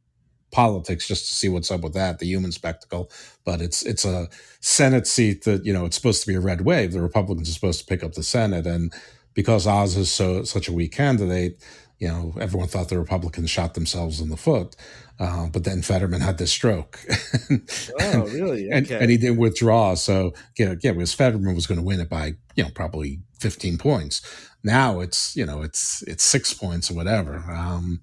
politics, 0.50 1.08
just 1.08 1.26
to 1.26 1.32
see 1.32 1.48
what's 1.48 1.70
up 1.70 1.80
with 1.80 1.94
that, 1.94 2.20
the 2.20 2.26
human 2.26 2.52
spectacle. 2.52 3.10
But 3.44 3.60
it's 3.60 3.82
it's 3.82 4.04
a 4.04 4.28
Senate 4.60 5.06
seat 5.06 5.44
that 5.44 5.64
you 5.66 5.72
know 5.72 5.84
it's 5.84 5.96
supposed 5.96 6.22
to 6.22 6.28
be 6.28 6.36
a 6.36 6.40
red 6.40 6.62
wave. 6.62 6.92
The 6.92 7.02
Republicans 7.02 7.50
are 7.50 7.52
supposed 7.52 7.80
to 7.80 7.86
pick 7.86 8.04
up 8.04 8.14
the 8.14 8.22
Senate, 8.22 8.66
and 8.66 8.92
because 9.34 9.66
Oz 9.66 9.96
is 9.96 10.10
so 10.10 10.44
such 10.44 10.68
a 10.68 10.72
weak 10.72 10.92
candidate, 10.92 11.62
you 11.98 12.08
know 12.08 12.34
everyone 12.40 12.68
thought 12.68 12.88
the 12.88 12.98
Republicans 12.98 13.50
shot 13.50 13.74
themselves 13.74 14.20
in 14.20 14.30
the 14.30 14.36
foot. 14.36 14.76
Uh, 15.18 15.46
but 15.48 15.62
then 15.64 15.80
Fetterman 15.82 16.20
had 16.20 16.38
this 16.38 16.50
stroke. 16.52 16.98
Oh, 18.00 18.22
really? 18.26 18.68
and, 18.70 18.84
Okay. 18.86 18.98
and 19.00 19.10
he 19.10 19.16
didn't 19.16 19.36
withdraw. 19.38 19.94
So 19.94 20.32
yeah, 20.58 20.74
yeah, 20.82 20.92
because 20.92 21.14
Fetterman 21.14 21.54
was 21.54 21.66
going 21.66 21.78
to 21.78 21.84
win 21.84 22.00
it 22.00 22.08
by 22.08 22.34
you 22.56 22.64
know 22.64 22.70
probably 22.74 23.20
15 23.40 23.78
points. 23.78 24.22
Now 24.64 25.00
it's 25.00 25.36
you 25.36 25.46
know 25.46 25.62
it's 25.62 26.02
it's 26.06 26.24
six 26.24 26.52
points 26.54 26.90
or 26.90 26.94
whatever. 26.94 27.36
Um, 27.50 28.00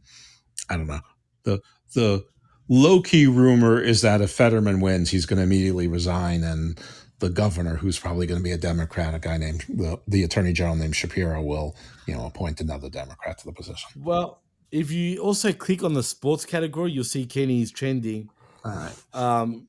I 0.69 0.77
don't 0.77 0.87
know. 0.87 1.01
the 1.43 1.59
The 1.93 2.23
low 2.69 3.01
key 3.01 3.27
rumor 3.27 3.81
is 3.81 4.01
that 4.01 4.21
if 4.21 4.31
Fetterman 4.31 4.79
wins, 4.79 5.09
he's 5.11 5.25
going 5.25 5.37
to 5.37 5.43
immediately 5.43 5.87
resign, 5.87 6.43
and 6.43 6.79
the 7.19 7.29
governor, 7.29 7.75
who's 7.75 7.99
probably 7.99 8.25
going 8.25 8.39
to 8.39 8.43
be 8.43 8.51
a 8.51 8.57
Democrat, 8.57 9.13
a 9.13 9.19
guy 9.19 9.37
named 9.37 9.65
the, 9.69 9.99
the 10.07 10.23
Attorney 10.23 10.53
General 10.53 10.75
named 10.77 10.95
Shapiro, 10.95 11.41
will 11.41 11.75
you 12.07 12.15
know 12.15 12.25
appoint 12.25 12.61
another 12.61 12.89
Democrat 12.89 13.37
to 13.39 13.45
the 13.45 13.53
position. 13.53 13.89
Well, 13.97 14.41
if 14.71 14.91
you 14.91 15.19
also 15.19 15.51
click 15.51 15.83
on 15.83 15.93
the 15.93 16.03
sports 16.03 16.45
category, 16.45 16.91
you'll 16.91 17.03
see 17.03 17.25
Kenny's 17.25 17.71
trending 17.71 18.29
All 18.63 18.71
right. 18.71 18.93
um, 19.13 19.67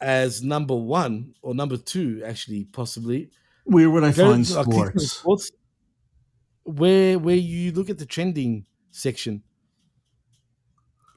as 0.00 0.42
number 0.42 0.74
one 0.76 1.34
or 1.42 1.54
number 1.54 1.76
two, 1.76 2.22
actually, 2.24 2.64
possibly. 2.64 3.30
Where 3.64 3.90
would 3.90 4.04
I 4.04 4.12
Go- 4.12 4.30
find 4.32 4.46
click 4.46 4.58
on 4.58 4.66
the 4.94 5.00
sports? 5.00 5.12
sports? 5.12 5.50
Where 6.64 7.18
where 7.18 7.36
you 7.36 7.72
look 7.72 7.90
at 7.90 7.98
the 7.98 8.06
trending 8.06 8.64
section. 8.90 9.42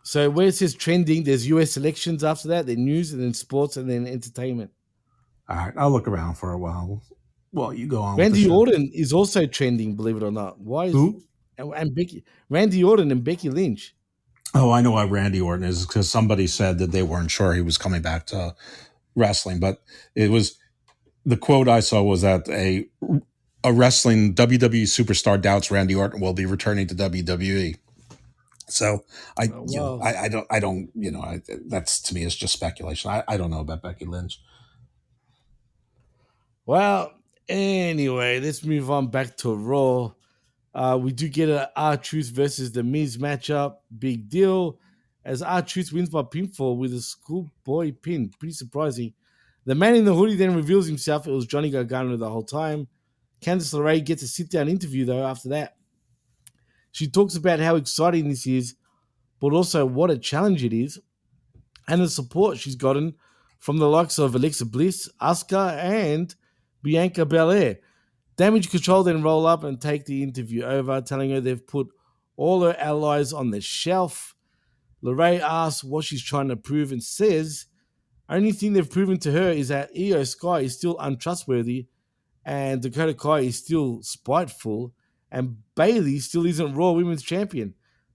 So 0.03 0.29
where 0.29 0.47
it 0.47 0.55
says 0.55 0.73
trending, 0.73 1.23
there's 1.23 1.47
US 1.47 1.75
elections 1.77 2.23
after 2.23 2.47
that, 2.49 2.65
then 2.65 2.85
news, 2.85 3.11
and 3.13 3.21
then 3.21 3.33
sports, 3.33 3.75
and 3.77 3.89
then 3.89 4.07
entertainment. 4.07 4.71
All 5.49 5.55
right, 5.57 5.73
I'll 5.77 5.91
look 5.91 6.07
around 6.07 6.35
for 6.35 6.51
a 6.53 6.57
while. 6.57 7.01
Well, 7.51 7.73
you 7.73 7.87
go 7.87 8.01
on. 8.01 8.17
Randy. 8.17 8.49
Orton 8.49 8.89
is 8.93 9.11
also 9.13 9.45
trending, 9.45 9.95
believe 9.95 10.17
it 10.17 10.23
or 10.23 10.31
not. 10.31 10.59
Why 10.59 10.85
is 10.85 10.93
Who? 10.93 11.21
And, 11.57 11.73
and 11.73 11.95
Becky 11.95 12.23
Randy 12.49 12.83
Orton 12.83 13.11
and 13.11 13.23
Becky 13.23 13.49
Lynch. 13.49 13.95
Oh, 14.53 14.71
I 14.71 14.81
know 14.81 14.91
why 14.91 15.05
Randy 15.05 15.41
Orton 15.41 15.65
is 15.65 15.85
because 15.85 16.09
somebody 16.09 16.47
said 16.47 16.79
that 16.79 16.91
they 16.91 17.03
weren't 17.03 17.31
sure 17.31 17.53
he 17.53 17.61
was 17.61 17.77
coming 17.77 18.01
back 18.01 18.27
to 18.27 18.55
wrestling, 19.15 19.59
but 19.59 19.81
it 20.15 20.31
was 20.31 20.57
the 21.25 21.37
quote 21.37 21.67
I 21.67 21.81
saw 21.81 22.01
was 22.01 22.21
that 22.21 22.47
a 22.49 22.87
a 23.63 23.73
wrestling 23.73 24.33
WWE 24.33 24.83
superstar 24.83 25.41
doubts 25.41 25.69
Randy 25.69 25.95
Orton 25.95 26.21
will 26.21 26.33
be 26.33 26.45
returning 26.45 26.87
to 26.87 26.95
WWE. 26.95 27.75
So 28.69 29.03
I, 29.37 29.47
Oh, 29.53 29.65
you 29.67 29.77
know. 29.77 29.99
I, 30.01 30.23
I 30.23 30.27
don't, 30.29 30.47
I 30.49 30.59
don't, 30.59 30.89
you 30.93 31.11
know, 31.11 31.21
I, 31.21 31.41
that's 31.67 32.01
to 32.03 32.13
me 32.13 32.23
is 32.23 32.35
just 32.35 32.53
speculation. 32.53 33.09
I, 33.09 33.23
I 33.27 33.37
don't 33.37 33.49
know 33.51 33.59
about 33.59 33.81
Becky 33.81 34.05
Lynch. 34.05 34.39
Well, 36.65 37.13
anyway, 37.47 38.39
let's 38.39 38.63
move 38.63 38.91
on 38.91 39.07
back 39.07 39.37
to 39.37 39.55
Raw. 39.55 40.11
Uh, 40.77 40.95
we 40.95 41.11
do 41.11 41.27
get 41.27 41.49
a 41.49 41.71
R-Truth 41.75 42.29
versus 42.29 42.71
the 42.71 42.83
Miz 42.83 43.17
matchup. 43.17 43.77
Big 43.97 44.29
deal. 44.29 44.77
As 45.25 45.41
R-Truth 45.41 45.91
wins 45.91 46.09
by 46.09 46.21
pinfall 46.21 46.77
with 46.77 46.93
a 46.93 47.01
schoolboy 47.01 47.93
pin. 47.93 48.29
Pretty 48.39 48.53
surprising. 48.53 49.13
The 49.65 49.73
man 49.73 49.95
in 49.95 50.05
the 50.05 50.13
hoodie 50.13 50.35
then 50.35 50.55
reveals 50.55 50.85
himself. 50.85 51.25
It 51.25 51.31
was 51.31 51.47
Johnny 51.47 51.71
Gargano 51.71 52.15
the 52.15 52.29
whole 52.29 52.43
time. 52.43 52.87
Candice 53.41 53.73
LeRae 53.73 54.05
gets 54.05 54.21
a 54.21 54.27
sit 54.27 54.51
down 54.51 54.69
interview 54.69 55.03
though 55.03 55.25
after 55.25 55.49
that. 55.49 55.77
She 56.91 57.09
talks 57.09 57.35
about 57.35 57.59
how 57.59 57.75
exciting 57.75 58.29
this 58.29 58.45
is, 58.45 58.75
but 59.39 59.53
also 59.53 59.83
what 59.83 60.11
a 60.11 60.17
challenge 60.17 60.63
it 60.63 60.73
is, 60.73 60.99
and 61.87 62.01
the 62.01 62.07
support 62.07 62.59
she's 62.59 62.75
gotten 62.75 63.15
from 63.59 63.77
the 63.77 63.89
likes 63.89 64.19
of 64.19 64.35
Alexa 64.35 64.65
Bliss, 64.65 65.09
Asuka, 65.19 65.75
and 65.77 66.35
Bianca 66.83 67.25
Belair. 67.25 67.79
Damage 68.37 68.69
CTRL 68.69 69.05
then 69.05 69.23
roll 69.23 69.45
up 69.45 69.63
and 69.63 69.81
take 69.81 70.05
the 70.05 70.23
interview 70.23 70.63
over, 70.63 71.01
telling 71.01 71.31
her 71.31 71.41
they've 71.41 71.65
put 71.67 71.87
all 72.35 72.61
her 72.61 72.75
allies 72.79 73.33
on 73.33 73.49
the 73.51 73.59
shelf. 73.59 74.35
LeRae 75.03 75.39
asks 75.39 75.83
what 75.83 76.05
she's 76.05 76.23
trying 76.23 76.47
to 76.47 76.55
prove 76.55 76.91
and 76.91 77.03
says 77.03 77.65
only 78.29 78.51
thing 78.51 78.73
they've 78.73 78.89
proven 78.89 79.17
to 79.19 79.31
her 79.31 79.49
is 79.49 79.69
that 79.69 79.93
Iyo 79.95 80.27
Sky 80.27 80.61
is 80.61 80.75
still 80.75 80.97
untrustworthy 80.99 81.87
and 82.45 82.81
Dakota 82.81 83.13
Kai 83.13 83.39
is 83.39 83.57
still 83.57 84.01
spiteful 84.03 84.93
and 85.31 85.57
Bayley 85.75 86.19
still 86.19 86.45
isn't 86.45 86.75
Raw 86.75 86.91
Women's 86.91 87.23
Champion. 87.23 87.73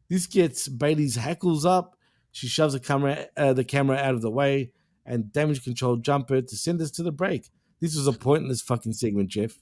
This 0.09 0.27
gets 0.27 0.69
Bayley's 0.69 1.17
hackles 1.17 1.65
up. 1.65 1.97
She 2.31 2.47
shoves 2.47 2.75
the 2.75 2.81
camera, 2.81 3.27
uh, 3.37 3.53
the 3.55 3.65
camera 3.65 3.97
out 3.97 4.15
of 4.15 4.23
the 4.23 4.31
way 4.31 4.73
and 5.05 5.33
Damage 5.33 5.65
CTRL 5.65 6.03
jumper 6.03 6.43
to 6.43 6.57
send 6.57 6.81
us 6.81 6.91
to 6.93 7.03
the 7.03 7.13
break. 7.13 7.51
This 7.81 7.97
was 7.97 8.07
a 8.07 8.13
pointless 8.13 8.61
fucking 8.61 8.93
segment, 8.93 9.31
Jeff. 9.31 9.59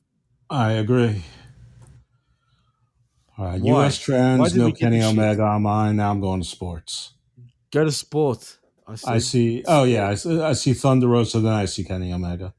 I 0.51 0.73
agree. 0.73 1.23
All 3.39 3.47
right, 3.47 3.61
Why? 3.61 3.83
U.S. 3.83 3.99
Trends, 3.99 4.55
no 4.55 4.73
Kenny? 4.73 5.03
Omega 5.03 5.43
on 5.43 5.63
mine. 5.63 5.97
Now 5.97 6.11
I'm 6.11 6.21
going 6.21 6.43
to 6.43 6.47
sports. 6.47 7.15
Go 7.71 7.85
to 7.85 7.93
sport. 7.93 8.59
I, 8.87 8.97
I 9.07 9.19
see. 9.19 9.63
Oh 9.67 9.85
yeah, 9.85 10.09
I 10.09 10.15
see, 10.17 10.41
I 10.41 10.53
see 10.55 10.75
Thunder 10.75 11.07
Rosa. 11.07 11.41
Then 11.41 11.53
I 11.53 11.65
see 11.67 11.85
Kenny 11.85 12.13
Omega. 12.13 12.53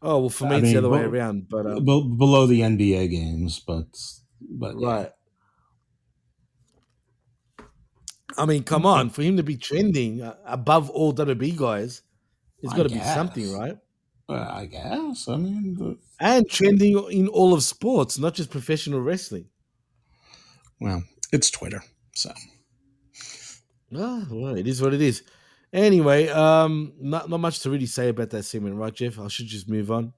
Oh 0.00 0.20
well, 0.20 0.28
for 0.30 0.46
me 0.46 0.54
I 0.54 0.58
it's 0.58 0.62
mean, 0.64 0.72
the 0.72 0.78
other 0.78 0.88
way 0.88 1.02
around. 1.02 1.48
But 1.48 1.66
uh, 1.66 1.80
be- 1.80 2.14
below 2.16 2.46
the 2.46 2.60
NBA 2.60 3.10
games, 3.10 3.60
but 3.60 3.86
but 4.40 4.80
yeah. 4.80 4.88
right. 4.88 5.12
I 8.36 8.46
mean, 8.46 8.62
come 8.62 8.86
on, 8.86 9.10
for 9.10 9.22
him 9.22 9.36
to 9.36 9.42
be 9.42 9.56
trending 9.56 10.22
uh, 10.22 10.36
above 10.46 10.90
all 10.90 11.12
WB 11.12 11.56
guys, 11.56 12.02
it's 12.62 12.72
got 12.72 12.84
to 12.84 12.88
be 12.88 13.00
something, 13.00 13.52
right? 13.52 13.76
Uh, 14.28 14.46
I 14.50 14.66
guess. 14.66 15.26
I 15.28 15.36
mean, 15.36 15.74
the, 15.76 15.96
and 16.20 16.48
trending 16.48 16.98
in 17.10 17.28
all 17.28 17.54
of 17.54 17.62
sports, 17.62 18.18
not 18.18 18.34
just 18.34 18.50
professional 18.50 19.00
wrestling. 19.00 19.46
well, 20.80 21.02
it's 21.32 21.50
Twitter, 21.50 21.82
so 22.14 22.32
Ah, 23.96 24.26
well, 24.30 24.54
it 24.56 24.66
is 24.66 24.82
what 24.82 24.92
it 24.92 25.00
is. 25.00 25.22
Anyway, 25.72 26.28
um, 26.28 26.92
not 27.00 27.28
not 27.30 27.40
much 27.40 27.60
to 27.60 27.70
really 27.70 27.86
say 27.86 28.08
about 28.08 28.30
that 28.30 28.42
segment, 28.44 28.76
right, 28.76 28.92
Jeff? 28.94 29.18
I 29.18 29.28
should 29.28 29.46
just 29.46 29.68
move 29.68 29.90
on. 29.90 30.12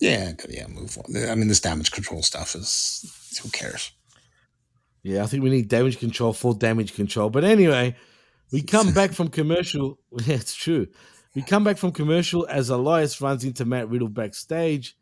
yeah, 0.00 0.32
yeah. 0.48 0.66
Move 0.66 0.96
on. 0.98 1.16
I 1.28 1.34
mean, 1.34 1.48
this 1.48 1.60
Damage 1.60 1.90
CTRL 1.90 2.24
stuff 2.24 2.54
is 2.54 3.38
who 3.42 3.50
cares? 3.50 3.92
Yeah, 5.02 5.24
I 5.24 5.26
think 5.26 5.42
we 5.42 5.50
need 5.50 5.68
damage 5.68 5.98
control, 5.98 6.32
full 6.32 6.52
damage 6.54 6.94
control. 6.94 7.28
But 7.28 7.44
anyway, 7.44 7.96
we 8.52 8.62
come 8.62 8.92
back 8.92 9.12
from 9.12 9.28
commercial. 9.28 9.98
Yeah, 10.26 10.36
it's 10.36 10.54
true. 10.54 10.86
We 11.34 11.42
come 11.42 11.64
back 11.64 11.78
from 11.78 11.92
commercial 11.92 12.46
as 12.48 12.68
Elias 12.68 13.20
runs 13.20 13.44
into 13.44 13.64
Matt 13.64 13.88
Riddle 13.88 14.08
backstage. 14.08 14.96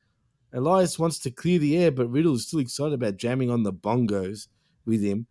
Elias 0.52 0.98
wants 0.98 1.18
to 1.20 1.30
clear 1.30 1.58
the 1.58 1.76
air, 1.76 1.90
but 1.90 2.10
Riddle 2.10 2.34
is 2.34 2.46
still 2.46 2.60
excited 2.60 2.94
about 2.94 3.16
jamming 3.16 3.50
on 3.50 3.64
the 3.64 3.72
bongos 3.72 4.46
with 4.84 5.02
him. 5.02 5.26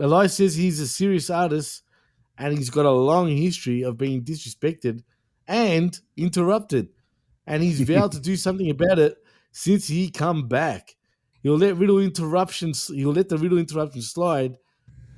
Elias 0.00 0.34
says 0.34 0.54
he's 0.54 0.80
a 0.80 0.86
serious 0.86 1.28
artist 1.28 1.82
and 2.38 2.56
he's 2.56 2.70
got 2.70 2.86
a 2.86 2.90
long 2.90 3.28
history 3.28 3.82
of 3.82 3.98
being 3.98 4.22
disrespected 4.22 5.02
and 5.46 6.00
interrupted. 6.16 6.88
And 7.46 7.62
he's 7.62 7.80
vowed 7.88 8.12
to 8.12 8.20
do 8.20 8.36
something 8.36 8.70
about 8.70 8.98
it 8.98 9.16
since 9.50 9.86
he 9.86 10.10
come 10.10 10.48
back. 10.48 10.96
He'll 11.42 11.58
let 11.58 11.76
Riddle 11.76 11.98
interruptions. 11.98 12.88
He'll 12.88 13.12
let 13.12 13.28
the 13.28 13.36
Riddle 13.36 13.58
interruption 13.58 14.00
slide, 14.00 14.56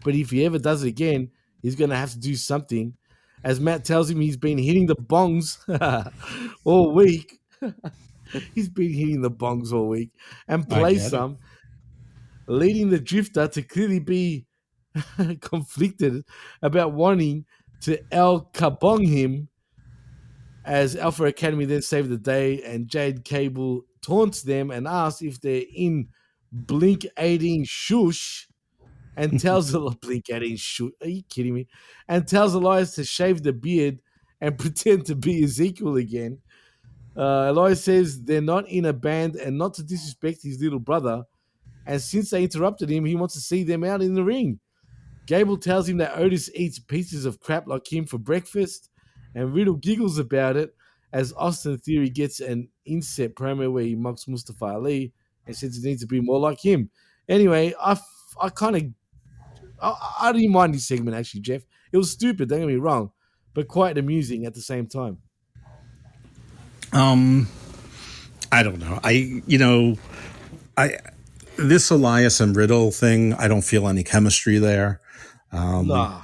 but 0.02 0.14
if 0.14 0.30
he 0.30 0.44
ever 0.44 0.58
does 0.58 0.82
it 0.82 0.88
again, 0.88 1.30
he's 1.62 1.76
gonna 1.76 1.96
have 1.96 2.12
to 2.12 2.18
do 2.18 2.34
something. 2.34 2.94
As 3.44 3.60
Matt 3.60 3.84
tells 3.84 4.10
him, 4.10 4.20
he's 4.20 4.38
been 4.38 4.58
hitting 4.58 4.86
the 4.86 4.96
bongs 4.96 5.58
all 6.64 6.92
week. 6.92 7.40
he's 8.54 8.70
been 8.70 8.92
hitting 8.92 9.20
the 9.20 9.30
bongs 9.30 9.72
all 9.72 9.88
week 9.88 10.10
and 10.48 10.68
play 10.68 10.94
get 10.94 11.06
it. 11.06 11.10
some, 11.10 11.36
leading 12.46 12.88
the 12.88 12.98
Drifter 12.98 13.46
to 13.48 13.62
clearly 13.62 14.00
be 14.00 14.46
conflicted 15.40 16.24
about 16.62 16.92
wanting 16.92 17.44
to 17.82 18.02
El 18.10 18.46
Kabong 18.54 19.06
him 19.06 19.48
as 20.64 20.96
Alpha 20.96 21.24
Academy 21.24 21.66
then 21.66 21.82
saved 21.82 22.08
the 22.08 22.16
day 22.16 22.62
and 22.62 22.90
Chad 22.90 23.24
Gable 23.24 23.82
taunts 24.00 24.40
them 24.42 24.70
and 24.70 24.88
asks 24.88 25.20
if 25.20 25.40
they're 25.40 25.64
in 25.74 26.08
Blink 26.50 27.06
18 27.18 27.64
shush 27.66 28.48
and 29.16 29.40
tells 29.40 29.72
the 29.72 29.80
Blink 30.00 30.30
18 30.30 30.56
shush. 30.56 30.90
Are 31.02 31.08
you 31.08 31.22
kidding 31.28 31.54
me? 31.54 31.68
And 32.08 32.26
tells 32.26 32.54
Elias 32.54 32.94
to 32.96 33.04
shave 33.04 33.42
the 33.42 33.52
beard 33.52 34.00
and 34.40 34.58
pretend 34.58 35.06
to 35.06 35.14
be 35.14 35.44
Ezekiel 35.44 35.96
again. 35.96 36.38
Uh, 37.16 37.46
Elias 37.50 37.84
says 37.84 38.22
they're 38.22 38.40
not 38.40 38.68
in 38.68 38.86
a 38.86 38.92
band 38.92 39.36
and 39.36 39.56
not 39.56 39.74
to 39.74 39.82
disrespect 39.82 40.42
his 40.42 40.60
little 40.60 40.80
brother. 40.80 41.22
And 41.86 42.00
since 42.00 42.30
they 42.30 42.42
interrupted 42.42 42.90
him, 42.90 43.04
he 43.04 43.14
wants 43.14 43.34
to 43.34 43.40
see 43.40 43.62
them 43.62 43.84
out 43.84 44.02
in 44.02 44.14
the 44.14 44.24
ring. 44.24 44.58
Gable 45.26 45.56
tells 45.56 45.88
him 45.88 45.98
that 45.98 46.18
Otis 46.18 46.50
eats 46.54 46.78
pieces 46.78 47.24
of 47.24 47.40
crap 47.40 47.66
like 47.66 47.90
him 47.90 48.04
for 48.04 48.18
breakfast, 48.18 48.90
and 49.34 49.54
Riddle 49.54 49.76
giggles 49.76 50.18
about 50.18 50.56
it 50.56 50.74
as 51.12 51.32
Austin 51.34 51.78
Theory 51.78 52.10
gets 52.10 52.40
an 52.40 52.68
inset 52.84 53.34
promo 53.34 53.72
where 53.72 53.84
he 53.84 53.94
mocks 53.94 54.28
Mustafa 54.28 54.64
Ali 54.66 55.12
and 55.46 55.56
says 55.56 55.76
he 55.76 55.88
needs 55.88 56.02
to 56.02 56.06
be 56.06 56.20
more 56.20 56.40
like 56.40 56.60
him. 56.60 56.90
Anyway, 57.28 57.72
I, 57.80 57.92
f- 57.92 58.36
I 58.40 58.48
kind 58.50 58.76
of 58.76 58.82
I, 59.92 60.28
I 60.28 60.32
didn't 60.32 60.50
mind 60.52 60.74
this 60.74 60.86
segment 60.86 61.16
actually, 61.16 61.40
Jeff. 61.40 61.62
It 61.92 61.96
was 61.96 62.10
stupid, 62.10 62.48
don't 62.48 62.60
get 62.60 62.68
me 62.68 62.76
wrong, 62.76 63.10
but 63.54 63.68
quite 63.68 63.98
amusing 63.98 64.46
at 64.46 64.54
the 64.54 64.60
same 64.60 64.86
time. 64.86 65.18
Um, 66.92 67.48
I 68.52 68.62
don't 68.62 68.78
know. 68.78 69.00
I 69.02 69.42
you 69.46 69.58
know, 69.58 69.96
I 70.76 70.98
this 71.56 71.90
Elias 71.90 72.40
and 72.40 72.54
Riddle 72.54 72.90
thing. 72.90 73.34
I 73.34 73.48
don't 73.48 73.62
feel 73.64 73.88
any 73.88 74.02
chemistry 74.04 74.58
there. 74.58 75.00
Um, 75.52 75.88
Nah, 75.88 76.22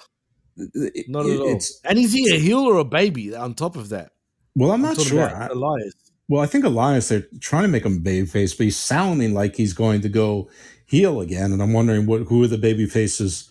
it- 0.57 1.09
not 1.09 1.27
at 1.27 1.41
all. 1.41 1.47
it's- 1.49 1.81
And 1.85 1.99
is 1.99 2.13
he 2.13 2.35
a 2.35 2.39
heel 2.39 2.61
or 2.61 2.79
a 2.79 2.85
baby 2.85 3.35
on 3.35 3.55
top 3.55 3.77
of 3.77 3.89
that? 3.91 4.13
Well, 4.57 4.71
I'm 4.73 4.85
I'm 4.85 4.95
not 4.95 5.01
sure. 5.01 5.23
I- 5.29 5.47
Elias. 5.49 5.95
Well, 6.29 6.41
I 6.43 6.47
think 6.47 6.65
Elias, 6.65 7.09
they're 7.09 7.27
trying 7.41 7.63
to 7.65 7.69
make 7.69 7.85
him 7.85 7.97
a 7.97 8.01
babyface, 8.01 8.57
but 8.57 8.63
he's 8.65 8.77
sounding 8.77 9.35
like 9.35 9.57
he's 9.57 9.73
going 9.73 10.01
to 10.03 10.09
go 10.09 10.49
heel 10.87 11.21
again. 11.21 11.53
And 11.53 11.61
I'm 11.61 11.73
wondering 11.73 12.07
what 12.07 12.23
who 12.29 12.45
are 12.45 12.49
the 12.49 12.59
baby 12.59 12.87
faces 12.87 13.49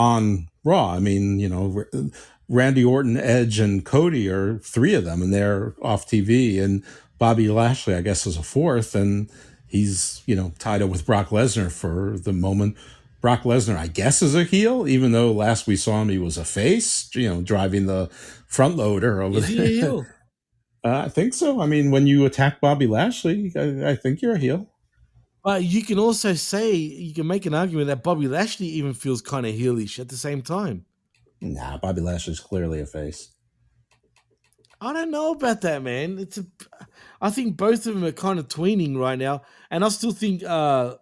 on 0.00 0.48
Raw? 0.64 0.94
I 0.94 0.98
mean, 0.98 1.38
you 1.38 1.48
know, 1.48 1.84
Randy 2.48 2.84
Orton, 2.84 3.16
Edge, 3.16 3.58
and 3.58 3.84
Cody 3.84 4.28
are 4.28 4.58
three 4.58 4.94
of 4.94 5.04
them, 5.04 5.20
and 5.22 5.32
they're 5.32 5.74
off 5.82 6.06
TV. 6.06 6.60
And 6.62 6.82
Bobby 7.18 7.48
Lashley, 7.48 7.94
I 7.94 8.00
guess, 8.00 8.26
is 8.26 8.36
a 8.36 8.42
fourth, 8.42 8.94
and 8.94 9.30
he's 9.66 10.22
you 10.26 10.34
know 10.34 10.52
tied 10.58 10.82
up 10.82 10.90
with 10.90 11.06
Brock 11.06 11.28
Lesnar 11.28 11.70
for 11.70 12.18
the 12.18 12.32
moment. 12.32 12.76
Brock 13.20 13.42
Lesnar, 13.42 13.76
I 13.76 13.86
guess, 13.88 14.22
is 14.22 14.34
a 14.34 14.44
heel, 14.44 14.88
even 14.88 15.12
though 15.12 15.30
last 15.30 15.66
we 15.66 15.76
saw 15.76 16.00
him, 16.00 16.08
he 16.08 16.16
was 16.16 16.38
a 16.38 16.44
face, 16.44 17.14
you 17.14 17.28
know, 17.28 17.42
driving 17.42 17.84
the 17.84 18.08
front 18.46 18.76
loader 18.76 19.20
over 19.20 19.36
Is 19.38 19.48
he 19.48 19.62
a 19.62 19.66
heel? 19.66 20.06
uh, 20.84 21.02
I 21.04 21.08
think 21.10 21.34
so. 21.34 21.60
I 21.60 21.66
mean, 21.66 21.90
when 21.90 22.06
you 22.06 22.24
attack 22.24 22.62
Bobby 22.62 22.86
Lashley, 22.86 23.52
I, 23.54 23.90
I 23.90 23.94
think 23.94 24.22
you're 24.22 24.36
a 24.36 24.38
heel. 24.38 24.69
But 25.42 25.64
you 25.64 25.82
can 25.82 25.98
also 25.98 26.34
say 26.34 26.74
you 26.74 27.14
can 27.14 27.26
make 27.26 27.46
an 27.46 27.54
argument 27.54 27.86
that 27.86 28.02
Bobby 28.02 28.28
Lashley 28.28 28.66
even 28.66 28.92
feels 28.92 29.22
kind 29.22 29.46
of 29.46 29.54
heelish 29.54 29.98
at 29.98 30.08
the 30.08 30.16
same 30.16 30.42
time. 30.42 30.84
Nah, 31.40 31.78
Bobby 31.78 32.02
Lashley's 32.02 32.40
clearly 32.40 32.80
a 32.80 32.86
face. 32.86 33.30
I 34.82 34.92
don't 34.92 35.10
know 35.10 35.32
about 35.32 35.60
that, 35.62 35.82
man. 35.82 36.18
It's 36.18 36.38
a, 36.38 36.46
I 37.20 37.30
think 37.30 37.56
both 37.56 37.86
of 37.86 37.94
them 37.94 38.04
are 38.04 38.12
kind 38.12 38.38
of 38.38 38.48
tweening 38.48 38.96
right 38.96 39.18
now, 39.18 39.42
and 39.70 39.84
I 39.84 39.88
still 39.88 40.12
think, 40.12 40.42
uh, 40.42 40.96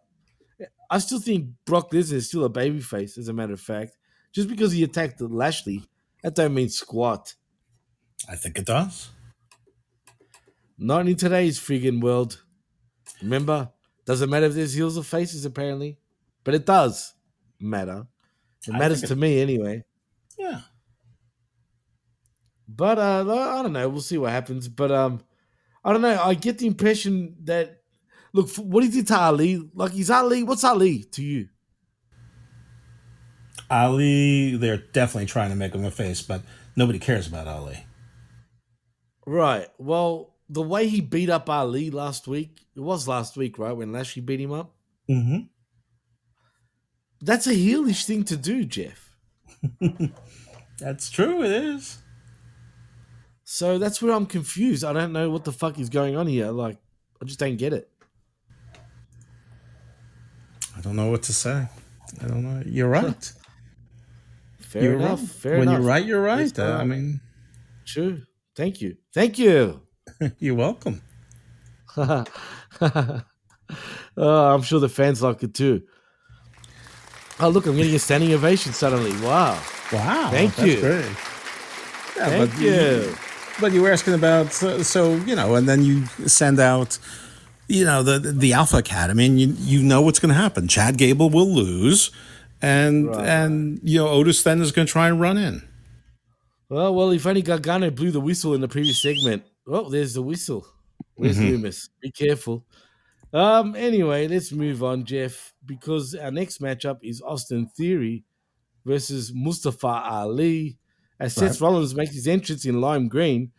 I 0.90 0.98
still 0.98 1.20
think 1.20 1.50
Brock 1.64 1.90
Lesnar 1.92 2.14
is 2.14 2.28
still 2.28 2.44
a 2.44 2.50
babyface. 2.50 3.18
As 3.18 3.28
a 3.28 3.32
matter 3.32 3.52
of 3.52 3.60
fact, 3.60 3.96
just 4.32 4.48
because 4.48 4.72
he 4.72 4.82
attacked 4.82 5.20
Lashley, 5.20 5.84
that 6.22 6.34
don't 6.34 6.54
mean 6.54 6.68
squat. 6.68 7.34
I 8.28 8.34
think 8.34 8.58
it 8.58 8.66
does. 8.66 9.10
Not 10.76 11.08
in 11.08 11.16
today's 11.16 11.58
friggin' 11.58 12.00
world. 12.00 12.42
Remember, 13.22 13.70
doesn't 14.08 14.30
matter 14.30 14.46
if 14.46 14.54
there's 14.54 14.72
heels 14.74 14.96
or 14.98 15.04
faces, 15.04 15.44
apparently, 15.44 15.98
but 16.42 16.54
it 16.54 16.64
does 16.66 17.14
matter. 17.60 18.06
It 18.66 18.74
I 18.74 18.78
matters 18.78 19.02
to 19.02 19.12
it- 19.12 19.18
me 19.18 19.40
anyway. 19.40 19.84
Yeah. 20.38 20.62
But 22.66 22.98
uh, 22.98 23.20
I 23.58 23.62
don't 23.62 23.72
know. 23.74 23.88
We'll 23.88 24.00
see 24.00 24.18
what 24.18 24.32
happens. 24.32 24.66
But 24.68 24.90
um, 24.92 25.20
I 25.84 25.92
don't 25.92 26.00
know. 26.02 26.20
I 26.22 26.34
get 26.34 26.58
the 26.58 26.66
impression 26.66 27.36
that 27.44 27.82
look, 28.32 28.48
what 28.56 28.82
he 28.84 28.90
did 28.90 29.06
to 29.08 29.18
Ali, 29.18 29.68
like 29.74 29.92
he's 29.92 30.10
Ali. 30.10 30.42
What's 30.42 30.64
Ali 30.64 31.04
to 31.04 31.22
you? 31.22 31.48
Ali, 33.70 34.56
they're 34.56 34.78
definitely 34.78 35.26
trying 35.26 35.50
to 35.50 35.56
make 35.56 35.74
him 35.74 35.84
a 35.84 35.90
face, 35.90 36.22
but 36.22 36.42
nobody 36.76 36.98
cares 36.98 37.26
about 37.26 37.46
Ali. 37.46 37.84
Right. 39.26 39.68
Well, 39.78 40.34
the 40.48 40.62
way 40.62 40.88
he 40.88 41.00
beat 41.00 41.30
up 41.30 41.48
Ali 41.50 41.90
last 41.90 42.26
week, 42.26 42.60
it 42.74 42.80
was 42.80 43.06
last 43.06 43.36
week, 43.36 43.58
right? 43.58 43.72
When 43.72 43.92
Lashley 43.92 44.22
beat 44.22 44.40
him 44.40 44.52
up. 44.52 44.74
Mm-hmm. 45.08 45.38
That's 47.20 47.46
a 47.46 47.52
heelish 47.54 48.04
thing 48.04 48.24
to 48.24 48.36
do, 48.36 48.64
Jeff. 48.64 49.16
That's 50.78 51.10
true. 51.10 51.42
It 51.42 51.50
is. 51.50 51.98
So 53.50 53.78
that's 53.78 54.02
where 54.02 54.12
I'm 54.12 54.26
confused. 54.26 54.84
I 54.84 54.92
don't 54.92 55.12
know 55.12 55.30
what 55.30 55.44
the 55.44 55.52
fuck 55.52 55.78
is 55.78 55.88
going 55.88 56.16
on 56.16 56.26
here. 56.26 56.50
Like, 56.50 56.76
I 57.20 57.24
just 57.24 57.38
don't 57.40 57.56
get 57.56 57.72
it. 57.72 57.90
I 60.76 60.80
don't 60.82 60.94
know 60.96 61.10
what 61.10 61.22
to 61.24 61.32
say. 61.32 61.66
I 62.22 62.26
don't 62.28 62.42
know. 62.42 62.62
You're 62.66 62.90
right. 62.90 63.32
Fair 64.60 64.82
You're 64.82 64.96
enough. 64.96 65.20
right. 65.20 65.28
Fair 65.28 65.52
when 65.58 65.62
enough. 65.62 65.78
you're 65.78 65.88
right, 65.88 66.04
you're 66.04 66.22
right. 66.22 66.58
Uh, 66.58 66.76
I 66.78 66.84
mean, 66.84 67.20
true. 67.86 68.20
Thank 68.54 68.82
you. 68.82 68.96
Thank 69.14 69.38
you. 69.38 69.80
you're 70.38 70.54
welcome. 70.54 71.02
uh, 71.96 72.24
I'm 74.16 74.62
sure 74.62 74.80
the 74.80 74.88
fans 74.88 75.22
like 75.22 75.42
it 75.42 75.54
too. 75.54 75.82
Oh, 77.40 77.48
look, 77.48 77.66
I'm 77.66 77.76
getting 77.76 77.94
a 77.94 77.98
standing 77.98 78.32
ovation 78.32 78.72
suddenly. 78.72 79.12
Wow. 79.24 79.60
Wow. 79.92 80.28
Thank 80.30 80.56
that's 80.56 80.68
you. 80.68 80.80
Great. 80.80 81.04
Yeah, 82.16 82.28
Thank 82.30 82.50
but 82.50 82.60
you. 82.60 83.14
But 83.60 83.72
you 83.72 83.82
were 83.82 83.92
asking 83.92 84.14
about 84.14 84.52
so, 84.52 84.82
so 84.82 85.14
you 85.16 85.36
know, 85.36 85.54
and 85.54 85.68
then 85.68 85.84
you 85.84 86.06
send 86.26 86.58
out, 86.58 86.98
you 87.68 87.84
know, 87.84 88.02
the 88.02 88.18
the 88.18 88.52
Alpha 88.52 88.78
Academy, 88.78 89.26
and 89.26 89.40
you 89.40 89.54
you 89.58 89.82
know 89.82 90.00
what's 90.02 90.18
going 90.18 90.34
to 90.34 90.40
happen. 90.40 90.68
Chad 90.68 90.96
Gable 90.96 91.30
will 91.30 91.52
lose, 91.52 92.10
and 92.60 93.08
and 93.14 93.80
you 93.82 93.98
know 93.98 94.08
Otis 94.08 94.42
then 94.42 94.60
is 94.60 94.72
going 94.72 94.86
to 94.86 94.92
try 94.92 95.08
and 95.08 95.20
run 95.20 95.38
in. 95.38 95.62
Well, 96.68 96.94
well, 96.94 97.10
if 97.10 97.26
only 97.26 97.42
Gargano 97.42 97.90
blew 97.90 98.10
the 98.10 98.20
whistle 98.20 98.54
in 98.54 98.60
the 98.60 98.68
previous 98.68 99.00
segment. 99.00 99.44
Oh, 99.68 99.88
there's 99.90 100.14
the 100.14 100.22
whistle. 100.22 100.66
Where's 101.16 101.38
Mhm. 101.38 101.60
Lumis? 101.60 101.88
Be 102.00 102.10
careful. 102.10 102.64
Um. 103.32 103.76
Anyway, 103.76 104.26
let's 104.28 104.52
move 104.52 104.82
on, 104.82 105.04
Jeff, 105.04 105.52
because 105.64 106.14
our 106.14 106.30
next 106.30 106.60
matchup 106.60 106.98
is 107.02 107.20
Austin 107.20 107.68
Theory 107.76 108.24
versus 108.86 109.32
Mustafa 109.34 109.86
Ali. 109.86 110.78
As 111.20 111.34
Seth 111.34 111.60
Right. 111.60 111.60
Rollins 111.62 111.94
makes 111.94 112.14
his 112.14 112.28
entrance 112.28 112.64
in 112.64 112.80
lime 112.80 113.08
green, 113.08 113.52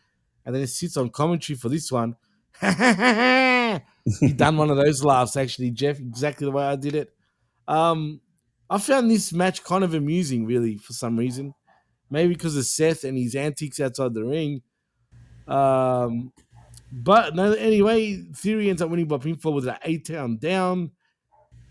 and 0.45 0.55
then 0.55 0.61
he 0.61 0.67
sits 0.67 0.97
on 0.97 1.09
commentary 1.09 1.57
for 1.57 1.69
this 1.69 1.91
one. 1.91 2.15
he 2.61 4.33
done 4.33 4.57
one 4.57 4.69
of 4.69 4.77
those 4.77 5.03
laughs 5.03 5.35
actually, 5.37 5.71
Jeff, 5.71 5.99
exactly 5.99 6.45
the 6.45 6.51
way 6.51 6.63
I 6.63 6.75
did 6.75 6.95
it. 6.95 7.09
Um, 7.67 8.21
I 8.69 8.77
found 8.79 9.11
this 9.11 9.31
match 9.33 9.63
kind 9.63 9.83
of 9.83 9.93
amusing, 9.93 10.45
really, 10.45 10.77
for 10.77 10.93
some 10.93 11.17
reason. 11.17 11.53
Maybe 12.09 12.33
because 12.33 12.55
of 12.57 12.65
Seth 12.65 13.03
and 13.03 13.17
his 13.17 13.35
antics 13.35 13.79
outside 13.79 14.13
the 14.13 14.23
ring. 14.25 14.61
Um, 15.49 16.31
but 16.91 17.35
no, 17.35 17.53
anyway, 17.53 18.23
Theory 18.35 18.69
ends 18.69 18.81
up 18.81 18.89
winning 18.89 19.07
by 19.07 19.17
pinfall 19.17 19.53
with 19.53 19.67
an 19.67 19.77
eight 19.83 20.07
count 20.07 20.39
down. 20.39 20.91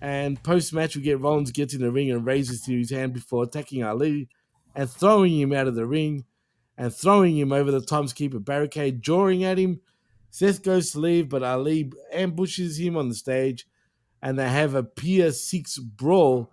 And 0.01 0.41
post 0.43 0.72
match, 0.72 0.95
we 0.95 1.03
get 1.03 1.20
Rollins 1.20 1.51
gets 1.51 1.74
in 1.74 1.81
the 1.81 1.91
ring 1.91 2.11
and 2.11 2.24
raises 2.24 2.64
Theory's 2.64 2.91
hand 2.91 3.14
before 3.14 3.45
attacking 3.45 3.83
Ali 3.83 4.29
and 4.74 4.89
throwing 4.89 5.39
him 5.39 5.53
out 5.53 5.66
of 5.66 5.74
the 5.74 5.87
ring 5.87 6.24
and 6.76 6.95
throwing 6.95 7.37
him 7.37 7.53
over 7.53 7.72
the 7.72 7.81
timekeeper 7.81 8.39
barricade, 8.39 9.03
jawing 9.03 9.43
at 9.43 9.59
him. 9.59 9.81
Seth 10.31 10.62
goes 10.62 10.93
to 10.93 11.01
leave, 11.01 11.29
but 11.29 11.43
Ali 11.43 11.91
ambushes 12.12 12.79
him 12.79 12.97
on 12.97 13.09
the 13.09 13.14
stage 13.14 13.66
and 14.22 14.39
they 14.39 14.49
have 14.49 14.74
a 14.74 14.85
Pier 14.85 15.33
6 15.33 15.79
brawl. 15.79 16.53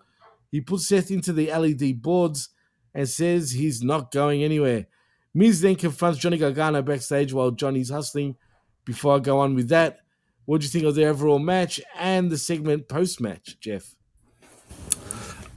He 0.52 0.62
puts 0.62 0.88
Seth 0.88 1.12
into 1.12 1.34
the 1.34 1.52
LED 1.52 2.02
boards 2.02 2.50
and 2.94 3.08
says 3.08 3.52
he's 3.52 3.84
not 3.84 4.12
going 4.12 4.44
anywhere. 4.44 4.88
Miz 5.36 5.60
then 5.60 5.76
confronts 5.76 6.18
Johnny 6.18 6.38
Gargano 6.38 6.82
backstage 6.82 7.34
while 7.34 7.52
Johnny's 7.52 7.90
hustling. 7.90 8.38
Before 8.86 9.18
I 9.18 9.20
go 9.20 9.40
on 9.40 9.54
with 9.54 9.68
that, 9.70 10.00
what 10.46 10.62
do 10.62 10.66
you 10.66 10.70
think 10.70 10.86
of 10.86 10.96
the 10.96 11.06
overall 11.06 11.40
match 11.40 11.82
and 12.00 12.32
the 12.32 12.38
segment 12.38 12.88
post 12.88 13.20
match, 13.20 13.60
Jeff? 13.60 13.96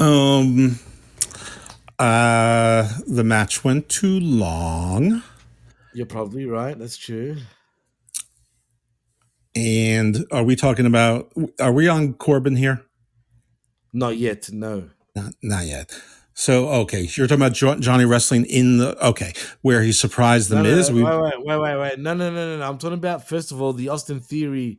Um, 0.01 0.81
uh, 1.97 2.91
the 3.07 3.23
match 3.23 3.63
went 3.63 3.89
too 3.89 4.19
long. 4.19 5.23
You're 5.95 6.07
probably 6.07 6.47
right. 6.47 6.77
That's 6.77 6.97
true. 6.97 7.37
And 9.55 10.25
are 10.33 10.43
we 10.43 10.57
talking 10.57 10.87
about? 10.87 11.33
Are 11.61 11.73
we 11.73 11.87
on 11.87 12.15
Corbin 12.15 12.57
here? 12.57 12.85
Not 13.93 14.17
yet. 14.17 14.51
No. 14.53 14.91
Not, 15.15 15.35
not 15.43 15.67
yet. 15.67 15.93
So 16.39 16.69
okay, 16.69 17.01
you're 17.01 17.27
talking 17.27 17.43
about 17.43 17.53
jo- 17.55 17.81
Johnny 17.81 18.05
wrestling 18.05 18.45
in 18.45 18.79
the 18.79 19.07
okay, 19.09 19.33
where 19.63 19.83
he 19.83 19.91
surprised 19.91 20.51
the 20.51 20.55
No, 20.55 20.63
no, 20.63 20.77
Miz. 20.77 20.89
no, 20.89 20.95
We- 20.95 21.03
wait, 21.03 21.21
wait, 21.21 21.35
wait, 21.45 21.59
wait, 21.59 21.77
wait. 21.81 21.99
No, 21.99 22.15
no, 22.15 22.31
no, 22.31 22.51
no, 22.51 22.59
no. 22.59 22.65
I'm 22.65 22.79
talking 22.79 22.97
about 22.97 23.27
first 23.27 23.51
of 23.51 23.61
all 23.61 23.73
the 23.73 23.89
Austin 23.89 24.21
Theory, 24.21 24.79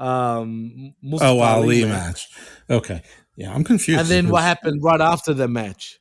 um, 0.00 0.92
Mustafa 1.00 1.30
oh, 1.30 1.38
Ali 1.38 1.84
match. 1.84 1.92
match. 1.92 2.28
Okay, 2.68 3.02
yeah, 3.36 3.54
I'm 3.54 3.62
confused. 3.62 4.00
and 4.00 4.08
then 4.08 4.30
what 4.30 4.42
happened 4.42 4.82
right 4.82 5.00
after 5.00 5.32
the 5.32 5.46
match? 5.46 6.00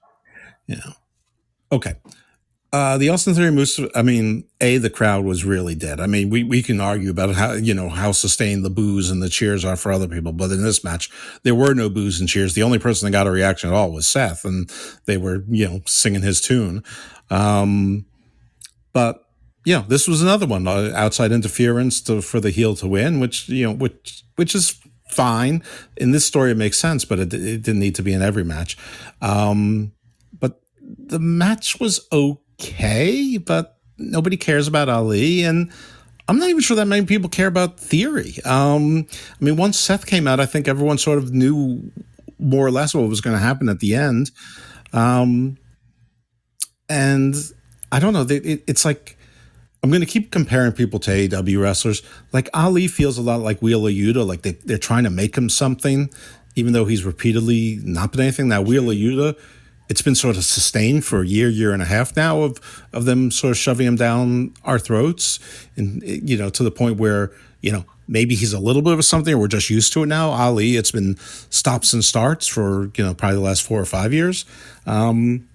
Yeah. 0.66 0.78
Okay. 1.72 1.94
Uh, 2.72 3.00
the 3.00 3.10
Austin 3.10 3.34
Theory 3.34 3.52
moves. 3.52 3.80
I 3.96 4.04
mean, 4.04 4.44
a 4.62 4.78
the 4.78 4.92
crowd 4.92 5.26
was 5.26 5.44
really 5.44 5.74
dead. 5.74 6.00
I 6.00 6.06
mean, 6.06 6.30
we 6.30 6.44
we 6.44 6.62
can 6.62 6.80
argue 6.80 7.10
about 7.10 7.34
how 7.34 7.54
you 7.54 7.74
know 7.74 7.90
how 7.90 8.12
sustained 8.12 8.64
the 8.64 8.70
boos 8.70 9.10
and 9.10 9.24
the 9.24 9.30
cheers 9.30 9.66
are 9.66 9.76
for 9.76 9.92
other 9.92 10.08
people, 10.08 10.34
but 10.34 10.52
in 10.52 10.64
this 10.64 10.84
match, 10.84 11.10
there 11.44 11.56
were 11.56 11.74
no 11.74 11.90
boos 11.90 12.20
and 12.20 12.30
cheers. 12.30 12.54
The 12.54 12.62
only 12.62 12.78
person 12.78 13.08
that 13.08 13.12
got 13.12 13.26
a 13.26 13.32
reaction 13.32 13.70
at 13.70 13.76
all 13.76 13.92
was 13.92 14.08
Seth, 14.08 14.46
and 14.46 14.72
they 15.06 15.18
were 15.18 15.44
you 15.50 15.68
know 15.68 15.82
singing 15.88 16.22
his 16.22 16.42
tune. 16.42 16.84
Um, 17.32 18.06
but 18.94 19.24
yeah, 19.66 19.84
this 19.88 20.08
was 20.08 20.22
another 20.22 20.46
one 20.46 20.68
uh, 20.68 20.92
outside 20.96 21.32
interference 21.32 22.02
to, 22.02 22.22
for 22.22 22.40
the 22.40 22.52
heel 22.52 22.76
to 22.76 22.88
win, 22.88 23.20
which 23.20 23.50
you 23.50 23.66
know 23.66 23.74
which 23.74 24.24
which 24.36 24.54
is 24.54 24.80
fine 25.10 25.64
in 25.98 26.12
this 26.12 26.26
story. 26.26 26.52
It 26.52 26.58
makes 26.58 26.78
sense, 26.78 27.04
but 27.04 27.18
it, 27.18 27.34
it 27.34 27.64
didn't 27.64 27.80
need 27.80 27.96
to 27.96 28.04
be 28.04 28.14
in 28.14 28.22
every 28.22 28.44
match. 28.44 28.78
Um, 29.22 29.92
but 30.40 30.62
the 30.82 31.20
match 31.20 31.80
was 31.80 32.08
okay, 32.12 32.42
but 33.46 33.78
nobody 33.98 34.38
cares 34.38 34.68
about 34.68 34.90
Ali, 34.90 35.44
and 35.44 35.72
I'm 36.28 36.38
not 36.38 36.50
even 36.50 36.62
sure 36.62 36.78
that 36.78 36.86
many 36.86 37.06
people 37.06 37.30
care 37.30 37.48
about 37.48 37.80
Theory. 37.80 38.36
Um, 38.46 39.08
I 39.12 39.44
mean, 39.44 39.56
once 39.56 39.80
Seth 39.80 40.06
came 40.06 40.28
out, 40.28 40.40
I 40.40 40.46
think 40.46 40.68
everyone 40.68 40.98
sort 40.98 41.18
of 41.18 41.34
knew 41.34 41.92
more 42.38 42.66
or 42.66 42.72
less 42.72 42.94
what 42.94 43.08
was 43.08 43.22
going 43.22 43.36
to 43.36 43.42
happen 43.42 43.68
at 43.70 43.80
the 43.80 43.96
end. 43.96 44.32
Um, 44.94 45.58
and 46.88 47.36
I 47.92 48.00
don't 48.00 48.14
know, 48.14 48.24
they, 48.24 48.38
it, 48.38 48.64
it's 48.68 48.86
like 48.86 49.18
I'm 49.84 49.90
going 49.90 50.02
to 50.02 50.08
keep 50.08 50.32
comparing 50.32 50.72
people 50.72 51.00
to 51.00 51.12
AEW 51.12 51.62
wrestlers. 51.62 52.02
Like 52.34 52.50
Ali 52.54 52.88
feels 52.88 53.18
a 53.18 53.22
lot 53.22 53.42
like 53.42 53.62
Wheeler 53.62 53.92
Yuta, 53.92 54.26
like 54.26 54.42
they, 54.42 54.52
they're 54.52 54.78
trying 54.78 55.06
to 55.06 55.10
make 55.10 55.38
him 55.38 55.50
something, 55.50 56.10
even 56.56 56.74
though 56.74 56.86
he's 56.86 57.06
repeatedly 57.06 57.80
not 57.84 58.12
been 58.12 58.22
anything. 58.22 58.50
That 58.50 58.66
Wheeler 58.66 58.94
Yuta, 58.94 59.38
it's 59.90 60.04
been 60.04 60.16
sort 60.16 60.38
of 60.38 60.46
sustained 60.46 61.04
for 61.04 61.22
a 61.22 61.26
year, 61.26 61.50
year 61.50 61.74
and 61.74 61.82
a 61.82 61.86
half 61.86 62.16
now 62.16 62.42
of 62.44 62.86
of 62.94 63.06
them 63.06 63.32
sort 63.32 63.52
of 63.52 63.58
shoving 63.58 63.88
him 63.88 63.96
down 63.96 64.54
our 64.64 64.80
throats, 64.80 65.40
and 65.76 66.02
you 66.04 66.38
know 66.38 66.50
to 66.50 66.64
the 66.64 66.72
point 66.72 66.98
where 66.98 67.32
you 67.62 67.72
know 67.72 67.86
maybe 68.08 68.36
he's 68.36 68.54
a 68.54 68.60
little 68.60 68.82
bit 68.82 68.94
of 68.94 69.04
something, 69.04 69.34
or 69.34 69.40
we're 69.40 69.48
just 69.48 69.70
used 69.70 69.92
to 69.94 70.04
it 70.04 70.06
now. 70.06 70.30
Ali, 70.30 70.78
it's 70.78 70.92
been 70.92 71.18
stops 71.50 71.92
and 71.92 72.06
starts 72.06 72.48
for 72.48 72.92
you 72.96 73.04
know 73.04 73.14
probably 73.14 73.38
the 73.38 73.44
last 73.44 73.64
four 73.64 73.82
or 73.82 73.86
five 73.86 74.14
years. 74.14 74.46
Um, 74.86 75.48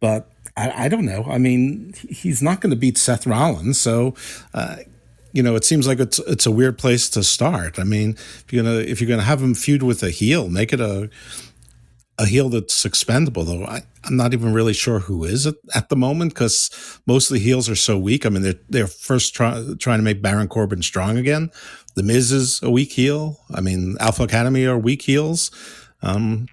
but 0.00 0.30
I, 0.56 0.84
I 0.84 0.88
don't 0.88 1.04
know. 1.04 1.24
I 1.28 1.38
mean, 1.38 1.94
he's 2.08 2.42
not 2.42 2.60
going 2.60 2.70
to 2.70 2.76
beat 2.76 2.96
Seth 2.96 3.26
Rollins, 3.26 3.80
so 3.80 4.14
uh, 4.54 4.76
you 5.32 5.42
know, 5.42 5.56
it 5.56 5.64
seems 5.64 5.86
like 5.86 5.98
it's 5.98 6.18
it's 6.20 6.46
a 6.46 6.50
weird 6.50 6.78
place 6.78 7.08
to 7.10 7.22
start. 7.24 7.78
I 7.78 7.84
mean, 7.84 8.10
if 8.10 8.52
you're 8.52 8.62
gonna 8.62 8.76
if 8.76 9.00
you're 9.00 9.08
gonna 9.08 9.22
have 9.22 9.42
him 9.42 9.54
feud 9.54 9.82
with 9.82 10.02
a 10.02 10.10
heel, 10.10 10.48
make 10.48 10.72
it 10.72 10.80
a 10.80 11.10
a 12.22 12.26
heel 12.26 12.48
that's 12.48 12.84
expendable. 12.84 13.44
Though 13.44 13.64
I, 13.64 13.82
I'm 14.04 14.16
not 14.16 14.32
even 14.32 14.52
really 14.52 14.72
sure 14.72 15.00
who 15.00 15.24
is 15.24 15.46
at, 15.46 15.56
at 15.74 15.88
the 15.88 15.96
moment 15.96 16.32
because 16.32 16.70
most 17.06 17.30
of 17.30 17.34
the 17.34 17.40
heels 17.40 17.68
are 17.68 17.76
so 17.76 17.98
weak. 17.98 18.24
I 18.24 18.28
mean, 18.28 18.42
they're 18.42 18.60
they're 18.68 18.86
first 18.86 19.34
try, 19.34 19.62
trying 19.78 19.98
to 19.98 20.04
make 20.04 20.22
Baron 20.22 20.48
Corbin 20.48 20.82
strong 20.82 21.18
again. 21.18 21.50
The 21.96 22.02
Miz 22.02 22.32
is 22.32 22.62
a 22.62 22.70
weak 22.70 22.92
heel. 22.92 23.40
I 23.52 23.60
mean, 23.60 23.96
Alpha 24.00 24.22
Academy 24.22 24.64
are 24.64 24.78
weak 24.78 25.02
heels. 25.02 25.50
Um, 26.00 26.46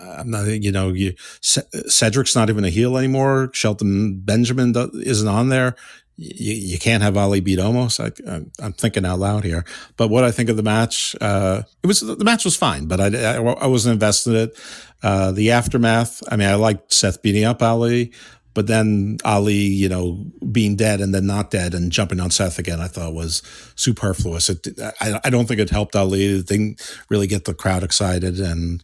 I'm 0.00 0.30
not, 0.30 0.46
you 0.46 0.72
know, 0.72 0.88
you, 0.88 1.14
Cedric's 1.40 2.34
not 2.34 2.50
even 2.50 2.64
a 2.64 2.70
heel 2.70 2.96
anymore. 2.96 3.50
Shelton 3.52 4.18
Benjamin 4.20 4.74
isn't 4.94 5.28
on 5.28 5.48
there. 5.48 5.76
You, 6.18 6.54
you 6.54 6.78
can't 6.78 7.02
have 7.02 7.16
Ali 7.16 7.40
beat 7.40 7.58
Omos. 7.58 8.00
I, 8.00 8.30
I'm- 8.30 8.50
I'm 8.60 8.72
thinking 8.72 9.04
out 9.04 9.18
loud 9.18 9.44
here. 9.44 9.64
But 9.96 10.08
what 10.08 10.24
I 10.24 10.30
think 10.30 10.48
of 10.48 10.56
the 10.56 10.62
match, 10.62 11.14
uh, 11.20 11.62
it 11.82 11.86
was 11.86 12.00
the 12.00 12.24
match 12.24 12.44
was 12.44 12.56
fine, 12.56 12.86
but 12.86 13.00
I, 13.00 13.06
I, 13.06 13.34
I 13.36 13.66
wasn't 13.66 13.94
invested 13.94 14.30
in 14.30 14.36
it. 14.48 14.58
Uh, 15.02 15.32
the 15.32 15.50
aftermath, 15.50 16.22
I 16.30 16.36
mean, 16.36 16.48
I 16.48 16.54
liked 16.54 16.92
Seth 16.92 17.20
beating 17.22 17.44
up 17.44 17.62
Ali, 17.62 18.12
but 18.54 18.66
then 18.66 19.18
Ali, 19.26 19.54
you 19.54 19.88
know, 19.90 20.24
being 20.50 20.74
dead 20.74 21.02
and 21.02 21.14
then 21.14 21.26
not 21.26 21.50
dead 21.50 21.74
and 21.74 21.92
jumping 21.92 22.18
on 22.20 22.30
Seth 22.30 22.58
again, 22.58 22.80
I 22.80 22.88
thought 22.88 23.12
was 23.12 23.42
superfluous. 23.76 24.48
It, 24.48 24.66
I, 25.00 25.20
I 25.22 25.28
don't 25.30 25.46
think 25.46 25.60
it 25.60 25.68
helped 25.68 25.94
Ali. 25.94 26.24
It 26.24 26.46
didn't 26.46 26.80
really 27.10 27.26
get 27.26 27.44
the 27.44 27.54
crowd 27.54 27.82
excited 27.82 28.40
and. 28.40 28.82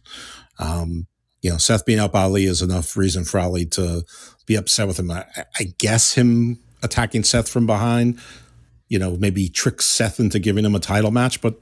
Um, 0.59 1.07
you 1.41 1.49
know, 1.49 1.57
Seth 1.57 1.83
being 1.85 1.99
up 1.99 2.15
Ali 2.15 2.45
is 2.45 2.61
enough 2.61 2.95
reason 2.95 3.25
for 3.25 3.37
Ali 3.37 3.65
to 3.65 4.05
be 4.45 4.55
upset 4.55 4.87
with 4.87 4.97
him. 4.97 5.11
I, 5.11 5.25
I 5.59 5.63
guess 5.77 6.13
him 6.13 6.59
attacking 6.83 7.23
Seth 7.23 7.49
from 7.49 7.65
behind, 7.65 8.19
you 8.89 8.99
know, 8.99 9.15
maybe 9.17 9.49
tricks 9.49 9.85
Seth 9.85 10.19
into 10.19 10.39
giving 10.39 10.65
him 10.65 10.75
a 10.75 10.79
title 10.79 11.11
match, 11.11 11.41
but 11.41 11.59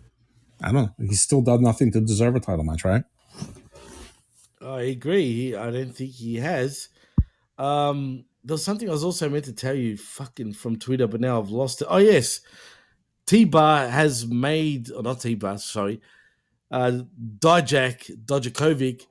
I 0.62 0.72
don't 0.72 0.76
know. 1.00 1.08
He's 1.08 1.22
still 1.22 1.42
done 1.42 1.62
nothing 1.64 1.92
to 1.94 2.02
deserve 2.02 2.36
a 2.36 2.40
title 2.40 2.64
match, 2.66 2.84
right? 2.84 3.04
I 4.62 4.82
agree. 4.82 5.56
I 5.56 5.72
don't 5.72 5.96
think 5.96 6.12
he 6.12 6.36
has. 6.36 6.90
Um, 7.58 8.26
there's 8.44 8.64
something 8.64 8.88
I 8.90 8.92
was 8.92 9.04
also 9.04 9.30
meant 9.30 9.46
to 9.46 9.54
tell 9.54 9.74
you, 9.76 9.98
fucking 9.98 10.54
from 10.54 10.78
Twitter, 10.78 11.08
but 11.08 11.22
now 11.22 11.40
I've 11.40 11.50
lost 11.50 11.82
it. 11.82 11.88
Oh 11.90 11.98
yes, 11.98 12.42
T 13.26 13.46
Bar 13.46 13.88
has 13.88 14.26
made, 14.28 14.92
or 14.92 15.04
not 15.04 15.20
T 15.22 15.36
Bar, 15.36 15.58
sorry, 15.58 16.02
uh, 16.70 17.02
Dijak 17.40 18.26
Dojakovic 18.26 19.06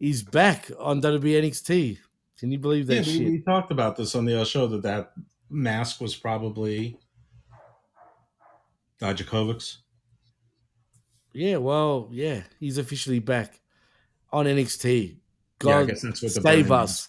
is 0.00 0.22
back 0.22 0.70
on 0.78 1.00
WWE 1.00 1.42
NXT. 1.42 1.98
Can 2.38 2.50
you 2.50 2.58
believe 2.58 2.86
that 2.88 2.96
Yeah, 2.96 3.02
shit? 3.02 3.18
we, 3.20 3.30
we 3.30 3.40
talked 3.42 3.70
about 3.70 3.96
this 3.96 4.14
on 4.14 4.24
the 4.24 4.34
other 4.34 4.44
show 4.44 4.66
that 4.66 4.82
that 4.82 5.12
mask 5.52 6.00
was 6.00 6.16
probably 6.16 6.98
Dijakovic's. 9.00 9.78
Yeah, 11.32 11.56
well, 11.56 12.08
yeah, 12.10 12.42
he's 12.60 12.78
officially 12.78 13.18
back 13.18 13.60
on 14.32 14.46
NXT. 14.46 15.16
God 15.58 15.70
Yeah, 15.70 15.78
I 15.78 15.84
guess 15.84 16.02
that's 16.02 16.22
what 16.22 16.34
the 16.34 16.40
save 16.40 16.70
us. 16.70 17.08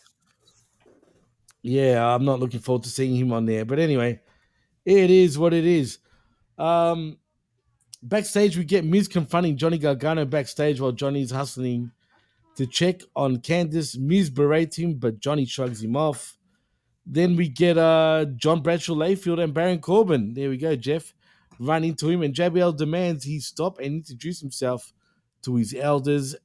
Yeah, 1.61 2.05
I'm 2.05 2.25
not 2.25 2.39
looking 2.39 2.59
forward 2.59 2.83
to 2.83 2.89
seeing 2.89 3.15
him 3.15 3.31
on 3.31 3.45
there. 3.45 3.65
But 3.65 3.79
anyway, 3.79 4.19
it 4.85 5.09
is 5.09 5.37
what 5.37 5.53
it 5.53 5.65
is. 5.65 5.99
Um, 6.57 7.17
backstage, 8.01 8.57
we 8.57 8.65
get 8.65 8.85
Miz 8.85 9.07
confronting 9.07 9.57
Johnny 9.57 9.77
Gargano 9.77 10.25
backstage 10.25 10.79
while 10.79 10.91
Johnny's 10.91 11.31
hustling 11.31 11.91
to 12.57 12.67
check 12.67 13.01
on 13.15 13.37
Candice. 13.37 13.97
Miz 13.97 14.29
berates 14.29 14.77
him, 14.77 14.95
but 14.95 15.19
Johnny 15.19 15.45
shrugs 15.45 15.83
him 15.83 15.95
off. 15.95 16.37
Then 17.05 17.35
we 17.35 17.49
get 17.49 17.77
uh 17.77 18.25
John 18.35 18.61
Bradshaw 18.61 18.93
Layfield 18.93 19.43
and 19.43 19.53
Baron 19.53 19.79
Corbin. 19.79 20.33
There 20.33 20.49
we 20.49 20.57
go, 20.57 20.75
Jeff. 20.75 21.13
Run 21.59 21.83
into 21.83 22.09
him, 22.09 22.23
and 22.23 22.33
JBL 22.33 22.77
demands 22.77 23.23
he 23.25 23.39
stop 23.39 23.77
and 23.79 23.97
introduce 23.97 24.39
himself 24.39 24.93
to 25.43 25.55
his 25.55 25.73
elders 25.73 26.35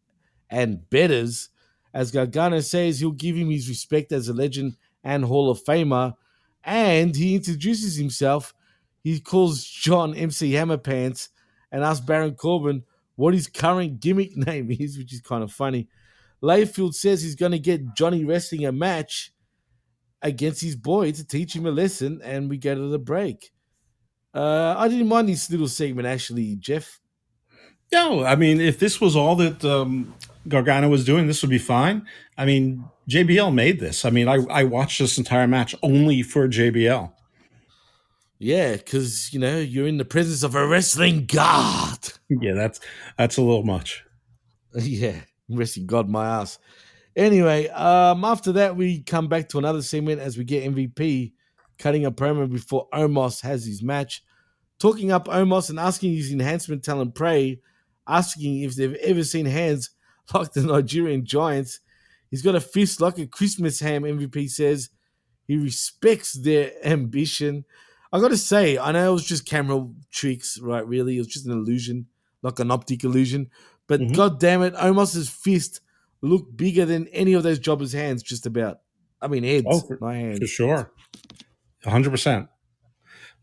and 0.50 0.88
betters. 0.90 1.48
As 1.94 2.10
Gargano 2.10 2.60
says, 2.60 3.00
he'll 3.00 3.12
give 3.12 3.36
him 3.36 3.50
his 3.50 3.68
respect 3.68 4.12
as 4.12 4.28
a 4.28 4.34
legend 4.34 4.76
and 5.02 5.24
Hall 5.24 5.50
of 5.50 5.62
Famer. 5.64 6.14
and 6.64 7.16
he 7.16 7.34
introduces 7.36 7.96
himself. 7.96 8.52
He 9.02 9.20
calls 9.20 9.64
John 9.64 10.14
MC 10.14 10.52
Hammer 10.52 10.76
Pants 10.76 11.30
and 11.72 11.82
asks 11.82 12.04
Baron 12.04 12.34
Corbin 12.34 12.82
what 13.16 13.32
his 13.34 13.46
current 13.48 14.00
gimmick 14.00 14.36
name 14.46 14.70
is, 14.70 14.98
which 14.98 15.14
is 15.14 15.20
kind 15.20 15.42
of 15.42 15.52
funny. 15.52 15.88
Layfield 16.42 16.94
says 16.94 17.22
he's 17.22 17.34
going 17.34 17.52
to 17.52 17.58
get 17.58 17.94
Johnny 17.96 18.24
wrestling 18.24 18.66
a 18.66 18.72
match 18.72 19.32
against 20.22 20.60
his 20.60 20.76
boy 20.76 21.12
to 21.12 21.26
teach 21.26 21.54
him 21.54 21.66
a 21.66 21.70
lesson, 21.70 22.20
and 22.22 22.48
we 22.48 22.58
go 22.58 22.74
to 22.74 22.88
the 22.88 22.98
break. 22.98 23.50
Uh, 24.34 24.74
I 24.76 24.88
didn't 24.88 25.08
mind 25.08 25.28
this 25.28 25.50
little 25.50 25.68
segment 25.68 26.06
actually, 26.06 26.56
Jeff. 26.56 27.00
No, 27.92 28.24
I 28.24 28.36
mean, 28.36 28.60
if 28.60 28.78
this 28.78 29.00
was 29.00 29.16
all 29.16 29.34
that 29.36 29.64
um, 29.64 30.14
Gargano 30.46 30.88
was 30.88 31.04
doing, 31.04 31.26
this 31.26 31.42
would 31.42 31.50
be 31.50 31.58
fine. 31.58 32.06
I 32.36 32.44
mean, 32.44 32.84
JBL 33.08 33.54
made 33.54 33.80
this. 33.80 34.04
I 34.04 34.10
mean, 34.10 34.28
I, 34.28 34.44
I 34.50 34.64
watched 34.64 34.98
this 34.98 35.16
entire 35.16 35.46
match 35.46 35.74
only 35.82 36.22
for 36.22 36.46
JBL. 36.46 37.10
Yeah, 38.38 38.76
because 38.76 39.32
you 39.32 39.40
know 39.40 39.58
you're 39.58 39.88
in 39.88 39.96
the 39.96 40.04
presence 40.04 40.42
of 40.42 40.54
a 40.54 40.66
wrestling 40.66 41.26
god. 41.26 41.98
Yeah, 42.28 42.54
that's 42.54 42.78
that's 43.16 43.36
a 43.36 43.42
little 43.42 43.64
much. 43.64 44.04
yeah, 44.74 45.20
wrestling 45.48 45.86
god 45.86 46.08
my 46.08 46.26
ass. 46.26 46.58
Anyway, 47.18 47.66
um, 47.70 48.24
after 48.24 48.52
that 48.52 48.76
we 48.76 49.02
come 49.02 49.26
back 49.26 49.48
to 49.48 49.58
another 49.58 49.82
segment 49.82 50.20
as 50.20 50.38
we 50.38 50.44
get 50.44 50.72
MVP 50.72 51.32
cutting 51.76 52.04
a 52.04 52.12
promo 52.12 52.48
before 52.50 52.88
Omos 52.94 53.42
has 53.42 53.66
his 53.66 53.82
match, 53.82 54.22
talking 54.78 55.10
up 55.10 55.26
Omos 55.26 55.68
and 55.68 55.80
asking 55.80 56.14
his 56.14 56.30
enhancement 56.32 56.84
talent 56.84 57.16
Prey, 57.16 57.58
asking 58.06 58.60
if 58.62 58.76
they've 58.76 58.94
ever 58.94 59.24
seen 59.24 59.46
hands 59.46 59.90
like 60.34 60.52
the 60.52 60.62
Nigerian 60.62 61.24
Giants. 61.26 61.80
He's 62.30 62.42
got 62.42 62.54
a 62.54 62.60
fist 62.60 63.00
like 63.00 63.18
a 63.18 63.26
Christmas 63.26 63.80
ham. 63.80 64.04
MVP 64.04 64.48
says 64.48 64.90
he 65.48 65.56
respects 65.56 66.34
their 66.34 66.70
ambition. 66.84 67.64
I 68.12 68.20
got 68.20 68.28
to 68.28 68.36
say, 68.36 68.78
I 68.78 68.92
know 68.92 69.10
it 69.10 69.12
was 69.12 69.26
just 69.26 69.44
camera 69.44 69.88
tricks, 70.12 70.60
right? 70.60 70.86
Really, 70.86 71.16
it 71.16 71.20
was 71.20 71.26
just 71.26 71.46
an 71.46 71.52
illusion, 71.52 72.06
like 72.42 72.60
an 72.60 72.70
optic 72.70 73.02
illusion. 73.02 73.50
But 73.88 74.00
Mhm. 74.02 74.14
god 74.14 74.38
damn 74.38 74.62
it, 74.62 74.74
Omos's 74.74 75.28
fist 75.28 75.80
looked 76.22 76.56
bigger 76.56 76.84
than 76.84 77.08
any 77.08 77.32
of 77.34 77.42
those 77.42 77.58
jobbers' 77.58 77.92
hands, 77.92 78.22
just 78.22 78.46
about. 78.46 78.78
I 79.20 79.28
mean, 79.28 79.42
heads, 79.44 79.66
Oh, 79.68 79.80
for, 79.80 79.98
not 80.00 80.14
hands. 80.14 80.38
for 80.38 80.46
sure, 80.46 80.92
hundred 81.84 82.10
percent. 82.10 82.48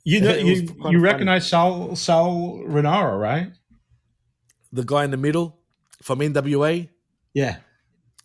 You 0.03 0.21
know, 0.21 0.29
It 0.29 0.43
was 0.45 0.61
you, 0.61 0.75
you 0.91 0.97
of 0.97 1.03
recognize 1.03 1.47
Sal 1.49 1.95
Sal 1.95 2.61
Rinauro, 2.67 3.19
right? 3.19 3.51
The 4.71 4.83
guy 4.83 5.03
in 5.03 5.11
the 5.11 5.17
middle 5.17 5.59
from 6.01 6.19
NWA. 6.19 6.89
Yeah. 7.33 7.57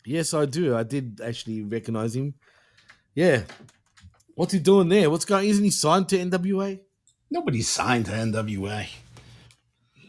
Yes, 0.04 0.34
I 0.34 0.44
do. 0.46 0.76
I 0.76 0.82
did 0.82 1.20
actually 1.24 1.62
recognize 1.62 2.14
him. 2.14 2.34
Yeah. 3.14 3.42
What's 4.34 4.52
he 4.52 4.58
doing 4.58 4.88
there? 4.88 5.10
What's 5.10 5.24
going? 5.24 5.48
Isn't 5.48 5.64
he 5.64 5.70
signed 5.70 6.08
to 6.10 6.18
NWA? 6.18 6.80
Nobody's 7.30 7.68
signed 7.68 8.06
to 8.06 8.12
NWA. 8.12 8.86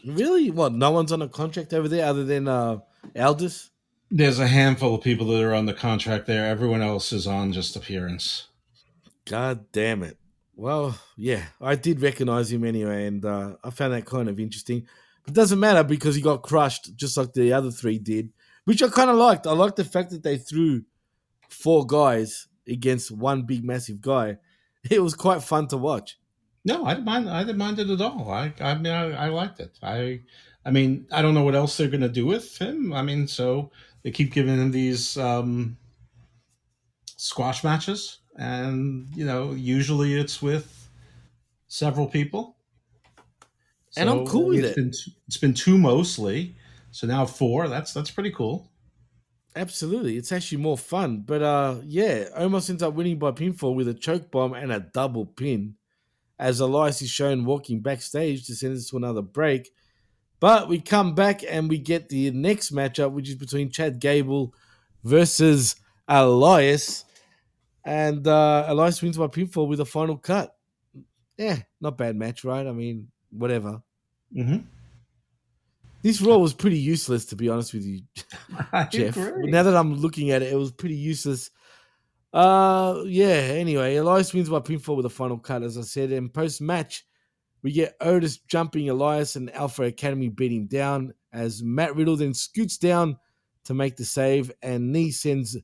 Really? 0.06 0.50
What? 0.50 0.72
No 0.72 0.90
one's 0.90 1.12
on 1.12 1.22
a 1.22 1.28
contract 1.28 1.72
over 1.72 1.88
there 1.88 2.06
other 2.06 2.24
than 2.24 2.48
uh 2.48 2.78
Aldis. 3.16 3.70
There's 4.14 4.38
a 4.38 4.46
handful 4.46 4.94
of 4.94 5.02
people 5.02 5.26
that 5.28 5.42
are 5.42 5.54
on 5.54 5.64
the 5.64 5.72
contract 5.72 6.26
there. 6.26 6.46
Everyone 6.46 6.82
else 6.82 7.14
is 7.14 7.26
on 7.26 7.50
just 7.52 7.76
appearance. 7.76 8.48
God 9.24 9.64
damn 9.72 10.02
it. 10.02 10.18
Well, 10.54 10.98
yeah, 11.16 11.44
I 11.62 11.76
did 11.76 12.02
recognize 12.02 12.52
him 12.52 12.64
anyway, 12.64 13.06
and 13.06 13.24
uh, 13.24 13.54
I 13.64 13.70
found 13.70 13.94
that 13.94 14.04
kind 14.04 14.28
of 14.28 14.38
interesting. 14.38 14.86
It 15.26 15.32
doesn't 15.32 15.58
matter 15.58 15.82
because 15.82 16.14
he 16.14 16.20
got 16.20 16.42
crushed 16.42 16.94
just 16.94 17.16
like 17.16 17.32
the 17.32 17.54
other 17.54 17.70
three 17.70 17.98
did, 17.98 18.34
which 18.66 18.82
I 18.82 18.88
kind 18.88 19.08
of 19.08 19.16
liked. 19.16 19.46
I 19.46 19.52
liked 19.52 19.76
the 19.76 19.84
fact 19.84 20.10
that 20.10 20.22
they 20.22 20.36
threw 20.36 20.82
four 21.48 21.86
guys 21.86 22.48
against 22.68 23.10
one 23.10 23.42
big, 23.42 23.64
massive 23.64 24.00
guy. 24.00 24.36
It 24.90 25.00
was 25.00 25.14
quite 25.14 25.44
fun 25.44 25.68
to 25.68 25.76
watch. 25.76 26.18
No, 26.64 26.84
I 26.84 26.94
didn't 26.94 27.06
mind. 27.06 27.30
I 27.30 27.44
didn't 27.44 27.58
mind 27.58 27.78
it 27.78 27.88
at 27.88 28.00
all. 28.00 28.28
I, 28.30 28.52
I 28.60 28.74
mean, 28.74 28.92
I, 28.92 29.26
I 29.26 29.28
liked 29.28 29.60
it. 29.60 29.78
I, 29.80 30.22
I 30.64 30.72
mean, 30.72 31.06
I 31.12 31.22
don't 31.22 31.34
know 31.34 31.44
what 31.44 31.54
else 31.54 31.76
they're 31.76 31.86
going 31.86 32.00
to 32.00 32.08
do 32.08 32.26
with 32.26 32.58
him. 32.58 32.92
I 32.92 33.02
mean, 33.02 33.28
so 33.28 33.70
they 34.02 34.10
keep 34.10 34.32
giving 34.32 34.56
him 34.56 34.70
these 34.70 35.16
um, 35.16 35.76
squash 37.16 37.62
matches, 37.64 38.18
and 38.36 39.08
you 39.14 39.24
know, 39.24 39.52
usually 39.52 40.18
it's 40.18 40.42
with 40.42 40.88
several 41.68 42.06
people. 42.06 42.56
And 43.96 44.08
I'm 44.08 44.26
cool 44.26 44.48
with 44.48 44.60
it's 44.60 44.70
it. 44.70 44.76
Been, 44.76 44.92
it's 45.26 45.36
been 45.36 45.54
two 45.54 45.76
mostly, 45.76 46.56
so 46.90 47.06
now 47.06 47.26
four. 47.26 47.68
That's 47.68 47.92
that's 47.92 48.10
pretty 48.10 48.30
cool. 48.30 48.70
Absolutely. 49.54 50.16
It's 50.16 50.32
actually 50.32 50.62
more 50.62 50.78
fun. 50.78 51.24
But 51.26 51.42
uh 51.42 51.76
yeah, 51.84 52.24
Omos 52.38 52.70
ends 52.70 52.82
up 52.82 52.94
winning 52.94 53.18
by 53.18 53.32
pinfall 53.32 53.74
with 53.74 53.88
a 53.88 53.94
choke 53.94 54.30
bomb 54.30 54.54
and 54.54 54.72
a 54.72 54.80
double 54.80 55.26
pin. 55.26 55.74
As 56.38 56.60
Elias 56.60 57.02
is 57.02 57.10
shown 57.10 57.44
walking 57.44 57.80
backstage 57.80 58.46
to 58.46 58.56
send 58.56 58.76
us 58.76 58.88
to 58.88 58.96
another 58.96 59.22
break. 59.22 59.70
But 60.42 60.66
we 60.66 60.80
come 60.80 61.14
back 61.14 61.44
and 61.48 61.68
we 61.68 61.78
get 61.78 62.08
the 62.08 62.32
next 62.32 62.74
matchup, 62.74 63.12
which 63.12 63.28
is 63.28 63.36
between 63.36 63.70
Chad 63.70 64.00
Gable 64.00 64.52
versus 65.04 65.76
Elias. 66.08 67.04
And 67.84 68.26
uh 68.26 68.64
Elias 68.66 69.00
wins 69.00 69.16
by 69.16 69.28
pinfall 69.28 69.68
with 69.68 69.78
a 69.78 69.84
final 69.84 70.16
cut. 70.16 70.56
Yeah, 71.38 71.58
not 71.80 71.96
bad 71.96 72.16
match, 72.16 72.42
right? 72.42 72.66
I 72.66 72.72
mean, 72.72 73.06
whatever. 73.30 73.82
Mm-hmm. 74.36 74.66
This 76.02 76.20
Raw 76.20 76.38
was 76.38 76.54
pretty 76.54 76.78
useless, 76.78 77.24
to 77.26 77.36
be 77.36 77.48
honest 77.48 77.72
with 77.72 77.84
you, 77.84 78.00
Jeff. 78.90 79.16
agree. 79.16 79.48
Now 79.48 79.62
that 79.62 79.76
I'm 79.76 79.94
looking 79.94 80.32
at 80.32 80.42
it, 80.42 80.52
it 80.52 80.56
was 80.56 80.72
pretty 80.72 80.96
useless. 80.96 81.52
Uh, 82.32 83.04
yeah. 83.06 83.26
Anyway, 83.26 83.94
Elias 83.94 84.34
wins 84.34 84.48
by 84.48 84.58
pinfall 84.58 84.96
with 84.96 85.06
a 85.06 85.10
final 85.10 85.38
cut, 85.38 85.62
as 85.62 85.78
I 85.78 85.82
said. 85.82 86.10
And 86.10 86.34
post 86.34 86.60
match, 86.60 87.06
we 87.62 87.72
get 87.72 87.96
Otis 88.00 88.38
jumping 88.38 88.88
Elias 88.88 89.36
and 89.36 89.54
Alpha 89.54 89.84
Academy 89.84 90.28
beat 90.28 90.52
him 90.52 90.66
down 90.66 91.14
as 91.32 91.62
Matt 91.62 91.94
Riddle 91.96 92.16
then 92.16 92.34
scoots 92.34 92.76
down 92.76 93.16
to 93.64 93.74
make 93.74 93.96
the 93.96 94.04
save, 94.04 94.50
and 94.62 94.92
Knee 94.92 95.10
sends 95.10 95.56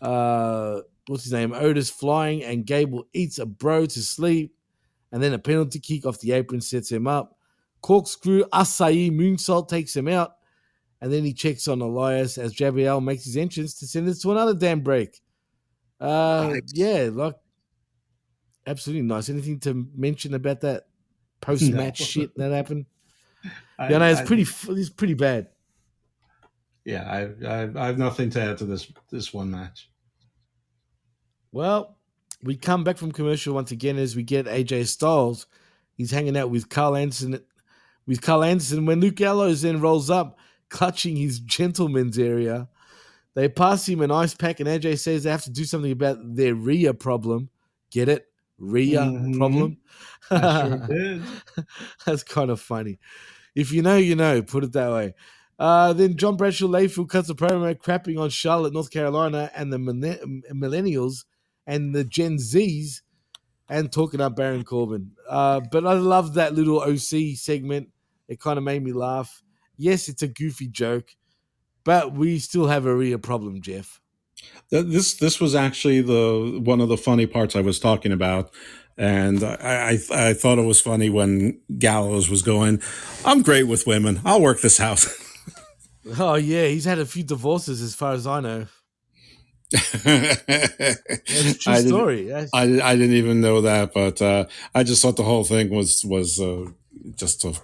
uh 0.00 0.80
what's 1.06 1.24
his 1.24 1.32
name 1.32 1.52
Otis 1.52 1.90
flying, 1.90 2.44
and 2.44 2.66
Gable 2.66 3.06
eats 3.12 3.38
a 3.38 3.46
bro 3.46 3.86
to 3.86 4.02
sleep, 4.02 4.54
and 5.10 5.22
then 5.22 5.32
a 5.32 5.38
penalty 5.38 5.80
kick 5.80 6.06
off 6.06 6.20
the 6.20 6.32
apron 6.32 6.60
sets 6.60 6.90
him 6.90 7.06
up. 7.06 7.38
Corkscrew 7.80 8.44
Asai 8.52 9.10
moonsault 9.10 9.68
takes 9.68 9.96
him 9.96 10.08
out, 10.08 10.34
and 11.00 11.12
then 11.12 11.24
he 11.24 11.32
checks 11.32 11.66
on 11.66 11.80
Elias 11.80 12.38
as 12.38 12.54
JBL 12.54 13.02
makes 13.02 13.24
his 13.24 13.36
entrance 13.36 13.74
to 13.80 13.86
send 13.86 14.08
us 14.08 14.20
to 14.20 14.30
another 14.30 14.54
damn 14.54 14.80
break. 14.80 15.20
Uh, 15.98 16.54
yeah, 16.74 17.08
like 17.10 17.34
absolutely 18.66 19.02
nice. 19.02 19.28
Anything 19.28 19.58
to 19.60 19.86
mention 19.96 20.34
about 20.34 20.60
that 20.60 20.84
post 21.42 21.70
match 21.70 22.00
No. 22.00 22.06
shit 22.06 22.34
that 22.38 22.50
happened? 22.52 22.86
I- 23.78 23.90
yeah, 23.90 23.98
no, 23.98 24.06
it's 24.06 24.20
I- 24.20 24.24
pretty. 24.24 24.46
It's 24.70 24.88
pretty 24.90 25.14
bad. 25.14 25.48
Yeah, 26.84 27.04
I, 27.08 27.46
I 27.46 27.70
I 27.76 27.86
have 27.86 27.98
nothing 27.98 28.30
to 28.30 28.40
add 28.42 28.58
to 28.58 28.64
this 28.64 28.90
this 29.10 29.32
one 29.34 29.50
match. 29.50 29.90
Well, 31.52 31.98
we 32.42 32.56
come 32.56 32.82
back 32.84 32.96
from 32.96 33.12
commercial 33.12 33.54
once 33.54 33.70
again 33.70 33.98
as 33.98 34.16
we 34.16 34.22
get 34.22 34.46
AJ 34.46 34.86
Styles. 34.86 35.46
He's 35.94 36.10
hanging 36.10 36.36
out 36.36 36.50
with 36.50 36.68
Karl 36.68 36.96
Anderson. 36.96 37.40
With 38.06 38.20
Karl 38.22 38.42
Anderson, 38.42 38.84
when 38.86 39.00
Luke 39.00 39.14
Gallows 39.14 39.62
then 39.62 39.80
rolls 39.80 40.10
up, 40.10 40.38
clutching 40.70 41.14
his 41.16 41.38
gentleman's 41.38 42.18
area, 42.18 42.68
they 43.34 43.48
pass 43.48 43.88
him 43.88 44.00
an 44.00 44.10
ice 44.10 44.34
pack, 44.34 44.58
and 44.58 44.68
AJ 44.68 44.98
says 44.98 45.22
they 45.22 45.30
have 45.30 45.44
to 45.44 45.50
do 45.50 45.64
something 45.64 45.92
about 45.92 46.18
their 46.34 46.54
Rhea 46.56 46.94
problem. 46.94 47.48
Get 47.92 48.08
it? 48.08 48.26
Rhea 48.62 49.00
Mhm. 49.00 49.38
problem. 49.38 49.78
Sure. 50.30 51.20
That's 52.06 52.24
kind 52.24 52.50
of 52.50 52.60
funny. 52.60 53.00
If 53.54 53.72
you 53.72 53.82
know, 53.82 53.96
you 53.98 54.16
know. 54.16 54.42
Put 54.42 54.64
it 54.64 54.72
that 54.74 54.92
way. 54.92 55.14
Uh, 55.58 55.92
then 55.94 56.16
John 56.16 56.36
Bradshaw 56.36 56.66
Layfield 56.68 57.10
cuts 57.10 57.30
a 57.30 57.34
promo 57.34 57.74
crapping 57.76 58.20
on 58.20 58.30
Charlotte, 58.30 58.74
North 58.74 58.90
Carolina, 58.90 59.50
and 59.56 59.72
the 59.72 59.78
millen- 59.78 60.42
millennials 60.52 61.24
and 61.66 61.94
the 61.94 62.04
Gen 62.04 62.38
Zs, 62.38 63.02
and 63.68 63.92
talking 63.92 64.20
up 64.20 64.36
Baron 64.36 64.64
Corbin. 64.64 65.12
Uh, 65.28 65.60
but 65.72 65.86
I 65.86 65.94
love 65.94 66.34
that 66.34 66.54
little 66.54 66.80
OC 66.80 67.36
segment. 67.36 67.90
It 68.28 68.40
kind 68.40 68.58
of 68.58 68.64
made 68.64 68.84
me 68.84 68.92
laugh. 68.92 69.42
Yes, 69.78 70.08
it's 70.08 70.22
a 70.22 70.28
goofy 70.28 70.68
joke, 70.68 71.16
but 71.84 72.14
we 72.14 72.40
still 72.40 72.68
have 72.68 72.86
a 72.86 72.96
real 72.96 73.18
problem, 73.18 73.62
Jeff. 73.62 74.01
Th- 74.70 74.86
This 74.86 75.14
this 75.14 75.40
was 75.40 75.54
actually 75.54 76.00
the 76.02 76.60
one 76.64 76.80
of 76.80 76.88
the 76.88 76.96
funny 76.96 77.26
parts 77.26 77.54
I 77.56 77.60
was 77.60 77.78
talking 77.78 78.12
about, 78.12 78.50
and 78.96 79.42
I 79.44 79.98
I, 80.10 80.28
I 80.28 80.34
thought 80.34 80.58
it 80.58 80.64
was 80.66 80.80
funny 80.80 81.10
when 81.10 81.60
Gallows 81.78 82.28
was 82.30 82.42
going, 82.42 82.80
"I'm 83.24 83.42
great 83.42 83.64
with 83.64 83.86
women. 83.86 84.20
I'll 84.24 84.40
work 84.42 84.60
this 84.60 84.78
house." 84.78 85.06
Oh 86.18 86.34
yeah, 86.34 86.66
he's 86.66 86.84
had 86.84 86.98
a 86.98 87.06
few 87.06 87.22
divorces, 87.22 87.80
as 87.80 87.94
far 87.94 88.12
as 88.14 88.26
I 88.26 88.40
know. 88.40 88.66
That's 89.70 91.58
true 91.58 91.76
story. 91.76 92.24
That's- 92.24 92.50
I, 92.52 92.80
I 92.82 92.96
didn't 92.96 93.14
even 93.16 93.40
know 93.40 93.60
that, 93.60 93.92
but 93.94 94.20
uh, 94.20 94.46
I 94.74 94.82
just 94.82 95.00
thought 95.02 95.16
the 95.16 95.22
whole 95.22 95.44
thing 95.44 95.70
was 95.70 96.04
was 96.04 96.40
uh, 96.40 96.66
just 97.14 97.44
a. 97.44 97.54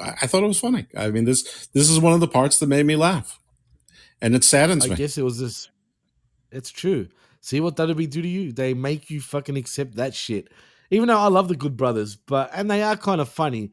I 0.00 0.14
I 0.22 0.26
thought 0.26 0.42
it 0.42 0.48
was 0.48 0.60
funny. 0.60 0.86
I 0.96 1.10
mean 1.10 1.24
this 1.26 1.66
this 1.74 1.90
is 1.90 2.00
one 2.00 2.14
of 2.14 2.20
the 2.20 2.28
parts 2.28 2.58
that 2.58 2.68
made 2.68 2.86
me 2.86 2.96
laugh, 2.96 3.38
and 4.20 4.34
it 4.34 4.44
saddens 4.44 4.84
I 4.86 4.88
me. 4.88 4.94
I 4.94 4.96
guess 4.96 5.18
it 5.18 5.22
was 5.22 5.38
this. 5.38 5.68
It's 6.52 6.70
true. 6.70 7.08
See 7.40 7.60
what 7.60 7.76
WWE 7.76 8.08
do 8.08 8.22
to 8.22 8.28
you? 8.28 8.52
They 8.52 8.74
make 8.74 9.10
you 9.10 9.20
fucking 9.20 9.56
accept 9.56 9.96
that 9.96 10.14
shit. 10.14 10.48
Even 10.90 11.08
though 11.08 11.18
I 11.18 11.28
love 11.28 11.48
the 11.48 11.56
Good 11.56 11.76
Brothers, 11.76 12.16
but 12.16 12.50
and 12.54 12.70
they 12.70 12.82
are 12.82 12.96
kind 12.96 13.20
of 13.20 13.28
funny. 13.28 13.72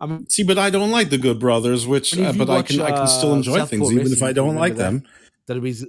I 0.00 0.06
mean, 0.06 0.28
See, 0.28 0.42
but 0.42 0.58
I 0.58 0.70
don't 0.70 0.90
like 0.90 1.10
the 1.10 1.18
Good 1.18 1.38
Brothers, 1.38 1.86
which 1.86 2.16
uh, 2.18 2.32
but 2.32 2.50
I 2.50 2.56
watch, 2.56 2.68
can 2.68 2.80
I 2.80 2.90
can 2.90 3.06
still 3.06 3.32
uh, 3.32 3.36
enjoy 3.36 3.58
Southpaw 3.58 3.66
things 3.66 3.92
even 3.92 4.12
if 4.12 4.22
I 4.22 4.32
don't 4.32 4.56
like 4.56 4.72
remember 4.74 5.06
them. 5.46 5.62
WWE's 5.62 5.86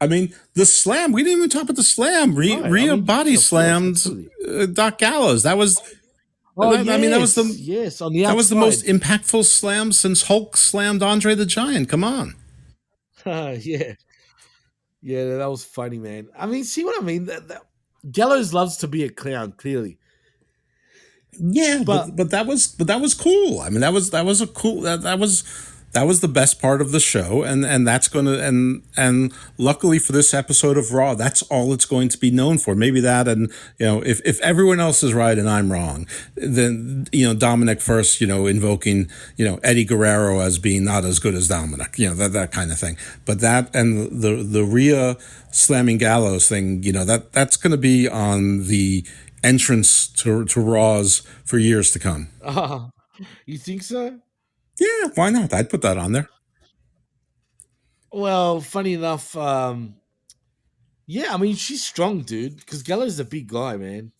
I 0.00 0.06
mean, 0.06 0.32
the 0.54 0.64
slam. 0.64 1.12
We 1.12 1.24
didn't 1.24 1.38
even 1.38 1.50
talk 1.50 1.64
about 1.64 1.76
the 1.76 1.82
slam. 1.82 2.34
Rhea, 2.34 2.60
Right, 2.60 2.66
I 2.66 2.94
mean, 2.94 3.04
body 3.04 3.36
slammed 3.36 4.04
uh, 4.46 4.66
Doc 4.66 4.98
Gallows. 4.98 5.42
That 5.42 5.58
was. 5.58 5.80
Oh, 6.56 6.74
I 6.74 6.82
mean, 6.96 7.10
that 7.10 7.20
was 7.20 7.34
the 7.34 7.44
yes, 7.44 7.58
yes 7.58 8.00
on 8.00 8.12
the 8.12 8.24
that 8.24 8.34
was 8.34 8.48
the 8.48 8.56
most 8.56 8.84
impactful 8.84 9.44
slam 9.44 9.92
since 9.92 10.24
Hulk 10.24 10.56
slammed 10.56 11.02
Andre 11.02 11.34
the 11.34 11.46
Giant. 11.46 11.88
Come 11.88 12.02
on. 12.02 12.34
yeah, 13.26 13.94
yeah, 15.02 15.36
that 15.36 15.50
was 15.50 15.64
funny, 15.64 15.98
man. 15.98 16.28
I 16.36 16.46
mean, 16.46 16.64
see 16.64 16.84
what 16.84 17.00
I 17.00 17.04
mean? 17.04 17.26
That, 17.26 17.48
that, 17.48 17.62
Gallows 18.10 18.54
loves 18.54 18.76
to 18.78 18.88
be 18.88 19.04
a 19.04 19.08
clown, 19.08 19.52
clearly. 19.52 19.98
Yeah, 21.38 21.82
but, 21.84 22.16
but 22.16 22.30
that 22.30 22.46
was 22.46 22.66
but 22.66 22.86
that 22.86 23.00
was 23.00 23.14
cool. 23.14 23.60
I 23.60 23.70
mean, 23.70 23.80
that 23.80 23.92
was 23.92 24.10
that 24.10 24.24
was 24.24 24.40
a 24.40 24.46
cool 24.46 24.82
that 24.82 25.02
that 25.02 25.18
was 25.18 25.44
that 25.98 26.06
was 26.06 26.20
the 26.20 26.28
best 26.28 26.62
part 26.62 26.80
of 26.80 26.92
the 26.92 27.00
show, 27.00 27.42
and 27.42 27.66
and 27.66 27.84
that's 27.84 28.06
going 28.06 28.26
to 28.26 28.40
and 28.40 28.84
and 28.96 29.32
luckily 29.56 29.98
for 29.98 30.12
this 30.12 30.32
episode 30.32 30.78
of 30.78 30.92
Raw, 30.92 31.14
that's 31.14 31.42
all 31.42 31.72
it's 31.72 31.86
going 31.86 32.08
to 32.10 32.18
be 32.18 32.30
known 32.30 32.58
for. 32.58 32.76
Maybe 32.76 33.00
that, 33.00 33.26
and 33.26 33.50
you 33.80 33.86
know, 33.86 34.00
if 34.02 34.20
if 34.24 34.40
everyone 34.40 34.78
else 34.78 35.02
is 35.02 35.12
right 35.12 35.36
and 35.36 35.50
I'm 35.50 35.72
wrong, 35.72 36.06
then 36.36 37.08
you 37.10 37.26
know 37.26 37.34
Dominik 37.34 37.82
first, 37.82 38.20
you 38.20 38.28
know, 38.28 38.46
invoking 38.46 39.10
you 39.36 39.44
know 39.44 39.58
Eddie 39.64 39.84
Guerrero 39.84 40.38
as 40.38 40.60
being 40.60 40.84
not 40.84 41.04
as 41.04 41.18
good 41.18 41.34
as 41.34 41.48
Dominik, 41.48 41.98
you 41.98 42.08
know 42.08 42.14
that 42.14 42.32
that 42.32 42.52
kind 42.52 42.70
of 42.70 42.78
thing. 42.78 42.96
But 43.24 43.40
that 43.40 43.74
and 43.74 44.22
the 44.22 44.44
the 44.44 44.62
Rhea 44.62 45.16
slamming 45.50 45.98
Gallows 45.98 46.48
thing, 46.48 46.84
you 46.84 46.92
know 46.92 47.04
that 47.06 47.32
that's 47.32 47.56
going 47.56 47.72
to 47.72 47.76
be 47.76 48.08
on 48.08 48.68
the 48.68 49.04
entrance 49.42 50.06
to 50.22 50.44
to 50.44 50.60
Raws 50.60 51.26
for 51.44 51.58
years 51.58 51.90
to 51.90 51.98
come. 51.98 52.28
Ah, 52.44 52.90
you 53.46 53.58
think 53.58 53.82
so? 53.82 54.20
Yeah, 54.78 55.08
why 55.14 55.30
not? 55.30 55.52
I'd 55.52 55.70
put 55.70 55.82
that 55.82 55.98
on 55.98 56.12
there. 56.12 56.28
Well, 58.12 58.60
funny 58.60 58.94
enough, 58.94 59.36
um, 59.36 59.96
yeah, 61.06 61.34
I 61.34 61.36
mean, 61.36 61.56
she's 61.56 61.84
strong, 61.84 62.22
dude, 62.22 62.56
because 62.56 62.82
is 62.82 63.18
a 63.18 63.24
big 63.24 63.48
guy, 63.48 63.76
man. 63.76 64.12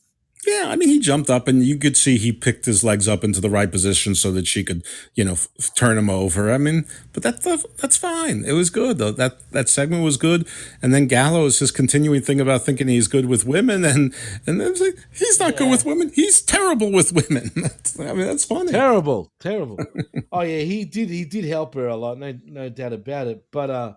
Yeah, 0.46 0.66
I 0.68 0.76
mean, 0.76 0.88
he 0.88 0.98
jumped 1.00 1.28
up 1.30 1.48
and 1.48 1.64
you 1.64 1.76
could 1.76 1.96
see 1.96 2.16
he 2.16 2.32
picked 2.32 2.64
his 2.64 2.84
legs 2.84 3.08
up 3.08 3.24
into 3.24 3.40
the 3.40 3.50
right 3.50 3.70
position 3.70 4.14
so 4.14 4.30
that 4.32 4.46
she 4.46 4.62
could, 4.62 4.84
you 5.14 5.24
know, 5.24 5.32
f- 5.32 5.48
turn 5.74 5.98
him 5.98 6.08
over. 6.08 6.50
I 6.52 6.58
mean, 6.58 6.86
but 7.12 7.22
that 7.24 7.42
that- 7.42 7.64
that's 7.78 7.96
fine. 7.96 8.44
It 8.46 8.52
was 8.52 8.70
good 8.70 8.98
though. 8.98 9.10
That 9.10 9.50
that 9.50 9.68
segment 9.68 10.04
was 10.04 10.16
good. 10.16 10.46
And 10.80 10.94
then 10.94 11.06
Gallows 11.06 11.58
his 11.58 11.70
continuing 11.72 12.22
thing 12.22 12.40
about 12.40 12.64
thinking 12.64 12.86
he's 12.88 13.08
good 13.08 13.26
with 13.26 13.44
women 13.46 13.84
and 13.84 14.14
and 14.46 14.60
then 14.60 14.74
like 14.74 14.96
he's 15.12 15.40
not 15.40 15.56
good 15.56 15.70
with 15.70 15.84
women. 15.84 16.12
He's 16.14 16.40
terrible 16.40 16.92
with 16.92 17.12
women. 17.12 17.50
That's- 17.56 17.98
I 18.00 18.12
mean, 18.12 18.26
that's 18.26 18.44
funny. 18.44 18.70
Terrible, 18.70 19.32
terrible. 19.40 19.78
oh 20.32 20.42
yeah, 20.42 20.60
he 20.60 20.84
did. 20.84 21.10
He 21.10 21.24
did 21.24 21.44
help 21.46 21.74
her 21.74 21.88
a 21.88 21.96
lot, 21.96 22.16
no, 22.18 22.32
no 22.46 22.68
doubt 22.68 22.92
about 22.92 23.26
it. 23.26 23.44
But 23.50 23.70
uh 23.70 23.92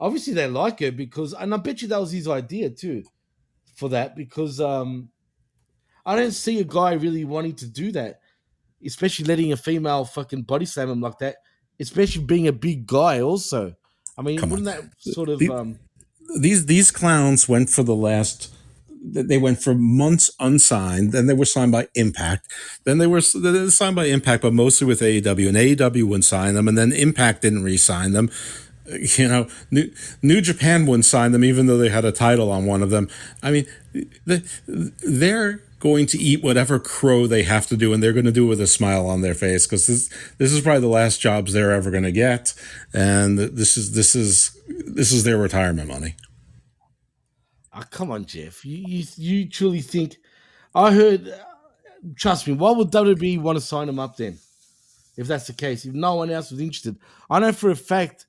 obviously 0.00 0.32
they 0.34 0.46
like 0.46 0.80
her 0.80 0.92
because, 0.92 1.32
and 1.32 1.52
I 1.52 1.56
bet 1.58 1.82
you 1.82 1.88
that 1.88 2.00
was 2.00 2.12
his 2.12 2.28
idea 2.28 2.70
too, 2.70 3.02
for 3.74 3.88
that 3.90 4.14
because 4.16 4.60
um 4.60 5.08
I 6.04 6.16
don't 6.16 6.32
see 6.32 6.60
a 6.60 6.64
guy 6.64 6.92
really 6.94 7.24
wanting 7.24 7.54
to 7.56 7.66
do 7.66 7.92
that, 7.92 8.20
especially 8.84 9.24
letting 9.26 9.52
a 9.52 9.56
female 9.56 10.04
fucking 10.04 10.42
body 10.42 10.64
slam 10.64 10.90
him 10.90 11.00
like 11.00 11.18
that, 11.18 11.36
especially 11.80 12.24
being 12.24 12.48
a 12.48 12.52
big 12.52 12.86
guy. 12.86 13.20
Also, 13.20 13.74
I 14.18 14.22
mean, 14.22 14.40
wouldn't 14.40 14.64
that 14.64 14.82
sort 14.98 15.28
of 15.28 15.38
The- 15.38 15.50
um 15.50 15.78
these 16.40 16.66
these 16.66 16.90
clowns 16.90 17.48
went 17.48 17.68
for 17.68 17.82
the 17.82 17.94
last 17.94 18.52
they 19.04 19.36
went 19.36 19.60
for 19.60 19.74
months 19.74 20.30
unsigned 20.38 21.10
then 21.10 21.26
they 21.26 21.34
were 21.34 21.44
signed 21.44 21.72
by 21.72 21.88
impact 21.96 22.48
then 22.84 22.98
they 22.98 23.06
were 23.06 23.20
they 23.34 23.50
were 23.50 23.70
signed 23.70 23.96
by 23.96 24.04
impact 24.04 24.42
but 24.42 24.52
mostly 24.52 24.86
with 24.86 25.00
aew 25.00 25.48
and 25.48 25.56
aew 25.56 26.02
wouldn't 26.04 26.24
sign 26.24 26.54
them 26.54 26.68
and 26.68 26.78
then 26.78 26.92
impact 26.92 27.42
didn't 27.42 27.64
re-sign 27.64 28.12
them. 28.12 28.30
You 29.16 29.28
know 29.28 29.46
new, 29.70 29.90
new 30.22 30.40
japan 30.40 30.86
wouldn't 30.86 31.04
sign 31.04 31.30
them 31.32 31.44
even 31.44 31.66
though 31.66 31.78
they 31.78 31.88
had 31.88 32.04
a 32.04 32.12
title 32.12 32.50
on 32.50 32.66
one 32.66 32.82
of 32.82 32.90
them. 32.90 33.08
I 33.42 33.50
mean 33.52 33.66
the, 34.26 34.42
they're 34.98 35.60
going 35.82 36.06
to 36.06 36.18
eat 36.18 36.42
whatever 36.44 36.78
crow 36.78 37.26
they 37.26 37.42
have 37.42 37.66
to 37.66 37.76
do 37.76 37.92
and 37.92 38.00
they're 38.02 38.12
going 38.12 38.24
to 38.32 38.38
do 38.40 38.44
it 38.46 38.48
with 38.48 38.60
a 38.60 38.66
smile 38.68 39.04
on 39.06 39.20
their 39.20 39.34
face 39.34 39.66
because 39.66 39.86
this 39.88 40.08
this 40.38 40.52
is 40.52 40.60
probably 40.60 40.80
the 40.80 40.86
last 40.86 41.20
jobs 41.20 41.52
they're 41.52 41.72
ever 41.72 41.90
going 41.90 42.04
to 42.04 42.12
get 42.12 42.54
and 42.94 43.38
this 43.38 43.76
is 43.76 43.92
this 43.92 44.14
is 44.14 44.56
this 44.86 45.10
is 45.12 45.24
their 45.24 45.36
retirement 45.38 45.88
money 45.88 46.14
Oh, 47.74 47.82
come 47.90 48.10
on, 48.10 48.26
Jeff. 48.26 48.64
You 48.66 48.76
you, 48.86 49.04
you 49.16 49.48
truly 49.48 49.80
think? 49.80 50.16
I 50.74 50.92
heard. 50.92 51.26
uh, 51.28 51.36
Trust 52.16 52.46
me. 52.46 52.52
Why 52.54 52.70
would 52.72 52.90
WWE 52.90 53.40
want 53.40 53.56
to 53.56 53.64
sign 53.64 53.88
him 53.88 53.98
up 53.98 54.16
then? 54.16 54.38
If 55.16 55.26
that's 55.26 55.46
the 55.46 55.52
case, 55.54 55.86
if 55.86 55.94
no 55.94 56.14
one 56.16 56.30
else 56.30 56.50
was 56.50 56.60
interested, 56.60 56.96
I 57.30 57.38
know 57.38 57.52
for 57.52 57.70
a 57.70 57.76
fact 57.76 58.26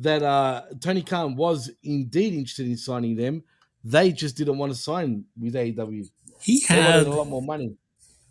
that 0.00 0.22
uh, 0.22 0.62
Tony 0.80 1.02
Khan 1.02 1.34
was 1.36 1.70
indeed 1.82 2.34
interested 2.34 2.66
in 2.66 2.76
signing 2.76 3.16
them. 3.16 3.42
They 3.84 4.12
just 4.12 4.36
didn't 4.36 4.58
want 4.58 4.72
to 4.72 4.78
sign 4.78 5.24
with 5.40 5.54
AEW. 5.54 6.10
He 6.44 6.60
had 6.60 7.06
a 7.06 7.10
lot 7.10 7.28
more 7.28 7.42
money. 7.42 7.76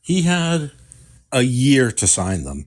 he 0.01 0.21
had 0.21 0.71
a 1.31 1.41
year 1.41 1.91
to 1.91 2.07
sign 2.07 2.43
them. 2.43 2.65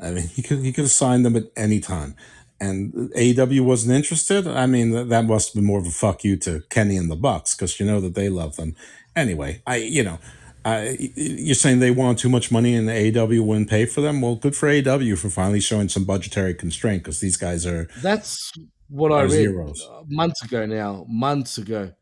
I 0.00 0.10
mean, 0.10 0.26
he 0.28 0.42
could 0.42 0.60
he 0.60 0.72
could 0.72 0.84
have 0.84 0.90
signed 0.90 1.24
them 1.24 1.36
at 1.36 1.44
any 1.56 1.80
time, 1.80 2.14
and 2.60 2.92
AEW 3.16 3.60
wasn't 3.62 3.94
interested. 3.94 4.46
I 4.46 4.66
mean, 4.66 4.90
that, 4.92 5.08
that 5.10 5.24
must 5.24 5.48
have 5.48 5.54
been 5.54 5.64
more 5.66 5.78
of 5.78 5.86
a 5.86 5.90
fuck 5.90 6.24
you 6.24 6.36
to 6.38 6.62
Kenny 6.70 6.96
and 6.96 7.10
the 7.10 7.16
Bucks 7.16 7.54
because 7.54 7.78
you 7.80 7.86
know 7.86 8.00
that 8.00 8.14
they 8.14 8.28
love 8.28 8.56
them. 8.56 8.74
Anyway, 9.14 9.62
I 9.66 9.76
you 9.76 10.02
know. 10.02 10.18
I, 10.64 10.96
you're 11.14 11.54
saying 11.54 11.78
they 11.78 11.92
want 11.92 12.18
too 12.18 12.28
much 12.28 12.50
money 12.50 12.74
and 12.74 12.88
the 12.88 12.92
AEW 12.92 13.40
wouldn't 13.46 13.70
pay 13.70 13.86
for 13.86 14.00
them? 14.00 14.20
Well, 14.20 14.34
good 14.34 14.56
for 14.56 14.66
AEW 14.68 15.16
for 15.16 15.30
finally 15.30 15.60
showing 15.60 15.88
some 15.88 16.04
budgetary 16.04 16.54
constraint 16.54 17.04
because 17.04 17.20
these 17.20 17.36
guys 17.36 17.64
are 17.64 17.86
That's 18.02 18.52
what 18.88 19.12
I 19.12 19.20
are 19.20 19.24
read 19.28 19.30
zeros. 19.30 19.88
months 20.08 20.42
ago. 20.42 20.66
Now, 20.66 21.06
months 21.08 21.56
ago, 21.58 21.92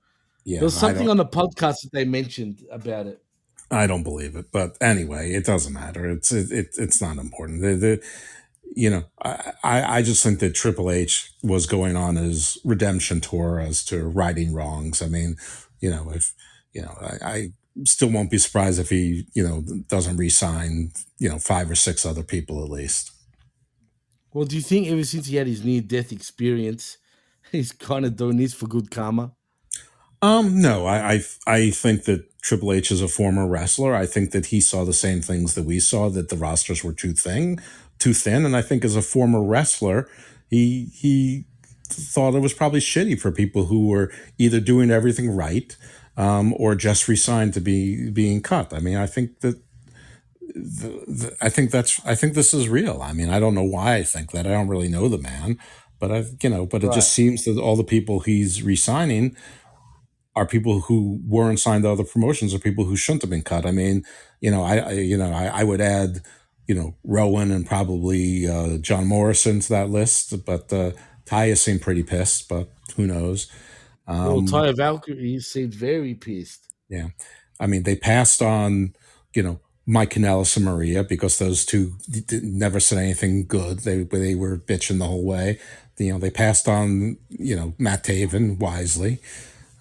Yeah, 0.44 0.58
there 0.58 0.66
was 0.66 0.74
something 0.74 1.08
on 1.08 1.16
the 1.16 1.26
podcast 1.26 1.82
that 1.82 1.90
they 1.92 2.04
mentioned 2.04 2.62
about 2.70 3.06
it. 3.06 3.22
I 3.70 3.86
don't 3.86 4.02
believe 4.02 4.36
it, 4.36 4.46
but 4.52 4.76
anyway, 4.80 5.32
it 5.32 5.44
doesn't 5.44 5.72
matter. 5.72 6.08
It's 6.10 6.30
it, 6.32 6.52
it 6.52 6.74
it's 6.78 7.00
not 7.00 7.16
important. 7.18 7.62
The, 7.62 7.74
the 7.74 8.02
you 8.76 8.90
know, 8.90 9.04
I, 9.22 9.98
I 9.98 10.02
just 10.02 10.22
think 10.22 10.40
that 10.40 10.54
Triple 10.54 10.90
H 10.90 11.32
was 11.42 11.66
going 11.66 11.96
on 11.96 12.16
his 12.16 12.58
redemption 12.64 13.20
tour 13.20 13.60
as 13.60 13.84
to 13.86 14.04
righting 14.04 14.52
wrongs. 14.52 15.00
I 15.00 15.06
mean, 15.06 15.36
you 15.80 15.90
know, 15.90 16.10
if 16.12 16.34
you 16.72 16.82
know, 16.82 16.96
I, 17.00 17.26
I 17.26 17.52
still 17.84 18.10
won't 18.10 18.30
be 18.30 18.38
surprised 18.38 18.78
if 18.78 18.90
he 18.90 19.26
you 19.34 19.46
know 19.46 19.64
doesn't 19.88 20.16
re-sign 20.16 20.92
you 21.18 21.28
know 21.28 21.38
five 21.38 21.70
or 21.70 21.74
six 21.74 22.04
other 22.04 22.22
people 22.22 22.62
at 22.62 22.70
least. 22.70 23.12
Well, 24.32 24.44
do 24.44 24.56
you 24.56 24.62
think 24.62 24.88
ever 24.88 25.04
since 25.04 25.26
he 25.26 25.36
had 25.36 25.46
his 25.46 25.64
near 25.64 25.80
death 25.80 26.10
experience, 26.12 26.98
he's 27.52 27.72
kind 27.72 28.04
of 28.04 28.16
doing 28.16 28.36
this 28.36 28.52
for 28.52 28.66
good 28.66 28.90
karma? 28.90 29.32
Um, 30.24 30.62
no, 30.62 30.86
I, 30.86 31.12
I 31.12 31.24
I 31.46 31.70
think 31.70 32.04
that 32.04 32.40
Triple 32.40 32.72
H 32.72 32.90
is 32.90 33.02
a 33.02 33.08
former 33.08 33.46
wrestler. 33.46 33.94
I 33.94 34.06
think 34.06 34.30
that 34.30 34.46
he 34.46 34.58
saw 34.62 34.84
the 34.84 34.94
same 34.94 35.20
things 35.20 35.54
that 35.54 35.64
we 35.64 35.80
saw 35.80 36.08
that 36.08 36.30
the 36.30 36.36
rosters 36.36 36.82
were 36.82 36.94
too 36.94 37.12
thin, 37.12 37.60
too 37.98 38.14
thin, 38.14 38.46
and 38.46 38.56
I 38.56 38.62
think 38.62 38.86
as 38.86 38.96
a 38.96 39.02
former 39.02 39.42
wrestler, 39.42 40.08
he 40.48 40.86
he 40.94 41.44
thought 41.90 42.34
it 42.34 42.40
was 42.40 42.54
probably 42.54 42.80
shitty 42.80 43.20
for 43.20 43.30
people 43.30 43.66
who 43.66 43.88
were 43.88 44.10
either 44.38 44.60
doing 44.60 44.90
everything 44.90 45.28
right 45.28 45.76
um, 46.16 46.54
or 46.56 46.74
just 46.74 47.06
resigned 47.06 47.52
to 47.52 47.60
be 47.60 48.08
being 48.08 48.40
cut. 48.40 48.72
I 48.72 48.80
mean, 48.80 48.96
I 48.96 49.06
think 49.06 49.40
that. 49.40 49.60
The, 50.56 50.88
the, 51.08 51.36
I 51.42 51.48
think 51.50 51.70
that's. 51.70 52.00
I 52.06 52.14
think 52.14 52.32
this 52.32 52.54
is 52.54 52.68
real. 52.68 53.02
I 53.02 53.12
mean, 53.12 53.28
I 53.28 53.40
don't 53.40 53.54
know 53.54 53.70
why 53.76 53.96
I 53.96 54.04
think 54.04 54.30
that. 54.30 54.46
I 54.46 54.50
don't 54.50 54.68
really 54.68 54.88
know 54.88 55.08
the 55.08 55.18
man, 55.18 55.58
but 55.98 56.12
I, 56.12 56.24
you 56.42 56.48
know, 56.48 56.64
but 56.64 56.84
it 56.84 56.92
just 56.92 57.12
seems 57.12 57.44
that 57.44 57.58
all 57.58 57.76
the 57.76 57.84
people 57.84 58.20
he's 58.20 58.62
resigning 58.62 59.36
are 60.36 60.46
people 60.46 60.80
who 60.80 61.20
weren't 61.26 61.60
signed 61.60 61.84
to 61.84 61.90
other 61.90 62.04
promotions 62.04 62.52
or 62.54 62.58
people 62.58 62.84
who 62.84 62.96
shouldn't 62.96 63.22
have 63.22 63.30
been 63.30 63.42
cut. 63.42 63.66
I 63.66 63.70
mean, 63.70 64.04
you 64.40 64.50
know, 64.50 64.64
I, 64.64 64.76
I 64.78 64.92
you 64.92 65.16
know, 65.16 65.32
I, 65.32 65.46
I 65.60 65.64
would 65.64 65.80
add, 65.80 66.22
you 66.66 66.74
know, 66.74 66.94
Rowan 67.04 67.50
and 67.50 67.66
probably 67.66 68.48
uh, 68.48 68.78
John 68.78 69.06
Morrison 69.06 69.60
to 69.60 69.68
that 69.70 69.90
list, 69.90 70.44
but 70.44 70.72
uh, 70.72 70.92
Taya 71.26 71.56
seemed 71.56 71.82
pretty 71.82 72.02
pissed, 72.02 72.48
but 72.48 72.68
who 72.96 73.06
knows? 73.06 73.50
well, 74.22 74.40
Um, 74.40 74.46
Taya 74.46 74.76
Valkyrie 74.76 75.40
seemed 75.40 75.74
very 75.74 76.14
pissed. 76.14 76.66
yeah. 76.88 77.08
I 77.60 77.66
mean, 77.66 77.84
they 77.84 77.96
passed 77.96 78.42
on, 78.42 78.94
you 79.34 79.42
know, 79.42 79.60
Mike 79.86 80.10
Kanellis 80.10 80.56
and 80.56 80.64
Maria 80.64 81.04
because 81.04 81.38
those 81.38 81.64
two 81.64 81.94
never 82.32 82.80
said 82.80 82.98
anything 82.98 83.46
good. 83.46 83.80
They 83.80 84.02
they 84.02 84.34
were 84.34 84.58
bitching 84.58 84.98
the 84.98 85.06
whole 85.06 85.24
way. 85.24 85.58
You 85.98 86.12
know, 86.14 86.18
they 86.18 86.30
passed 86.30 86.68
on, 86.68 87.18
you 87.28 87.54
know, 87.54 87.74
Matt 87.78 88.04
Taven 88.04 88.58
wisely. 88.58 89.20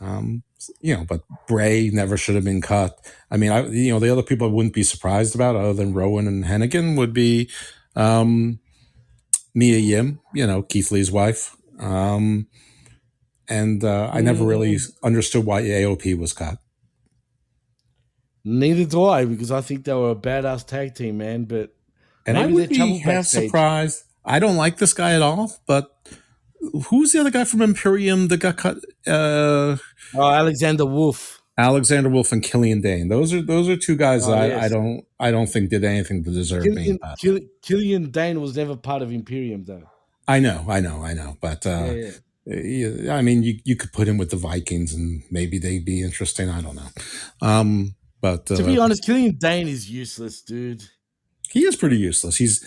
Um, 0.04 0.44
you 0.82 0.96
know, 0.96 1.06
but 1.06 1.22
Bray 1.48 1.90
never 1.92 2.18
should 2.18 2.36
have 2.36 2.44
been 2.44 2.62
cut. 2.62 2.98
I 3.32 3.38
mean, 3.38 3.52
I 3.52 3.68
you 3.68 3.92
know, 3.94 4.00
the 4.00 4.10
other 4.10 4.24
people 4.24 4.48
I 4.48 4.52
wouldn't 4.52 4.74
be 4.74 4.84
surprised 4.84 5.36
about 5.36 5.56
other 5.56 5.74
than 5.74 5.94
Rowan 5.94 6.28
and 6.28 6.46
Hennigan 6.46 6.98
would 6.98 7.14
be 7.14 7.50
um 7.96 8.60
Mia 9.54 9.78
Yim, 9.78 10.20
you 10.34 10.48
know, 10.48 10.62
Keith 10.64 10.92
Lee's 10.92 11.12
wife. 11.12 11.56
Um 11.80 12.48
and 13.48 13.84
uh, 13.84 14.10
I 14.14 14.22
never 14.22 14.46
really 14.46 14.78
understood 15.04 15.46
why 15.46 15.62
AOP 15.64 16.18
was 16.18 16.32
cut. 16.34 16.60
Neither 18.46 18.86
do 18.86 19.04
I, 19.06 19.26
because 19.26 19.52
I 19.52 19.62
think 19.62 19.86
they 19.86 19.94
were 19.94 20.12
a 20.12 20.16
badass 20.16 20.66
tag 20.66 20.96
team, 20.96 21.18
man. 21.18 21.46
But 21.46 21.76
And 22.26 22.38
I 22.38 22.46
would 22.46 22.70
be 22.70 22.98
half 23.00 23.06
backstage. 23.06 23.48
surprised. 23.48 24.04
I 24.26 24.40
don't 24.40 24.56
like 24.56 24.78
this 24.78 24.94
guy 24.94 25.14
at 25.14 25.22
all, 25.22 25.54
but 25.68 25.93
who's 26.90 27.12
the 27.12 27.20
other 27.20 27.32
guy 27.32 27.44
from 27.46 27.62
Imperium 27.62 28.28
that 28.30 28.38
got 28.38 28.58
cut? 28.58 28.78
Uh, 29.08 29.78
Oh, 30.16 30.22
Alexander 30.32 30.86
Wolf. 30.86 31.42
Alexander 31.58 32.10
Wolf 32.10 32.32
and 32.32 32.42
Killian 32.44 32.82
Dain. 32.82 33.10
Those 33.10 33.32
are 33.34 33.42
those 33.42 33.70
are 33.70 33.78
two 33.78 33.96
guys 33.96 34.28
Oh, 34.28 34.32
that 34.32 34.38
I, 34.40 34.48
yes. 34.48 34.64
I 34.64 34.70
don't 34.70 35.06
I 35.20 35.32
don't 35.32 35.48
think 35.48 35.70
did 35.70 35.84
anything 35.84 36.24
to 36.24 36.32
deserve 36.32 36.64
being 36.64 36.76
Killian, 36.76 36.98
cut. 37.00 37.18
Kill, 37.20 37.40
Killian 37.62 38.10
Dain 38.12 38.42
was 38.42 38.56
never 38.58 38.76
part 38.76 39.02
of 39.04 39.12
Imperium, 39.12 39.64
though. 39.66 39.84
I 40.28 40.40
know, 40.40 40.66
I 40.68 40.80
know, 40.80 41.04
I 41.04 41.14
know, 41.14 41.38
but 41.42 41.66
uh, 41.68 41.94
Yeah, 41.94 42.12
yeah, 42.46 43.16
I 43.16 43.22
mean, 43.22 43.44
you 43.44 43.60
you 43.66 43.76
could 43.76 43.94
put 43.94 44.08
him 44.08 44.18
with 44.18 44.32
the 44.32 44.38
Vikings 44.38 44.94
and 44.94 45.24
maybe 45.32 45.60
they'd 45.60 45.86
be 45.86 46.02
interesting. 46.02 46.50
I 46.50 46.62
don't 46.62 46.76
know, 46.76 46.90
um, 47.42 47.96
but 48.22 48.50
uh, 48.52 48.56
To 48.56 48.64
be 48.64 48.78
honest, 48.80 49.06
Killian 49.06 49.36
Dain 49.40 49.68
is 49.68 49.90
useless, 49.90 50.42
dude. 50.42 50.84
he 51.52 51.66
is 51.66 51.76
pretty 51.76 51.98
useless. 51.98 52.38
He's 52.38 52.66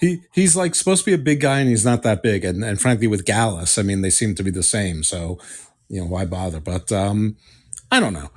he 0.00 0.22
he's 0.32 0.56
like 0.56 0.74
supposed 0.74 1.04
to 1.04 1.10
be 1.10 1.14
a 1.14 1.18
big 1.18 1.40
guy 1.40 1.60
and 1.60 1.68
he's 1.68 1.84
not 1.84 2.02
that 2.02 2.22
big. 2.22 2.44
And 2.44 2.64
and 2.64 2.80
frankly, 2.80 3.06
with 3.06 3.24
Gallus, 3.24 3.78
I 3.78 3.82
mean, 3.82 4.02
they 4.02 4.10
seem 4.10 4.34
to 4.34 4.42
be 4.42 4.50
the 4.50 4.62
same. 4.62 5.02
So 5.02 5.38
you 5.88 6.00
know, 6.00 6.06
why 6.06 6.24
bother? 6.24 6.60
But 6.60 6.92
um, 6.92 7.36
I 7.90 8.00
don't 8.00 8.12
know. 8.12 8.30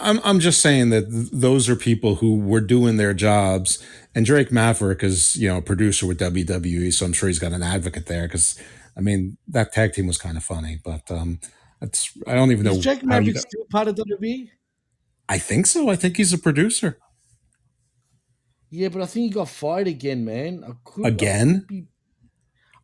I'm 0.00 0.20
I'm 0.24 0.40
just 0.40 0.60
saying 0.60 0.90
that 0.90 1.10
th- 1.10 1.30
those 1.32 1.68
are 1.68 1.76
people 1.76 2.16
who 2.16 2.38
were 2.38 2.60
doing 2.60 2.96
their 2.96 3.14
jobs. 3.14 3.84
And 4.14 4.26
Drake 4.26 4.52
Maverick 4.52 5.02
is 5.02 5.36
you 5.36 5.48
know 5.48 5.58
a 5.58 5.62
producer 5.62 6.06
with 6.06 6.20
WWE, 6.20 6.92
so 6.92 7.06
I'm 7.06 7.12
sure 7.12 7.28
he's 7.28 7.38
got 7.38 7.52
an 7.52 7.62
advocate 7.62 8.06
there. 8.06 8.22
Because 8.22 8.58
I 8.96 9.00
mean, 9.00 9.36
that 9.48 9.72
tag 9.72 9.92
team 9.92 10.06
was 10.06 10.18
kind 10.18 10.36
of 10.36 10.44
funny, 10.44 10.78
but 10.84 11.10
um, 11.10 11.40
that's 11.80 12.16
I 12.26 12.34
don't 12.34 12.52
even 12.52 12.64
know. 12.64 12.72
Is 12.72 12.78
Jack 12.78 13.00
how 13.00 13.06
Maverick 13.08 13.38
still 13.38 13.64
part 13.70 13.88
of 13.88 13.96
WWE? 13.96 14.50
I 15.28 15.38
think 15.38 15.66
so. 15.66 15.88
I 15.88 15.96
think 15.96 16.16
he's 16.16 16.32
a 16.32 16.38
producer 16.38 16.98
Yeah, 18.74 18.88
but 18.88 19.02
I 19.02 19.06
think 19.06 19.24
he 19.26 19.30
got 19.30 19.48
fired 19.50 19.86
again, 19.86 20.24
man. 20.24 20.64
I 20.66 20.72
could, 20.82 21.06
again. 21.06 21.58
could 21.60 21.66
be- 21.68 21.86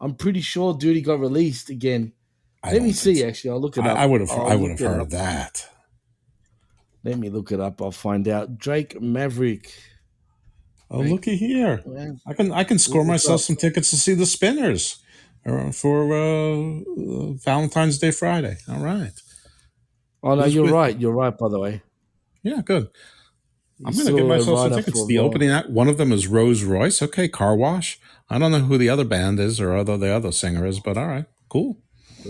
I'm 0.01 0.15
pretty 0.15 0.43
sure, 0.43 0.74
Duty 0.77 1.01
got 1.01 1.19
released 1.19 1.70
again. 1.70 2.12
I 2.62 2.73
Let 2.74 2.82
me 2.82 2.93
see. 2.93 3.24
Actually, 3.24 3.51
I'll 3.51 3.60
look 3.60 3.77
it 3.78 3.85
I, 3.85 3.90
up. 3.90 3.98
I 3.98 4.06
would 4.06 4.20
have 4.20 4.31
I'll 4.31 4.59
would 4.59 4.70
have 4.73 4.78
heard 4.81 5.01
of 5.01 5.10
that. 5.10 5.66
Let 7.05 7.19
me 7.19 7.31
look 7.31 7.51
it 7.52 7.59
up. 7.60 7.81
I'll 7.81 7.90
find 7.90 8.28
out. 8.28 8.59
Drake 8.59 9.01
Maverick. 9.01 9.73
Oh, 10.90 11.01
Right. 11.01 11.10
looky 11.10 11.36
here. 11.36 11.82
Yeah. 11.86 12.12
I 12.27 12.32
can 12.35 12.52
I 12.52 12.65
can 12.65 12.78
score 12.78 13.01
Look 13.02 13.09
myself 13.09 13.40
some 13.43 13.56
tickets 13.56 13.90
to 13.90 13.97
see 13.97 14.15
the 14.15 14.27
Spinners 14.27 15.02
uh, 15.47 15.70
for 15.73 16.12
uh, 16.12 16.81
uh, 16.81 17.32
Valentine's 17.44 17.98
Day 17.98 18.10
Friday. 18.10 18.56
All 18.69 18.81
right. 18.81 19.12
Oh 20.23 20.35
no, 20.35 20.43
Who's 20.43 20.55
you're 20.55 20.65
with- 20.65 20.73
right. 20.73 20.98
You're 20.98 21.12
right. 21.12 21.36
By 21.36 21.48
the 21.48 21.59
way, 21.59 21.82
Yeah, 22.43 22.60
good. 22.65 22.89
I'm 23.85 23.93
going 23.95 24.07
to 24.07 24.13
get 24.13 24.27
myself 24.27 24.59
some 24.73 24.73
tickets. 24.83 25.07
The 25.07 25.19
opening 25.19 25.51
act, 25.51 25.71
one 25.71 25.89
of 25.89 25.99
them 25.99 26.13
is 26.13 26.27
Rose 26.27 26.65
Royce. 26.65 27.01
Okay, 27.03 27.29
Car 27.29 27.55
Wash. 27.57 28.01
I 28.29 28.39
don't 28.39 28.51
know 28.53 28.59
who 28.61 28.77
the 28.77 28.89
other 28.89 29.05
band 29.05 29.39
is 29.41 29.61
or 29.61 29.75
other 29.77 29.97
the 29.97 30.09
other 30.11 30.33
singer 30.33 30.67
is, 30.67 30.81
but 30.81 30.99
all 30.99 31.07
right, 31.07 31.27
cool. 31.49 31.79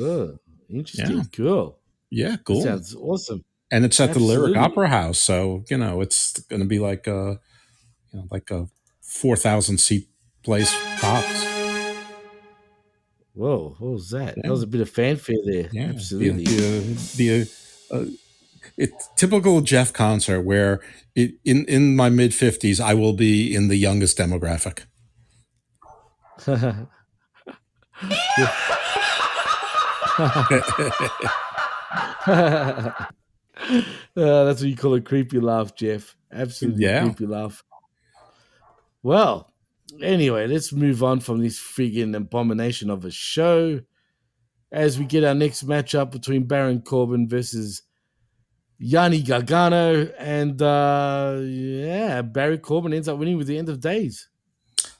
Ugh, 0.00 0.38
interesting. 0.68 1.16
Yeah. 1.18 1.22
Cool. 1.34 1.78
Yeah, 2.10 2.30
That 2.32 2.44
cool. 2.44 2.62
sounds 2.62 2.94
awesome. 2.94 3.44
and 3.70 3.84
it's 3.84 3.98
at 4.00 4.12
the 4.12 4.20
Lyric 4.20 4.56
Opera 4.56 4.88
House, 4.88 5.18
so 5.18 5.64
you 5.70 5.76
know 5.78 6.00
it's 6.00 6.38
going 6.42 6.60
to 6.60 6.68
be 6.68 6.78
like 6.78 7.06
a, 7.06 7.38
you 8.12 8.18
know, 8.20 8.26
like 8.30 8.50
a 8.50 8.66
four 9.00 9.34
thousand 9.36 9.78
seat 9.78 10.08
place 10.42 10.70
tops. 11.00 11.44
Whoa, 13.34 13.76
what 13.78 13.92
was 13.92 14.10
that? 14.10 14.36
Yeah. 14.36 14.42
That 14.44 14.50
was 14.50 14.62
a 14.62 14.66
bit 14.66 14.80
of 14.80 14.90
fanfare 14.90 15.36
there. 15.44 15.68
Yeah, 15.72 15.84
Absolutely. 15.90 16.44
The, 16.44 16.80
the, 17.16 17.16
the 17.16 17.50
uh, 17.96 18.04
it's 18.76 19.08
typical 19.16 19.60
Jeff 19.60 19.92
concert 19.92 20.42
where 20.42 20.80
it, 21.14 21.32
in 21.44 21.64
in 21.66 21.96
my 21.96 22.08
mid 22.10 22.34
fifties 22.34 22.80
I 22.80 22.94
will 22.94 23.12
be 23.14 23.54
in 23.54 23.68
the 23.68 23.76
youngest 23.76 24.18
demographic. 24.18 24.84
Uh, 34.16 34.44
that's 34.44 34.60
what 34.60 34.68
you 34.70 34.76
call 34.76 34.94
a 34.94 35.00
creepy 35.00 35.40
laugh, 35.40 35.74
Jeff. 35.74 36.16
Absolutely 36.32 36.84
Yeah. 36.84 37.02
creepy 37.02 37.26
laugh. 37.26 37.64
Well, 39.02 39.52
anyway, 40.00 40.46
let's 40.46 40.72
move 40.72 41.02
on 41.02 41.20
from 41.20 41.40
this 41.40 41.58
friggin' 41.58 42.14
abomination 42.16 42.90
of 42.90 43.04
a 43.04 43.10
show 43.10 43.80
as 44.70 44.98
we 44.98 45.06
get 45.06 45.24
our 45.24 45.34
next 45.34 45.66
matchup 45.66 46.10
between 46.10 46.44
Baron 46.44 46.82
Corbin 46.82 47.28
versus 47.28 47.82
Johnny 48.80 49.22
Gargano. 49.22 50.06
And 50.18 50.60
uh, 50.62 51.38
yeah, 51.42 52.22
Baron 52.22 52.58
Corbin 52.58 52.92
ends 52.92 53.08
up 53.08 53.18
winning 53.18 53.36
with 53.36 53.46
the 53.46 53.58
end 53.58 53.68
of 53.68 53.80
days. 53.80 54.28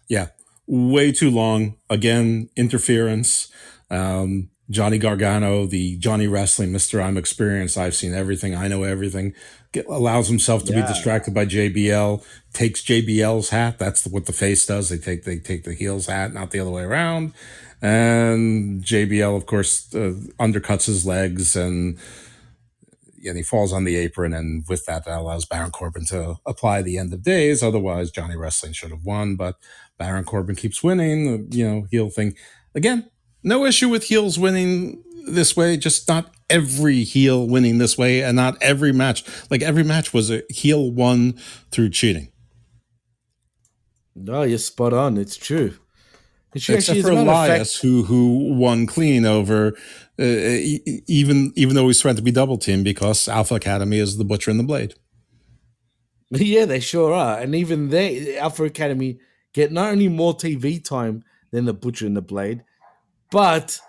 Yeah, 0.08 0.28
way 0.66 1.12
too 1.12 1.30
long. 1.30 1.76
Again, 1.90 2.48
interference. 2.56 3.48
Um, 3.90 4.50
Johnny 4.70 4.98
Gargano, 4.98 5.64
the 5.64 5.96
Johnny 5.96 6.26
Wrestling, 6.26 6.72
Mister 6.72 7.00
I'm 7.00 7.16
experienced. 7.16 7.78
I've 7.78 7.94
seen 7.94 8.12
everything. 8.14 8.54
I 8.54 8.68
know 8.68 8.82
everything. 8.82 9.34
Get, 9.72 9.86
allows 9.86 10.28
himself 10.28 10.64
to 10.64 10.72
Yeah. 10.72 10.82
be 10.82 10.88
distracted 10.88 11.32
by 11.32 11.46
JBL. 11.46 12.22
Takes 12.52 12.82
JBL's 12.82 13.48
hat. 13.50 13.78
That's 13.78 14.06
what 14.06 14.26
the 14.26 14.32
face 14.32 14.66
does. 14.66 14.90
They 14.90 14.98
take 14.98 15.24
they 15.24 15.38
take 15.38 15.64
the 15.64 15.72
heel's 15.74 16.06
hat, 16.06 16.34
not 16.34 16.50
the 16.50 16.60
other 16.60 16.70
way 16.70 16.82
around. 16.82 17.32
And 17.80 18.82
JBL, 18.82 19.36
of 19.36 19.46
course, 19.46 19.94
uh, 19.94 20.14
undercuts 20.38 20.86
his 20.86 21.06
legs 21.06 21.54
and 21.56 21.98
and 23.24 23.36
he 23.36 23.42
falls 23.42 23.72
on 23.72 23.84
the 23.84 23.96
apron, 23.96 24.32
and 24.32 24.64
with 24.68 24.84
that, 24.86 25.04
that 25.04 25.18
allows 25.18 25.44
Baron 25.44 25.70
Corbin 25.70 26.04
to 26.06 26.36
apply 26.46 26.82
the 26.82 26.98
end 26.98 27.12
of 27.12 27.22
days. 27.22 27.62
Otherwise, 27.62 28.10
Johnny 28.10 28.36
Wrestling 28.36 28.72
should 28.72 28.90
have 28.90 29.04
won, 29.04 29.36
but 29.36 29.56
Baron 29.98 30.24
Corbin 30.24 30.56
keeps 30.56 30.82
winning. 30.82 31.48
You 31.52 31.68
know, 31.68 31.86
heel 31.90 32.10
thing 32.10 32.34
again. 32.74 33.10
No 33.42 33.64
issue 33.64 33.88
with 33.88 34.04
heels 34.04 34.38
winning 34.38 35.02
this 35.28 35.56
way, 35.56 35.76
just 35.76 36.08
not 36.08 36.34
every 36.50 37.04
heel 37.04 37.46
winning 37.46 37.78
this 37.78 37.96
way, 37.98 38.22
and 38.22 38.36
not 38.36 38.56
every 38.60 38.92
match. 38.92 39.24
Like 39.50 39.62
every 39.62 39.84
match 39.84 40.12
was 40.12 40.30
a 40.30 40.42
heel 40.50 40.90
won 40.90 41.38
through 41.70 41.90
cheating. 41.90 42.28
No, 44.14 44.42
you're 44.42 44.58
spot 44.58 44.92
on. 44.92 45.16
It's 45.16 45.36
true. 45.36 45.74
And 46.52 46.62
she 46.62 46.74
Except 46.74 46.98
actually, 46.98 47.02
for 47.02 47.10
a 47.12 47.24
matter 47.24 47.30
of 47.30 47.36
fact- 47.36 47.48
Elias, 47.50 47.80
who 47.80 48.02
who 48.04 48.54
won 48.54 48.86
clean 48.86 49.24
over, 49.24 49.76
uh, 50.20 50.24
even 51.06 51.52
even 51.54 51.74
though 51.74 51.86
he's 51.86 52.00
threatened 52.00 52.18
to 52.18 52.22
be 52.24 52.30
double 52.30 52.58
teamed 52.58 52.84
because 52.84 53.28
Alpha 53.28 53.54
Academy 53.54 53.98
is 53.98 54.16
the 54.16 54.24
butcher 54.24 54.50
and 54.50 54.60
the 54.60 54.64
blade. 54.64 54.94
Yeah, 56.30 56.66
they 56.66 56.80
sure 56.80 57.12
are. 57.14 57.38
And 57.38 57.54
even 57.54 57.88
they, 57.88 58.36
Alpha 58.36 58.64
Academy, 58.64 59.18
get 59.54 59.72
not 59.72 59.92
only 59.92 60.08
more 60.08 60.34
TV 60.34 60.82
time 60.84 61.24
than 61.50 61.64
the 61.64 61.72
Butcher 61.72 62.06
and 62.06 62.16
the 62.16 62.22
Blade, 62.22 62.64
but 63.30 63.80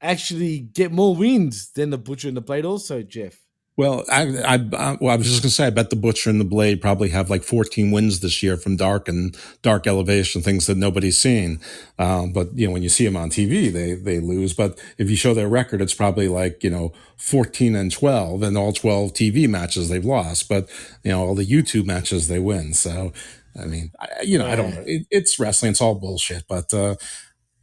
actually 0.00 0.58
get 0.58 0.92
more 0.92 1.14
wins 1.14 1.70
than 1.72 1.90
the 1.90 1.98
Butcher 1.98 2.28
and 2.28 2.36
the 2.36 2.40
Blade, 2.40 2.64
also, 2.64 3.02
Jeff. 3.02 3.43
Well, 3.76 4.04
I, 4.08 4.22
I, 4.22 4.54
I, 4.54 4.98
well, 5.00 5.12
I 5.12 5.16
was 5.16 5.26
just 5.26 5.42
gonna 5.42 5.50
say, 5.50 5.66
I 5.66 5.70
bet 5.70 5.90
the 5.90 5.96
Butcher 5.96 6.30
and 6.30 6.40
the 6.40 6.44
Blade 6.44 6.80
probably 6.80 7.08
have 7.08 7.28
like 7.28 7.42
14 7.42 7.90
wins 7.90 8.20
this 8.20 8.40
year 8.40 8.56
from 8.56 8.76
Dark 8.76 9.08
and 9.08 9.36
Dark 9.62 9.88
Elevation, 9.88 10.42
things 10.42 10.66
that 10.66 10.76
nobody's 10.76 11.18
seen. 11.18 11.58
Um, 11.98 12.32
but 12.32 12.56
you 12.56 12.68
know, 12.68 12.72
when 12.72 12.84
you 12.84 12.88
see 12.88 13.04
them 13.04 13.16
on 13.16 13.30
TV, 13.30 13.72
they 13.72 13.94
they 13.94 14.20
lose. 14.20 14.52
But 14.54 14.80
if 14.96 15.10
you 15.10 15.16
show 15.16 15.34
their 15.34 15.48
record, 15.48 15.82
it's 15.82 15.94
probably 15.94 16.28
like 16.28 16.62
you 16.62 16.70
know 16.70 16.92
14 17.16 17.74
and 17.74 17.90
12, 17.90 18.44
and 18.44 18.56
all 18.56 18.72
12 18.72 19.12
TV 19.12 19.48
matches 19.48 19.88
they've 19.88 20.04
lost. 20.04 20.48
But 20.48 20.68
you 21.02 21.10
know, 21.10 21.24
all 21.26 21.34
the 21.34 21.46
YouTube 21.46 21.84
matches 21.84 22.28
they 22.28 22.38
win. 22.38 22.74
So, 22.74 23.12
I 23.60 23.64
mean, 23.64 23.90
I, 23.98 24.22
you 24.22 24.38
know, 24.38 24.46
I 24.46 24.54
don't 24.54 24.72
know. 24.72 24.84
It, 24.86 25.08
it's 25.10 25.40
wrestling. 25.40 25.72
It's 25.72 25.80
all 25.80 25.96
bullshit. 25.96 26.44
But 26.48 26.72
uh, 26.72 26.94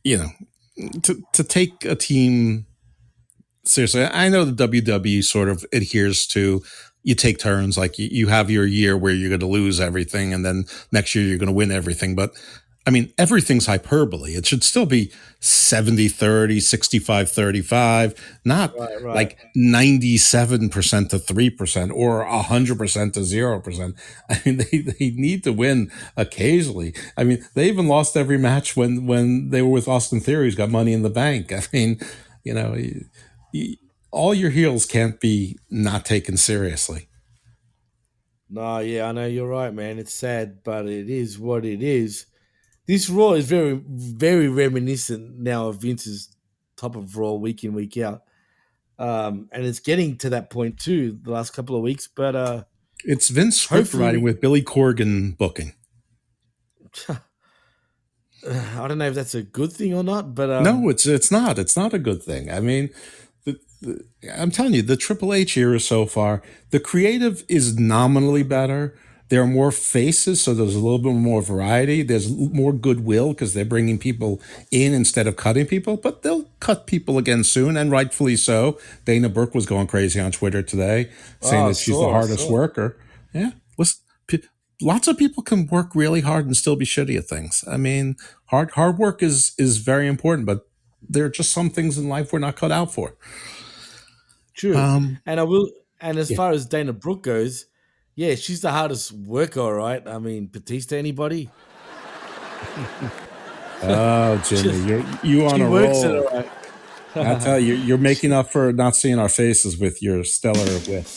you 0.03 0.17
know, 0.17 0.29
to 1.03 1.23
to 1.33 1.43
take 1.45 1.85
a 1.85 1.95
team 1.95 2.65
seriously, 3.65 4.05
I 4.05 4.29
know 4.29 4.45
the 4.45 4.67
WWE 4.67 5.23
sort 5.23 5.49
of 5.49 5.65
adheres 5.73 6.27
to 6.27 6.63
you 7.03 7.15
take 7.15 7.39
turns, 7.39 7.77
like 7.77 7.97
you, 7.97 8.07
you 8.11 8.27
have 8.27 8.51
your 8.51 8.65
year 8.65 8.95
where 8.95 9.13
you're 9.13 9.29
going 9.29 9.39
to 9.39 9.47
lose 9.47 9.79
everything, 9.79 10.33
and 10.33 10.45
then 10.45 10.65
next 10.91 11.15
year 11.15 11.25
you're 11.25 11.39
going 11.39 11.47
to 11.47 11.53
win 11.53 11.71
everything. 11.71 12.15
But 12.15 12.31
I 12.85 12.89
mean, 12.89 13.13
everything's 13.17 13.67
hyperbole. 13.67 14.31
It 14.31 14.47
should 14.47 14.63
still 14.63 14.87
be 14.87 15.11
70 15.39 16.07
30, 16.07 16.59
65 16.59 17.31
35, 17.31 18.39
not 18.43 18.75
right. 18.77 19.03
like 19.03 19.39
97% 19.55 21.09
to 21.09 21.19
3% 21.19 21.91
or 21.93 22.25
100% 22.25 23.13
to 23.13 23.19
0%. 23.19 23.93
I 24.29 24.41
mean, 24.45 24.57
they, 24.71 24.77
they 24.79 25.09
need 25.11 25.43
to 25.43 25.53
win 25.53 25.91
occasionally. 26.17 26.95
I 27.15 27.23
mean, 27.23 27.45
they 27.53 27.67
even 27.67 27.87
lost 27.87 28.17
every 28.17 28.39
match 28.39 28.75
when, 28.75 29.05
when 29.05 29.51
they 29.51 29.61
were 29.61 29.69
with 29.69 29.87
Austin 29.87 30.19
Theory, 30.19 30.45
who's 30.45 30.55
got 30.55 30.71
money 30.71 30.93
in 30.93 31.03
the 31.03 31.09
bank. 31.09 31.53
I 31.53 31.61
mean, 31.71 31.99
you 32.43 32.55
know, 32.55 32.75
all 34.11 34.33
your 34.33 34.49
heels 34.49 34.85
can't 34.85 35.19
be 35.19 35.57
not 35.69 36.05
taken 36.05 36.37
seriously. 36.37 37.07
No, 38.49 38.79
yeah, 38.79 39.07
I 39.07 39.11
know 39.13 39.25
you're 39.25 39.47
right, 39.47 39.73
man. 39.73 39.97
It's 39.97 40.13
sad, 40.13 40.63
but 40.63 40.85
it 40.87 41.09
is 41.09 41.39
what 41.39 41.65
it 41.65 41.81
is. 41.81 42.25
This 42.85 43.09
Raw 43.09 43.31
is 43.31 43.47
very, 43.47 43.81
very 43.87 44.49
reminiscent 44.49 45.39
now 45.39 45.67
of 45.67 45.81
Vince's 45.81 46.35
top 46.75 46.97
of 46.97 47.15
Raw 47.15 47.33
week 47.33 47.63
in, 47.63 47.73
week 47.73 47.97
out. 47.97 48.23
Um, 48.99 49.47
and 49.51 49.65
it's 49.65 49.79
getting 49.79 50.17
to 50.17 50.31
that 50.31 50.49
point 50.49 50.79
too 50.79 51.17
the 51.21 51.31
last 51.31 51.51
couple 51.51 51.75
of 51.77 51.81
weeks. 51.81 52.09
But 52.13 52.35
uh, 52.35 52.63
It's 53.05 53.29
Vince 53.29 53.61
script 53.61 53.93
writing 53.93 54.21
with 54.21 54.41
Billy 54.41 54.61
Corgan 54.61 55.37
booking. 55.37 55.73
I 57.09 58.87
don't 58.87 58.97
know 58.97 59.07
if 59.07 59.15
that's 59.15 59.35
a 59.35 59.43
good 59.43 59.71
thing 59.71 59.93
or 59.93 60.03
not. 60.03 60.35
But 60.35 60.49
um, 60.49 60.63
no, 60.63 60.89
it's 60.89 61.05
it's 61.05 61.31
not. 61.31 61.57
It's 61.57 61.77
not 61.77 61.93
a 61.93 61.99
good 61.99 62.21
thing. 62.21 62.51
I 62.51 62.59
mean, 62.59 62.89
I'm 64.37 64.51
telling 64.51 64.73
you, 64.73 64.81
the 64.81 64.97
Triple 64.97 65.33
H 65.33 65.57
era 65.57 65.79
so 65.79 66.05
far, 66.05 66.41
the 66.69 66.79
creative 66.79 67.43
is 67.49 67.77
nominally 67.79 68.43
better. 68.43 68.95
There 69.29 69.41
are 69.41 69.47
more 69.47 69.71
faces, 69.71 70.41
so 70.41 70.53
there's 70.53 70.75
a 70.75 70.79
little 70.79 70.99
bit 70.99 71.13
more 71.13 71.41
variety. 71.41 72.03
There's 72.03 72.29
more 72.29 72.73
goodwill 72.73 73.29
because 73.29 73.53
they're 73.53 73.63
bringing 73.63 73.97
people 73.97 74.41
in 74.71 74.93
instead 74.93 75.25
of 75.25 75.37
cutting 75.37 75.65
people. 75.65 75.95
But 75.95 76.21
they'll 76.21 76.49
cut 76.59 76.85
people 76.85 77.17
again 77.17 77.43
soon, 77.45 77.77
and 77.77 77.89
rightfully 77.91 78.35
so. 78.35 78.77
Dana 79.05 79.29
Brooke 79.29 79.55
was 79.55 79.65
going 79.65 79.87
crazy 79.87 80.19
on 80.19 80.31
Twitter 80.33 80.61
today, 80.61 81.09
saying 81.39 81.63
Oh, 81.63 81.67
that 81.69 81.77
she's 81.77 81.95
saw, 81.95 82.07
the 82.07 82.11
hardest 82.11 82.45
saw. 82.47 82.51
worker. 82.51 82.97
Yeah, 83.33 83.51
listen, 83.77 84.01
p- 84.27 84.43
lots 84.81 85.07
of 85.07 85.17
people 85.17 85.43
can 85.43 85.65
work 85.67 85.95
really 85.95 86.21
hard 86.21 86.45
and 86.45 86.55
still 86.57 86.75
be 86.75 86.85
shitty 86.85 87.17
at 87.17 87.23
things. 87.25 87.63
I 87.71 87.77
mean, 87.77 88.17
hard 88.47 88.71
hard 88.71 88.97
work 88.97 89.23
is 89.23 89.53
is 89.57 89.77
very 89.77 90.07
important, 90.07 90.45
but 90.45 90.67
there 91.07 91.23
are 91.23 91.29
just 91.29 91.51
some 91.51 91.69
things 91.69 91.97
in 91.97 92.09
life 92.09 92.33
we're 92.33 92.39
not 92.39 92.57
cut 92.57 92.71
out 92.73 92.93
for. 92.93 93.15
True. 94.61 94.77
Um, 94.77 95.17
and 95.25 95.39
I 95.39 95.43
will. 95.43 95.71
And 95.99 96.19
as 96.19 96.29
yeah. 96.29 96.37
far 96.37 96.51
as 96.51 96.67
Dana 96.67 96.93
Brooke 96.93 97.23
goes, 97.23 97.65
yeah, 98.13 98.35
she's 98.35 98.61
the 98.61 98.69
hardest 98.69 99.11
worker. 99.11 99.59
All 99.59 99.73
right. 99.73 100.07
I 100.07 100.19
mean, 100.19 100.49
Batista. 100.51 100.95
Anybody? 100.97 101.49
Oh, 103.83 104.39
Jimmy, 104.47 104.77
you're 104.87 105.03
you 105.23 105.47
on 105.47 105.59
a 105.59 105.67
roll. 105.67 106.05
it 106.05 106.05
all 106.05 106.37
right. 106.37 106.51
I 107.15 107.39
tell 107.39 107.59
you, 107.59 107.73
you're 107.73 107.97
making 107.97 108.31
up 108.31 108.51
for 108.51 108.71
not 108.71 108.95
seeing 108.95 109.17
our 109.17 109.27
faces 109.27 109.75
with 109.75 110.03
your 110.03 110.23
stellar 110.23 110.63
wit. 110.87 111.11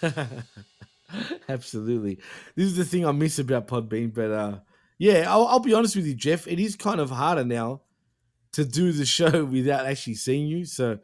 Absolutely. 1.50 2.20
This 2.56 2.68
is 2.68 2.76
the 2.78 2.86
thing 2.86 3.04
I 3.04 3.12
miss 3.12 3.38
about 3.38 3.68
Podbean, 3.68 4.14
but 4.14 4.30
uh, 4.30 4.58
yeah, 4.96 5.26
I'll, 5.28 5.46
I'll 5.46 5.60
be 5.60 5.74
honest 5.74 5.94
with 5.94 6.06
you, 6.06 6.14
Jeff. 6.14 6.48
It 6.48 6.58
is 6.58 6.74
kind 6.74 7.00
of 7.00 7.10
harder 7.10 7.44
now 7.44 7.82
to 8.52 8.64
do 8.64 8.90
the 8.92 9.04
show 9.04 9.44
without 9.44 9.84
actually 9.84 10.14
seeing 10.14 10.46
you, 10.46 10.64
so 10.64 10.98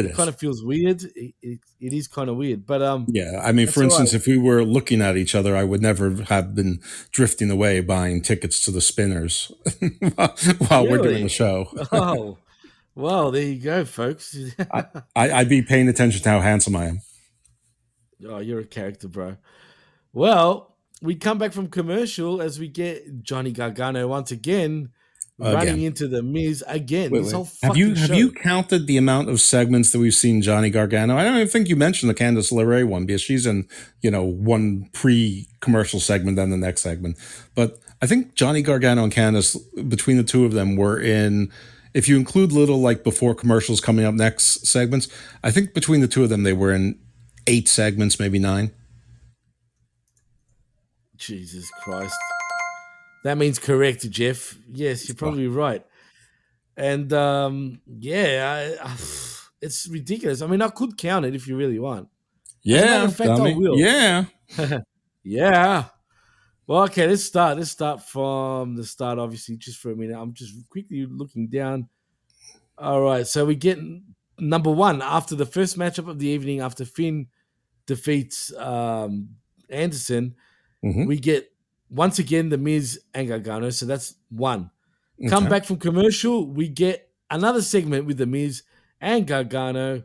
It 0.00 0.06
is. 0.06 0.16
kind 0.16 0.28
of 0.28 0.38
feels 0.38 0.62
weird. 0.62 1.02
It, 1.02 1.34
it, 1.42 1.60
it 1.80 1.92
is 1.92 2.08
kind 2.08 2.28
of 2.28 2.36
weird, 2.36 2.66
but 2.66 2.82
um, 2.82 3.06
Yeah, 3.08 3.40
I 3.42 3.52
mean, 3.52 3.66
for 3.66 3.82
instance, 3.82 4.12
right. 4.12 4.20
if 4.20 4.26
we 4.26 4.38
were 4.38 4.64
looking 4.64 5.00
at 5.00 5.16
each 5.16 5.34
other, 5.34 5.56
I 5.56 5.64
would 5.64 5.82
never 5.82 6.22
have 6.24 6.54
been 6.54 6.80
drifting 7.10 7.50
away 7.50 7.80
buying 7.80 8.22
tickets 8.22 8.64
to 8.64 8.70
the 8.70 8.80
Spinners 8.80 9.52
while 10.68 10.88
we're 10.88 10.98
doing 10.98 11.22
the 11.22 11.28
show. 11.28 11.68
oh, 11.92 12.38
well, 12.94 13.30
there 13.30 13.42
you 13.42 13.60
go, 13.60 13.84
folks. 13.84 14.36
I, 14.72 14.84
I'd 15.16 15.48
be 15.48 15.62
paying 15.62 15.88
attention 15.88 16.22
to 16.22 16.28
how 16.28 16.40
handsome 16.40 16.76
I 16.76 16.86
am. 16.86 17.00
Oh, 18.26 18.38
you're 18.38 18.60
a 18.60 18.64
character, 18.64 19.08
bro. 19.08 19.36
Well, 20.12 20.76
we 21.02 21.16
come 21.16 21.38
back 21.38 21.52
from 21.52 21.68
commercial 21.68 22.40
as 22.40 22.58
we 22.58 22.68
get 22.68 23.22
Johnny 23.22 23.52
Gargano 23.52 24.06
once 24.08 24.30
again, 24.30 24.90
running 25.38 25.60
Again. 25.60 25.78
into 25.80 26.06
the 26.08 26.22
Miz 26.22 26.62
again. 26.66 27.10
Wait, 27.10 27.20
this 27.20 27.26
wait. 27.28 27.34
whole 27.34 27.48
Have 27.62 27.76
you 27.76 27.88
fucking 27.88 28.00
have 28.00 28.08
show. 28.08 28.14
you 28.14 28.32
counted 28.32 28.86
the 28.86 28.96
amount 28.96 29.28
of 29.28 29.40
segments 29.40 29.90
that 29.90 29.98
we've 29.98 30.14
seen 30.14 30.42
Johnny 30.42 30.70
Gargano? 30.70 31.16
I 31.16 31.24
don't 31.24 31.34
even 31.36 31.48
think 31.48 31.68
you 31.68 31.76
mentioned 31.76 32.10
the 32.10 32.14
Candice 32.14 32.52
LeRae 32.52 32.86
one 32.86 33.04
because 33.06 33.20
she's 33.20 33.46
in 33.46 33.66
you 34.00 34.10
know 34.10 34.22
one 34.22 34.88
pre-commercial 34.92 36.00
segment 36.00 36.36
then 36.36 36.50
the 36.50 36.56
next 36.56 36.82
segment. 36.82 37.16
But 37.54 37.78
I 38.00 38.06
think 38.06 38.34
Johnny 38.34 38.62
Gargano 38.62 39.02
and 39.02 39.12
Candice 39.12 39.56
between 39.88 40.16
the 40.16 40.24
two 40.24 40.44
of 40.44 40.52
them 40.52 40.76
were 40.76 41.00
in. 41.00 41.50
If 41.94 42.08
you 42.08 42.16
include 42.16 42.50
little 42.50 42.80
like 42.80 43.04
before 43.04 43.36
commercials 43.36 43.80
coming 43.80 44.04
up 44.04 44.14
next 44.14 44.66
segments, 44.66 45.08
I 45.44 45.52
think 45.52 45.74
between 45.74 46.00
the 46.00 46.08
two 46.08 46.24
of 46.24 46.28
them 46.28 46.42
they 46.42 46.52
were 46.52 46.72
in 46.72 46.98
eight 47.46 47.68
segments, 47.68 48.18
maybe 48.18 48.38
nine. 48.38 48.72
Jesus 51.16 51.70
Christ. 51.82 52.14
That 53.24 53.38
means 53.38 53.58
correct, 53.58 54.08
Jeff. 54.10 54.56
Yes, 54.70 55.08
you're 55.08 55.16
probably 55.16 55.48
right. 55.48 55.84
And 56.76 57.12
um, 57.12 57.80
yeah, 57.98 58.76
I, 58.82 58.88
I, 58.88 58.96
it's 59.62 59.88
ridiculous. 59.88 60.42
I 60.42 60.46
mean, 60.46 60.60
I 60.62 60.68
could 60.68 60.96
count 60.98 61.24
it 61.24 61.34
if 61.34 61.48
you 61.48 61.56
really 61.56 61.78
want. 61.78 62.08
As 62.66 62.82
a 62.82 62.84
matter 62.86 63.04
of 63.06 63.16
fact, 63.16 63.30
I 63.30 63.54
will. 63.54 63.78
yeah. 63.78 64.24
yeah. 65.24 65.84
Well, 66.66 66.82
okay, 66.84 67.06
let's 67.06 67.24
start. 67.24 67.56
Let's 67.58 67.70
start 67.70 68.02
from 68.02 68.76
the 68.76 68.84
start, 68.84 69.18
obviously, 69.18 69.56
just 69.56 69.78
for 69.78 69.90
a 69.92 69.96
minute. 69.96 70.18
I'm 70.18 70.32
just 70.34 70.54
quickly 70.68 71.06
looking 71.06 71.48
down. 71.48 71.88
All 72.76 73.00
right, 73.02 73.26
so 73.26 73.44
we 73.46 73.54
get 73.54 73.78
number 74.38 74.70
one 74.70 75.00
after 75.00 75.34
the 75.34 75.46
first 75.46 75.78
matchup 75.78 76.08
of 76.08 76.18
the 76.18 76.26
evening, 76.26 76.60
after 76.60 76.84
Finn 76.84 77.28
defeats 77.86 78.52
um, 78.56 79.28
Anderson, 79.70 80.34
Mhm. 80.84 81.06
we 81.06 81.18
get 81.18 81.53
once 81.90 82.18
again 82.18 82.48
the 82.48 82.58
Miz 82.58 83.00
and 83.14 83.28
Gargano. 83.28 83.70
So 83.70 83.86
that's 83.86 84.14
one. 84.30 84.70
Come 85.28 85.48
back 85.48 85.64
from 85.64 85.76
commercial, 85.76 86.46
we 86.46 86.68
get 86.68 87.08
another 87.30 87.62
segment 87.62 88.04
with 88.04 88.18
the 88.18 88.26
Miz 88.26 88.62
and 89.00 89.26
Gargano, 89.26 90.02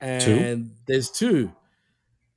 and 0.00 0.70
there's 0.86 1.10
two. 1.10 1.52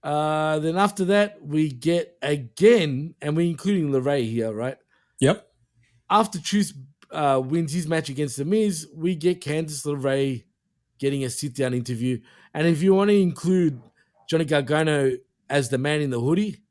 Uh, 0.04 0.60
then 0.60 0.78
after 0.78 1.06
that, 1.06 1.42
we 1.42 1.72
get 1.72 2.18
again, 2.22 3.16
and 3.22 3.36
we're 3.36 3.50
including 3.50 3.92
LeRae 3.92 4.30
here, 4.30 4.52
right? 4.52 4.78
Yep. 5.20 5.48
After 6.10 6.40
Truth 6.40 6.74
uh, 7.12 7.42
wins 7.44 7.74
his 7.74 7.88
match 7.88 8.10
against 8.10 8.38
The 8.38 8.46
Miz, 8.46 8.88
we 8.94 9.16
get 9.16 9.42
Candice 9.42 9.86
LeRae 9.86 10.44
getting 11.00 11.24
a 11.24 11.30
sit 11.30 11.56
down 11.56 11.74
interview. 11.74 12.20
And 12.54 12.68
if 12.68 12.84
you 12.84 12.94
want 12.94 13.10
to 13.10 13.20
include 13.20 13.82
Johnny 14.30 14.46
Gargano 14.46 15.14
as 15.50 15.70
the 15.70 15.78
man 15.78 16.02
in 16.02 16.10
the 16.10 16.20
hoodie, 16.20 16.62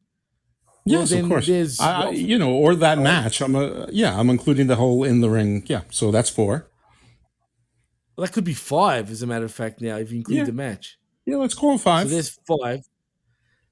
Yes, 0.87 1.11
then 1.11 1.25
of 1.25 1.31
course. 1.31 1.47
there's 1.47 1.81
I, 1.81 2.11
you 2.11 2.39
know, 2.39 2.53
or 2.53 2.75
that 2.75 2.99
oh. 2.99 3.03
match. 3.03 3.41
I'm 3.41 3.55
a, 3.55 3.89
yeah, 3.91 4.19
I'm 4.19 4.29
including 4.29 4.67
the 4.67 4.77
whole 4.77 5.03
in 5.03 5.21
the 5.21 5.31
ring. 5.31 5.65
Yeah, 5.67 5.83
so 5.91 6.11
that's 6.11 6.29
four. 6.29 6.69
Well, 8.17 8.27
that 8.27 8.33
could 8.33 8.45
be 8.45 8.55
five, 8.55 9.11
as 9.11 9.23
a 9.23 9.27
matter 9.27 9.45
of 9.45 9.53
fact, 9.53 9.81
now, 9.81 9.97
if 9.97 10.13
you 10.13 10.19
include 10.19 10.39
Yeah. 10.39 10.45
the 10.45 10.53
match. 10.53 10.99
Yeah, 11.27 11.37
let's 11.37 11.55
call 11.55 11.75
it 11.75 11.81
five. 11.81 12.09
So 12.09 12.13
there's 12.15 12.39
five. 12.47 12.81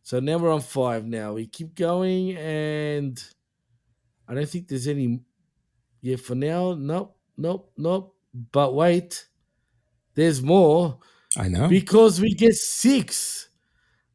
So 0.03 0.21
now 0.21 0.39
we're 0.39 0.53
on 0.53 0.63
five 0.63 1.07
now. 1.07 1.35
We 1.35 1.47
keep 1.47 1.75
going, 1.75 2.37
and 2.37 3.23
I 4.27 4.35
don't 4.35 4.49
think 4.49 4.69
there's 4.69 4.89
any. 4.89 5.21
Yeah, 6.01 6.17
for 6.17 6.35
now, 6.35 6.75
nope, 6.75 7.17
nope, 7.37 7.71
nope. 7.77 8.17
But 8.35 8.75
wait, 8.75 9.27
there's 10.15 10.43
more 10.43 10.99
I 11.37 11.49
know. 11.49 11.69
because 11.69 12.21
we 12.21 12.35
get 12.35 12.55
six 12.55 13.49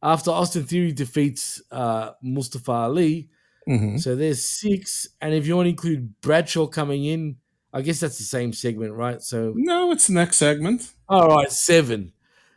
after 0.01 0.31
Austin 0.31 0.63
Theory 0.65 0.91
defeats 0.91 1.61
uh, 1.71 2.11
Mustafa 2.21 2.71
Ali. 2.71 3.29
Mhm. 3.67 3.99
So 3.99 4.15
there's 4.15 4.43
six, 4.43 5.07
and 5.21 5.33
if 5.33 5.45
you 5.47 5.55
want 5.55 5.65
to 5.65 5.71
include 5.71 6.19
Bradshaw 6.21 6.67
coming 6.67 7.03
in, 7.05 7.35
I 7.73 7.81
guess 7.81 7.99
that's 7.99 8.17
the 8.17 8.23
same 8.23 8.53
segment, 8.53 8.93
right? 8.93 9.21
So 9.21 9.53
No, 9.55 9.91
it's 9.91 10.07
the 10.07 10.13
next 10.13 10.37
segment. 10.37 10.93
all 11.09 11.27
right, 11.29 11.51
seven. 11.51 12.13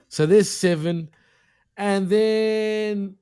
So 0.08 0.26
there's 0.26 0.50
seven. 0.50 1.10
And 1.76 2.08
then 2.08 3.16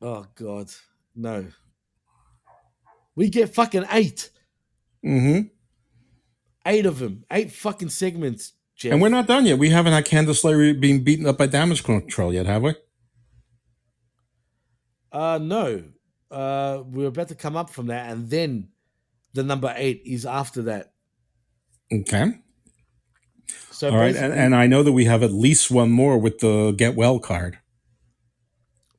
Oh 0.00 0.26
god. 0.34 0.70
No. 1.16 1.46
We 3.16 3.30
get 3.30 3.54
fucking 3.54 3.84
eight. 3.90 4.30
Mm-hmm. 5.04 5.48
Eight 6.66 6.86
of 6.86 6.98
them. 6.98 7.24
Eight 7.30 7.52
fucking 7.52 7.88
segments, 7.90 8.52
Jeff. 8.76 8.92
And 8.92 9.00
we're 9.02 9.08
not 9.08 9.26
done 9.26 9.46
yet. 9.46 9.58
We 9.58 9.70
haven't 9.70 9.92
had 9.92 10.04
Candice 10.06 10.42
LeRae 10.44 10.78
being 10.78 11.04
beaten 11.04 11.26
up 11.26 11.38
by 11.38 11.46
Damage 11.46 11.82
CTRL 11.84 12.32
yet, 12.34 12.46
have 12.46 12.62
we? 12.62 12.74
uh 15.12 15.38
no. 15.40 15.84
Uh 16.30 16.82
we're 16.86 17.06
about 17.08 17.28
to 17.28 17.34
come 17.34 17.56
up 17.56 17.70
from 17.70 17.86
that, 17.86 18.10
and 18.10 18.28
then 18.28 18.68
the 19.32 19.42
number 19.42 19.72
eight 19.76 20.02
is 20.04 20.26
after 20.26 20.62
that. 20.62 20.92
Okay. 21.92 22.32
So 23.70 23.90
All 23.90 23.96
right. 23.98 24.14
And, 24.16 24.32
and 24.32 24.54
I 24.54 24.66
know 24.66 24.82
that 24.82 24.92
we 24.92 25.04
have 25.04 25.22
at 25.22 25.32
least 25.32 25.70
one 25.70 25.90
more 25.90 26.18
with 26.18 26.38
the 26.38 26.72
get 26.72 26.94
well 26.96 27.18
card. 27.18 27.58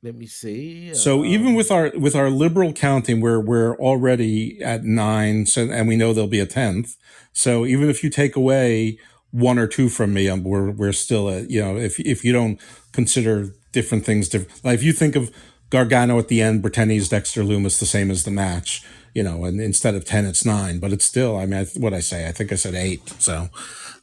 let 0.02 0.14
me 0.14 0.26
see. 0.26 0.94
So 0.94 1.20
Uh, 1.22 1.24
even 1.24 1.54
with 1.54 1.70
our 1.70 1.90
with 1.96 2.14
our 2.14 2.30
liberal 2.30 2.72
counting, 2.72 3.20
we're 3.20 3.40
we're 3.40 3.76
already 3.76 4.62
at 4.62 4.84
nine, 4.84 5.46
so 5.46 5.68
and 5.70 5.88
we 5.88 5.96
know 5.96 6.12
there'll 6.12 6.28
be 6.28 6.40
a 6.40 6.46
tenth. 6.46 6.96
So 7.32 7.66
even 7.66 7.90
if 7.90 8.02
you 8.04 8.08
take 8.10 8.36
away 8.36 8.98
one 9.30 9.58
or 9.58 9.66
two 9.66 9.88
from 9.88 10.14
me, 10.14 10.28
um, 10.28 10.44
we're 10.44 10.70
we're 10.70 10.92
still 10.92 11.28
at 11.30 11.50
you 11.50 11.60
know 11.62 11.76
if 11.76 11.98
if 12.00 12.24
you 12.24 12.32
don't 12.32 12.60
consider 12.92 13.52
different 13.72 14.04
things 14.04 14.28
different, 14.28 14.64
like 14.64 14.74
if 14.74 14.82
you 14.82 14.92
think 14.92 15.16
of 15.16 15.30
Gargano 15.70 16.18
at 16.18 16.28
the 16.28 16.40
end 16.40 16.62
pretending 16.62 16.96
he's 16.96 17.08
Dexter 17.08 17.42
Lumis, 17.42 17.78
the 17.78 17.86
same 17.86 18.10
as 18.10 18.24
the 18.24 18.30
match, 18.30 18.84
you 19.14 19.22
know, 19.22 19.44
and 19.44 19.60
instead 19.60 19.94
of 19.94 20.04
ten, 20.04 20.24
it's 20.24 20.44
nine, 20.44 20.78
but 20.78 20.92
it's 20.92 21.04
still. 21.04 21.36
I 21.36 21.46
mean, 21.46 21.60
I, 21.60 21.64
what 21.78 21.92
I 21.92 22.00
say, 22.00 22.28
I 22.28 22.32
think 22.32 22.52
I 22.52 22.56
said 22.56 22.74
eight. 22.74 23.08
So 23.20 23.48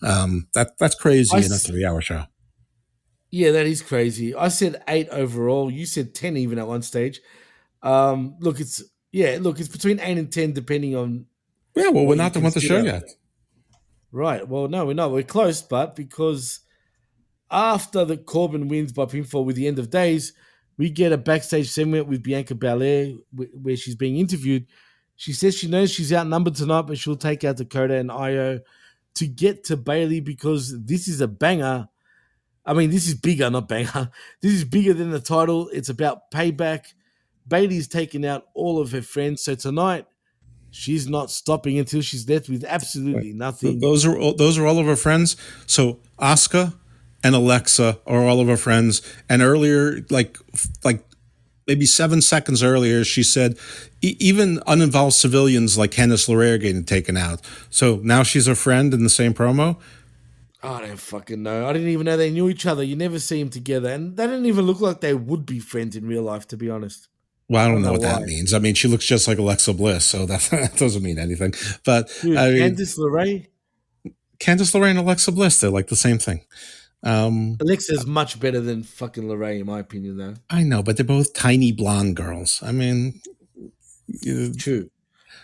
um, 0.01 0.47
that 0.55 0.71
that's 0.79 0.95
crazy 0.95 1.35
I 1.35 1.39
in 1.39 1.51
a 1.51 1.55
s- 1.55 1.67
three 1.67 1.85
hour 1.85 2.01
show. 2.01 2.25
Yeah, 3.31 3.51
that 3.51 3.65
is 3.65 3.81
crazy. 3.81 4.35
I 4.35 4.49
said 4.49 4.83
eight 4.87 5.09
overall. 5.09 5.71
You 5.71 5.85
said 5.85 6.13
ten 6.13 6.37
even 6.37 6.59
at 6.59 6.67
one 6.67 6.81
stage. 6.81 7.21
Um, 7.81 8.35
look, 8.39 8.59
it's 8.59 8.83
yeah, 9.11 9.37
look, 9.39 9.59
it's 9.59 9.69
between 9.69 9.99
eight 9.99 10.17
and 10.17 10.31
ten 10.31 10.53
depending 10.53 10.95
on. 10.95 11.25
Yeah, 11.75 11.89
well, 11.89 12.05
we're 12.05 12.15
not 12.15 12.33
done 12.33 12.43
with 12.43 12.53
the 12.53 12.59
show 12.59 12.81
yet. 12.81 13.03
Right. 14.13 14.47
Well, 14.47 14.67
no, 14.67 14.85
we're 14.85 14.93
not. 14.93 15.11
We're 15.11 15.23
close, 15.23 15.63
but 15.63 15.95
because 15.95 16.59
after 17.49 18.05
the 18.05 18.15
Corbin 18.15 18.67
wins 18.67 18.93
by 18.93 19.05
pinfall 19.05 19.43
with 19.43 19.55
the 19.55 19.67
end 19.67 19.79
of 19.79 19.89
days, 19.89 20.33
we 20.77 20.91
get 20.91 21.11
a 21.11 21.17
backstage 21.17 21.71
segment 21.71 22.07
with 22.07 22.21
Bianca 22.21 22.53
Belair 22.53 23.13
where 23.33 23.75
she's 23.75 23.95
being 23.95 24.17
interviewed. 24.17 24.67
She 25.15 25.33
says 25.33 25.55
she 25.55 25.67
knows 25.67 25.91
she's 25.91 26.13
outnumbered 26.13 26.53
tonight, 26.53 26.83
but 26.83 26.99
she'll 26.99 27.15
take 27.15 27.43
out 27.43 27.57
Dakota 27.57 27.95
and 27.95 28.11
Iyo 28.11 28.61
to 29.15 29.27
get 29.27 29.63
to 29.65 29.77
Bayley 29.77 30.19
because 30.19 30.79
this 30.85 31.07
is 31.07 31.19
a 31.19 31.27
banger. 31.27 31.87
I 32.67 32.73
mean, 32.73 32.91
this 32.91 33.07
is 33.07 33.15
bigger, 33.15 33.49
not 33.49 33.67
banger. 33.67 34.11
This 34.41 34.53
is 34.53 34.63
bigger 34.63 34.93
than 34.93 35.09
the 35.09 35.19
title. 35.19 35.69
It's 35.69 35.89
about 35.89 36.29
payback. 36.29 36.93
Bayley's 37.47 37.87
taken 37.87 38.25
out 38.25 38.45
all 38.53 38.79
of 38.79 38.91
her 38.91 39.01
friends, 39.01 39.43
so 39.43 39.55
tonight 39.55 40.05
she's 40.73 41.07
not 41.07 41.29
stopping 41.29 41.77
until 41.77 42.01
she's 42.01 42.27
left 42.27 42.49
with 42.49 42.63
absolutely 42.63 43.31
nothing. 43.31 43.79
Those 43.79 44.05
are 44.05 44.17
all, 44.17 44.33
those 44.33 44.57
are 44.57 44.65
all 44.65 44.79
of 44.79 44.85
her 44.87 44.95
friends. 44.95 45.37
So 45.67 45.99
Asuka 46.19 46.73
and 47.23 47.35
Alexa 47.35 47.99
are 48.05 48.27
all 48.27 48.39
of 48.41 48.47
her 48.47 48.57
friends. 48.57 49.01
And 49.29 49.41
earlier, 49.41 50.01
like 50.09 50.37
like 50.83 51.05
maybe 51.67 51.85
seven 51.85 52.21
seconds 52.21 52.63
earlier, 52.63 53.03
she 53.03 53.23
said 53.23 53.57
e- 54.01 54.17
even 54.19 54.59
uninvolved 54.67 55.13
civilians 55.13 55.77
like 55.77 55.91
Candice 55.91 56.27
LeRae 56.27 56.55
are 56.55 56.57
getting 56.57 56.83
taken 56.83 57.15
out. 57.15 57.41
So 57.69 57.99
now 58.03 58.23
she's 58.23 58.47
a 58.47 58.55
friend 58.55 58.93
in 58.93 59.03
the 59.03 59.09
same 59.09 59.33
promo. 59.33 59.77
I 60.63 60.79
don't 60.79 60.97
fucking 60.97 61.43
know. 61.43 61.67
I 61.67 61.73
didn't 61.73 61.89
even 61.89 62.05
know 62.05 62.15
they 62.15 62.31
knew 62.31 62.49
each 62.49 62.65
other. 62.65 62.83
You 62.83 62.95
never 62.95 63.19
see 63.19 63.37
them 63.37 63.49
together, 63.49 63.89
and 63.89 64.15
they 64.15 64.25
didn't 64.25 64.45
even 64.45 64.65
look 64.65 64.79
like 64.79 65.01
they 65.01 65.13
would 65.13 65.45
be 65.45 65.59
friends 65.59 65.97
in 65.97 66.07
real 66.07 66.23
life, 66.23 66.47
to 66.47 66.57
be 66.57 66.69
honest. 66.69 67.09
Well, 67.49 67.65
I 67.65 67.69
don't 67.69 67.81
know 67.81 67.91
what 67.91 68.01
know 68.01 68.07
that 68.07 68.23
means. 68.23 68.53
I 68.53 68.59
mean, 68.59 68.73
she 68.73 68.87
looks 68.87 69.05
just 69.05 69.27
like 69.27 69.37
Alexa 69.37 69.73
Bliss, 69.73 70.05
so 70.05 70.25
that, 70.25 70.41
that 70.51 70.77
doesn't 70.77 71.03
mean 71.03 71.19
anything. 71.19 71.53
But 71.85 72.09
Dude, 72.21 72.37
I 72.37 72.51
mean, 72.51 72.75
Candice 72.75 72.97
LeRae, 72.97 73.47
Candice 74.39 74.73
LeRae 74.73 74.91
and 74.91 74.99
Alexa 74.99 75.31
Bliss, 75.31 75.59
they're 75.59 75.69
like 75.69 75.87
the 75.87 75.95
same 75.95 76.19
thing. 76.19 76.41
Um, 77.03 77.57
Alexa's 77.59 78.07
much 78.07 78.39
better 78.39 78.61
than 78.61 78.83
fucking 78.83 79.23
LeRae, 79.23 79.59
in 79.59 79.65
my 79.65 79.79
opinion, 79.79 80.17
though. 80.17 80.35
I 80.49 80.63
know, 80.63 80.81
but 80.81 80.95
they're 80.95 81.05
both 81.05 81.33
tiny 81.33 81.73
blonde 81.73 82.15
girls. 82.15 82.63
I 82.63 82.71
mean, 82.71 83.21
True. 84.57 84.89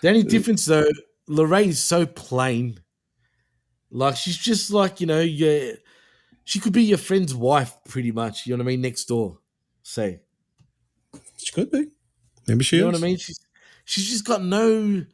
The 0.01 0.09
only 0.09 0.23
difference, 0.23 0.65
though, 0.65 0.87
LeRae 1.29 1.67
is 1.67 1.81
so 1.81 2.05
plain. 2.05 2.79
Like 3.91 4.15
she's 4.15 4.37
just 4.37 4.71
like 4.71 5.01
you 5.01 5.07
know, 5.07 5.19
yeah, 5.19 5.71
she 6.43 6.59
could 6.59 6.73
be 6.73 6.83
your 6.83 6.97
friend's 6.97 7.33
wife, 7.33 7.75
pretty 7.87 8.11
much. 8.11 8.45
You 8.45 8.55
know 8.55 8.63
what 8.63 8.69
I 8.69 8.71
mean? 8.71 8.81
Next 8.81 9.05
door, 9.05 9.39
say. 9.81 10.21
She 11.39 11.51
could 11.51 11.71
be. 11.71 11.87
Maybe 12.47 12.63
she 12.63 12.77
you 12.77 12.81
know 12.83 12.87
what 12.89 12.95
I 12.95 12.99
mean? 12.99 13.17
She's 13.17 13.39
she's 13.85 14.09
just 14.09 14.25
got 14.25 14.43
no. 14.43 15.05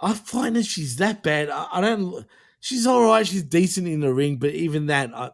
I 0.00 0.14
find 0.14 0.56
that 0.56 0.64
she's 0.64 0.96
that 0.96 1.22
bad. 1.22 1.50
I, 1.50 1.66
I 1.72 1.80
don't. 1.80 2.24
She's 2.60 2.86
all 2.86 3.04
right. 3.04 3.26
She's 3.26 3.42
decent 3.42 3.88
in 3.88 4.00
the 4.00 4.12
ring, 4.12 4.36
but 4.36 4.50
even 4.50 4.86
that, 4.86 5.10
I, 5.14 5.30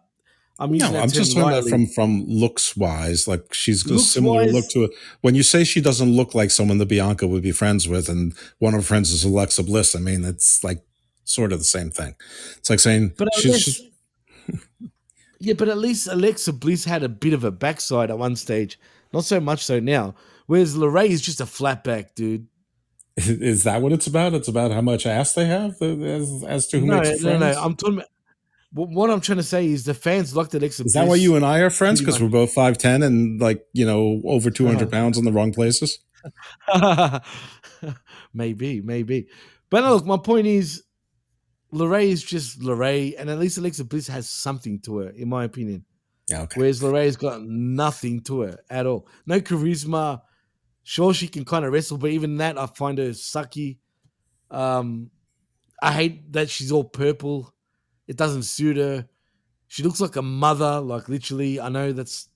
I'm 0.59 0.75
using 0.75 0.93
No, 0.93 1.01
I'm 1.01 1.09
just 1.11 1.33
talking 1.35 1.49
about 1.49 1.69
from 1.69 1.87
from 1.87 2.25
looks 2.27 2.77
wise. 2.77 3.27
Like 3.27 3.53
she's 3.53 3.83
got 3.83 3.97
a 3.97 3.99
similar 3.99 4.43
wise- 4.43 4.53
look 4.53 4.69
to 4.71 4.85
it. 4.85 4.93
When 5.21 5.35
you 5.35 5.43
say 5.43 5.65
she 5.65 5.81
doesn't 5.81 6.11
look 6.11 6.35
like 6.35 6.51
someone 6.51 6.79
that 6.79 6.87
Bianca 6.87 7.27
would 7.27 7.43
be 7.43 7.53
friends 7.53 7.89
with, 7.89 8.09
and 8.09 8.35
one 8.59 8.75
of 8.75 8.81
her 8.81 8.87
friends 8.87 9.11
is 9.11 9.25
Alexa 9.25 9.63
Bliss, 9.65 9.97
I 9.97 10.01
mean, 10.01 10.25
it's 10.25 10.63
like 10.63 10.85
sort 11.25 11.53
of 11.53 11.59
the 11.59 11.65
same 11.65 11.91
thing. 11.91 12.15
It's 12.57 12.71
like 12.71 12.81
saying 12.81 13.15
But 13.17 13.29
she's 13.35 13.53
least, 13.53 13.65
just 13.67 13.83
yeah, 15.41 15.55
but 15.55 15.69
at 15.69 15.79
least 15.79 16.07
Alexa 16.07 16.53
Bliss 16.53 16.85
had 16.85 17.03
a 17.03 17.09
bit 17.09 17.33
of 17.33 17.45
a 17.45 17.51
backside 17.51 18.11
at 18.11 18.19
one 18.19 18.37
stage. 18.37 18.79
Not 19.15 19.25
so 19.25 19.41
much 19.41 19.65
so 19.65 19.81
now. 19.81 20.15
Whereas 20.47 20.77
LeRae 20.77 21.09
is 21.09 21.23
just 21.23 21.41
a 21.41 21.47
flat 21.47 21.83
back, 21.85 22.15
dude. 22.15 22.47
is 23.17 23.63
that 23.65 23.81
what 23.81 23.93
it's 23.93 24.07
about? 24.07 24.35
It's 24.35 24.49
about 24.49 24.73
how 24.73 24.81
much 24.83 25.07
ass 25.07 25.33
they 25.35 25.47
have 25.47 25.81
as, 25.81 26.45
as 26.47 26.67
to 26.69 26.81
who 26.81 26.87
No, 26.87 26.97
makes 27.01 27.23
no, 27.23 27.39
friends. 27.39 27.57
no. 27.57 27.63
I'm 27.63 27.77
talking 27.77 27.95
about. 27.95 28.09
What 28.77 29.09
I'm 29.09 29.21
trying 29.21 29.39
to 29.39 29.45
say 29.45 29.67
is 29.67 29.85
the 29.85 29.95
fans 29.95 30.35
looked 30.35 30.53
at 30.57 30.61
Alexa. 30.61 30.83
is 30.83 30.95
that 30.95 31.07
why 31.07 31.15
you 31.15 31.37
and 31.37 31.45
I 31.47 31.61
are 31.61 31.71
friends? 31.71 32.01
Because 32.01 32.21
we're 32.21 32.29
both 32.29 32.53
five 32.53 32.77
ten 32.77 33.05
and 33.05 33.41
like 33.41 33.65
you 33.73 33.87
know 33.87 34.21
over 34.25 34.51
two 34.51 34.67
hundred 34.67 34.89
Uh-huh. 34.89 34.97
pounds 35.01 35.17
in 35.17 35.25
the 35.25 35.31
wrong 35.31 35.53
places. 35.53 36.01
maybe, 38.35 38.81
maybe. 38.81 39.29
But 39.71 39.83
no, 39.83 39.95
look, 39.95 40.07
my 40.07 40.17
point 40.17 40.47
is, 40.47 40.83
LeRae 41.73 42.09
is 42.09 42.23
just 42.23 42.61
LeRae, 42.61 43.15
and 43.19 43.31
at 43.31 43.39
least 43.39 43.59
Alexa 43.59 43.85
Bliss 43.85 44.09
has 44.09 44.29
something 44.29 44.81
to 44.81 44.99
her, 44.99 45.09
in 45.11 45.29
my 45.29 45.45
opinion. 45.45 45.85
Yeah, 46.29 46.43
okay. 46.43 46.61
Whereas 46.61 46.81
LeRae's 46.81 47.17
got 47.17 47.43
nothing 47.43 48.21
to 48.23 48.43
her 48.43 48.59
at 48.71 48.87
all. 48.87 49.07
No 49.27 49.41
charisma. 49.41 50.23
Sure, 50.83 51.15
she 51.15 51.29
can 51.29 51.45
kind 51.45 51.65
of 51.65 51.73
wrestle, 51.73 51.99
but 51.99 52.11
even 52.11 52.37
that, 52.39 52.59
I 52.59 52.67
find 52.67 52.99
her 52.99 53.11
sucky. 53.11 53.79
Um, 54.51 55.11
I 55.83 55.93
hate 55.93 56.33
that 56.33 56.51
she's 56.51 56.73
all 56.73 56.85
purple. 56.85 57.55
It 58.07 58.17
doesn't 58.17 58.45
suit 58.45 58.77
her. 58.77 59.07
She 59.69 59.83
looks 59.83 60.01
like 60.01 60.17
a 60.17 60.23
mother, 60.23 60.81
like 60.81 61.09
literally. 61.09 61.61
I 61.61 61.69
know 61.69 61.93
that's 61.93 62.29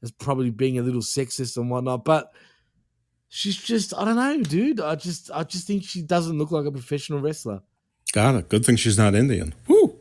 that's 0.00 0.12
probably 0.12 0.50
being 0.50 0.78
a 0.78 0.82
little 0.82 1.00
sexist 1.00 1.56
and 1.56 1.70
whatnot, 1.70 2.04
but 2.04 2.32
she's 3.28 3.56
just 3.56 3.94
I 3.96 4.04
don't 4.04 4.16
know, 4.16 4.42
dude. 4.42 4.80
I 4.80 4.94
just 4.96 5.30
I 5.32 5.44
just 5.44 5.66
think 5.66 5.84
she 5.84 6.02
doesn't 6.02 6.38
look 6.38 6.50
like 6.50 6.66
a 6.66 6.72
professional 6.72 7.20
wrestler. 7.20 7.60
Got 8.12 8.34
it. 8.34 8.48
Good 8.48 8.64
thing 8.66 8.76
she's 8.76 8.98
not 8.98 9.14
Indian. 9.14 9.54
Woo. 9.68 9.98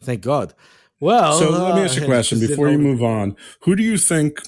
Thank 0.00 0.22
God. 0.22 0.54
Well, 1.00 1.38
So 1.38 1.50
let 1.50 1.74
me 1.74 1.82
uh, 1.82 1.84
ask 1.84 1.96
you 1.96 2.02
a 2.02 2.06
question 2.14 2.40
before 2.40 2.68
you 2.68 2.78
move 2.78 3.02
on. 3.02 3.36
Who 3.62 3.76
do 3.76 3.82
you 3.82 3.98
think 3.98 4.40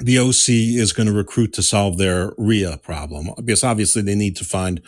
the 0.00 0.18
OC 0.18 0.48
is 0.48 0.92
going 0.92 1.08
to 1.08 1.12
recruit 1.12 1.52
to 1.54 1.62
solve 1.62 1.98
their 1.98 2.32
Rhea 2.38 2.78
problem? 2.78 3.30
Because 3.44 3.64
obviously 3.64 4.02
they 4.02 4.14
need 4.14 4.36
to 4.36 4.44
find 4.44 4.80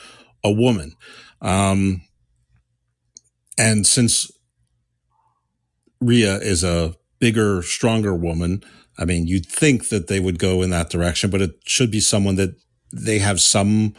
a 0.42 0.50
woman. 0.50 0.94
Um, 1.42 2.02
and 3.58 3.86
since 3.86 4.30
Rhea 6.00 6.36
is 6.36 6.64
a 6.64 6.94
bigger, 7.18 7.62
stronger 7.62 8.14
woman, 8.14 8.62
I 8.98 9.04
mean, 9.04 9.26
you'd 9.26 9.46
think 9.46 9.88
that 9.90 10.08
they 10.08 10.20
would 10.20 10.38
go 10.38 10.62
in 10.62 10.70
that 10.70 10.90
direction, 10.90 11.30
but 11.30 11.42
it 11.42 11.52
should 11.66 11.90
be 11.90 12.00
someone 12.00 12.36
that 12.36 12.54
they 12.92 13.18
have 13.18 13.40
some 13.40 13.94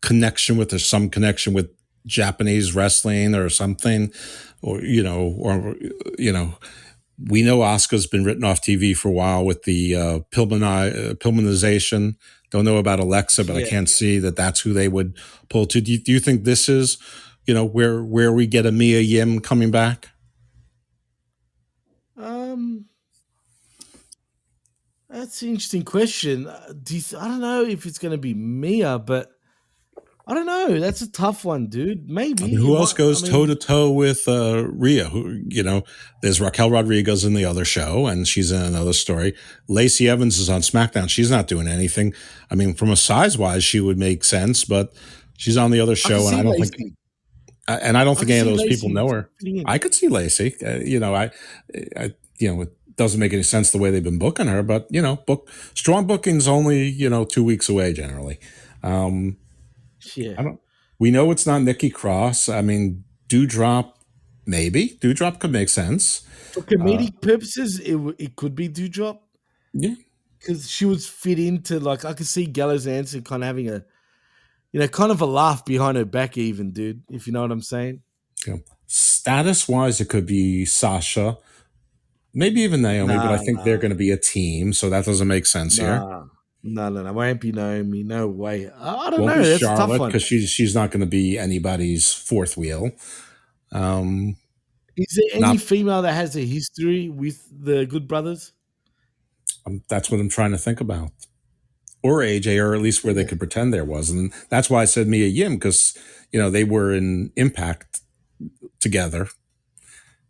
connection 0.00 0.56
with 0.56 0.72
or 0.72 0.78
some 0.78 1.10
connection 1.10 1.52
with 1.52 1.70
Japanese 2.08 2.74
wrestling 2.74 3.34
or 3.34 3.48
something, 3.48 4.12
or, 4.62 4.82
you 4.82 5.02
know, 5.02 5.36
or, 5.38 5.76
you 6.18 6.32
know, 6.32 6.54
we 7.28 7.42
know 7.42 7.58
Asuka's 7.58 8.06
been 8.06 8.24
written 8.24 8.44
off 8.44 8.62
TV 8.62 8.96
for 8.96 9.08
a 9.08 9.12
while 9.12 9.44
with 9.44 9.64
the 9.64 9.94
uh, 9.94 10.18
Pillmani- 10.30 11.10
uh, 11.10 11.14
Pillmanization. 11.14 12.16
Don't 12.50 12.64
know 12.64 12.78
about 12.78 13.00
Alexa, 13.00 13.44
but 13.44 13.56
I 13.56 13.68
can't 13.68 13.88
see 13.88 14.18
that 14.20 14.36
that's 14.36 14.60
who 14.60 14.72
they 14.72 14.88
would 14.88 15.18
pull 15.50 15.66
to. 15.66 15.80
Do 15.80 15.92
you, 15.92 15.98
do 15.98 16.12
you 16.12 16.20
think 16.20 16.44
this 16.44 16.68
is, 16.68 16.96
you 17.46 17.52
know, 17.52 17.64
where 17.64 18.02
where 18.02 18.32
we 18.32 18.46
get 18.46 18.66
a 18.66 18.72
Mia 18.72 19.00
Yim 19.00 19.40
coming 19.40 19.70
back? 19.70 20.08
Um, 22.16 22.86
that's 25.10 25.42
an 25.42 25.50
interesting 25.50 25.84
question. 25.84 26.46
Uh, 26.46 26.72
Do 26.82 26.96
you 26.96 27.02
I 27.18 27.28
don't 27.28 27.40
know 27.40 27.64
if 27.64 27.84
it's 27.84 27.98
going 27.98 28.12
to 28.12 28.18
be 28.18 28.34
Mia, 28.34 28.98
but 28.98 29.30
I 30.30 30.34
don't 30.34 30.44
know. 30.44 30.78
That's 30.78 31.00
a 31.00 31.10
tough 31.10 31.42
one, 31.44 31.68
dude. 31.68 32.08
Maybe. 32.10 32.44
I 32.44 32.46
mean, 32.48 32.56
who 32.58 32.76
else 32.76 32.92
might- 32.92 32.98
goes 32.98 33.22
toe 33.28 33.46
to 33.46 33.54
toe 33.54 33.90
with 33.90 34.28
uh, 34.28 34.66
Rhea? 34.68 35.06
Who 35.06 35.40
you 35.48 35.62
know? 35.62 35.84
There's 36.20 36.38
Raquel 36.40 36.70
Rodriguez 36.70 37.24
in 37.24 37.32
the 37.32 37.46
other 37.46 37.64
show, 37.64 38.06
and 38.06 38.28
she's 38.28 38.52
in 38.52 38.60
another 38.60 38.92
story. 38.92 39.34
Lacey 39.68 40.06
Evans 40.08 40.38
is 40.38 40.50
on 40.50 40.60
SmackDown. 40.60 41.08
She's 41.08 41.30
not 41.30 41.46
doing 41.48 41.66
anything. 41.66 42.12
I 42.50 42.56
mean, 42.56 42.74
from 42.74 42.90
a 42.90 42.96
size 42.96 43.38
wise, 43.38 43.64
she 43.64 43.80
would 43.80 43.96
make 43.98 44.22
sense, 44.22 44.64
but 44.66 44.92
she's 45.38 45.56
on 45.56 45.70
the 45.70 45.80
other 45.80 45.96
show, 45.96 46.18
can 46.28 46.28
and 46.28 46.36
I 46.40 46.42
don't 46.42 46.60
Lacey. 46.60 46.76
think. 46.76 46.94
And 47.68 47.96
I 47.98 48.04
don't 48.04 48.16
I 48.16 48.20
think 48.20 48.30
any 48.30 48.40
of 48.40 48.46
those 48.46 48.58
Lacey 48.60 48.74
people 48.76 48.90
know 48.90 49.08
her. 49.08 49.30
I 49.66 49.78
could 49.78 49.94
see 49.94 50.08
Lacey. 50.08 50.54
Uh, 50.64 50.76
you 50.84 51.00
know, 51.00 51.14
I, 51.14 51.30
I, 51.96 52.14
you 52.38 52.54
know, 52.54 52.62
it 52.62 52.72
doesn't 52.96 53.20
make 53.20 53.32
any 53.32 53.42
sense 53.42 53.70
the 53.70 53.78
way 53.78 53.90
they've 53.90 54.04
been 54.04 54.18
booking 54.18 54.46
her, 54.46 54.62
but 54.62 54.86
you 54.90 55.00
know, 55.02 55.16
book 55.26 55.48
strong 55.74 56.06
bookings 56.06 56.46
only 56.48 56.86
you 56.86 57.08
know 57.08 57.24
two 57.24 57.44
weeks 57.44 57.68
away 57.70 57.92
generally. 57.94 58.38
Um, 58.82 59.36
Yeah. 60.14 60.34
I 60.38 60.42
don't. 60.42 60.60
We 60.98 61.10
know 61.10 61.30
it's 61.30 61.46
not 61.46 61.62
Nikki 61.62 61.90
Cross. 61.90 62.48
I 62.48 62.60
mean, 62.60 63.04
Dewdrop, 63.28 63.98
maybe 64.46 64.98
Dewdrop 65.00 65.38
could 65.38 65.52
make 65.52 65.68
sense. 65.68 66.20
For 66.52 66.62
comedic 66.62 67.16
uh, 67.16 67.20
purposes, 67.20 67.78
it 67.78 67.96
it 68.18 68.36
could 68.36 68.54
be 68.54 68.68
Dewdrop. 68.68 69.22
Yeah. 69.72 69.94
Because 70.38 70.70
she 70.70 70.84
would 70.84 71.02
fit 71.02 71.38
into, 71.38 71.80
like, 71.80 72.04
I 72.04 72.12
could 72.14 72.26
see 72.26 72.46
Gallows 72.46 72.86
Answer 72.86 73.20
kind 73.20 73.42
of 73.42 73.48
having 73.48 73.68
a, 73.68 73.84
you 74.70 74.78
know, 74.78 74.86
kind 74.86 75.10
of 75.10 75.20
a 75.20 75.26
laugh 75.26 75.64
behind 75.64 75.96
her 75.96 76.04
back, 76.04 76.38
even, 76.38 76.70
dude, 76.70 77.02
if 77.10 77.26
you 77.26 77.32
know 77.32 77.42
what 77.42 77.50
I'm 77.50 77.60
saying. 77.60 78.02
You 78.46 78.52
know, 78.52 78.60
status 78.86 79.68
wise, 79.68 80.00
it 80.00 80.08
could 80.08 80.26
be 80.26 80.64
Sasha, 80.64 81.38
maybe 82.32 82.60
even 82.60 82.82
Naomi, 82.82 83.16
but 83.16 83.26
I 83.26 83.36
Nah, 83.36 83.42
think 83.42 83.64
they're 83.64 83.78
going 83.78 83.90
to 83.90 83.96
be 83.96 84.12
a 84.12 84.16
team, 84.16 84.72
so 84.72 84.88
that 84.90 85.04
doesn't 85.04 85.26
make 85.26 85.44
sense 85.44 85.76
here. 85.76 86.28
No, 86.62 86.88
no, 86.88 87.02
no. 87.02 87.12
Won't 87.12 87.40
be 87.40 87.52
Naomi. 87.52 88.02
No 88.02 88.26
way. 88.28 88.68
I, 88.68 89.10
don't 89.10 89.22
Won't 89.22 89.36
know. 89.36 89.42
That's 89.42 89.62
a 89.62 89.66
tough 89.66 89.88
one. 89.90 90.08
because 90.08 90.22
she's 90.22 90.50
she's 90.50 90.74
not 90.74 90.90
going 90.90 91.00
to 91.00 91.06
be 91.06 91.38
anybody's 91.38 92.12
fourth 92.12 92.56
wheel. 92.56 92.90
Um, 93.72 94.36
Is 94.96 95.14
there 95.16 95.36
any 95.36 95.40
not- 95.54 95.60
female 95.60 96.02
that 96.02 96.14
has 96.14 96.36
a 96.36 96.44
history 96.44 97.08
with 97.08 97.46
the 97.52 97.86
Good 97.86 98.08
Brothers? 98.08 98.52
Um, 99.66 99.82
that's 99.88 100.10
what 100.10 100.20
I'm 100.20 100.28
trying 100.28 100.50
to 100.52 100.58
think 100.58 100.80
about. 100.80 101.10
Or 102.02 102.20
AJ, 102.20 102.62
or 102.62 102.74
at 102.74 102.80
least 102.80 103.04
where 103.04 103.14
they 103.14 103.24
could 103.24 103.38
pretend 103.38 103.72
there 103.74 103.84
was. 103.84 104.08
And 104.10 104.32
that's 104.50 104.70
why 104.70 104.82
I 104.82 104.84
said 104.84 105.08
Mia 105.08 105.26
Yim, 105.26 105.54
because, 105.56 105.96
you 106.32 106.40
know, 106.40 106.48
they 106.48 106.64
were 106.64 106.92
in 106.92 107.32
Impact 107.36 108.00
together. 108.80 109.28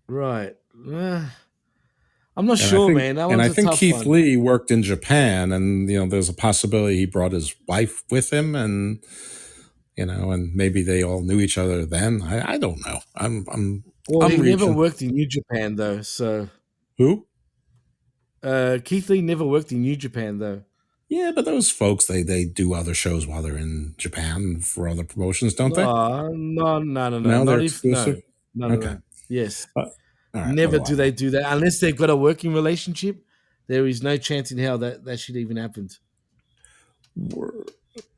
Right. 0.07 0.57
Uh, 0.91 1.27
I'm 2.39 2.47
not 2.47 2.60
And 2.60 2.69
sure, 2.70 2.86
think- 2.86 2.97
man. 2.98 3.15
That 3.16 3.31
and 3.31 3.43
I 3.43 3.48
think 3.48 3.73
Keith 3.73 3.97
one. 4.06 4.10
Lee 4.12 4.36
worked 4.36 4.70
in 4.70 4.82
Japan, 4.85 5.51
and 5.52 5.90
you 5.90 5.98
know, 5.98 6.06
there's 6.06 6.28
a 6.28 6.35
possibility 6.35 6.97
he 6.97 7.05
brought 7.06 7.32
his 7.32 7.55
wife 7.66 8.05
with 8.10 8.32
him, 8.32 8.55
and 8.55 9.02
you 9.97 10.06
know, 10.06 10.31
and 10.31 10.55
maybe 10.55 10.82
they 10.82 11.02
all 11.02 11.20
knew 11.23 11.40
each 11.40 11.59
other 11.59 11.85
then. 11.85 12.23
I, 12.23 12.52
I 12.55 12.59
don't 12.59 12.78
know. 12.86 13.01
I'm 13.16 13.44
I'm 13.52 13.82
Well, 14.09 14.23
I'm 14.24 14.31
he 14.43 14.51
never 14.51 14.73
worked 14.73 15.02
in 15.02 15.09
New 15.10 15.27
Japan 15.27 15.74
though, 15.77 16.02
so 16.02 16.48
Who? 16.98 17.27
uh, 18.43 18.78
Keith 18.85 19.10
Lee 19.10 19.20
never 19.20 19.44
worked 19.44 19.73
in 19.73 19.82
New 19.82 19.97
Japan 19.97 20.39
though. 20.39 20.62
Yeah, 21.09 21.32
but 21.35 21.44
those 21.44 21.70
folks 21.70 22.05
they 22.06 22.23
they 22.23 22.44
do 22.44 22.74
other 22.74 22.94
shows 22.94 23.27
while 23.27 23.43
they're 23.43 23.56
in 23.56 23.94
Japan 23.98 24.60
for 24.60 24.89
other 24.89 25.05
promotions, 25.05 25.55
don't 25.55 25.74
they? 25.74 25.82
Uh, 25.82 26.28
no, 26.32 26.78
no, 26.78 27.09
no, 27.09 27.09
no. 27.10 27.19
No, 27.19 27.39
not 27.39 27.47
they're 27.47 27.60
exclusive? 27.60 28.23
no, 28.55 28.69
no, 28.69 28.74
Okay. 28.77 28.86
no. 28.86 28.98
Yes. 29.28 29.66
all 29.77 29.90
right, 30.35 30.55
Never 30.55 30.79
do 30.79 30.95
they 30.95 31.11
do 31.11 31.31
that 31.31 31.53
unless 31.53 31.81
they've 31.81 31.97
got 31.97 32.11
a 32.11 32.17
working 32.17 32.53
relationship. 32.53 33.25
There 33.67 33.87
is 33.87 34.03
no 34.03 34.17
chance 34.17 34.51
in 34.51 34.59
hell 34.59 34.79
that 34.79 35.05
that 35.05 35.21
should 35.21 35.37
even 35.37 35.57
happen. 35.57 35.89
All 37.33 37.53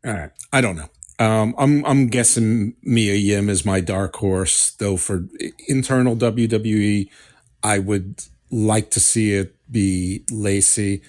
right, 0.04 0.30
I 0.52 0.60
don't 0.60 0.76
know. 0.76 0.88
Um, 1.18 1.54
I'm 1.58 1.84
I'm 1.84 2.06
guessing 2.08 2.76
Mia 2.82 3.14
Yim 3.14 3.48
is 3.48 3.64
my 3.64 3.80
dark 3.80 4.16
horse, 4.16 4.70
though. 4.72 4.96
For 4.96 5.28
internal 5.68 6.16
WWE, 6.16 7.08
I 7.62 7.78
would 7.78 8.24
like 8.50 8.90
to 8.92 9.00
see 9.00 9.34
it 9.34 9.56
be 9.70 10.24
Lacey. 10.30 11.02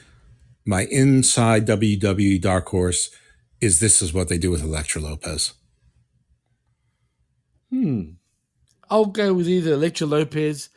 My 0.66 0.86
inside 0.92 1.66
WWE 1.66 2.40
dark 2.42 2.68
horse 2.70 3.10
is 3.62 3.80
this 3.80 4.02
is 4.02 4.14
what 4.14 4.28
they 4.28 4.38
do 4.38 4.52
with 4.52 4.64
Elektra 4.64 5.02
Lopez. 5.02 5.54
Hmm. 7.70 8.12
I'll 8.90 9.06
go 9.06 9.34
with 9.34 9.48
either 9.48 9.74
Elektra 9.74 10.06
Lopez 10.06 10.70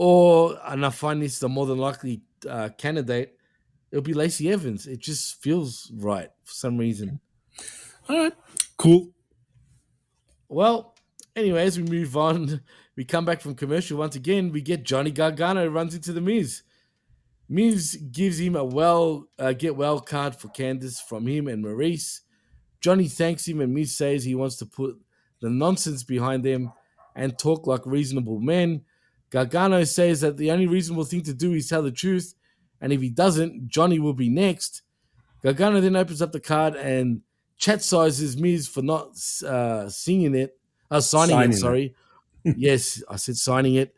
or, 0.00 0.56
and 0.64 0.86
I 0.86 0.90
find 0.90 1.20
this 1.20 1.40
the 1.40 1.48
more 1.48 1.66
than 1.66 1.78
likely 1.78 2.22
uh, 2.48 2.68
candidate, 2.78 3.36
it'll 3.90 4.00
be 4.00 4.14
Lacey 4.14 4.48
Evans. 4.48 4.86
It 4.86 5.00
just 5.00 5.42
feels 5.42 5.90
right 5.92 6.30
for 6.44 6.52
some 6.52 6.78
reason. 6.78 7.18
All 8.08 8.16
right, 8.16 8.32
cool. 8.76 9.10
Well, 10.48 10.94
anyway, 11.34 11.64
as 11.64 11.80
we 11.80 11.82
move 11.82 12.16
on, 12.16 12.60
we 12.96 13.04
come 13.04 13.24
back 13.24 13.40
from 13.40 13.56
commercial 13.56 13.98
once 13.98 14.14
again. 14.14 14.52
We 14.52 14.60
get 14.60 14.84
Johnny 14.84 15.10
Gargano 15.10 15.66
runs 15.66 15.96
into 15.96 16.12
the 16.12 16.20
Miz. 16.20 16.62
Miz 17.48 17.96
gives 18.12 18.38
him 18.38 18.54
a 18.54 18.64
well 18.64 19.24
uh, 19.36 19.52
get 19.52 19.74
well 19.74 19.98
card 19.98 20.36
for 20.36 20.46
Candice 20.46 21.00
from 21.00 21.26
him 21.26 21.48
and 21.48 21.60
Maurice. 21.60 22.20
Johnny 22.80 23.08
thanks 23.08 23.48
him, 23.48 23.60
and 23.60 23.74
Miz 23.74 23.98
says 23.98 24.22
he 24.22 24.36
wants 24.36 24.58
to 24.58 24.66
put 24.66 24.96
the 25.40 25.50
nonsense 25.50 26.04
behind 26.04 26.44
them 26.44 26.72
and 27.16 27.36
talk 27.36 27.66
like 27.66 27.84
reasonable 27.84 28.38
men. 28.38 28.82
Gargano 29.30 29.84
says 29.84 30.20
that 30.22 30.36
the 30.36 30.50
only 30.50 30.66
reasonable 30.66 31.04
thing 31.04 31.22
to 31.22 31.34
do 31.34 31.52
is 31.52 31.68
tell 31.68 31.82
the 31.82 31.92
truth, 31.92 32.34
and 32.80 32.92
if 32.92 33.00
he 33.00 33.10
doesn't, 33.10 33.68
Johnny 33.68 33.98
will 33.98 34.14
be 34.14 34.28
next. 34.28 34.82
Gargano 35.42 35.80
then 35.80 35.96
opens 35.96 36.22
up 36.22 36.32
the 36.32 36.40
card 36.40 36.74
and 36.76 37.20
chat 37.56 37.82
sizes 37.82 38.36
Miz 38.36 38.66
for 38.68 38.82
not 38.82 39.10
uh, 39.46 39.88
singing 39.88 40.34
it, 40.34 40.56
uh, 40.90 41.00
signing, 41.00 41.34
Signing 41.34 41.50
it. 41.50 41.54
it. 41.54 41.58
Sorry, 41.58 41.94
yes, 42.56 43.02
I 43.08 43.16
said 43.16 43.36
signing 43.36 43.74
it, 43.74 43.94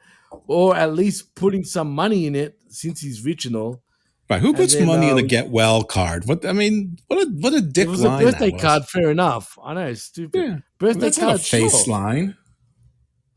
or 0.46 0.76
at 0.76 0.94
least 0.94 1.34
putting 1.34 1.64
some 1.64 1.90
money 1.92 2.26
in 2.26 2.34
it 2.34 2.58
since 2.68 3.00
he's 3.00 3.24
rich 3.24 3.44
and 3.46 3.56
all. 3.56 3.82
Right, 4.28 4.40
who 4.40 4.54
puts 4.54 4.74
then, 4.74 4.86
money 4.86 5.08
in 5.08 5.14
uh, 5.14 5.18
a 5.18 5.22
get 5.22 5.50
well 5.50 5.82
card? 5.82 6.26
What 6.26 6.44
I 6.46 6.52
mean, 6.52 6.98
what 7.08 7.18
a 7.20 7.30
what 7.30 7.52
a 7.52 7.60
dick 7.60 7.86
It 7.88 7.90
was 7.90 8.04
a 8.04 8.10
birthday 8.10 8.50
was. 8.50 8.62
card, 8.62 8.84
fair 8.86 9.10
enough. 9.10 9.58
I 9.62 9.74
know, 9.74 9.86
it's 9.86 10.02
stupid. 10.02 10.40
Yeah, 10.40 10.56
birthday 10.78 11.00
That's 11.00 11.18
card, 11.18 11.30
not 11.32 11.40
a 11.40 11.42
face 11.42 11.84
sure. 11.84 11.92
line. 11.92 12.36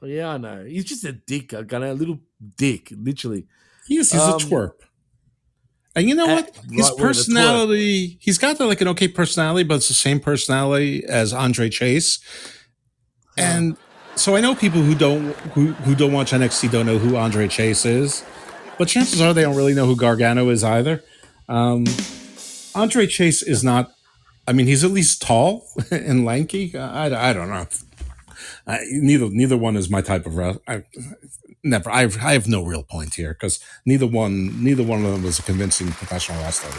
Yeah, 0.04 0.30
I 0.30 0.38
know. 0.38 0.64
He's 0.66 0.86
just 0.86 1.04
a 1.06 1.12
dick, 1.14 1.50
Gargano, 1.50 1.92
a 1.92 1.96
little 1.96 2.20
dick, 2.58 2.92
literally. 2.96 3.48
He 3.88 3.98
is. 3.98 4.12
He's 4.12 4.22
Um, 4.22 4.34
a 4.34 4.38
twerp. 4.38 4.72
And 5.96 6.10
you 6.10 6.16
know 6.16 6.26
what? 6.26 6.56
His 6.72 6.90
a 6.90 6.94
twerp. 6.94 6.98
personality, 6.98 8.18
he's 8.20 8.38
got 8.38 8.60
like 8.60 8.82
an 8.82 8.88
okay 8.90 9.08
personality, 9.08 9.64
but 9.64 9.76
it's 9.76 9.88
the 9.88 9.94
same 9.94 10.20
personality 10.20 11.04
as 11.06 11.34
Andre 11.34 11.70
Chase. 11.70 12.20
And 13.38 13.78
so 14.16 14.36
I 14.36 14.42
know 14.42 14.56
people 14.56 14.82
who 14.82 14.96
don't 14.96 15.34
who, 15.54 15.74
who 15.74 15.96
don't 15.96 16.12
watch 16.14 16.32
NXT 16.32 16.72
don't 16.72 16.86
know 16.86 16.98
who 16.98 17.16
Andre 17.16 17.48
Chase 17.48 17.86
is, 17.86 18.24
but 18.78 18.88
chances 18.88 19.22
are 19.22 19.34
they 19.34 19.42
don't 19.44 19.56
really 19.56 19.74
know 19.74 19.86
who 19.86 19.96
Gargano 19.96 20.50
is 20.50 20.64
either. 20.64 21.04
Um, 21.48 21.86
Andre 22.76 23.06
Chase 23.08 23.44
is 23.44 23.64
not. 23.64 23.92
I 24.48 24.52
mean, 24.54 24.66
he's 24.68 24.84
at 24.84 24.92
least 24.92 25.22
tall 25.22 25.66
and 25.92 26.26
lanky. 26.26 26.76
I, 26.78 27.30
I 27.30 27.34
don't 27.34 27.50
know. 27.50 27.66
I, 28.68 28.80
neither 28.90 29.30
neither 29.30 29.58
one 29.58 29.76
is 29.76 29.90
my 29.90 30.02
type 30.02 30.26
of 30.26 30.36
wrestler. 30.36 30.62
I, 30.68 30.84
never. 31.64 31.90
I 31.90 32.02
have, 32.02 32.18
I 32.18 32.34
have 32.34 32.48
no 32.48 32.64
real 32.64 32.84
point 32.84 33.16
here 33.16 33.34
because 33.34 33.60
neither 33.86 34.08
one 34.08 34.64
neither 34.64 34.84
one 34.84 35.06
of 35.06 35.12
them 35.12 35.24
was 35.24 35.40
a 35.40 35.44
convincing 35.44 35.88
professional 35.92 36.42
wrestler. 36.42 36.72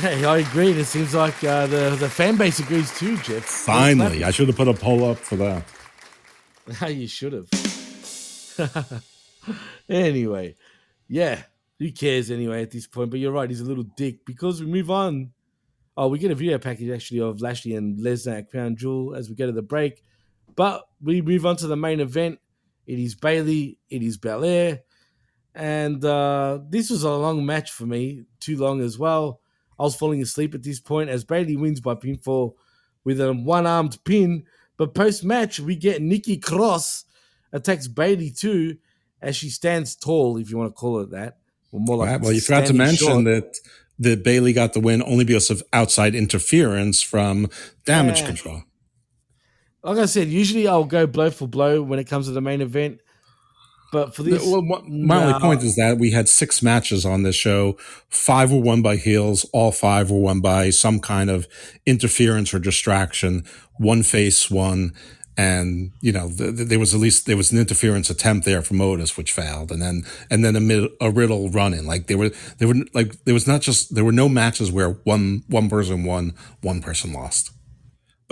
Hey, 0.00 0.24
I 0.24 0.38
agree. 0.38 0.70
It 0.70 0.84
seems 0.86 1.14
like 1.14 1.44
uh, 1.44 1.66
the 1.66 1.96
the 1.98 2.08
fan 2.08 2.36
base 2.36 2.58
agrees 2.58 2.96
too, 2.98 3.16
Jeff. 3.18 3.44
Finally, 3.44 4.24
I 4.24 4.30
should 4.30 4.48
have 4.48 4.56
put 4.56 4.68
a 4.68 4.74
poll 4.74 5.04
up 5.04 5.18
for 5.18 5.36
that. 5.36 5.64
you 6.88 7.06
should 7.08 7.32
have. 7.32 7.48
anyway, 9.88 10.56
yeah, 11.08 11.42
who 11.78 11.90
cares 11.92 12.30
anyway 12.30 12.62
at 12.62 12.70
this 12.70 12.86
point? 12.86 13.10
But 13.10 13.20
you're 13.20 13.32
right, 13.32 13.50
he's 13.50 13.60
a 13.60 13.64
little 13.64 13.84
dick 13.84 14.24
because 14.24 14.60
we 14.60 14.66
move 14.66 14.90
on. 14.90 15.32
Oh, 15.96 16.08
we 16.08 16.18
get 16.18 16.30
a 16.30 16.34
video 16.34 16.58
package 16.58 16.90
actually 16.90 17.20
of 17.20 17.40
Lashley 17.42 17.74
and 17.74 17.98
Lesnar 17.98 18.38
at 18.38 18.50
Crown 18.50 18.76
Jewel 18.76 19.14
as 19.14 19.28
we 19.28 19.34
go 19.34 19.46
to 19.46 19.52
the 19.52 19.62
break. 19.62 20.02
But 20.54 20.84
we 21.02 21.20
move 21.22 21.44
on 21.46 21.56
to 21.56 21.66
the 21.66 21.76
main 21.76 22.00
event. 22.00 22.38
It 22.86 22.98
is 22.98 23.14
Bayley, 23.14 23.78
it 23.90 24.02
is 24.02 24.16
Belair. 24.16 24.80
And 25.54 26.02
uh, 26.04 26.60
this 26.68 26.88
was 26.90 27.02
a 27.02 27.10
long 27.10 27.44
match 27.44 27.70
for 27.70 27.84
me, 27.84 28.24
too 28.40 28.56
long 28.56 28.80
as 28.80 28.98
well. 28.98 29.40
I 29.78 29.82
was 29.82 29.96
falling 29.96 30.22
asleep 30.22 30.54
at 30.54 30.62
this 30.62 30.80
point 30.80 31.10
as 31.10 31.24
Bayley 31.24 31.56
wins 31.56 31.80
by 31.80 31.94
pinfall 31.94 32.54
with 33.04 33.20
a 33.20 33.32
one 33.32 33.66
armed 33.66 34.02
pin. 34.04 34.44
But 34.76 34.94
post 34.94 35.24
match, 35.24 35.60
we 35.60 35.76
get 35.76 36.00
Nikki 36.00 36.38
Cross 36.38 37.04
attacks 37.52 37.86
Bayley 37.86 38.30
too 38.30 38.78
as 39.20 39.36
she 39.36 39.50
stands 39.50 39.94
tall, 39.94 40.38
if 40.38 40.50
you 40.50 40.56
want 40.56 40.70
to 40.70 40.74
call 40.74 41.00
it 41.00 41.10
that. 41.10 41.38
Or 41.70 41.80
more 41.80 41.96
like 41.98 42.10
Right, 42.10 42.20
well, 42.20 42.32
you 42.32 42.40
forgot 42.40 42.66
to 42.66 42.74
mention 42.74 43.06
short. 43.06 43.24
that 43.24 43.58
that 44.02 44.22
Bayley 44.24 44.52
got 44.52 44.72
the 44.72 44.80
win 44.80 45.02
only 45.04 45.24
because 45.24 45.50
of 45.50 45.62
outside 45.72 46.14
interference 46.14 47.02
from 47.02 47.48
damage 47.84 48.20
Yeah. 48.20 48.26
control. 48.26 48.62
Like 49.84 49.98
I 49.98 50.06
said, 50.06 50.28
usually 50.28 50.68
I'll 50.68 50.84
go 50.84 51.06
blow 51.06 51.30
for 51.30 51.48
blow 51.48 51.82
when 51.82 51.98
it 51.98 52.04
comes 52.06 52.26
to 52.26 52.32
the 52.32 52.40
main 52.40 52.60
event. 52.60 52.98
But 53.92 54.14
for 54.14 54.22
this, 54.22 54.42
Well, 54.46 54.62
what- 54.64 54.88
my 54.88 55.22
only 55.22 55.38
point 55.38 55.62
is 55.62 55.76
that 55.76 55.98
we 55.98 56.12
had 56.12 56.26
six 56.28 56.62
matches 56.62 57.04
on 57.04 57.24
this 57.24 57.36
show. 57.36 57.76
Five 58.08 58.50
were 58.50 58.60
won 58.60 58.80
by 58.80 58.96
heels. 58.96 59.44
All 59.52 59.70
five 59.70 60.10
were 60.10 60.20
won 60.20 60.40
by 60.40 60.70
some 60.70 60.98
kind 60.98 61.28
of 61.28 61.46
interference 61.84 62.54
or 62.54 62.58
distraction. 62.58 63.44
One 63.78 64.02
face 64.02 64.50
won, 64.50 64.92
and 65.36 65.92
you 66.00 66.12
know 66.12 66.28
th- 66.28 66.56
th- 66.56 66.68
there 66.68 66.78
was 66.78 66.94
at 66.94 67.00
least 67.00 67.26
there 67.26 67.36
was 67.36 67.52
an 67.52 67.58
interference 67.58 68.10
attempt 68.10 68.44
there 68.44 68.62
from 68.62 68.80
Otis, 68.80 69.16
which 69.16 69.32
failed, 69.32 69.70
and 69.70 69.80
then 69.80 70.04
and 70.30 70.44
then 70.44 70.56
a, 70.56 70.88
a 71.00 71.10
Riddle 71.10 71.48
run 71.50 71.74
in. 71.74 71.86
Like 71.86 72.06
there 72.06 72.18
were 72.18 72.30
there 72.58 72.68
were 72.68 72.76
like 72.92 73.24
there 73.24 73.34
was 73.34 73.46
not 73.46 73.60
just 73.60 73.94
there 73.94 74.04
were 74.04 74.12
no 74.12 74.28
matches 74.28 74.70
where 74.70 74.90
one 75.04 75.44
one 75.48 75.68
person 75.68 76.04
won, 76.04 76.34
one 76.60 76.82
person 76.82 77.12
lost. 77.12 77.50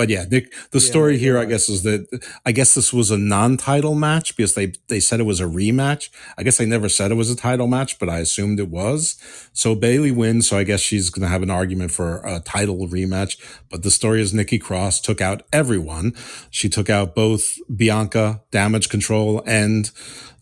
But 0.00 0.08
yeah, 0.08 0.24
Nick, 0.30 0.54
the 0.70 0.80
story 0.80 1.18
here, 1.18 1.36
I 1.36 1.44
guess, 1.44 1.68
is 1.68 1.82
that 1.82 2.22
I 2.46 2.52
guess 2.52 2.72
this 2.72 2.90
was 2.90 3.10
a 3.10 3.18
non-title 3.18 3.94
match 3.94 4.34
because 4.34 4.54
they 4.54 4.72
they 4.88 4.98
said 4.98 5.20
it 5.20 5.24
was 5.24 5.40
a 5.40 5.44
rematch. 5.44 6.08
I 6.38 6.42
guess 6.42 6.56
they 6.56 6.64
never 6.64 6.88
said 6.88 7.10
it 7.10 7.16
was 7.16 7.30
a 7.30 7.36
title 7.36 7.66
match, 7.66 7.98
but 7.98 8.08
I 8.08 8.20
assumed 8.20 8.60
it 8.60 8.70
was. 8.70 9.20
So 9.52 9.74
Bayley 9.74 10.10
wins, 10.10 10.48
so 10.48 10.56
I 10.56 10.64
guess 10.64 10.80
she's 10.80 11.10
going 11.10 11.24
to 11.24 11.28
have 11.28 11.42
an 11.42 11.50
argument 11.50 11.90
for 11.90 12.22
a 12.24 12.40
title 12.40 12.88
rematch. 12.88 13.36
But 13.68 13.82
the 13.82 13.90
story 13.90 14.22
is 14.22 14.32
Nikki 14.32 14.58
Cross 14.58 15.02
took 15.02 15.20
out 15.20 15.42
everyone. 15.52 16.14
She 16.48 16.70
took 16.70 16.88
out 16.88 17.14
both 17.14 17.58
Bianca, 17.68 18.40
Damage 18.50 18.88
CTRL, 18.88 19.42
and 19.44 19.90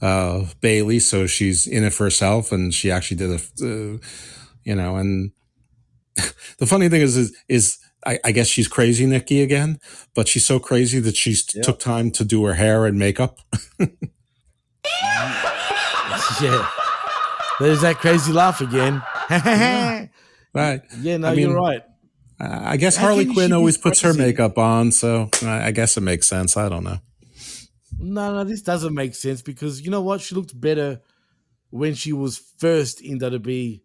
uh, 0.01 0.45
Bayley. 0.61 1.01
So 1.01 1.27
she's 1.27 1.67
in 1.67 1.83
it 1.83 1.93
for 1.93 2.05
herself, 2.05 2.53
and 2.53 2.73
she 2.73 2.93
actually 2.93 3.17
did 3.17 3.31
a, 3.31 3.65
uh, 3.67 3.99
you 4.63 4.77
know, 4.77 4.95
and 4.95 5.33
the 6.59 6.67
funny 6.67 6.89
thing 6.89 7.01
is, 7.01 7.17
is, 7.17 7.37
is 7.49 7.79
I, 8.07 8.19
I 8.25 8.33
guess 8.33 8.47
she's 8.47 8.69
crazy, 8.69 9.07
Nikki, 9.07 9.43
again, 9.43 9.81
but 10.15 10.29
she's 10.29 10.47
so 10.47 10.59
crazy 10.59 11.01
that 11.01 11.17
she 11.17 11.35
took 11.63 11.79
time 11.79 12.11
to 12.13 12.25
do 12.25 12.45
her 12.45 12.55
hair 12.55 12.87
and 12.87 12.99
makeup. 12.99 13.41
yeah, 16.41 16.69
there's 17.61 17.83
that 17.83 17.97
crazy 17.99 18.33
laugh 18.33 18.61
again. 18.61 19.03
right. 20.55 20.83
Yeah, 21.01 21.17
no, 21.19 21.29
I 21.29 21.35
mean, 21.35 21.49
you're 21.49 21.57
right. 21.57 21.83
I 22.41 22.77
guess 22.77 22.97
I 22.97 23.01
Harley 23.01 23.27
Quinn 23.27 23.53
always 23.53 23.77
puts 23.77 24.01
her 24.03 24.15
makeup 24.15 24.59
on, 24.59 24.93
so 24.93 25.29
I, 25.43 25.67
I 25.67 25.71
guess 25.73 25.97
it 25.97 26.03
makes 26.03 26.29
sense. 26.29 26.57
I 26.57 26.69
don't 26.69 26.85
know. 26.85 26.99
No, 27.99 28.33
no, 28.33 28.45
this 28.45 28.63
doesn't 28.63 28.95
make 28.95 29.15
sense 29.15 29.43
because 29.43 29.81
you 29.81 29.91
know 29.91 30.03
what? 30.03 30.21
She 30.21 30.37
looked 30.37 30.59
better 30.59 31.01
when 31.71 31.95
she 31.95 32.13
was 32.13 32.39
first 32.59 33.01
in 33.01 33.19
WWE 33.19 33.81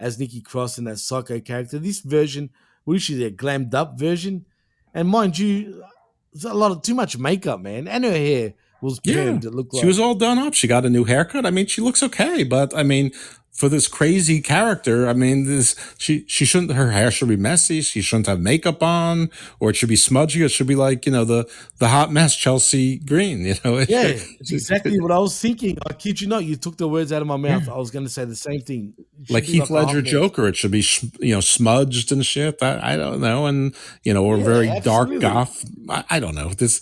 as 0.00 0.18
Nikki 0.18 0.40
Cross 0.40 0.78
in 0.78 0.84
that 0.84 0.98
Psycho 0.98 1.38
character. 1.40 1.78
This 1.78 2.00
version, 2.00 2.50
well, 2.88 2.94
usually 2.94 3.24
a 3.24 3.30
glammed 3.30 3.74
up 3.74 3.98
version. 3.98 4.46
And 4.94 5.08
mind 5.08 5.38
you, 5.38 5.84
there's 6.32 6.46
a 6.46 6.54
lot 6.54 6.72
of 6.72 6.80
too 6.80 6.94
much 6.94 7.18
makeup, 7.18 7.60
man. 7.60 7.86
And 7.86 8.02
her 8.02 8.10
hair 8.10 8.54
was 8.80 8.98
Yeah, 9.04 9.16
permed. 9.16 9.44
It 9.44 9.52
looked 9.52 9.74
like 9.74 9.82
she 9.82 9.86
was 9.86 9.98
all 9.98 10.14
done 10.14 10.38
up. 10.38 10.54
She 10.54 10.66
got 10.66 10.86
a 10.86 10.90
new 10.90 11.04
haircut. 11.04 11.44
I 11.44 11.50
mean, 11.50 11.66
she 11.66 11.82
looks 11.82 12.02
okay, 12.02 12.44
but 12.44 12.74
I 12.74 12.84
mean, 12.84 13.12
for 13.58 13.68
this 13.68 13.88
crazy 13.88 14.40
character, 14.40 15.08
I 15.08 15.14
mean, 15.14 15.44
this 15.44 15.74
she 15.98 16.24
she 16.28 16.44
shouldn't. 16.44 16.72
Her 16.74 16.92
hair 16.92 17.10
should 17.10 17.28
be 17.28 17.36
messy. 17.36 17.80
She 17.80 18.02
shouldn't 18.02 18.28
have 18.28 18.38
makeup 18.38 18.84
on, 18.84 19.30
or 19.58 19.70
it 19.70 19.76
should 19.76 19.88
be 19.88 19.96
smudgy. 19.96 20.44
It 20.44 20.50
should 20.52 20.68
be 20.68 20.76
like 20.76 21.06
you 21.06 21.10
know 21.12 21.24
the 21.24 21.44
the 21.78 21.88
hot 21.88 22.12
mess 22.12 22.36
Chelsea 22.36 22.98
Green. 22.98 23.38
You 23.48 23.54
know, 23.64 23.78
Yeah, 23.78 24.14
it's 24.38 24.52
exactly 24.52 25.00
what 25.00 25.10
I 25.10 25.18
was 25.18 25.40
thinking. 25.40 25.76
I 25.90 25.92
kid 25.94 26.20
you 26.20 26.28
not, 26.28 26.44
you 26.44 26.54
took 26.54 26.76
the 26.76 26.86
words 26.88 27.10
out 27.12 27.20
of 27.20 27.26
my 27.26 27.36
mouth. 27.36 27.68
I 27.68 27.76
was 27.76 27.90
going 27.90 28.04
to 28.04 28.10
say 28.12 28.24
the 28.24 28.36
same 28.36 28.60
thing. 28.60 28.94
Like 29.28 29.42
Heath 29.44 29.70
a 29.70 29.72
Ledger. 29.72 30.02
Joker. 30.02 30.46
It 30.46 30.54
should 30.56 30.70
be 30.70 30.82
sh- 30.82 31.06
you 31.18 31.34
know 31.34 31.40
smudged 31.40 32.12
and 32.12 32.24
shit. 32.24 32.62
I, 32.62 32.92
I 32.92 32.96
don't 32.96 33.20
know, 33.20 33.46
and 33.46 33.74
you 34.04 34.14
know, 34.14 34.24
or 34.24 34.36
Yeah, 34.38 34.44
very 34.44 34.66
dark 34.80 35.08
absolutely. 35.10 35.18
goth. 35.18 35.64
I, 35.88 36.04
I 36.10 36.20
don't 36.20 36.36
know. 36.36 36.50
This 36.50 36.80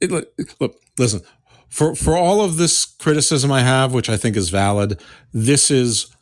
it, 0.00 0.10
look, 0.10 0.26
listen. 0.98 1.20
For 1.70 1.94
for 1.94 2.16
all 2.16 2.42
of 2.42 2.56
this 2.56 2.84
criticism 2.84 3.50
I 3.50 3.62
have, 3.62 3.94
which 3.94 4.10
I 4.10 4.16
think 4.16 4.36
is 4.36 4.50
valid, 4.50 5.00
this 5.32 5.70
is 5.70 6.14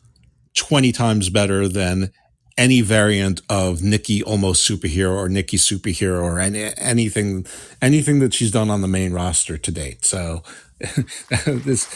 twenty 0.55 0.91
times 0.91 1.29
better 1.29 1.67
than 1.67 2.11
any 2.57 2.81
variant 2.81 3.41
of 3.49 3.81
Nikki 3.81 4.21
almost 4.21 4.67
superhero 4.69 5.15
or 5.15 5.29
Nikki 5.29 5.57
superhero 5.57 6.21
or 6.21 6.39
any, 6.39 6.71
anything 6.77 7.45
anything 7.81 8.19
that 8.19 8.33
she's 8.33 8.51
done 8.51 8.69
on 8.69 8.81
the 8.81 8.87
main 8.87 9.13
roster 9.13 9.57
to 9.57 9.71
date. 9.71 10.05
So 10.05 10.43
this 11.45 11.87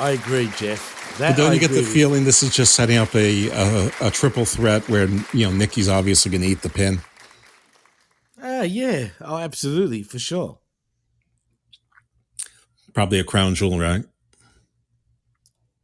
I 0.00 0.10
agree, 0.10 0.50
Jeff. 0.56 0.94
But 1.18 1.36
don't 1.36 1.52
I 1.52 1.54
you 1.54 1.60
get 1.60 1.70
the 1.70 1.82
feeling 1.82 2.24
this 2.24 2.42
is 2.42 2.54
just 2.54 2.74
setting 2.74 2.96
up 2.96 3.14
a 3.14 3.48
a, 3.50 3.90
a 4.02 4.10
triple 4.10 4.44
threat 4.44 4.88
where 4.88 5.06
you 5.32 5.46
know 5.46 5.52
Nikki's 5.52 5.88
obviously 5.88 6.30
going 6.30 6.42
to 6.42 6.48
eat 6.48 6.62
the 6.62 6.68
pin? 6.68 7.00
Ah, 8.42 8.62
yeah. 8.62 9.08
Oh, 9.20 9.36
absolutely, 9.38 10.02
for 10.02 10.18
sure. 10.18 10.58
Probably 12.96 13.18
a 13.18 13.24
crown 13.24 13.54
jewel, 13.54 13.78
right? 13.78 14.02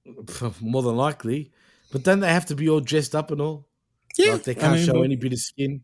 More 0.62 0.82
than 0.82 0.96
likely. 0.96 1.52
But 1.90 2.04
then 2.04 2.20
they 2.20 2.28
have 2.32 2.46
to 2.46 2.54
be 2.54 2.70
all 2.70 2.80
dressed 2.80 3.14
up 3.14 3.30
and 3.30 3.38
all. 3.38 3.68
Yeah, 4.16 4.32
like 4.32 4.44
they 4.44 4.54
can't 4.54 4.76
mean, 4.76 4.86
show 4.86 4.94
but- 4.94 5.02
any 5.02 5.16
bit 5.16 5.34
of 5.34 5.38
skin. 5.38 5.82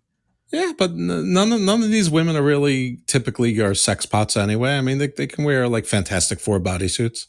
Yeah, 0.51 0.73
but 0.79 0.95
none 0.95 1.53
of 1.53 1.61
none 1.61 1.83
of 1.83 1.91
these 1.91 2.09
women 2.09 2.35
are 2.35 2.43
really 2.43 3.01
typically 3.07 3.61
are 3.61 3.75
sex 3.75 4.07
pots 4.07 4.39
anyway. 4.39 4.79
I 4.79 4.81
mean, 4.81 4.97
they 4.97 5.09
they 5.09 5.27
can 5.27 5.45
wear 5.45 5.69
like 5.69 5.85
Fantastic 5.85 6.41
Four 6.41 6.61
bodysuits. 6.61 7.27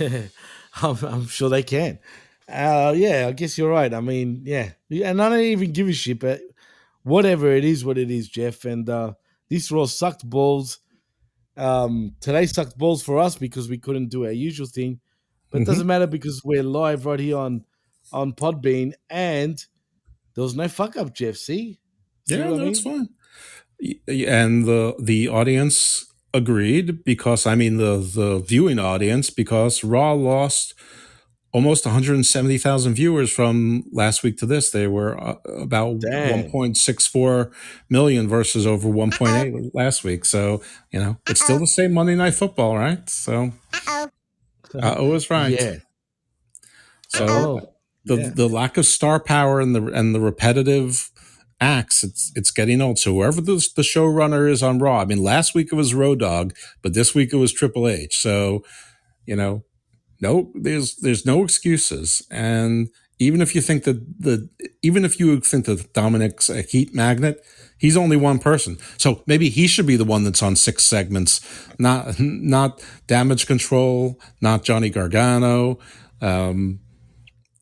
I'm, 0.82 0.96
I'm 1.04 1.26
sure 1.26 1.50
they 1.50 1.62
can. 1.62 1.98
Uh, 2.48 2.94
yeah, 2.96 3.26
I 3.28 3.32
guess 3.32 3.58
you're 3.58 3.68
right. 3.70 3.92
I 3.92 4.00
mean, 4.00 4.40
yeah, 4.46 4.70
and 4.90 5.20
I 5.20 5.28
don't 5.28 5.40
even 5.40 5.72
give 5.72 5.88
a 5.88 5.92
shit, 5.92 6.20
but 6.20 6.40
whatever 7.02 7.52
it 7.52 7.66
is, 7.66 7.84
what 7.84 7.98
it 7.98 8.10
is, 8.10 8.30
Jeff. 8.30 8.64
And 8.64 8.88
uh, 8.88 9.12
this 9.50 9.70
Raw 9.70 9.84
sucked 9.84 10.24
balls. 10.24 10.78
Um, 11.56 12.14
today 12.20 12.46
sucked 12.46 12.76
balls 12.76 13.02
for 13.02 13.18
us 13.18 13.36
because 13.36 13.68
we 13.68 13.78
couldn't 13.78 14.08
do 14.08 14.24
our 14.26 14.32
usual 14.32 14.66
thing, 14.66 15.00
but 15.50 15.58
it 15.60 15.64
Mhm. 15.64 15.66
doesn't 15.66 15.86
matter 15.86 16.06
because 16.06 16.42
we're 16.44 16.62
live 16.62 17.06
right 17.06 17.20
here 17.20 17.38
on 17.38 17.64
on 18.12 18.32
Podbean, 18.32 18.92
and 19.10 19.64
there 20.34 20.44
was 20.44 20.54
no 20.54 20.68
fuck 20.68 20.96
up, 20.96 21.12
Jeff. 21.14 21.36
See, 21.36 21.78
See 22.28 22.36
Yeah, 22.36 22.50
no, 22.50 22.56
mean? 22.56 22.74
fine. 22.74 23.08
And 24.08 24.64
the 24.64 24.94
the 25.00 25.28
audience 25.28 26.06
agreed 26.32 27.04
because 27.04 27.46
I 27.46 27.54
mean 27.54 27.76
the 27.78 27.98
the 27.98 28.38
viewing 28.38 28.78
audience 28.78 29.30
because 29.30 29.82
Raw 29.84 30.12
lost 30.12 30.74
almost 31.56 31.86
170,000 31.86 32.94
viewers 32.94 33.32
from 33.32 33.84
last 33.92 34.22
week 34.24 34.36
to 34.38 34.46
this. 34.46 34.70
They 34.70 34.86
were 34.88 35.12
uh, 35.20 35.36
about 35.60 36.00
Dang. 36.00 36.50
1.64 36.50 37.52
million 37.90 38.28
versus 38.28 38.66
over 38.66 38.88
1.8 38.90 39.70
last 39.74 40.04
week. 40.04 40.26
So, 40.26 40.62
you 40.92 41.00
know, 41.00 41.16
it's 41.28 41.42
still 41.42 41.58
the 41.58 41.66
same 41.66 41.94
Monday 41.94 42.16
Night 42.16 42.34
Football, 42.34 42.76
right? 42.78 43.08
So, 43.10 43.52
uh 44.74 44.94
oh 44.98 45.14
is 45.14 45.30
right. 45.30 45.52
Yeah. 45.52 45.76
So 47.08 47.26
Oh, 47.28 47.72
the 48.04 48.16
yeah. 48.16 48.30
the 48.34 48.48
lack 48.48 48.76
of 48.76 48.86
star 48.86 49.20
power 49.20 49.60
and 49.60 49.74
the 49.74 49.86
and 49.86 50.14
the 50.14 50.20
repetitive 50.20 51.10
acts, 51.60 52.04
it's 52.04 52.32
it's 52.36 52.50
getting 52.50 52.82
old. 52.82 52.98
So 52.98 53.12
whoever 53.14 53.40
the 53.40 53.54
the 53.76 53.82
showrunner 53.82 54.50
is 54.50 54.62
on 54.62 54.78
Raw, 54.80 55.00
I 55.00 55.06
mean, 55.06 55.22
last 55.22 55.54
week 55.54 55.68
it 55.72 55.76
was 55.76 55.94
Road 55.94 56.20
Dog, 56.20 56.54
but 56.82 56.94
this 56.94 57.14
week 57.14 57.32
it 57.32 57.36
was 57.38 57.52
Triple 57.52 57.88
H. 57.88 58.18
So 58.20 58.64
you 59.26 59.36
know, 59.36 59.64
no, 60.20 60.50
there's 60.54 60.96
there's 60.96 61.26
no 61.26 61.44
excuses. 61.44 62.26
And 62.30 62.88
even 63.18 63.40
if 63.40 63.54
you 63.54 63.60
think 63.60 63.84
that 63.84 64.20
the 64.20 64.48
even 64.82 65.04
if 65.04 65.18
you 65.18 65.40
think 65.40 65.66
that 65.66 65.92
Dominik's 65.92 66.50
a 66.50 66.62
heat 66.62 66.94
magnet, 66.94 67.44
he's 67.78 67.96
only 67.96 68.16
one 68.16 68.38
person. 68.38 68.78
So 68.98 69.22
maybe 69.26 69.48
he 69.48 69.66
should 69.66 69.86
be 69.86 69.96
the 69.96 70.04
one 70.04 70.24
that's 70.24 70.42
on 70.42 70.56
six 70.56 70.84
segments, 70.84 71.40
not 71.78 72.18
not 72.18 72.82
Damage 73.06 73.46
CTRL, 73.46 74.16
not 74.40 74.64
Johnny 74.64 74.90
Gargano. 74.90 75.78
Um, 76.20 76.80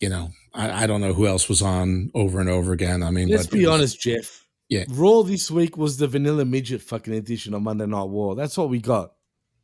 you 0.01 0.09
know, 0.09 0.31
I, 0.53 0.85
I 0.85 0.87
don't 0.87 1.01
know 1.01 1.13
who 1.13 1.27
else 1.27 1.49
was 1.49 1.63
on 1.63 2.11
over 2.15 2.41
and 2.41 2.49
over 2.49 2.73
again. 2.73 3.03
I 3.03 3.11
mean, 3.11 3.29
let's 3.29 3.47
be 3.47 3.67
was- 3.67 3.75
honest, 3.75 4.01
Jeff. 4.01 4.41
Yeah. 4.71 4.85
Raw 4.89 5.23
this 5.23 5.51
week 5.51 5.77
was 5.77 5.99
the 5.99 6.09
vanilla 6.09 6.45
midget 6.45 6.81
fucking 6.81 7.13
edition 7.13 7.53
of 7.53 7.61
Monday 7.61 7.87
Night 7.87 8.09
War. 8.09 8.35
That's 8.35 8.57
what 8.57 8.71
we 8.71 8.81
got. 8.81 9.13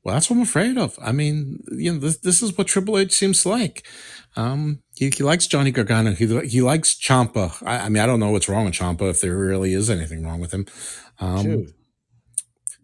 Well, 0.02 0.14
that's 0.14 0.30
what 0.30 0.36
I'm 0.36 0.42
afraid 0.42 0.78
of. 0.78 0.98
I 1.02 1.12
mean, 1.12 1.62
you 1.72 1.92
know, 1.92 1.98
this 1.98 2.18
this 2.18 2.42
is 2.42 2.56
what 2.56 2.66
Triple 2.66 2.98
H 2.98 3.12
seems 3.12 3.44
like. 3.44 3.86
Um, 4.36 4.82
he, 4.94 5.10
he 5.10 5.22
likes 5.22 5.46
Johnny 5.46 5.70
Gargano. 5.70 6.12
He 6.12 6.26
he 6.48 6.62
likes 6.62 6.94
Ciampa. 6.94 7.62
I, 7.66 7.80
I 7.80 7.88
mean, 7.88 8.02
I 8.02 8.06
don't 8.06 8.20
know 8.20 8.30
what's 8.30 8.48
wrong 8.48 8.64
with 8.64 8.74
Ciampa 8.74 9.10
if 9.10 9.20
there 9.20 9.36
really 9.36 9.74
is 9.74 9.90
anything 9.90 10.24
wrong 10.24 10.40
with 10.40 10.52
him. 10.52 10.66
Um, 11.18 11.42
True. 11.42 11.66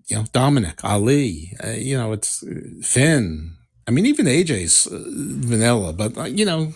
you 0.09 0.17
know, 0.17 0.25
Dominik, 0.25 0.85
Ali. 0.85 1.53
Uh, 1.65 1.71
you 1.71 1.97
know, 1.97 2.13
it's 2.13 2.43
uh, 2.43 2.61
Finn. 2.83 3.57
I 3.89 3.93
mean, 3.93 4.05
even 4.05 4.27
AJ's 4.27 4.87
uh, 4.87 4.99
vanilla, 5.47 5.93
but 5.95 6.19
uh, 6.19 6.25
you 6.25 6.45
know, 6.45 6.75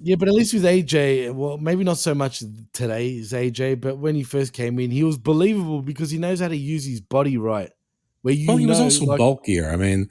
Yeah, 0.00 0.16
but 0.16 0.28
at 0.28 0.34
least 0.34 0.52
with 0.52 0.64
AJ, 0.64 1.34
well, 1.34 1.58
maybe 1.58 1.82
not 1.82 1.98
so 1.98 2.14
much 2.14 2.42
today 2.72 3.18
as 3.18 3.32
AJ, 3.32 3.80
but 3.80 3.98
when 3.98 4.14
he 4.14 4.22
first 4.22 4.52
came 4.52 4.78
in, 4.78 4.90
he 4.90 5.02
was 5.02 5.16
believable 5.16 5.80
because 5.82 6.10
he 6.10 6.18
knows 6.18 6.40
how 6.40 6.48
to 6.48 6.56
use 6.56 6.84
his 6.84 7.00
body 7.00 7.38
right. 7.38 7.70
Where 8.26 8.34
you 8.34 8.48
well, 8.48 8.56
he 8.56 8.66
was 8.66 8.80
also 8.80 9.04
like- 9.04 9.18
bulkier. 9.18 9.70
I 9.70 9.76
mean, 9.76 10.10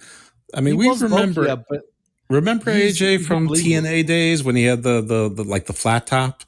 I 0.54 0.62
mean, 0.62 0.78
we 0.78 0.88
remember. 0.90 1.44
bulkier, 1.46 1.64
but 1.70 1.82
Remember 2.30 2.72
AJ 2.72 3.24
from. 3.26 3.50
TNA 3.50 4.08
days 4.08 4.42
when 4.44 4.56
he 4.56 4.64
had 4.64 4.82
the, 4.84 5.02
the 5.02 5.30
the 5.30 5.44
like 5.44 5.66
the 5.68 5.74
flat 5.74 6.08
top, 6.08 6.44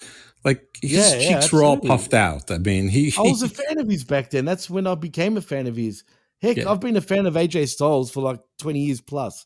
like 0.46 0.64
his 0.82 0.92
Yeah, 0.94 1.16
yeah, 1.20 1.40
cheeks 1.40 1.52
were 1.54 1.62
all 1.64 1.78
puffed 1.78 2.14
out. 2.16 2.50
I 2.50 2.58
mean, 2.58 2.88
he, 2.88 3.14
I 3.18 3.22
was 3.22 3.44
a 3.44 3.50
fan 3.50 3.78
of 3.80 3.88
his 3.88 4.04
back 4.06 4.30
then. 4.32 4.46
That's 4.46 4.70
when 4.70 4.88
I 4.88 4.96
became 4.96 5.36
a 5.38 5.42
fan 5.42 5.68
of 5.68 5.76
his. 5.76 6.04
Heck, 6.42 6.58
Yeah. 6.58 6.72
I've 6.72 6.80
been 6.80 6.96
a 6.98 7.02
fan 7.02 7.26
of 7.28 7.34
AJ 7.36 7.68
Styles 7.68 8.10
for 8.10 8.22
like 8.22 8.40
20 8.60 8.80
years 8.80 9.02
plus. 9.02 9.46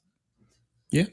yeah, 0.91 1.06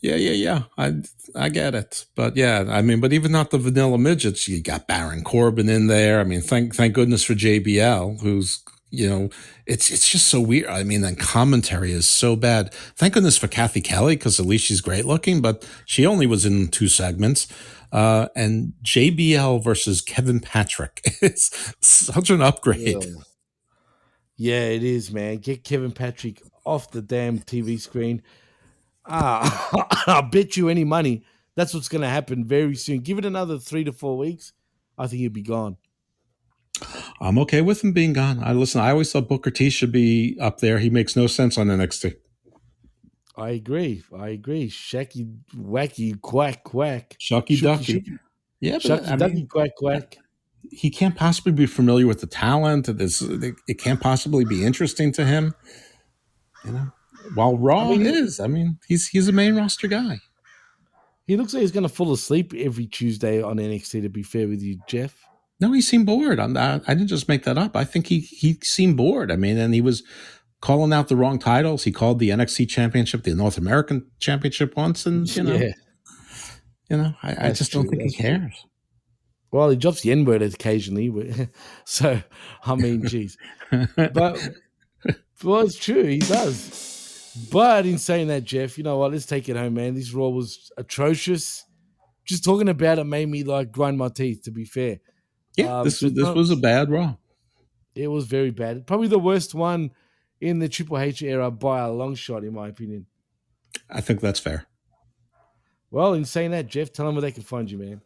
yeah, 0.00 0.16
yeah, 0.16 0.30
yeah. 0.32 0.62
I 0.78 0.94
I 1.34 1.48
get 1.50 1.74
it, 1.74 2.06
but 2.14 2.34
yeah, 2.36 2.64
I 2.68 2.80
mean, 2.82 3.00
but 3.00 3.12
even 3.12 3.30
not 3.32 3.50
the 3.50 3.58
vanilla 3.58 3.98
midgets. 3.98 4.48
You 4.48 4.62
got 4.62 4.86
Baron 4.88 5.22
Corbin 5.22 5.68
in 5.68 5.86
there. 5.86 6.18
I 6.20 6.24
mean, 6.24 6.40
thank 6.40 6.74
thank 6.74 6.94
goodness 6.94 7.24
for 7.24 7.34
JBL, 7.34 8.20
who's 8.22 8.62
you 8.92 9.08
know, 9.08 9.30
it's 9.66 9.90
it's 9.90 10.08
just 10.08 10.28
so 10.28 10.40
weird. 10.40 10.68
I 10.68 10.84
mean, 10.84 11.00
the 11.00 11.16
commentary 11.16 11.92
is 11.92 12.06
so 12.06 12.36
bad. 12.36 12.72
Thank 12.96 13.14
goodness 13.14 13.38
for 13.38 13.48
Kathy 13.48 13.80
Kelly 13.80 14.16
because 14.16 14.38
at 14.38 14.46
least 14.46 14.66
she's 14.66 14.80
great 14.80 15.04
looking, 15.04 15.40
but 15.40 15.68
she 15.86 16.06
only 16.06 16.26
was 16.26 16.46
in 16.46 16.68
two 16.68 16.88
segments. 16.88 17.48
Uh, 17.90 18.28
and 18.34 18.72
JBL 18.84 19.62
versus 19.62 20.00
Kevin 20.00 20.40
Patrick. 20.40 21.02
It's 21.22 21.74
such 21.80 22.30
an 22.30 22.40
upgrade. 22.40 23.04
Yeah. 24.36 24.64
It 24.64 24.82
is, 24.82 25.12
man. 25.12 25.38
Get 25.38 25.62
Kevin 25.62 25.92
Patrick 25.92 26.42
off 26.64 26.90
the 26.90 27.02
damn 27.02 27.38
TV 27.38 27.78
screen. 27.78 28.22
Ah, 29.06 30.04
I 30.06 30.20
bet 30.22 30.56
you 30.56 30.68
any 30.68 30.84
money 30.84 31.24
that's 31.54 31.74
what's 31.74 31.88
going 31.88 32.02
to 32.02 32.08
happen 32.08 32.44
very 32.44 32.74
soon. 32.74 33.00
Give 33.00 33.18
it 33.18 33.24
another 33.24 33.58
three 33.58 33.84
to 33.84 33.92
four 33.92 34.16
weeks. 34.16 34.52
I 34.96 35.06
think 35.06 35.20
he'll 35.20 35.30
be 35.30 35.42
gone. 35.42 35.76
I'm 37.22 37.38
okay 37.38 37.60
with 37.60 37.84
him 37.84 37.92
being 37.92 38.12
gone. 38.12 38.42
I 38.42 38.52
listen. 38.52 38.80
I 38.80 38.90
always 38.90 39.12
thought 39.12 39.28
Booker 39.28 39.50
T 39.50 39.70
should 39.70 39.92
be 39.92 40.36
up 40.40 40.58
there. 40.58 40.78
He 40.80 40.90
makes 40.90 41.14
no 41.16 41.26
sense 41.28 41.56
on 41.56 41.68
NXT. 41.68 42.14
I 43.36 43.50
agree. 43.50 44.02
I 44.16 44.28
agree. 44.30 44.68
Shacky, 44.68 45.38
wacky, 45.56 46.20
quack, 46.20 46.64
quack. 46.64 47.16
Shucky 47.20 47.56
Shucky, 47.56 47.62
Ducky. 47.62 47.92
shucky. 48.00 48.18
Yeah, 48.60 48.72
but 48.74 48.82
Shucky, 48.82 49.08
I 49.08 49.16
ducky, 49.16 49.34
mean, 49.34 49.46
quack, 49.46 49.70
quack. 49.76 50.16
he 50.70 50.90
can't 50.90 51.16
possibly 51.16 51.52
be 51.52 51.66
familiar 51.66 52.06
with 52.06 52.20
the 52.20 52.26
talent. 52.26 52.86
This 52.86 53.22
it 53.22 53.78
can't 53.78 54.00
possibly 54.00 54.44
be 54.44 54.64
interesting 54.64 55.12
to 55.12 55.24
him. 55.24 55.54
You 56.64 56.72
know, 56.72 56.92
while 57.34 57.56
Raw 57.56 57.92
I 57.92 57.96
mean- 57.96 58.06
is. 58.06 58.40
I 58.40 58.48
mean, 58.48 58.78
he's 58.88 59.08
he's 59.08 59.28
a 59.28 59.32
main 59.32 59.54
roster 59.54 59.86
guy. 59.86 60.18
He 61.26 61.36
looks 61.36 61.54
like 61.54 61.60
he's 61.60 61.72
going 61.72 61.84
to 61.84 61.88
fall 61.88 62.12
asleep 62.12 62.52
every 62.52 62.86
Tuesday 62.86 63.40
on 63.40 63.56
NXT, 63.58 64.02
to 64.02 64.08
be 64.08 64.24
fair 64.24 64.48
with 64.48 64.60
you, 64.60 64.78
Jeff. 64.88 65.16
No, 65.62 65.72
he 65.72 65.80
seemed 65.80 66.04
bored. 66.06 66.38
I'm 66.40 66.52
not, 66.52 66.82
I 66.86 66.92
didn't 66.94 67.08
just 67.08 67.28
make 67.28 67.44
that 67.44 67.56
up. 67.56 67.74
I 67.76 67.84
think 67.84 68.08
he 68.08 68.20
he 68.20 68.58
seemed 68.62 68.96
bored. 68.98 69.30
I 69.32 69.36
mean, 69.36 69.56
and 69.56 69.72
he 69.72 69.80
was 69.80 70.02
calling 70.60 70.92
out 70.92 71.08
the 71.08 71.16
wrong 71.16 71.38
titles. 71.38 71.84
He 71.84 71.92
called 71.92 72.18
the 72.18 72.28
NXT 72.30 72.68
Championship 72.68 73.22
the 73.22 73.34
North 73.34 73.56
American 73.56 74.06
Championship 74.20 74.76
once, 74.76 75.06
and 75.06 75.34
you 75.34 75.42
know, 75.44 75.54
Yeah. 75.54 75.72
you 76.90 76.96
know, 76.98 77.14
I, 77.22 77.48
I 77.48 77.52
just 77.52 77.72
don't 77.72 77.82
true, 77.88 77.90
think 77.90 78.02
he 78.02 78.08
that's 78.08 78.16
true. 78.16 78.24
cares. 78.28 78.66
Well, 79.52 79.70
he 79.70 79.76
drops 79.76 80.00
the 80.02 80.12
N 80.12 80.24
word 80.24 80.42
occasionally. 80.42 81.10
So, 81.84 82.20
I 82.64 82.74
mean, 82.74 83.06
geez. 83.06 83.36
But 83.96 84.38
Well, 85.44 85.60
it's 85.62 85.76
true. 85.76 86.04
He 86.04 86.18
does. 86.18 87.38
But 87.50 87.86
in 87.86 87.98
saying 87.98 88.28
that, 88.28 88.44
Jeff, 88.44 88.78
you 88.78 88.84
know 88.84 88.98
what? 88.98 89.12
Let's 89.12 89.26
take 89.26 89.48
it 89.48 89.56
home, 89.56 89.74
man. 89.74 89.94
This 89.94 90.12
Raw 90.12 90.28
was 90.28 90.70
atrocious. 90.76 91.64
Just 92.24 92.44
talking 92.44 92.68
about 92.68 92.98
it 92.98 93.04
made 93.04 93.28
me 93.28 93.42
like 93.42 93.72
grind 93.72 93.98
my 93.98 94.08
teeth. 94.08 94.42
To 94.44 94.50
be 94.50 94.64
fair, 94.64 94.98
Yeah, 95.56 95.78
Um, 95.80 95.84
this 95.84 96.00
was 96.02 96.12
this 96.14 96.28
was 96.28 96.50
a 96.50 96.56
bad 96.56 96.90
Raw. 96.90 97.16
it 97.94 98.08
was 98.08 98.26
very 98.26 98.50
bad. 98.50 98.86
Probably 98.86 99.08
the 99.08 99.18
worst 99.18 99.54
one 99.54 99.90
in 100.40 100.58
the 100.58 100.68
Triple 100.68 100.98
H 100.98 101.22
era 101.22 101.50
by 101.50 101.80
a 101.80 101.90
long 101.92 102.14
shot, 102.14 102.42
in 102.44 102.54
my 102.54 102.68
opinion. 102.68 103.06
I 103.90 104.00
think 104.00 104.20
that's 104.20 104.40
fair. 104.40 104.66
Well, 105.90 106.14
in 106.14 106.24
saying 106.24 106.52
that, 106.52 106.68
Jeff, 106.68 106.92
tell 106.92 107.04
them 107.06 107.14
where 107.16 107.22
they 107.22 107.32
can 107.32 107.42
find 107.42 107.70
you, 107.70 107.76
man. 107.78 108.00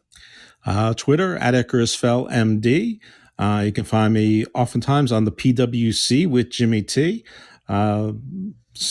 Uh, 0.65 0.93
Twitter 0.93 1.37
at 1.37 1.53
IcarusFell 1.53 2.29
MD. 2.29 2.99
Uh, 3.39 3.61
you 3.65 3.71
can 3.71 3.85
find 3.85 4.13
me 4.13 4.45
oftentimes 4.53 5.11
on 5.11 5.23
the 5.23 5.31
PWC 5.31 6.27
with 6.27 6.49
Jimmy 6.49 6.81
T. 6.81 7.23
Uh, 7.69 8.11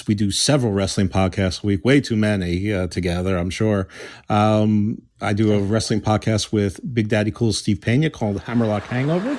we 0.06 0.14
do 0.14 0.30
several 0.30 0.72
wrestling 0.72 1.08
podcasts 1.08 1.62
a 1.62 1.66
week, 1.66 1.84
way 1.84 2.00
too 2.00 2.16
many 2.16 2.72
uh, 2.72 2.86
together, 2.88 3.36
I'm 3.36 3.50
sure. 3.50 3.88
Um, 4.28 5.02
I 5.20 5.32
do 5.32 5.52
a 5.52 5.60
wrestling 5.60 6.00
podcast 6.00 6.52
with 6.52 6.80
Big 6.94 7.08
Daddy 7.08 7.30
Cool 7.30 7.52
Steve 7.52 7.80
Pena 7.80 8.10
called 8.10 8.40
Hammerlock 8.42 8.82
Hangover, 8.84 9.38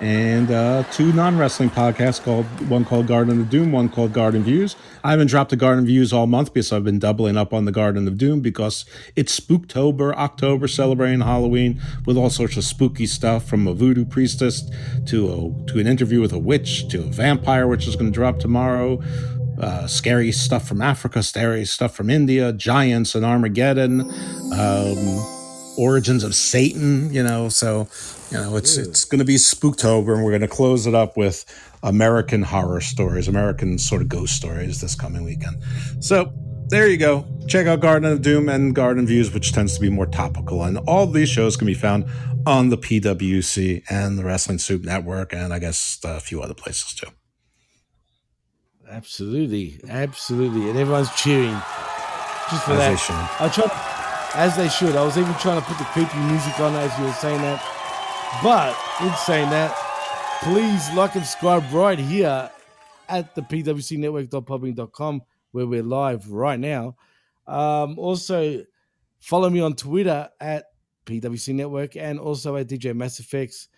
and 0.00 0.50
uh, 0.50 0.82
two 0.92 1.12
non 1.12 1.38
wrestling 1.38 1.70
podcasts 1.70 2.22
called 2.22 2.44
one 2.68 2.84
called 2.84 3.06
Garden 3.06 3.40
of 3.40 3.48
Doom, 3.48 3.72
one 3.72 3.88
called 3.88 4.12
Garden 4.12 4.42
Views. 4.42 4.76
I 5.02 5.10
haven't 5.12 5.28
dropped 5.28 5.50
the 5.50 5.56
Garden 5.56 5.86
Views 5.86 6.12
all 6.12 6.26
month 6.26 6.52
because 6.52 6.70
I've 6.70 6.84
been 6.84 6.98
doubling 6.98 7.36
up 7.36 7.54
on 7.54 7.64
the 7.64 7.72
Garden 7.72 8.06
of 8.06 8.18
Doom 8.18 8.40
because 8.40 8.84
it's 9.14 9.38
Spooktober, 9.38 10.14
October, 10.14 10.68
celebrating 10.68 11.20
Halloween 11.20 11.80
with 12.04 12.16
all 12.16 12.28
sorts 12.28 12.56
of 12.56 12.64
spooky 12.64 13.06
stuff 13.06 13.48
from 13.48 13.66
a 13.66 13.72
voodoo 13.72 14.04
priestess 14.04 14.68
to 15.06 15.28
a, 15.28 15.66
to 15.70 15.78
an 15.78 15.86
interview 15.86 16.20
with 16.20 16.32
a 16.32 16.38
witch 16.38 16.88
to 16.88 16.98
a 16.98 17.06
vampire, 17.06 17.66
which 17.66 17.86
is 17.86 17.96
going 17.96 18.10
to 18.10 18.14
drop 18.14 18.38
tomorrow. 18.38 19.00
Uh, 19.60 19.86
scary 19.86 20.32
stuff 20.32 20.66
from 20.66 20.82
Africa, 20.82 21.22
scary 21.22 21.64
stuff 21.64 21.94
from 21.94 22.10
India, 22.10 22.52
giants 22.52 23.14
and 23.14 23.24
Armageddon, 23.24 24.02
um, 24.52 25.24
origins 25.78 26.24
of 26.24 26.34
Satan. 26.34 27.12
You 27.12 27.22
know, 27.22 27.48
so 27.48 27.88
you 28.30 28.38
know 28.38 28.56
it's 28.56 28.76
it's 28.76 29.04
going 29.04 29.20
to 29.20 29.24
be 29.24 29.36
Spooktober, 29.36 30.14
and 30.14 30.24
we're 30.24 30.32
going 30.32 30.40
to 30.42 30.48
close 30.48 30.86
it 30.86 30.94
up 30.94 31.16
with 31.16 31.44
American 31.82 32.42
horror 32.42 32.80
stories, 32.80 33.28
American 33.28 33.78
sort 33.78 34.02
of 34.02 34.08
ghost 34.08 34.36
stories 34.36 34.80
this 34.80 34.94
coming 34.94 35.24
weekend. 35.24 35.56
So 36.00 36.32
there 36.68 36.88
you 36.88 36.96
go. 36.96 37.24
Check 37.46 37.66
out 37.66 37.80
Garden 37.80 38.10
of 38.10 38.22
Doom 38.22 38.48
and 38.48 38.74
Garden 38.74 39.06
Views, 39.06 39.32
which 39.32 39.52
tends 39.52 39.74
to 39.74 39.80
be 39.80 39.88
more 39.88 40.06
topical. 40.06 40.64
And 40.64 40.78
all 40.78 41.06
these 41.06 41.28
shows 41.28 41.56
can 41.56 41.66
be 41.66 41.74
found 41.74 42.06
on 42.44 42.70
the 42.70 42.78
PWC 42.78 43.84
and 43.88 44.18
the 44.18 44.24
Wrestling 44.24 44.58
Soup 44.58 44.84
Network, 44.84 45.32
and 45.32 45.52
I 45.52 45.58
guess 45.58 45.98
a 46.04 46.20
few 46.20 46.42
other 46.42 46.54
places 46.54 46.94
too. 46.94 47.08
Absolutely, 48.88 49.80
absolutely, 49.88 50.68
and 50.70 50.78
everyone's 50.78 51.12
cheering 51.14 51.56
just 52.50 52.64
for 52.64 52.72
As 52.72 52.78
that. 52.78 52.90
they 52.90 52.96
should. 52.96 53.14
I 53.40 53.48
tried, 53.48 54.36
as 54.36 54.56
they 54.56 54.68
should. 54.68 54.94
I 54.96 55.04
was 55.04 55.18
even 55.18 55.34
trying 55.34 55.60
to 55.60 55.66
put 55.66 55.78
the 55.78 55.84
creepy 55.86 56.16
music 56.18 56.58
on 56.60 56.74
as 56.76 56.96
you 56.98 57.04
were 57.04 57.12
saying 57.12 57.40
that. 57.42 57.60
But 58.42 58.76
in 59.04 59.12
saying 59.16 59.50
that, 59.50 59.74
please 60.42 60.92
like 60.96 61.14
and 61.16 61.24
subscribe 61.24 61.64
right 61.72 61.98
here 61.98 62.50
at 63.08 63.34
the 63.34 63.42
pwcnetwork.podbean.com 63.42 65.22
where 65.52 65.66
we're 65.66 65.82
live 65.82 66.30
right 66.30 66.60
now. 66.60 66.96
Um, 67.46 67.98
also, 67.98 68.64
follow 69.18 69.50
me 69.50 69.60
on 69.60 69.74
Twitter 69.74 70.28
at 70.40 70.66
PWC 71.06 71.54
Network 71.54 71.96
and 71.96 72.18
also 72.20 72.56
at 72.56 72.68
DJ 72.68 72.94
Mass 72.94 73.18
Effects. 73.20 73.68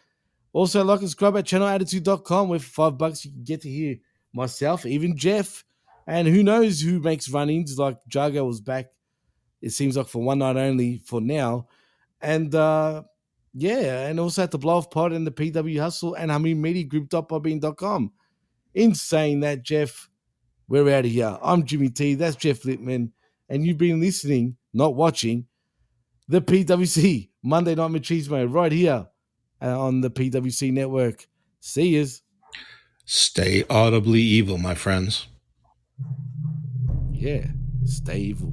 Also, 0.52 0.82
like 0.82 1.00
and 1.00 1.08
subscribe 1.08 1.36
at 1.36 1.44
channelattitude.com 1.44 2.48
where 2.48 2.58
for 2.58 2.66
five 2.68 2.98
bucks 2.98 3.24
you 3.24 3.30
can 3.30 3.44
get 3.44 3.60
to 3.62 3.68
hear 3.70 3.96
myself, 4.32 4.86
even 4.86 5.16
Jeff, 5.16 5.64
and 6.06 6.26
who 6.28 6.42
knows 6.42 6.80
who 6.80 7.00
makes 7.00 7.28
run-ins 7.28 7.78
like 7.78 7.98
Jago 8.12 8.44
was 8.44 8.60
back. 8.60 8.86
It 9.60 9.70
seems 9.70 9.96
like 9.96 10.08
for 10.08 10.22
one 10.22 10.38
night 10.38 10.56
only 10.56 10.98
for 11.04 11.20
now. 11.20 11.66
And 12.20 12.54
uh 12.54 13.02
yeah, 13.54 14.06
and 14.06 14.20
also 14.20 14.42
at 14.42 14.50
the 14.50 14.58
Blow 14.58 14.76
Off 14.76 14.90
Pod 14.90 15.12
and 15.12 15.26
the 15.26 15.32
PW 15.32 15.80
Hustle 15.80 16.14
and 16.14 16.30
Hameen 16.30 16.58
Media 16.58 16.84
Group 16.84 17.08
Group.bobbing.com. 17.10 18.12
In 18.74 18.94
saying 18.94 19.40
that, 19.40 19.62
Jeff, 19.64 20.08
we're 20.68 20.88
out 20.90 21.06
of 21.06 21.10
here. 21.10 21.36
I'm 21.42 21.64
Jimmy 21.64 21.88
T. 21.88 22.14
That's 22.14 22.36
Jeff 22.36 22.64
Lippman. 22.64 23.12
And 23.48 23.66
you've 23.66 23.78
been 23.78 24.00
listening, 24.00 24.56
not 24.72 24.94
watching, 24.94 25.46
the 26.28 26.42
PWC 26.42 27.30
Monday 27.42 27.74
Night 27.74 27.90
Machismo 27.90 28.52
right 28.52 28.70
here 28.70 29.06
uh, 29.62 29.80
on 29.80 30.02
the 30.02 30.10
PWC 30.10 30.72
network. 30.72 31.26
See 31.60 31.96
yous. 31.96 32.22
Stay 33.10 33.64
audibly 33.70 34.20
evil, 34.20 34.58
my 34.58 34.74
friends. 34.74 35.28
Yeah, 37.10 37.46
stay 37.86 38.18
evil. 38.18 38.52